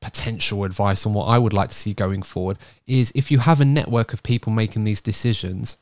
potential 0.00 0.64
advice 0.64 1.04
on 1.04 1.12
what 1.12 1.26
I 1.26 1.38
would 1.38 1.52
like 1.52 1.68
to 1.68 1.74
see 1.74 1.92
going 1.92 2.22
forward, 2.22 2.58
is 2.86 3.12
if 3.14 3.30
you 3.30 3.38
have 3.38 3.60
a 3.60 3.64
network 3.64 4.12
of 4.12 4.22
people 4.22 4.52
making 4.52 4.84
these 4.84 5.00
decisions, 5.00 5.76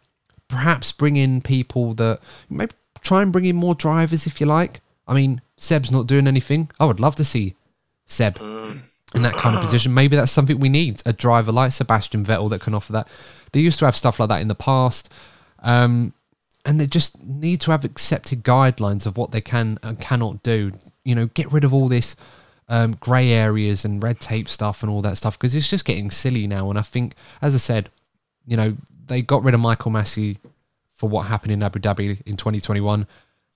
perhaps 0.49 0.93
bring 0.93 1.17
in 1.17 1.41
people 1.41 1.95
that 1.95 2.21
maybe 2.49 2.73
try 3.01 3.23
and 3.23 3.33
bring 3.33 3.45
in 3.45 3.57
more 3.57 3.75
drivers 3.75 4.27
if 4.27 4.41
you 4.41 4.47
like. 4.47 4.81
I 5.07 5.15
mean, 5.15 5.41
Seb's 5.57 5.91
not 5.91 6.07
doing 6.07 6.27
anything. 6.27 6.71
I 6.79 6.85
would 6.85 7.01
love 7.01 7.17
to 7.17 7.25
see 7.25 7.55
Seb. 8.07 8.39
Mm. 8.39 8.81
in 9.15 9.23
that 9.23 9.35
kind 9.35 9.57
of 9.57 9.63
position. 9.63 9.95
Maybe 9.95 10.17
that's 10.17 10.33
something 10.33 10.59
we 10.61 10.69
need 10.69 11.03
a 11.07 11.13
driver 11.13 11.51
like 11.51 11.73
Sebastian 11.73 12.25
Vettel 12.25 12.51
that 12.51 12.61
can 12.61 12.75
offer 12.75 12.93
that. 12.93 13.09
They 13.53 13.61
used 13.61 13.79
to 13.79 13.87
have 13.87 13.97
stuff 13.97 14.21
like 14.21 14.29
that 14.29 14.43
in 14.43 14.49
the 14.49 14.55
past. 14.55 15.11
Um, 15.61 16.13
and 16.69 16.79
they 16.79 16.87
just 16.87 17.25
need 17.25 17.63
to 17.63 17.71
have 17.71 17.83
accepted 17.83 18.45
guidelines 18.45 19.07
of 19.07 19.17
what 19.17 19.33
they 19.33 19.41
can 19.41 19.79
and 19.83 19.99
cannot 19.99 20.43
do. 20.43 20.71
You 21.03 21.15
know, 21.15 21.27
get 21.29 21.51
rid 21.51 21.65
of 21.65 21.73
all 21.73 21.89
this 21.89 22.15
um, 22.69 22.95
grey 23.01 23.31
areas 23.31 23.87
and 23.87 24.03
red 24.03 24.21
tape 24.21 24.51
stuff 24.51 24.83
and 24.83 24.93
all 24.93 25.01
that 25.01 25.17
stuff 25.17 25.39
because 25.39 25.55
it's 25.55 25.71
just 25.71 25.87
getting 25.87 26.11
silly 26.11 26.47
now. 26.47 26.69
And 26.69 26.79
I 26.79 26.83
think, 26.83 27.15
as 27.41 27.55
I 27.55 27.59
said, 27.59 27.89
you 28.47 28.55
know, 28.55 28.77
they 29.07 29.23
got 29.23 29.43
rid 29.43 29.55
of 29.55 29.61
Michael 29.61 29.93
Masi 29.93 30.37
for 30.95 31.09
what 31.09 31.23
happened 31.23 31.53
in 31.53 31.63
Abu 31.63 31.79
Dhabi 31.79 32.21
in 32.27 32.37
2021. 32.37 33.07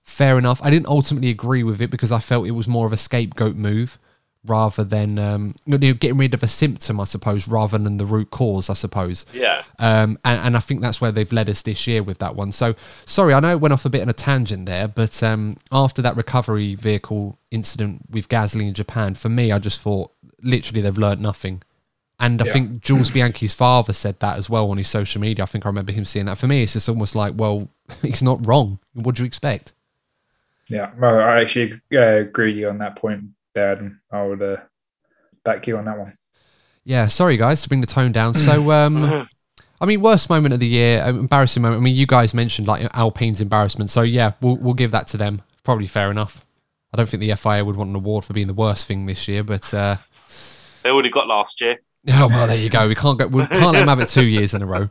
Fair 0.01 0.39
enough. 0.39 0.59
I 0.63 0.71
didn't 0.71 0.87
ultimately 0.87 1.29
agree 1.29 1.61
with 1.61 1.83
it 1.83 1.91
because 1.91 2.11
I 2.11 2.17
felt 2.17 2.47
it 2.47 2.51
was 2.51 2.67
more 2.67 2.87
of 2.87 2.93
a 2.93 2.97
scapegoat 2.97 3.55
move 3.55 3.99
rather 4.45 4.83
than 4.83 5.17
um, 5.17 5.55
you 5.65 5.77
know, 5.77 5.93
getting 5.93 6.17
rid 6.17 6.33
of 6.33 6.43
a 6.43 6.47
symptom, 6.47 6.99
I 6.99 7.05
suppose, 7.05 7.47
rather 7.47 7.77
than 7.77 7.97
the 7.97 8.05
root 8.05 8.29
cause, 8.29 8.69
I 8.69 8.73
suppose. 8.73 9.25
Yeah. 9.33 9.63
Um, 9.79 10.17
and, 10.25 10.39
and 10.47 10.57
I 10.57 10.59
think 10.59 10.81
that's 10.81 10.99
where 10.99 11.11
they've 11.11 11.31
led 11.31 11.49
us 11.49 11.61
this 11.61 11.87
year 11.87 12.03
with 12.03 12.17
that 12.19 12.35
one. 12.35 12.51
So, 12.51 12.75
sorry, 13.05 13.33
I 13.33 13.39
know 13.39 13.51
it 13.51 13.61
went 13.61 13.73
off 13.73 13.85
a 13.85 13.89
bit 13.89 14.01
on 14.01 14.09
a 14.09 14.13
tangent 14.13 14.65
there, 14.65 14.87
but 14.87 15.23
um, 15.23 15.55
after 15.71 16.01
that 16.01 16.15
recovery 16.17 16.75
vehicle 16.75 17.37
incident 17.51 18.01
with 18.09 18.27
Gasly 18.27 18.67
in 18.67 18.73
Japan, 18.73 19.15
for 19.15 19.29
me, 19.29 19.51
I 19.51 19.59
just 19.59 19.79
thought 19.81 20.11
literally 20.41 20.81
they've 20.81 20.97
learnt 20.97 21.21
nothing. 21.21 21.61
And 22.19 22.41
I 22.41 22.45
Yeah. 22.45 22.53
think 22.53 22.81
Jules 22.81 23.09
Bianchi's 23.11 23.53
father 23.53 23.91
said 23.91 24.19
that 24.19 24.37
as 24.37 24.49
well 24.49 24.69
on 24.69 24.77
his 24.77 24.87
social 24.87 25.19
media. 25.21 25.43
I 25.43 25.45
think 25.45 25.65
I 25.65 25.69
remember 25.69 25.91
him 25.91 26.05
saying 26.05 26.27
that. 26.27 26.37
For 26.37 26.47
me, 26.47 26.63
it's 26.63 26.73
just 26.73 26.87
almost 26.87 27.15
like, 27.15 27.33
well, 27.35 27.69
he's 28.01 28.21
not 28.23 28.45
wrong. 28.47 28.79
What 28.93 29.15
do 29.15 29.23
you 29.23 29.27
expect? 29.27 29.73
Yeah, 30.69 30.91
well, 30.97 31.19
I 31.19 31.41
actually 31.41 31.81
uh, 31.93 31.99
agree 32.21 32.51
with 32.51 32.57
you 32.57 32.69
on 32.69 32.77
that 32.77 32.95
point, 32.95 33.23
Dad, 33.53 33.79
and 33.79 33.97
I 34.11 34.23
would 34.23 34.41
uh, 34.41 34.57
back 35.43 35.67
you 35.67 35.77
on 35.77 35.85
that 35.85 35.97
one. 35.97 36.13
Yeah, 36.85 37.07
sorry 37.07 37.37
guys 37.37 37.61
to 37.61 37.69
bring 37.69 37.81
the 37.81 37.87
tone 37.87 38.11
down. 38.11 38.35
So, 38.35 38.71
um, 38.71 39.27
I 39.79 39.85
mean, 39.85 40.01
worst 40.01 40.29
moment 40.29 40.53
of 40.53 40.59
the 40.59 40.67
year, 40.67 41.03
um, 41.03 41.19
embarrassing 41.19 41.61
moment. 41.61 41.81
I 41.81 41.83
mean, 41.83 41.95
you 41.95 42.05
guys 42.05 42.33
mentioned 42.33 42.67
like 42.67 42.87
Alpine's 42.95 43.41
embarrassment, 43.41 43.89
so 43.89 44.01
yeah, 44.01 44.33
we'll 44.41 44.57
we'll 44.57 44.73
give 44.73 44.91
that 44.91 45.07
to 45.09 45.17
them. 45.17 45.41
Probably 45.63 45.87
fair 45.87 46.11
enough. 46.11 46.45
I 46.93 46.97
don't 46.97 47.09
think 47.09 47.21
the 47.21 47.35
FIA 47.35 47.65
would 47.65 47.75
want 47.75 47.89
an 47.89 47.95
award 47.95 48.23
for 48.23 48.33
being 48.33 48.47
the 48.47 48.53
worst 48.53 48.85
thing 48.85 49.07
this 49.07 49.27
year, 49.27 49.43
but 49.43 49.73
uh, 49.73 49.97
They 50.83 50.91
already 50.91 51.09
got 51.09 51.27
last 51.27 51.59
year. 51.59 51.79
oh 52.09 52.27
well, 52.27 52.47
there 52.47 52.57
you 52.57 52.69
go. 52.69 52.87
We 52.87 52.95
can't 52.95 53.17
go. 53.17 53.27
We 53.27 53.45
can't 53.47 53.73
let 53.73 53.79
them 53.79 53.87
have 53.87 53.99
it 53.99 54.09
two 54.09 54.25
years 54.25 54.53
in 54.53 54.61
a 54.61 54.65
row. 54.65 54.89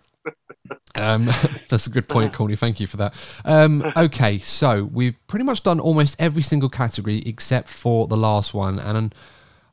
Um, 0.95 1.27
that's 1.69 1.87
a 1.87 1.91
good 1.91 2.09
point, 2.09 2.33
Corny. 2.33 2.57
Thank 2.57 2.81
you 2.81 2.87
for 2.87 2.97
that. 2.99 3.15
Um, 3.45 3.83
okay, 3.97 4.39
so 4.39 4.85
we've 4.85 5.17
pretty 5.27 5.45
much 5.45 5.63
done 5.63 5.81
almost 5.81 6.17
every 6.19 6.43
single 6.43 6.69
category 6.69 7.23
except 7.27 7.69
for 7.69 8.07
the 8.07 8.17
last 8.17 8.55
one, 8.55 8.79
and 8.79 9.15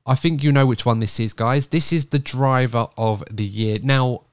I 0.06 0.16
think 0.16 0.44
you 0.44 0.52
know 0.52 0.66
which 0.66 0.86
one 0.86 1.00
this 1.00 1.20
is, 1.20 1.34
guys. 1.34 1.68
This 1.68 1.94
is 1.94 2.08
the 2.08 2.20
driver 2.20 2.88
of 2.98 3.24
the 3.32 3.46
year. 3.46 3.80
Now, 3.82 4.24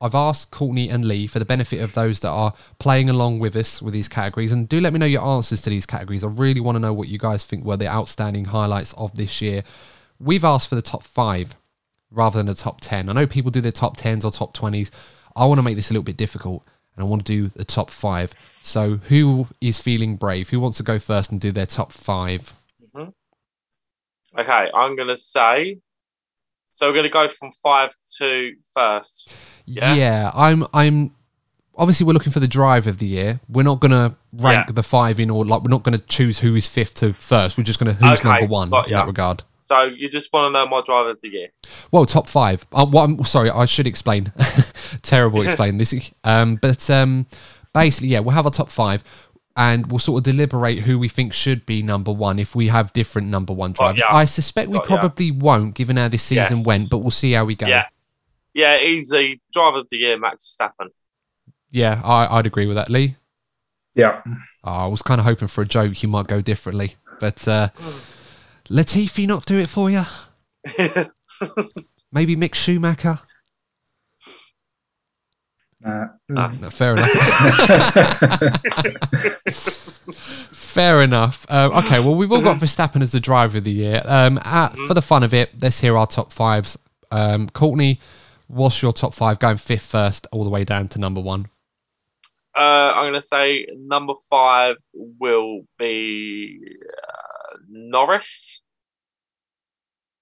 I've 0.00 0.14
asked 0.14 0.50
Courtney 0.50 0.90
and 0.90 1.06
Lee 1.06 1.26
for 1.26 1.38
the 1.38 1.46
benefit 1.46 1.80
of 1.80 1.94
those 1.94 2.20
that 2.20 2.28
are 2.28 2.52
playing 2.78 3.08
along 3.08 3.38
with 3.38 3.56
us 3.56 3.80
with 3.80 3.94
these 3.94 4.08
categories, 4.08 4.52
and 4.52 4.68
do 4.68 4.80
let 4.80 4.92
me 4.92 4.98
know 4.98 5.06
your 5.06 5.24
answers 5.24 5.62
to 5.62 5.70
these 5.70 5.86
categories. 5.86 6.24
I 6.24 6.28
really 6.28 6.60
want 6.60 6.76
to 6.76 6.80
know 6.80 6.92
what 6.92 7.08
you 7.08 7.18
guys 7.18 7.44
think 7.44 7.64
were 7.64 7.76
the 7.76 7.88
outstanding 7.88 8.46
highlights 8.46 8.92
of 8.94 9.14
this 9.14 9.40
year. 9.40 9.64
We've 10.18 10.44
asked 10.44 10.68
for 10.68 10.74
the 10.74 10.82
top 10.82 11.02
five 11.02 11.56
rather 12.10 12.38
than 12.38 12.46
the 12.46 12.54
top 12.54 12.80
10. 12.80 13.08
I 13.08 13.12
know 13.12 13.26
people 13.26 13.50
do 13.50 13.60
their 13.60 13.72
top 13.72 13.96
10s 13.96 14.24
or 14.24 14.30
top 14.30 14.56
20s. 14.56 14.90
I 15.36 15.44
want 15.46 15.58
to 15.58 15.62
make 15.62 15.76
this 15.76 15.90
a 15.90 15.92
little 15.92 16.04
bit 16.04 16.16
difficult 16.16 16.64
and 16.96 17.04
I 17.04 17.08
want 17.08 17.24
to 17.26 17.32
do 17.32 17.48
the 17.48 17.64
top 17.64 17.90
five. 17.90 18.32
So, 18.62 18.96
who 19.08 19.48
is 19.60 19.80
feeling 19.80 20.16
brave? 20.16 20.50
Who 20.50 20.60
wants 20.60 20.76
to 20.78 20.82
go 20.82 20.98
first 20.98 21.32
and 21.32 21.40
do 21.40 21.50
their 21.52 21.66
top 21.66 21.92
five? 21.92 22.52
Mm-hmm. 22.94 23.10
Okay, 24.40 24.70
I'm 24.74 24.96
gonna 24.96 25.16
say. 25.16 25.78
So 26.72 26.88
we're 26.88 26.94
gonna 26.96 27.08
go 27.08 27.28
from 27.28 27.52
five 27.52 27.90
to 28.18 28.52
first. 28.74 29.32
Yeah, 29.64 29.94
Yeah. 29.94 30.30
I'm. 30.34 30.66
I'm. 30.74 31.14
Obviously, 31.76 32.06
we're 32.06 32.12
looking 32.12 32.32
for 32.32 32.38
the 32.40 32.46
drive 32.48 32.86
of 32.86 32.98
the 32.98 33.06
year. 33.06 33.40
We're 33.48 33.64
not 33.64 33.80
going 33.80 33.90
to 33.90 34.16
rank 34.32 34.68
Yeah. 34.68 34.72
the 34.74 34.84
five 34.84 35.18
in 35.18 35.28
order. 35.28 35.50
Like, 35.50 35.62
we're 35.62 35.70
not 35.72 35.82
going 35.82 35.98
to 35.98 36.06
choose 36.06 36.38
who 36.38 36.54
is 36.54 36.68
fifth 36.68 36.94
to 36.96 37.14
first. 37.14 37.58
We're 37.58 37.64
just 37.64 37.80
going 37.80 37.96
to 37.96 38.00
who's 38.00 38.20
Okay, 38.20 38.28
number 38.28 38.46
one 38.46 38.68
in 38.68 38.74
ya. 38.90 38.98
that 38.98 39.06
regard. 39.08 39.42
So 39.64 39.84
you 39.84 40.10
just 40.10 40.30
want 40.30 40.52
to 40.54 40.58
know 40.60 40.68
my 40.68 40.82
driver 40.82 41.08
of 41.08 41.20
the 41.22 41.28
year. 41.30 41.48
Well, 41.90 42.04
top 42.04 42.28
five. 42.28 42.66
Uh, 42.70 42.84
what 42.84 43.04
I'm 43.04 43.24
sorry, 43.24 43.48
I 43.48 43.64
should 43.64 43.86
explain. 43.86 44.30
Terrible 45.02 45.40
explain 45.46 45.78
this. 45.78 46.12
Um, 46.22 46.56
but 46.56 46.90
um, 46.90 47.26
basically, 47.72 48.08
yeah, 48.08 48.20
we'll 48.20 48.34
have 48.34 48.44
our 48.44 48.52
top 48.52 48.68
five, 48.70 49.02
and 49.56 49.90
we'll 49.90 50.00
sort 50.00 50.18
of 50.18 50.24
deliberate 50.24 50.80
who 50.80 50.98
we 50.98 51.08
think 51.08 51.32
should 51.32 51.64
be 51.64 51.80
number 51.82 52.12
one 52.12 52.38
if 52.38 52.54
we 52.54 52.68
have 52.68 52.92
different 52.92 53.28
number 53.28 53.54
one 53.54 53.72
drivers. 53.72 54.00
yeah. 54.00 54.14
I 54.14 54.26
suspect 54.26 54.68
we 54.68 54.76
Got 54.80 54.90
ya. 54.90 54.98
probably 54.98 55.30
won't, 55.30 55.74
given 55.74 55.96
how 55.96 56.08
this 56.08 56.22
season 56.24 56.58
Yes. 56.58 56.66
went. 56.66 56.90
But 56.90 56.98
we'll 56.98 57.10
see 57.10 57.32
how 57.32 57.46
we 57.46 57.54
go. 57.54 57.66
Yeah. 57.66 57.86
Yeah, 58.52 58.78
easy 58.80 59.40
driver 59.50 59.78
of 59.78 59.88
the 59.88 59.96
year, 59.96 60.18
Max 60.18 60.44
Verstappen. 60.60 60.88
Yeah, 61.70 62.02
I, 62.04 62.36
I'd 62.38 62.46
agree 62.46 62.66
with 62.66 62.76
that, 62.76 62.90
Lee. 62.90 63.16
Yeah, 63.94 64.20
Oh, 64.62 64.70
I 64.70 64.86
was 64.88 65.00
kind 65.00 65.20
of 65.20 65.24
hoping 65.24 65.48
for 65.48 65.62
a 65.62 65.66
joke. 65.66 66.02
You 66.02 66.08
might 66.10 66.26
go 66.26 66.42
differently, 66.42 66.96
but 67.18 67.48
uh, 67.48 67.70
Latifi 68.70 69.26
not 69.26 69.44
do 69.46 69.58
it 69.58 69.68
for 69.68 69.90
you. 69.90 70.04
Maybe 72.12 72.36
Mick 72.36 72.54
Schumacher. 72.54 73.20
nah. 75.80 76.06
Ah, 76.36 76.52
no, 76.60 76.70
fair 76.70 76.92
enough. 76.94 77.10
fair 80.52 81.02
enough. 81.02 81.44
Um, 81.50 81.72
okay, 81.72 82.00
well, 82.00 82.14
we've 82.14 82.32
all 82.32 82.40
got 82.42 82.58
Verstappen 82.60 83.02
as 83.02 83.12
the 83.12 83.20
driver 83.20 83.58
of 83.58 83.64
the 83.64 83.72
year. 83.72 84.00
Um, 84.04 84.38
uh, 84.42 84.70
For 84.86 84.94
the 84.94 85.02
fun 85.02 85.22
of 85.22 85.34
it, 85.34 85.50
let's 85.60 85.80
hear 85.80 85.96
our 85.96 86.06
top 86.06 86.32
fives. 86.32 86.78
Um, 87.10 87.48
Courtney, 87.50 88.00
what's 88.46 88.80
your 88.80 88.92
top 88.92 89.12
five 89.12 89.38
going 89.38 89.58
fifth 89.58 89.86
first, 89.86 90.26
all 90.32 90.44
the 90.44 90.50
way 90.50 90.64
down 90.64 90.88
to 90.88 90.98
number 90.98 91.20
one? 91.20 91.46
Uh, 92.56 92.92
I'm 92.94 93.02
going 93.04 93.14
to 93.14 93.20
say 93.20 93.66
number 93.76 94.14
five 94.30 94.76
will 94.94 95.62
be 95.76 96.60
uh, 97.02 97.13
Norris. 97.74 98.62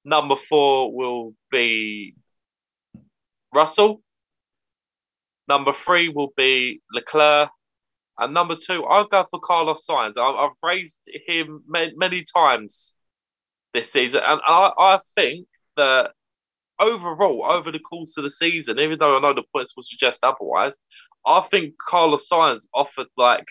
Number 0.05 0.37
four 0.37 0.95
will 0.95 1.35
be 1.51 2.17
Russell. 3.55 4.03
Number 5.49 5.73
three 5.73 6.09
will 6.09 6.33
be 6.37 6.81
Leclerc. 6.93 7.51
And 8.19 8.35
number 8.35 8.57
two, 8.57 8.85
I'll 8.85 9.07
go 9.07 9.25
for 9.31 9.41
Carlos 9.41 9.87
Sainz. 9.87 10.19
I've 10.19 10.57
raised 10.63 10.99
him 11.27 11.63
ma- 11.67 11.87
many 11.97 12.25
times 12.35 12.95
this 13.75 13.93
season. 13.93 14.23
And 14.25 14.41
I, 14.45 14.73
I 14.79 14.99
think 15.15 15.47
that 15.77 16.13
overall, 16.79 17.45
over 17.45 17.71
the 17.71 17.79
course 17.79 18.17
of 18.17 18.25
the 18.25 18.31
season, 18.31 18.79
even 18.79 18.99
though 18.99 19.17
I 19.17 19.21
know 19.21 19.35
the 19.35 19.45
points 19.55 19.75
will 19.77 19.83
suggest 19.83 20.25
otherwise, 20.25 20.77
I 21.27 21.41
think 21.41 21.75
Carlos 21.79 22.29
Sainz 22.29 22.67
offered 22.75 23.09
like 23.17 23.47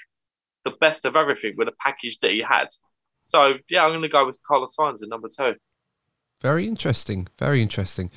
the 0.63 0.71
best 0.71 1.05
of 1.05 1.15
everything 1.15 1.55
with 1.57 1.67
the 1.67 1.75
package 1.79 2.19
that 2.19 2.31
he 2.31 2.39
had. 2.39 2.67
So 3.21 3.55
yeah, 3.69 3.83
I'm 3.83 3.91
going 3.91 4.01
to 4.01 4.09
go 4.09 4.25
with 4.25 4.39
Carlos 4.43 4.75
Sainz 4.77 5.03
at 5.03 5.09
number 5.09 5.29
two. 5.35 5.55
Very 6.41 6.67
interesting. 6.67 7.27
Very 7.37 7.61
interesting. 7.61 8.09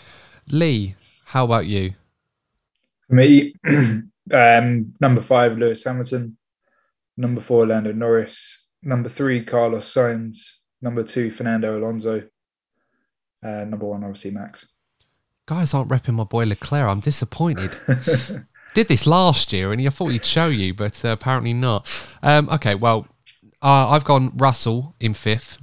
Lee, 0.48 0.94
how 1.26 1.44
about 1.44 1.66
you? 1.66 1.94
For 3.06 3.14
me, 3.14 3.54
um, 4.32 4.94
number 5.00 5.20
five, 5.20 5.58
Lewis 5.58 5.84
Hamilton. 5.84 6.36
Number 7.16 7.40
four, 7.40 7.66
Lando 7.66 7.92
Norris. 7.92 8.66
Number 8.82 9.08
three, 9.08 9.44
Carlos 9.44 9.92
Sainz. 9.92 10.58
Number 10.80 11.02
two, 11.02 11.30
Fernando 11.30 11.78
Alonso. 11.78 12.22
Uh, 13.42 13.64
number 13.64 13.86
one, 13.86 14.02
obviously, 14.02 14.30
Max. 14.30 14.66
Guys 15.46 15.74
aren't 15.74 15.90
repping 15.90 16.14
my 16.14 16.24
boy 16.24 16.44
Leclerc. 16.44 16.88
I'm 16.88 17.00
disappointed. 17.00 17.76
Did 18.74 18.88
this 18.88 19.06
last 19.06 19.52
year 19.52 19.72
and 19.72 19.86
I 19.86 19.90
thought 19.90 20.08
he'd 20.08 20.24
show 20.24 20.46
you, 20.46 20.74
but 20.74 21.04
uh, 21.04 21.08
apparently 21.08 21.52
not. 21.52 21.86
Um, 22.22 22.48
okay, 22.48 22.74
well, 22.74 23.06
uh, 23.64 23.88
I've 23.88 24.04
gone 24.04 24.32
Russell 24.36 24.94
in 25.00 25.14
fifth, 25.14 25.58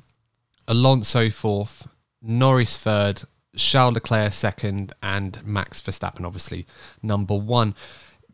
Alonso 0.68 1.30
fourth, 1.30 1.88
Norris 2.22 2.78
third, 2.78 3.23
Charles 3.56 3.94
Leclerc 3.94 4.34
second, 4.34 4.94
and 5.03 5.45
Max 5.45 5.80
Verstappen, 5.80 6.26
obviously, 6.26 6.65
number 7.03 7.36
one. 7.36 7.76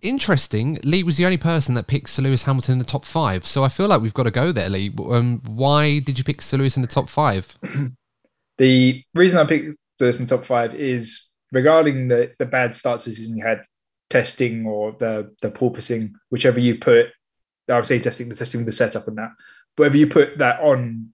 Interesting, 0.02 0.80
Lee 0.84 1.04
was 1.04 1.18
the 1.18 1.26
only 1.26 1.38
person 1.38 1.74
that 1.74 1.88
picked 1.88 2.10
Sir 2.10 2.22
Lewis 2.22 2.44
Hamilton 2.44 2.74
in 2.74 2.80
the 2.80 2.86
top 2.86 3.04
five, 3.04 3.46
so 3.46 3.64
I 3.64 3.68
feel 3.68 3.88
like 3.88 4.02
we've 4.02 4.14
got 4.14 4.24
to 4.24 4.32
go 4.32 4.52
there, 4.52 4.70
Lee. 4.70 4.94
Um, 4.98 5.42
why 5.46 6.00
did 6.00 6.18
you 6.18 6.24
pick 6.24 6.42
Sir 6.42 6.58
Lewis 6.58 6.78
in 6.78 6.82
the 6.82 6.88
top 6.88 7.10
five? 7.10 7.56
The 8.58 9.04
reason 9.14 9.40
I 9.40 9.46
picked 9.46 9.78
this 10.00 10.18
in 10.18 10.26
the 10.26 10.36
top 10.36 10.44
five 10.44 10.74
is 10.74 11.30
regarding 11.52 12.08
the, 12.08 12.32
the 12.40 12.46
bad 12.48 12.76
start 12.76 13.02
to 13.02 13.12
season 13.12 13.38
you 13.38 13.46
had, 13.46 13.64
testing 14.10 14.66
or 14.66 14.94
the 14.94 15.32
the 15.42 15.52
porpoising, 15.52 16.14
whichever 16.30 16.60
you 16.60 16.80
put. 16.80 17.08
I 17.70 17.76
would 17.76 17.86
say 17.86 18.00
testing, 18.00 18.30
the 18.30 18.36
testing, 18.36 18.66
the 18.66 18.72
setup, 18.72 19.08
and 19.08 19.18
that. 19.18 19.32
Whatever 19.78 19.98
you 19.98 20.08
put 20.08 20.40
that 20.40 20.60
on, 20.60 21.14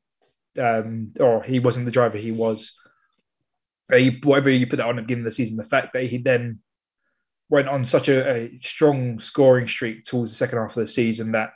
um, 0.57 1.14
or 1.19 1.44
he 1.44 1.60
wasn't 1.60 1.85
the 1.85 1.91
driver, 1.91 2.18
he 2.18 2.31
was. 2.31 2.73
Whatever 3.90 4.49
you 4.49 4.65
put 4.65 4.77
that 4.77 4.88
on 4.88 4.91
at 4.91 4.95
the 4.95 5.02
beginning 5.03 5.22
of 5.22 5.26
the 5.26 5.31
season, 5.31 5.57
the 5.57 5.64
fact 5.64 5.94
that 5.94 6.06
he 6.06 6.18
then 6.18 6.60
went 7.49 7.68
on 7.68 7.85
such 7.85 8.07
a, 8.07 8.27
a 8.31 8.57
strong 8.60 9.19
scoring 9.19 9.68
streak 9.68 10.03
towards 10.03 10.31
the 10.31 10.38
second 10.38 10.57
half 10.57 10.76
of 10.76 10.81
the 10.81 10.88
season 10.88 11.34
that, 11.34 11.52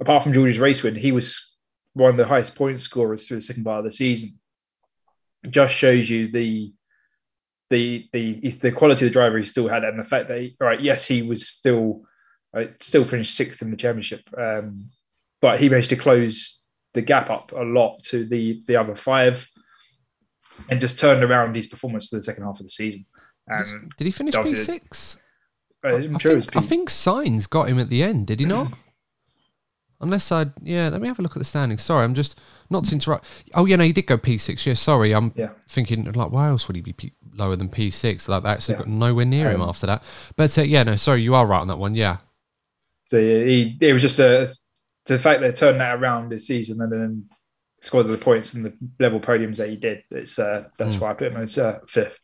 apart 0.00 0.22
from 0.22 0.32
George's 0.32 0.58
race 0.58 0.82
win, 0.82 0.94
he 0.94 1.12
was 1.12 1.54
one 1.92 2.10
of 2.10 2.16
the 2.16 2.26
highest 2.26 2.54
point 2.54 2.80
scorers 2.80 3.26
through 3.26 3.38
the 3.38 3.42
second 3.42 3.64
part 3.64 3.80
of 3.80 3.84
the 3.84 3.92
season 3.92 4.38
just 5.50 5.74
shows 5.74 6.08
you 6.08 6.30
the 6.30 6.72
the 7.70 8.08
the 8.12 8.40
the 8.60 8.72
quality 8.72 9.04
of 9.04 9.10
the 9.10 9.12
driver 9.12 9.38
he 9.38 9.44
still 9.44 9.68
had, 9.68 9.84
and 9.84 9.98
the 9.98 10.04
fact 10.04 10.28
that 10.28 10.40
he, 10.40 10.56
right, 10.60 10.80
yes, 10.80 11.06
he 11.06 11.22
was 11.22 11.48
still 11.48 12.02
uh, 12.56 12.66
still 12.80 13.04
finished 13.04 13.34
sixth 13.34 13.62
in 13.62 13.70
the 13.70 13.76
championship, 13.76 14.22
um, 14.38 14.90
but 15.46 15.60
he 15.60 15.68
managed 15.68 15.90
to 15.90 15.96
close 15.96 16.64
the 16.92 17.00
gap 17.00 17.30
up 17.30 17.52
a 17.52 17.62
lot 17.62 18.02
to 18.02 18.24
the 18.24 18.60
the 18.66 18.74
other 18.74 18.96
five, 18.96 19.48
and 20.68 20.80
just 20.80 20.98
turned 20.98 21.22
around 21.22 21.54
his 21.54 21.68
performance 21.68 22.08
for 22.08 22.16
the 22.16 22.22
second 22.22 22.42
half 22.42 22.58
of 22.58 22.66
the 22.66 22.70
season. 22.70 23.06
And 23.46 23.92
did 23.96 24.06
he 24.06 24.10
finish 24.10 24.34
P 24.34 24.56
six? 24.56 25.18
I'm 25.84 26.16
I 26.16 26.18
sure 26.18 26.40
think, 26.40 26.56
I 26.56 26.60
think 26.62 26.88
Sainz 26.90 27.48
got 27.48 27.68
him 27.68 27.78
at 27.78 27.90
the 27.90 28.02
end. 28.02 28.26
Did 28.26 28.40
he 28.40 28.46
not? 28.46 28.72
Unless 30.00 30.32
I, 30.32 30.46
yeah, 30.62 30.88
let 30.88 31.00
me 31.00 31.06
have 31.06 31.20
a 31.20 31.22
look 31.22 31.36
at 31.36 31.38
the 31.38 31.44
standings. 31.44 31.82
Sorry, 31.82 32.02
I'm 32.02 32.14
just 32.14 32.36
not 32.68 32.82
to 32.86 32.92
interrupt. 32.92 33.24
Oh 33.54 33.66
yeah, 33.66 33.76
no, 33.76 33.84
he 33.84 33.92
did 33.92 34.06
go 34.06 34.18
P6. 34.18 34.66
Yeah, 34.66 34.74
sorry, 34.74 35.12
I'm 35.12 35.32
yeah. 35.36 35.50
thinking 35.68 36.10
like, 36.10 36.32
why 36.32 36.48
else 36.48 36.66
would 36.66 36.74
he 36.74 36.82
be 36.82 36.92
P- 36.92 37.12
lower 37.34 37.54
than 37.54 37.68
P6? 37.68 38.28
Like 38.28 38.42
they 38.42 38.48
actually 38.48 38.74
yeah. 38.74 38.78
got 38.80 38.88
nowhere 38.88 39.24
near 39.24 39.46
um, 39.50 39.54
him 39.54 39.60
after 39.62 39.86
that. 39.86 40.02
But 40.34 40.58
uh, 40.58 40.62
yeah, 40.62 40.82
no, 40.82 40.96
sorry, 40.96 41.22
you 41.22 41.36
are 41.36 41.46
right 41.46 41.60
on 41.60 41.68
that 41.68 41.78
one. 41.78 41.94
Yeah. 41.94 42.16
So 43.04 43.20
he, 43.20 43.78
it 43.80 43.92
was 43.92 44.02
just 44.02 44.18
a 44.18 44.48
the 45.06 45.18
fact 45.18 45.40
that 45.40 45.46
they 45.46 45.52
turned 45.52 45.80
that 45.80 45.96
around 45.98 46.30
this 46.30 46.46
season 46.46 46.80
and 46.80 46.92
then 46.92 47.28
scored 47.80 48.08
the 48.08 48.18
points 48.18 48.54
and 48.54 48.64
the 48.64 48.74
level 48.98 49.20
podiums 49.20 49.56
that 49.56 49.68
he 49.68 49.76
did. 49.76 50.02
It's 50.10 50.38
uh, 50.38 50.64
that's 50.78 50.96
mm. 50.96 51.00
why 51.00 51.10
I 51.10 51.14
put 51.14 51.32
him 51.32 51.42
as 51.42 51.58
uh, 51.58 51.80
fifth. 51.86 52.18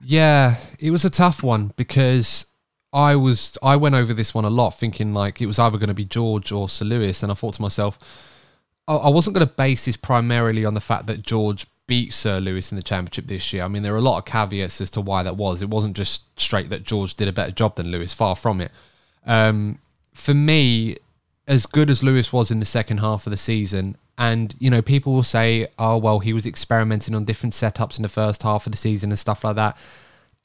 Yeah, 0.00 0.56
it 0.78 0.90
was 0.90 1.04
a 1.04 1.10
tough 1.10 1.42
one 1.42 1.72
because 1.76 2.46
I 2.92 3.16
was 3.16 3.56
I 3.62 3.76
went 3.76 3.94
over 3.94 4.12
this 4.12 4.34
one 4.34 4.44
a 4.44 4.50
lot, 4.50 4.78
thinking 4.78 5.14
like 5.14 5.40
it 5.40 5.46
was 5.46 5.58
either 5.58 5.78
going 5.78 5.88
to 5.88 5.94
be 5.94 6.04
George 6.04 6.52
or 6.52 6.68
Sir 6.68 6.84
Lewis, 6.84 7.22
and 7.22 7.32
I 7.32 7.34
thought 7.34 7.54
to 7.54 7.62
myself, 7.62 7.98
I 8.88 9.08
wasn't 9.08 9.36
going 9.36 9.46
to 9.46 9.54
base 9.54 9.84
this 9.84 9.96
primarily 9.96 10.64
on 10.64 10.74
the 10.74 10.80
fact 10.80 11.06
that 11.06 11.22
George 11.22 11.66
beat 11.86 12.12
Sir 12.12 12.40
Lewis 12.40 12.72
in 12.72 12.76
the 12.76 12.82
championship 12.82 13.26
this 13.26 13.52
year. 13.52 13.62
I 13.62 13.68
mean, 13.68 13.82
there 13.82 13.94
are 13.94 13.98
a 13.98 14.02
lot 14.02 14.18
of 14.18 14.24
caveats 14.24 14.80
as 14.80 14.90
to 14.90 15.00
why 15.00 15.22
that 15.22 15.36
was. 15.36 15.62
It 15.62 15.70
wasn't 15.70 15.96
just 15.96 16.38
straight 16.38 16.68
that 16.70 16.84
George 16.84 17.14
did 17.14 17.28
a 17.28 17.32
better 17.32 17.52
job 17.52 17.76
than 17.76 17.90
Lewis. 17.90 18.12
Far 18.12 18.36
from 18.36 18.60
it. 18.60 18.72
Um, 19.24 19.78
for 20.12 20.34
me, 20.34 20.96
as 21.46 21.66
good 21.66 21.90
as 21.90 22.02
Lewis 22.02 22.32
was 22.32 22.50
in 22.50 22.60
the 22.60 22.66
second 22.66 22.98
half 22.98 23.26
of 23.26 23.30
the 23.30 23.36
season, 23.36 23.96
and 24.18 24.54
you 24.58 24.70
know, 24.70 24.82
people 24.82 25.12
will 25.12 25.22
say, 25.22 25.66
"Oh, 25.78 25.96
well, 25.96 26.20
he 26.20 26.32
was 26.32 26.46
experimenting 26.46 27.14
on 27.14 27.24
different 27.24 27.54
setups 27.54 27.96
in 27.96 28.02
the 28.02 28.08
first 28.08 28.42
half 28.42 28.66
of 28.66 28.72
the 28.72 28.78
season 28.78 29.10
and 29.10 29.18
stuff 29.18 29.44
like 29.44 29.56
that." 29.56 29.76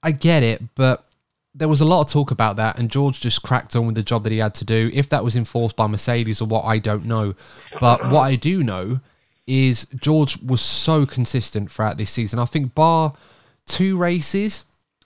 I 0.04 0.12
get 0.12 0.44
it, 0.44 0.64
but 0.76 1.06
there 1.54 1.68
was 1.68 1.82
a 1.82 1.86
lot 1.86 2.02
of 2.02 2.12
talk 2.12 2.32
about 2.32 2.56
that, 2.56 2.78
and 2.78 2.90
George 2.90 3.20
just 3.20 3.42
cracked 3.44 3.76
on 3.76 3.88
with 3.88 3.96
the 3.96 4.04
job 4.04 4.24
that 4.24 4.32
he 4.32 4.38
had 4.38 4.56
to 4.56 4.66
do. 4.66 4.90
If 4.94 5.10
that 5.10 5.24
was 5.24 5.36
enforced 5.36 5.76
by 5.76 5.88
Mercedes 5.88 6.42
or 6.42 6.46
what, 6.46 6.66
I 6.66 6.78
don't 6.78 7.06
know. 7.06 7.36
But 7.80 8.10
what 8.10 8.22
I 8.22 8.36
do 8.36 8.64
know 8.64 9.00
is 9.46 9.88
George 9.96 10.42
was 10.42 10.62
so 10.62 11.06
consistent 11.06 11.72
throughout 11.72 11.98
this 11.98 12.12
season. 12.12 12.40
I 12.40 12.46
think, 12.46 12.76
bar 12.76 13.14
two 13.66 13.98
races 13.98 14.66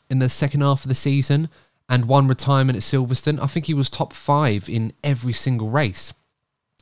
in 0.10 0.20
the 0.20 0.30
second 0.30 0.62
half 0.62 0.84
of 0.84 0.90
the 0.90 0.96
season 0.96 1.50
and 1.92 2.06
one 2.06 2.30
retirement 2.30 2.78
at 2.78 2.84
Silverstone, 2.84 3.38
I 3.42 3.48
think 3.48 3.66
he 3.66 3.74
was 3.74 3.90
top 3.90 4.14
five 4.14 4.70
in 4.70 4.94
every 5.04 5.34
single 5.34 5.68
race, 5.68 6.14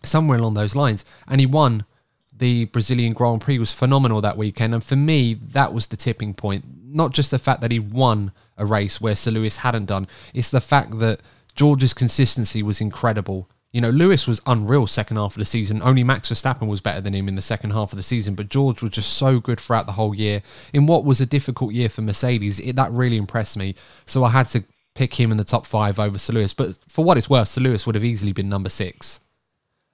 somewhere 0.03 0.37
along 0.37 0.53
those 0.53 0.75
lines. 0.75 1.03
And 1.27 1.39
he 1.41 1.47
won 1.47 1.85
the 2.31 2.65
Brazilian 2.65 3.13
Grand 3.13 3.41
Prix, 3.41 3.57
was 3.57 3.73
phenomenal 3.73 4.21
that 4.21 4.37
weekend. 4.37 4.75
And 4.75 4.83
for 4.83 4.95
me, 4.95 5.33
that 5.33 5.73
was 5.73 5.87
the 5.87 5.97
tipping 5.97 6.35
point. 6.35 6.63
Not 6.83 7.11
just 7.11 7.31
the 7.31 7.39
fact 7.39 7.61
that 7.61 7.71
he 7.71 7.79
won 7.79 8.33
a 8.55 8.67
race 8.67 9.01
where 9.01 9.15
Sir 9.15 9.31
Lewis 9.31 9.57
hadn't 9.57 9.85
done. 9.85 10.07
It's 10.35 10.51
the 10.51 10.61
fact 10.61 10.99
that 10.99 11.21
George's 11.55 11.95
consistency 11.95 12.61
was 12.61 12.79
incredible. 12.79 13.49
You 13.71 13.81
know, 13.81 13.89
Lewis 13.89 14.27
was 14.27 14.43
unreal 14.45 14.85
second 14.85 15.17
half 15.17 15.33
of 15.33 15.39
the 15.39 15.45
season. 15.45 15.81
Only 15.83 16.03
Max 16.03 16.29
Verstappen 16.29 16.67
was 16.67 16.81
better 16.81 17.01
than 17.01 17.15
him 17.15 17.27
in 17.27 17.35
the 17.35 17.41
second 17.41 17.71
half 17.71 17.91
of 17.91 17.97
the 17.97 18.03
season, 18.03 18.35
but 18.35 18.49
George 18.49 18.83
was 18.83 18.91
just 18.91 19.13
so 19.13 19.39
good 19.39 19.59
throughout 19.59 19.87
the 19.87 19.93
whole 19.93 20.13
year. 20.13 20.43
In 20.71 20.85
what 20.85 21.03
was 21.03 21.19
a 21.19 21.25
difficult 21.25 21.73
year 21.73 21.89
for 21.89 22.03
Mercedes, 22.03 22.59
it, 22.59 22.75
that 22.75 22.91
really 22.91 23.17
impressed 23.17 23.57
me. 23.57 23.73
So 24.05 24.23
I 24.23 24.29
had 24.29 24.47
to 24.49 24.63
pick 24.99 25.17
him 25.17 25.31
in 25.31 25.37
the 25.37 25.45
top 25.45 25.65
five 25.65 25.97
over 25.97 26.17
Sir 26.17 26.33
Lewis. 26.33 26.53
But 26.53 26.75
for 26.89 27.05
what 27.05 27.17
it's 27.17 27.29
worth, 27.29 27.47
Sir 27.47 27.61
Lewis 27.61 27.85
would 27.85 27.95
have 27.95 28.03
easily 28.03 28.33
been 28.33 28.49
number 28.49 28.67
six. 28.67 29.21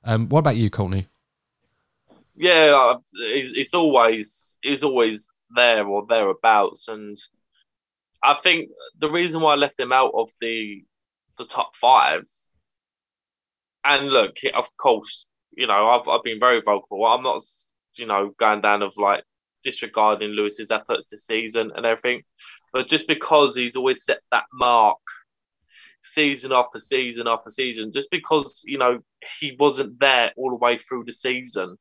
Um, 0.04 0.28
what 0.30 0.40
about 0.40 0.56
you, 0.56 0.72
Courtney? 0.72 1.08
Yeah, 2.36 2.96
it's, 3.14 3.54
it's 3.54 3.74
always 3.76 4.58
it's 4.64 4.84
always 4.84 5.32
there 5.56 5.86
or 5.86 6.08
thereabouts, 6.10 6.88
and 6.88 7.16
I 8.24 8.34
think 8.34 8.72
the 8.98 9.10
reason 9.10 9.42
why 9.42 9.54
I 9.54 9.58
left 9.58 9.80
him 9.80 9.94
out 9.94 10.12
of 10.16 10.32
the 10.42 10.84
the 11.38 11.46
top 11.46 11.76
five, 11.76 12.28
and 13.84 14.10
look, 14.10 14.38
of 14.56 14.76
course, 14.78 15.30
you 15.56 15.68
know, 15.68 15.88
I've 15.90 16.08
I've 16.08 16.24
been 16.24 16.40
very 16.40 16.62
vocal. 16.62 17.06
I'm 17.06 17.24
not, 17.24 17.44
you 17.96 18.08
know, 18.08 18.34
going 18.40 18.62
down 18.62 18.82
of 18.82 18.98
like 18.98 19.24
disregarding 19.64 20.32
Lewis's 20.32 20.72
efforts 20.72 21.06
this 21.06 21.28
season 21.28 21.72
and 21.76 21.86
everything, 21.86 22.24
but 22.76 22.90
just 22.90 23.08
because 23.08 23.56
he's 23.56 23.78
always 23.78 24.04
set 24.04 24.20
that 24.32 24.44
mark 24.52 25.00
season 26.02 26.52
after 26.52 26.78
season 26.78 27.26
after 27.26 27.50
season, 27.50 27.90
just 27.90 28.12
because 28.12 28.62
you 28.66 28.78
know 28.78 29.00
he 29.40 29.56
wasn't 29.58 29.98
there 29.98 30.34
all 30.36 30.50
the 30.50 30.58
way 30.58 30.76
through 30.76 31.06
the 31.06 31.14
season 31.14 31.78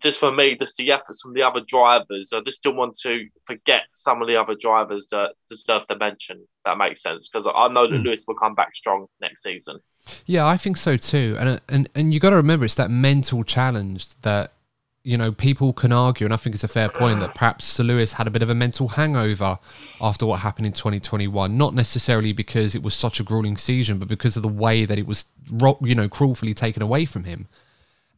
just 0.00 0.18
for 0.18 0.32
me, 0.32 0.56
just 0.56 0.76
the 0.78 0.90
efforts 0.90 1.22
from 1.22 1.32
the 1.32 1.44
other 1.44 1.60
drivers. 1.60 2.32
I 2.32 2.40
just 2.40 2.64
don't 2.64 2.74
want 2.74 2.96
to 3.02 3.28
forget 3.44 3.84
some 3.92 4.20
of 4.20 4.26
the 4.26 4.34
other 4.34 4.56
drivers 4.56 5.06
that 5.12 5.34
deserve 5.48 5.86
to 5.86 5.96
mention. 5.96 6.44
That 6.64 6.76
makes 6.76 7.00
sense 7.00 7.28
because 7.28 7.46
I 7.46 7.68
know 7.68 7.86
that 7.86 7.94
mm. 7.94 8.04
Lewis 8.04 8.24
will 8.26 8.34
come 8.34 8.56
back 8.56 8.74
strong 8.74 9.06
next 9.20 9.44
season. 9.44 9.78
Yeah, 10.24 10.44
I 10.44 10.56
think 10.56 10.76
so 10.76 10.96
too. 10.96 11.36
And 11.38 11.60
and 11.68 11.88
and 11.94 12.12
you 12.12 12.18
got 12.18 12.30
to 12.30 12.36
remember, 12.36 12.64
it's 12.64 12.74
that 12.74 12.90
mental 12.90 13.44
challenge 13.44 14.08
that 14.22 14.54
you 15.06 15.16
know 15.16 15.30
people 15.30 15.72
can 15.72 15.92
argue, 15.92 16.24
and 16.24 16.34
I 16.34 16.36
think 16.36 16.56
it's 16.56 16.64
a 16.64 16.68
fair 16.68 16.88
point 16.88 17.20
that 17.20 17.36
perhaps 17.36 17.64
Sir 17.64 17.84
Lewis 17.84 18.14
had 18.14 18.26
a 18.26 18.30
bit 18.30 18.42
of 18.42 18.50
a 18.50 18.56
mental 18.56 18.88
hangover 18.88 19.60
after 20.00 20.26
what 20.26 20.40
happened 20.40 20.66
in 20.66 20.72
2021. 20.72 21.56
Not 21.56 21.74
necessarily 21.74 22.32
because 22.32 22.74
it 22.74 22.82
was 22.82 22.92
such 22.92 23.20
a 23.20 23.22
grueling 23.22 23.56
season, 23.56 24.00
but 24.00 24.08
because 24.08 24.36
of 24.36 24.42
the 24.42 24.48
way 24.48 24.84
that 24.84 24.98
it 24.98 25.06
was, 25.06 25.26
you 25.80 25.94
know, 25.94 26.08
cruelly 26.08 26.54
taken 26.54 26.82
away 26.82 27.04
from 27.04 27.22
him. 27.22 27.46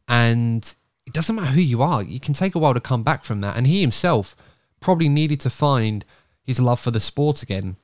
And 0.07 0.73
it 1.05 1.13
doesn't 1.13 1.35
matter 1.35 1.51
who 1.51 1.61
you 1.61 1.83
are, 1.83 2.01
you 2.01 2.19
can 2.19 2.33
take 2.33 2.55
a 2.55 2.59
while 2.59 2.73
to 2.73 2.79
come 2.79 3.03
back 3.03 3.23
from 3.23 3.41
that. 3.41 3.55
And 3.55 3.67
he 3.67 3.81
himself 3.81 4.35
probably 4.79 5.09
needed 5.09 5.39
to 5.41 5.51
find 5.51 6.03
his 6.43 6.59
love 6.59 6.79
for 6.79 6.89
the 6.89 6.99
sport 6.99 7.43
again. 7.43 7.77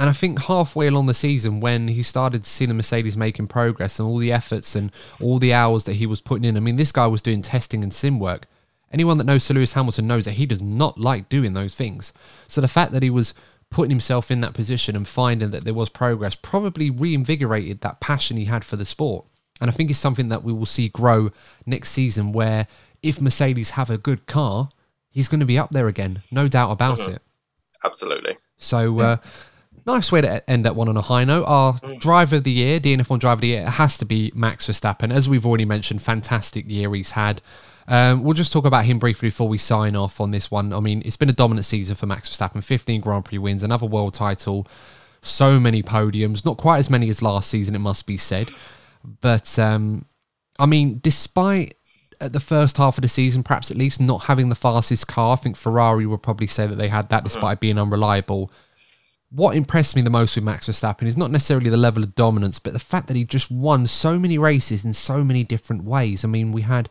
And 0.00 0.08
I 0.08 0.14
think 0.14 0.44
halfway 0.44 0.86
along 0.86 1.06
the 1.06 1.14
season, 1.14 1.60
when 1.60 1.88
he 1.88 2.02
started 2.02 2.44
to 2.44 2.48
see 2.48 2.64
the 2.64 2.72
Mercedes 2.72 3.18
making 3.18 3.48
progress 3.48 3.98
and 3.98 4.08
all 4.08 4.16
the 4.16 4.32
efforts 4.32 4.74
and 4.74 4.90
all 5.20 5.38
the 5.38 5.52
hours 5.52 5.84
that 5.84 5.96
he 5.96 6.06
was 6.06 6.22
putting 6.22 6.46
in, 6.46 6.56
I 6.56 6.60
mean, 6.60 6.76
this 6.76 6.90
guy 6.90 7.06
was 7.06 7.20
doing 7.20 7.42
testing 7.42 7.82
and 7.82 7.92
sim 7.92 8.18
work. 8.18 8.46
Anyone 8.90 9.18
that 9.18 9.24
knows 9.24 9.44
Sir 9.44 9.52
Lewis 9.52 9.74
Hamilton 9.74 10.06
knows 10.06 10.24
that 10.24 10.32
he 10.32 10.46
does 10.46 10.62
not 10.62 10.98
like 10.98 11.28
doing 11.28 11.52
those 11.52 11.74
things. 11.74 12.14
So 12.48 12.62
the 12.62 12.66
fact 12.66 12.92
that 12.92 13.02
he 13.02 13.10
was 13.10 13.34
putting 13.68 13.90
himself 13.90 14.30
in 14.30 14.40
that 14.40 14.54
position 14.54 14.96
and 14.96 15.06
finding 15.06 15.50
that 15.50 15.64
there 15.64 15.74
was 15.74 15.90
progress 15.90 16.34
probably 16.34 16.88
reinvigorated 16.88 17.82
that 17.82 18.00
passion 18.00 18.38
he 18.38 18.46
had 18.46 18.64
for 18.64 18.76
the 18.76 18.86
sport. 18.86 19.26
And 19.60 19.68
I 19.68 19.74
think 19.74 19.90
it's 19.90 19.98
something 19.98 20.30
that 20.30 20.42
we 20.42 20.54
will 20.54 20.64
see 20.64 20.88
grow 20.88 21.30
next 21.66 21.90
season 21.90 22.32
where 22.32 22.66
if 23.02 23.20
Mercedes 23.20 23.70
have 23.70 23.90
a 23.90 23.98
good 23.98 24.26
car, 24.26 24.70
he's 25.10 25.28
going 25.28 25.40
to 25.40 25.46
be 25.46 25.58
up 25.58 25.72
there 25.72 25.88
again. 25.88 26.22
No 26.30 26.48
doubt 26.48 26.70
about 26.70 27.00
mm-hmm. 27.00 27.16
it. 27.16 27.22
Absolutely. 27.84 28.38
So, 28.56 29.00
uh, 29.00 29.16
nice 29.86 30.12
way 30.12 30.20
to 30.20 30.48
end 30.50 30.64
that 30.64 30.76
one 30.76 30.88
on 30.88 30.96
a 30.96 31.02
high 31.02 31.24
note. 31.24 31.44
Our 31.44 31.74
mm. 31.74 32.00
driver 32.00 32.36
of 32.36 32.44
the 32.44 32.52
year, 32.52 32.80
DNF1 32.80 33.18
driver 33.18 33.34
of 33.34 33.40
the 33.40 33.48
year, 33.48 33.68
has 33.68 33.98
to 33.98 34.04
be 34.04 34.32
Max 34.34 34.66
Verstappen. 34.66 35.12
As 35.12 35.28
we've 35.28 35.46
already 35.46 35.64
mentioned, 35.64 36.02
fantastic 36.02 36.70
year 36.70 36.92
he's 36.94 37.12
had. 37.12 37.42
Um, 37.88 38.22
we'll 38.22 38.34
just 38.34 38.52
talk 38.52 38.66
about 38.66 38.84
him 38.84 38.98
briefly 38.98 39.28
before 39.28 39.48
we 39.48 39.58
sign 39.58 39.96
off 39.96 40.20
on 40.20 40.30
this 40.30 40.50
one. 40.50 40.72
I 40.72 40.80
mean, 40.80 41.02
it's 41.04 41.16
been 41.16 41.28
a 41.28 41.34
dominant 41.34 41.66
season 41.66 41.96
for 41.96 42.06
Max 42.06 42.28
Verstappen 42.28 42.62
15 42.62 43.00
Grand 43.00 43.24
Prix 43.24 43.38
wins, 43.38 43.62
another 43.62 43.86
world 43.86 44.14
title, 44.14 44.66
so 45.22 45.58
many 45.58 45.82
podiums, 45.82 46.44
not 46.44 46.56
quite 46.56 46.78
as 46.78 46.88
many 46.88 47.08
as 47.08 47.20
last 47.20 47.50
season, 47.50 47.74
it 47.74 47.80
must 47.80 48.06
be 48.06 48.16
said. 48.16 48.50
But 49.20 49.58
um, 49.58 50.06
I 50.58 50.66
mean, 50.66 51.00
despite 51.02 51.74
at 52.20 52.32
the 52.32 52.40
first 52.40 52.76
half 52.76 52.98
of 52.98 53.02
the 53.02 53.08
season, 53.08 53.42
perhaps 53.42 53.70
at 53.70 53.76
least 53.76 54.00
not 54.00 54.24
having 54.24 54.50
the 54.50 54.54
fastest 54.54 55.08
car, 55.08 55.32
I 55.32 55.36
think 55.36 55.56
Ferrari 55.56 56.06
would 56.06 56.22
probably 56.22 56.46
say 56.46 56.66
that 56.66 56.76
they 56.76 56.88
had 56.88 57.08
that 57.08 57.24
despite 57.24 57.60
being 57.60 57.78
unreliable. 57.78 58.52
What 59.32 59.56
impressed 59.56 59.94
me 59.94 60.02
the 60.02 60.10
most 60.10 60.34
with 60.34 60.44
Max 60.44 60.68
Verstappen 60.68 61.06
is 61.06 61.16
not 61.16 61.30
necessarily 61.30 61.70
the 61.70 61.76
level 61.76 62.02
of 62.02 62.16
dominance, 62.16 62.58
but 62.58 62.72
the 62.72 62.80
fact 62.80 63.06
that 63.06 63.16
he 63.16 63.24
just 63.24 63.48
won 63.48 63.86
so 63.86 64.18
many 64.18 64.38
races 64.38 64.84
in 64.84 64.92
so 64.92 65.22
many 65.22 65.44
different 65.44 65.84
ways. 65.84 66.24
I 66.24 66.28
mean, 66.28 66.50
we 66.50 66.62
had 66.62 66.88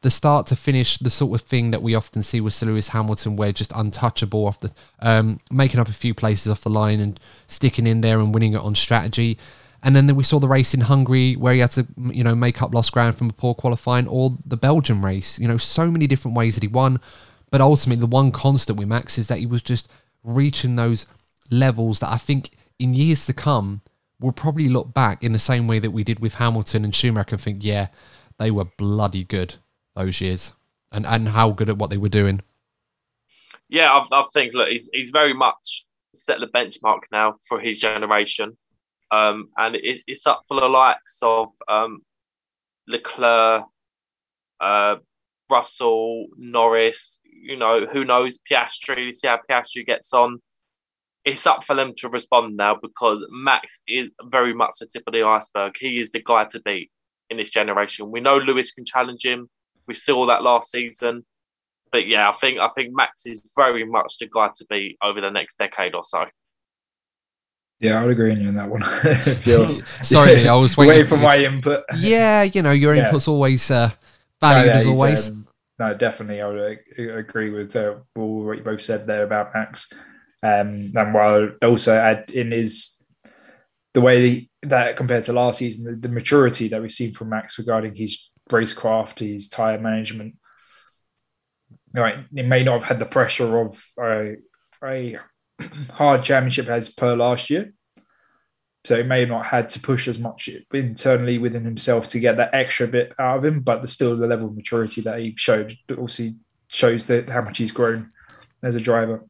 the 0.00 0.10
start 0.10 0.48
to 0.48 0.56
finish, 0.56 0.98
the 0.98 1.10
sort 1.10 1.40
of 1.40 1.46
thing 1.46 1.70
that 1.70 1.82
we 1.82 1.94
often 1.94 2.24
see 2.24 2.40
with 2.40 2.54
Sir 2.54 2.66
Lewis 2.66 2.88
Hamilton, 2.88 3.36
where 3.36 3.52
just 3.52 3.72
untouchable 3.72 4.46
off 4.46 4.58
the, 4.58 4.72
um, 4.98 5.38
making 5.52 5.78
up 5.78 5.88
a 5.88 5.92
few 5.92 6.12
places 6.12 6.50
off 6.50 6.62
the 6.62 6.70
line 6.70 6.98
and 6.98 7.20
sticking 7.46 7.86
in 7.86 8.00
there 8.00 8.18
and 8.18 8.34
winning 8.34 8.54
it 8.54 8.60
on 8.60 8.74
strategy. 8.74 9.38
And 9.80 9.94
then 9.94 10.12
we 10.16 10.24
saw 10.24 10.40
the 10.40 10.48
race 10.48 10.74
in 10.74 10.80
Hungary 10.80 11.34
where 11.36 11.54
he 11.54 11.60
had 11.60 11.70
to, 11.72 11.86
you 11.96 12.24
know, 12.24 12.34
make 12.34 12.62
up 12.62 12.74
lost 12.74 12.90
ground 12.90 13.16
from 13.16 13.30
a 13.30 13.32
poor 13.32 13.54
qualifying, 13.54 14.08
or 14.08 14.36
the 14.44 14.56
Belgian 14.56 15.02
race. 15.02 15.38
You 15.38 15.46
know, 15.46 15.58
so 15.58 15.88
many 15.88 16.08
different 16.08 16.36
ways 16.36 16.56
that 16.56 16.64
he 16.64 16.68
won. 16.68 17.00
But 17.52 17.60
ultimately, 17.60 18.00
the 18.00 18.08
one 18.08 18.32
constant 18.32 18.76
with 18.76 18.88
Max 18.88 19.18
is 19.18 19.28
that 19.28 19.38
he 19.38 19.46
was 19.46 19.62
just 19.62 19.88
reaching 20.24 20.74
those 20.74 21.06
levels 21.50 22.00
that 22.00 22.10
I 22.10 22.18
think 22.18 22.50
in 22.78 22.94
years 22.94 23.26
to 23.26 23.32
come 23.32 23.82
we'll 24.20 24.32
probably 24.32 24.68
look 24.68 24.94
back 24.94 25.22
in 25.22 25.32
the 25.32 25.38
same 25.38 25.66
way 25.66 25.78
that 25.78 25.90
we 25.90 26.04
did 26.04 26.20
with 26.20 26.36
Hamilton 26.36 26.84
and 26.84 26.94
Schumacher 26.94 27.34
and 27.34 27.40
think, 27.40 27.64
yeah, 27.64 27.88
they 28.38 28.50
were 28.50 28.64
bloody 28.64 29.24
good 29.24 29.56
those 29.94 30.20
years 30.20 30.52
and, 30.92 31.06
and 31.06 31.28
how 31.28 31.50
good 31.50 31.68
at 31.68 31.78
what 31.78 31.90
they 31.90 31.96
were 31.96 32.08
doing. 32.08 32.40
yeah, 33.68 33.92
I, 33.92 34.20
I, 34.20 34.24
think 34.32 34.54
look, 34.54 34.68
he's 34.68 34.88
he's 34.92 35.10
very 35.10 35.34
much 35.34 35.84
set 36.14 36.40
the 36.40 36.46
benchmark 36.46 37.00
now 37.12 37.34
for 37.48 37.60
his 37.60 37.78
generation, 37.78 38.56
um, 39.10 39.48
and 39.56 39.76
it's, 39.76 40.04
it's 40.06 40.26
up 40.26 40.44
for 40.48 40.60
the 40.60 40.68
likes 40.68 41.18
of 41.22 41.48
um, 41.68 42.00
Leclerc, 42.86 43.64
uh, 44.60 44.96
Russell, 45.50 46.26
Norris. 46.36 47.20
You 47.24 47.56
know, 47.56 47.86
who 47.86 48.04
knows 48.04 48.38
Piastri? 48.50 49.14
See 49.14 49.28
how 49.28 49.40
Piastri 49.48 49.84
gets 49.84 50.12
on. 50.12 50.40
It's 51.26 51.46
up 51.46 51.62
for 51.64 51.76
them 51.76 51.92
to 51.98 52.08
respond 52.08 52.56
now 52.56 52.78
because 52.80 53.26
Max 53.30 53.82
is 53.86 54.08
very 54.30 54.54
much 54.54 54.74
the 54.80 54.86
tip 54.86 55.02
of 55.06 55.12
the 55.12 55.24
iceberg. 55.24 55.74
He 55.78 56.00
is 56.00 56.10
the 56.10 56.22
guy 56.22 56.44
to 56.46 56.60
beat 56.62 56.90
in 57.28 57.36
this 57.36 57.50
generation. 57.50 58.10
We 58.10 58.20
know 58.20 58.38
Lewis 58.38 58.72
can 58.72 58.86
challenge 58.86 59.26
him. 59.26 59.50
We 59.86 59.92
saw 59.94 60.24
that 60.26 60.42
last 60.42 60.70
season 60.70 61.24
but 61.92 62.06
yeah, 62.06 62.28
I 62.28 62.32
think 62.32 62.58
I 62.58 62.68
think 62.68 62.94
Max 62.94 63.26
is 63.26 63.40
very 63.56 63.84
much 63.84 64.18
the 64.18 64.28
guy 64.32 64.50
to 64.54 64.66
be 64.68 64.96
over 65.02 65.20
the 65.20 65.30
next 65.30 65.58
decade 65.58 65.94
or 65.94 66.04
so. 66.04 66.26
Yeah, 67.78 68.02
I'd 68.02 68.10
agree 68.10 68.32
on 68.32 68.40
you 68.40 68.48
on 68.48 68.54
that 68.54 68.68
one. 68.68 68.82
Sorry, 70.02 70.48
I 70.48 70.54
was 70.54 70.76
waiting, 70.76 70.90
waiting 70.90 71.06
for 71.06 71.16
my 71.18 71.38
input. 71.38 71.84
Yeah, 71.96 72.42
you 72.42 72.62
know, 72.62 72.70
your 72.70 72.94
yeah. 72.94 73.08
input's 73.08 73.28
always 73.28 73.70
uh, 73.70 73.90
valued 74.40 74.66
no, 74.66 74.72
yeah, 74.72 74.78
as 74.78 74.86
always. 74.86 75.30
Um, 75.30 75.48
no, 75.78 75.94
definitely, 75.94 76.40
I 76.40 76.48
would 76.48 76.78
agree 76.98 77.50
with 77.50 77.76
uh, 77.76 77.96
what 78.14 78.58
you 78.58 78.64
both 78.64 78.82
said 78.82 79.06
there 79.06 79.24
about 79.24 79.54
Max. 79.54 79.92
Um, 80.46 80.92
and 80.94 81.12
while 81.12 81.50
also 81.62 81.96
add 81.96 82.30
in 82.30 82.52
his 82.52 83.04
the 83.94 84.00
way 84.00 84.48
that 84.62 84.96
compared 84.96 85.24
to 85.24 85.32
last 85.32 85.58
season, 85.58 85.84
the, 85.84 85.96
the 85.96 86.14
maturity 86.14 86.68
that 86.68 86.80
we've 86.80 86.92
seen 86.92 87.12
from 87.12 87.30
Max 87.30 87.58
regarding 87.58 87.96
his 87.96 88.30
racecraft, 88.50 89.18
his 89.18 89.48
tire 89.48 89.80
management, 89.80 90.36
right, 91.92 92.18
it 92.34 92.46
may 92.46 92.62
not 92.62 92.74
have 92.74 92.84
had 92.84 92.98
the 93.00 93.06
pressure 93.06 93.58
of 93.58 93.84
a, 93.98 94.36
a 94.84 95.16
hard 95.94 96.22
championship 96.22 96.68
as 96.68 96.90
per 96.90 97.16
last 97.16 97.50
year. 97.50 97.72
So 98.84 98.98
he 98.98 99.02
may 99.02 99.20
have 99.20 99.30
not 99.30 99.46
had 99.46 99.68
to 99.70 99.80
push 99.80 100.06
as 100.06 100.18
much 100.18 100.48
internally 100.72 101.38
within 101.38 101.64
himself 101.64 102.06
to 102.08 102.20
get 102.20 102.36
that 102.36 102.54
extra 102.54 102.86
bit 102.86 103.12
out 103.18 103.38
of 103.38 103.44
him, 103.44 103.60
but 103.60 103.78
there's 103.78 103.92
still 103.92 104.16
the 104.16 104.28
level 104.28 104.46
of 104.46 104.54
maturity 104.54 105.00
that 105.00 105.18
he 105.18 105.34
showed 105.36 105.76
also 105.98 106.30
shows 106.70 107.06
that 107.08 107.28
how 107.28 107.42
much 107.42 107.58
he's 107.58 107.72
grown 107.72 108.12
as 108.62 108.76
a 108.76 108.80
driver. 108.80 109.24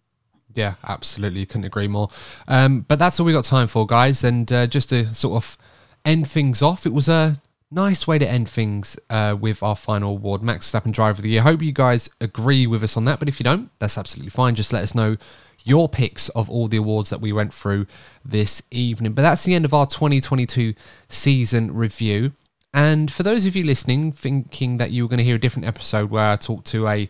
Yeah, 0.55 0.75
absolutely. 0.87 1.45
Couldn't 1.47 1.67
agree 1.67 1.89
more. 1.89 2.09
Um, 2.49 2.81
but 2.81 2.99
that's 2.99 3.21
all 3.21 3.27
we 3.27 3.33
got 3.33 3.45
time 3.45 3.69
for, 3.69 3.87
guys. 3.87 4.25
And 4.25 4.51
uh, 4.53 4.67
just 4.67 4.89
to 4.91 5.13
sort 5.13 5.43
of 5.43 5.59
end 6.05 6.29
things 6.29 6.63
off, 6.63 6.87
it 6.87 6.93
was 6.93 7.09
a 7.09 7.41
nice 7.71 8.07
way 8.07 8.19
to 8.19 8.29
end 8.29 8.49
things 8.49 8.99
uh, 9.11 9.37
with 9.39 9.63
our 9.63 9.77
final 9.77 10.13
award, 10.13 10.43
Max 10.43 10.71
Verstappen 10.71 10.93
Driver 10.93 11.19
of 11.19 11.23
the 11.23 11.31
Year. 11.31 11.43
Hope 11.43 11.63
you 11.63 11.73
guys 11.73 12.09
agree 12.21 12.67
with 12.67 12.83
us 12.83 12.97
on 12.97 13.05
that, 13.07 13.19
but 13.19 13.29
if 13.29 13.39
you 13.41 13.45
don't, 13.45 13.71
that's 13.79 13.99
absolutely 13.99 14.31
fine. 14.31 14.55
Just 14.55 14.73
let 14.73 14.83
us 14.83 14.95
know 14.95 15.17
your 15.65 15.89
picks 15.89 16.29
of 16.31 16.49
all 16.49 16.69
the 16.69 16.77
awards 16.77 17.11
that 17.11 17.21
we 17.21 17.33
went 17.33 17.53
through 17.53 17.87
this 18.25 18.63
evening. 18.71 19.13
But 19.13 19.23
that's 19.23 19.45
the 19.45 19.55
end 19.55 19.65
of 19.65 19.75
our 19.75 19.87
2022 19.87 20.75
season 21.09 21.75
review. 21.75 22.33
And 22.73 23.13
for 23.13 23.25
those 23.25 23.47
of 23.47 23.57
you 23.57 23.65
listening, 23.65 24.13
thinking 24.13 24.79
that 24.79 24.93
you 24.93 25.03
were 25.03 25.09
going 25.09 25.19
to 25.19 25.25
hear 25.25 25.37
a 25.37 25.41
different 25.41 25.67
episode 25.67 26.11
where 26.11 26.31
I 26.31 26.37
talk 26.37 26.63
to 26.65 26.87
a 26.87 27.09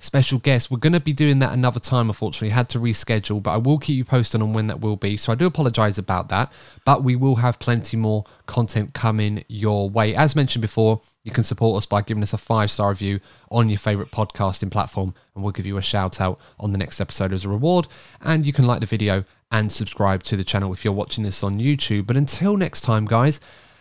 special 0.00 0.38
guest. 0.38 0.70
We're 0.70 0.78
going 0.78 0.92
to 0.92 1.00
be 1.00 1.12
doing 1.12 1.40
that 1.40 1.52
another 1.52 1.80
time, 1.80 2.08
unfortunately. 2.08 2.50
Had 2.50 2.68
to 2.70 2.78
reschedule, 2.78 3.42
but 3.42 3.50
I 3.50 3.56
will 3.56 3.78
keep 3.78 3.96
you 3.96 4.04
posted 4.04 4.40
on 4.40 4.52
when 4.52 4.68
that 4.68 4.80
will 4.80 4.96
be. 4.96 5.16
So 5.16 5.32
I 5.32 5.34
do 5.34 5.46
apologize 5.46 5.98
about 5.98 6.28
that, 6.28 6.52
but 6.84 7.02
we 7.02 7.16
will 7.16 7.36
have 7.36 7.58
plenty 7.58 7.96
more 7.96 8.24
content 8.46 8.94
coming 8.94 9.44
your 9.48 9.90
way. 9.90 10.14
As 10.14 10.36
mentioned 10.36 10.62
before, 10.62 11.00
you 11.24 11.32
can 11.32 11.42
support 11.42 11.76
us 11.78 11.86
by 11.86 12.02
giving 12.02 12.22
us 12.22 12.32
a 12.32 12.38
five 12.38 12.70
star 12.70 12.90
review 12.90 13.20
on 13.50 13.68
your 13.68 13.78
favorite 13.78 14.10
podcasting 14.10 14.70
platform, 14.70 15.14
and 15.34 15.42
we'll 15.42 15.52
give 15.52 15.66
you 15.66 15.76
a 15.76 15.82
shout 15.82 16.20
out 16.20 16.40
on 16.60 16.72
the 16.72 16.78
next 16.78 17.00
episode 17.00 17.32
as 17.32 17.44
a 17.44 17.48
reward. 17.48 17.88
And 18.20 18.46
you 18.46 18.52
can 18.52 18.66
like 18.66 18.80
the 18.80 18.86
video 18.86 19.24
and 19.50 19.72
subscribe 19.72 20.22
to 20.24 20.36
the 20.36 20.44
channel 20.44 20.72
if 20.72 20.84
you're 20.84 20.94
watching 20.94 21.24
this 21.24 21.42
on 21.42 21.58
YouTube. 21.58 22.06
But 22.06 22.16
until 22.16 22.56
next 22.56 22.82
time, 22.82 23.04
guys, 23.06 23.40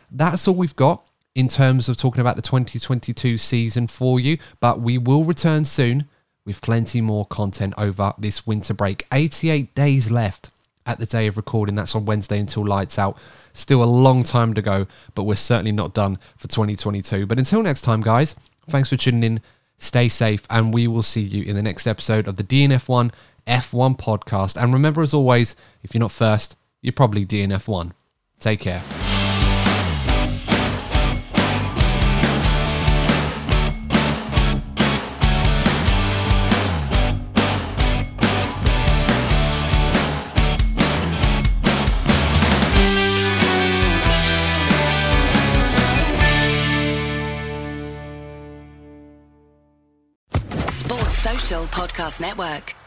that's 0.09 0.47
all 0.47 0.55
we've 0.55 0.75
got 0.75 1.07
in 1.37 1.47
terms 1.47 1.87
of 1.87 1.95
talking 1.95 2.19
about 2.19 2.35
the 2.35 2.41
2022 2.41 3.37
season 3.37 3.85
for 3.85 4.19
you, 4.19 4.39
but 4.59 4.81
we 4.81 4.97
will 4.97 5.23
return 5.23 5.63
soon 5.63 6.09
with 6.45 6.61
plenty 6.61 6.99
more 6.99 7.27
content 7.27 7.75
over 7.77 8.11
this 8.17 8.47
winter 8.47 8.73
break. 8.73 9.05
88 9.13 9.75
days 9.75 10.09
left 10.09 10.49
at 10.87 10.97
the 10.97 11.05
day 11.05 11.27
of 11.27 11.37
recording. 11.37 11.75
That's 11.75 11.93
on 11.93 12.05
Wednesday 12.05 12.39
until 12.39 12.65
lights 12.65 12.97
out. 12.97 13.17
Still 13.53 13.83
a 13.83 13.85
long 13.85 14.23
time 14.23 14.55
to 14.55 14.63
go, 14.63 14.87
but 15.13 15.25
we're 15.25 15.35
certainly 15.35 15.71
not 15.71 15.93
done 15.93 16.17
for 16.37 16.47
2022. 16.47 17.27
But 17.27 17.37
until 17.37 17.61
next 17.61 17.83
time, 17.83 18.01
guys, 18.01 18.33
thanks 18.67 18.89
for 18.89 18.97
tuning 18.97 19.23
in. 19.23 19.41
Stay 19.77 20.09
safe, 20.09 20.41
and 20.49 20.73
we 20.73 20.87
will 20.87 21.03
see 21.03 21.21
you 21.21 21.43
in 21.43 21.55
the 21.55 21.61
next 21.61 21.85
episode 21.85 22.27
of 22.27 22.37
the 22.37 22.43
DNF1 22.43 23.11
F1 23.45 23.99
podcast. 23.99 24.59
And 24.59 24.73
remember, 24.73 25.03
as 25.03 25.13
always, 25.13 25.55
if 25.83 25.93
you're 25.93 25.99
not 25.99 26.11
first, 26.11 26.55
you're 26.81 26.93
probably 26.93 27.27
DNF1. 27.27 27.91
Take 28.39 28.61
care. 28.61 28.81
Podcast 51.67 52.19
Network. 52.19 52.86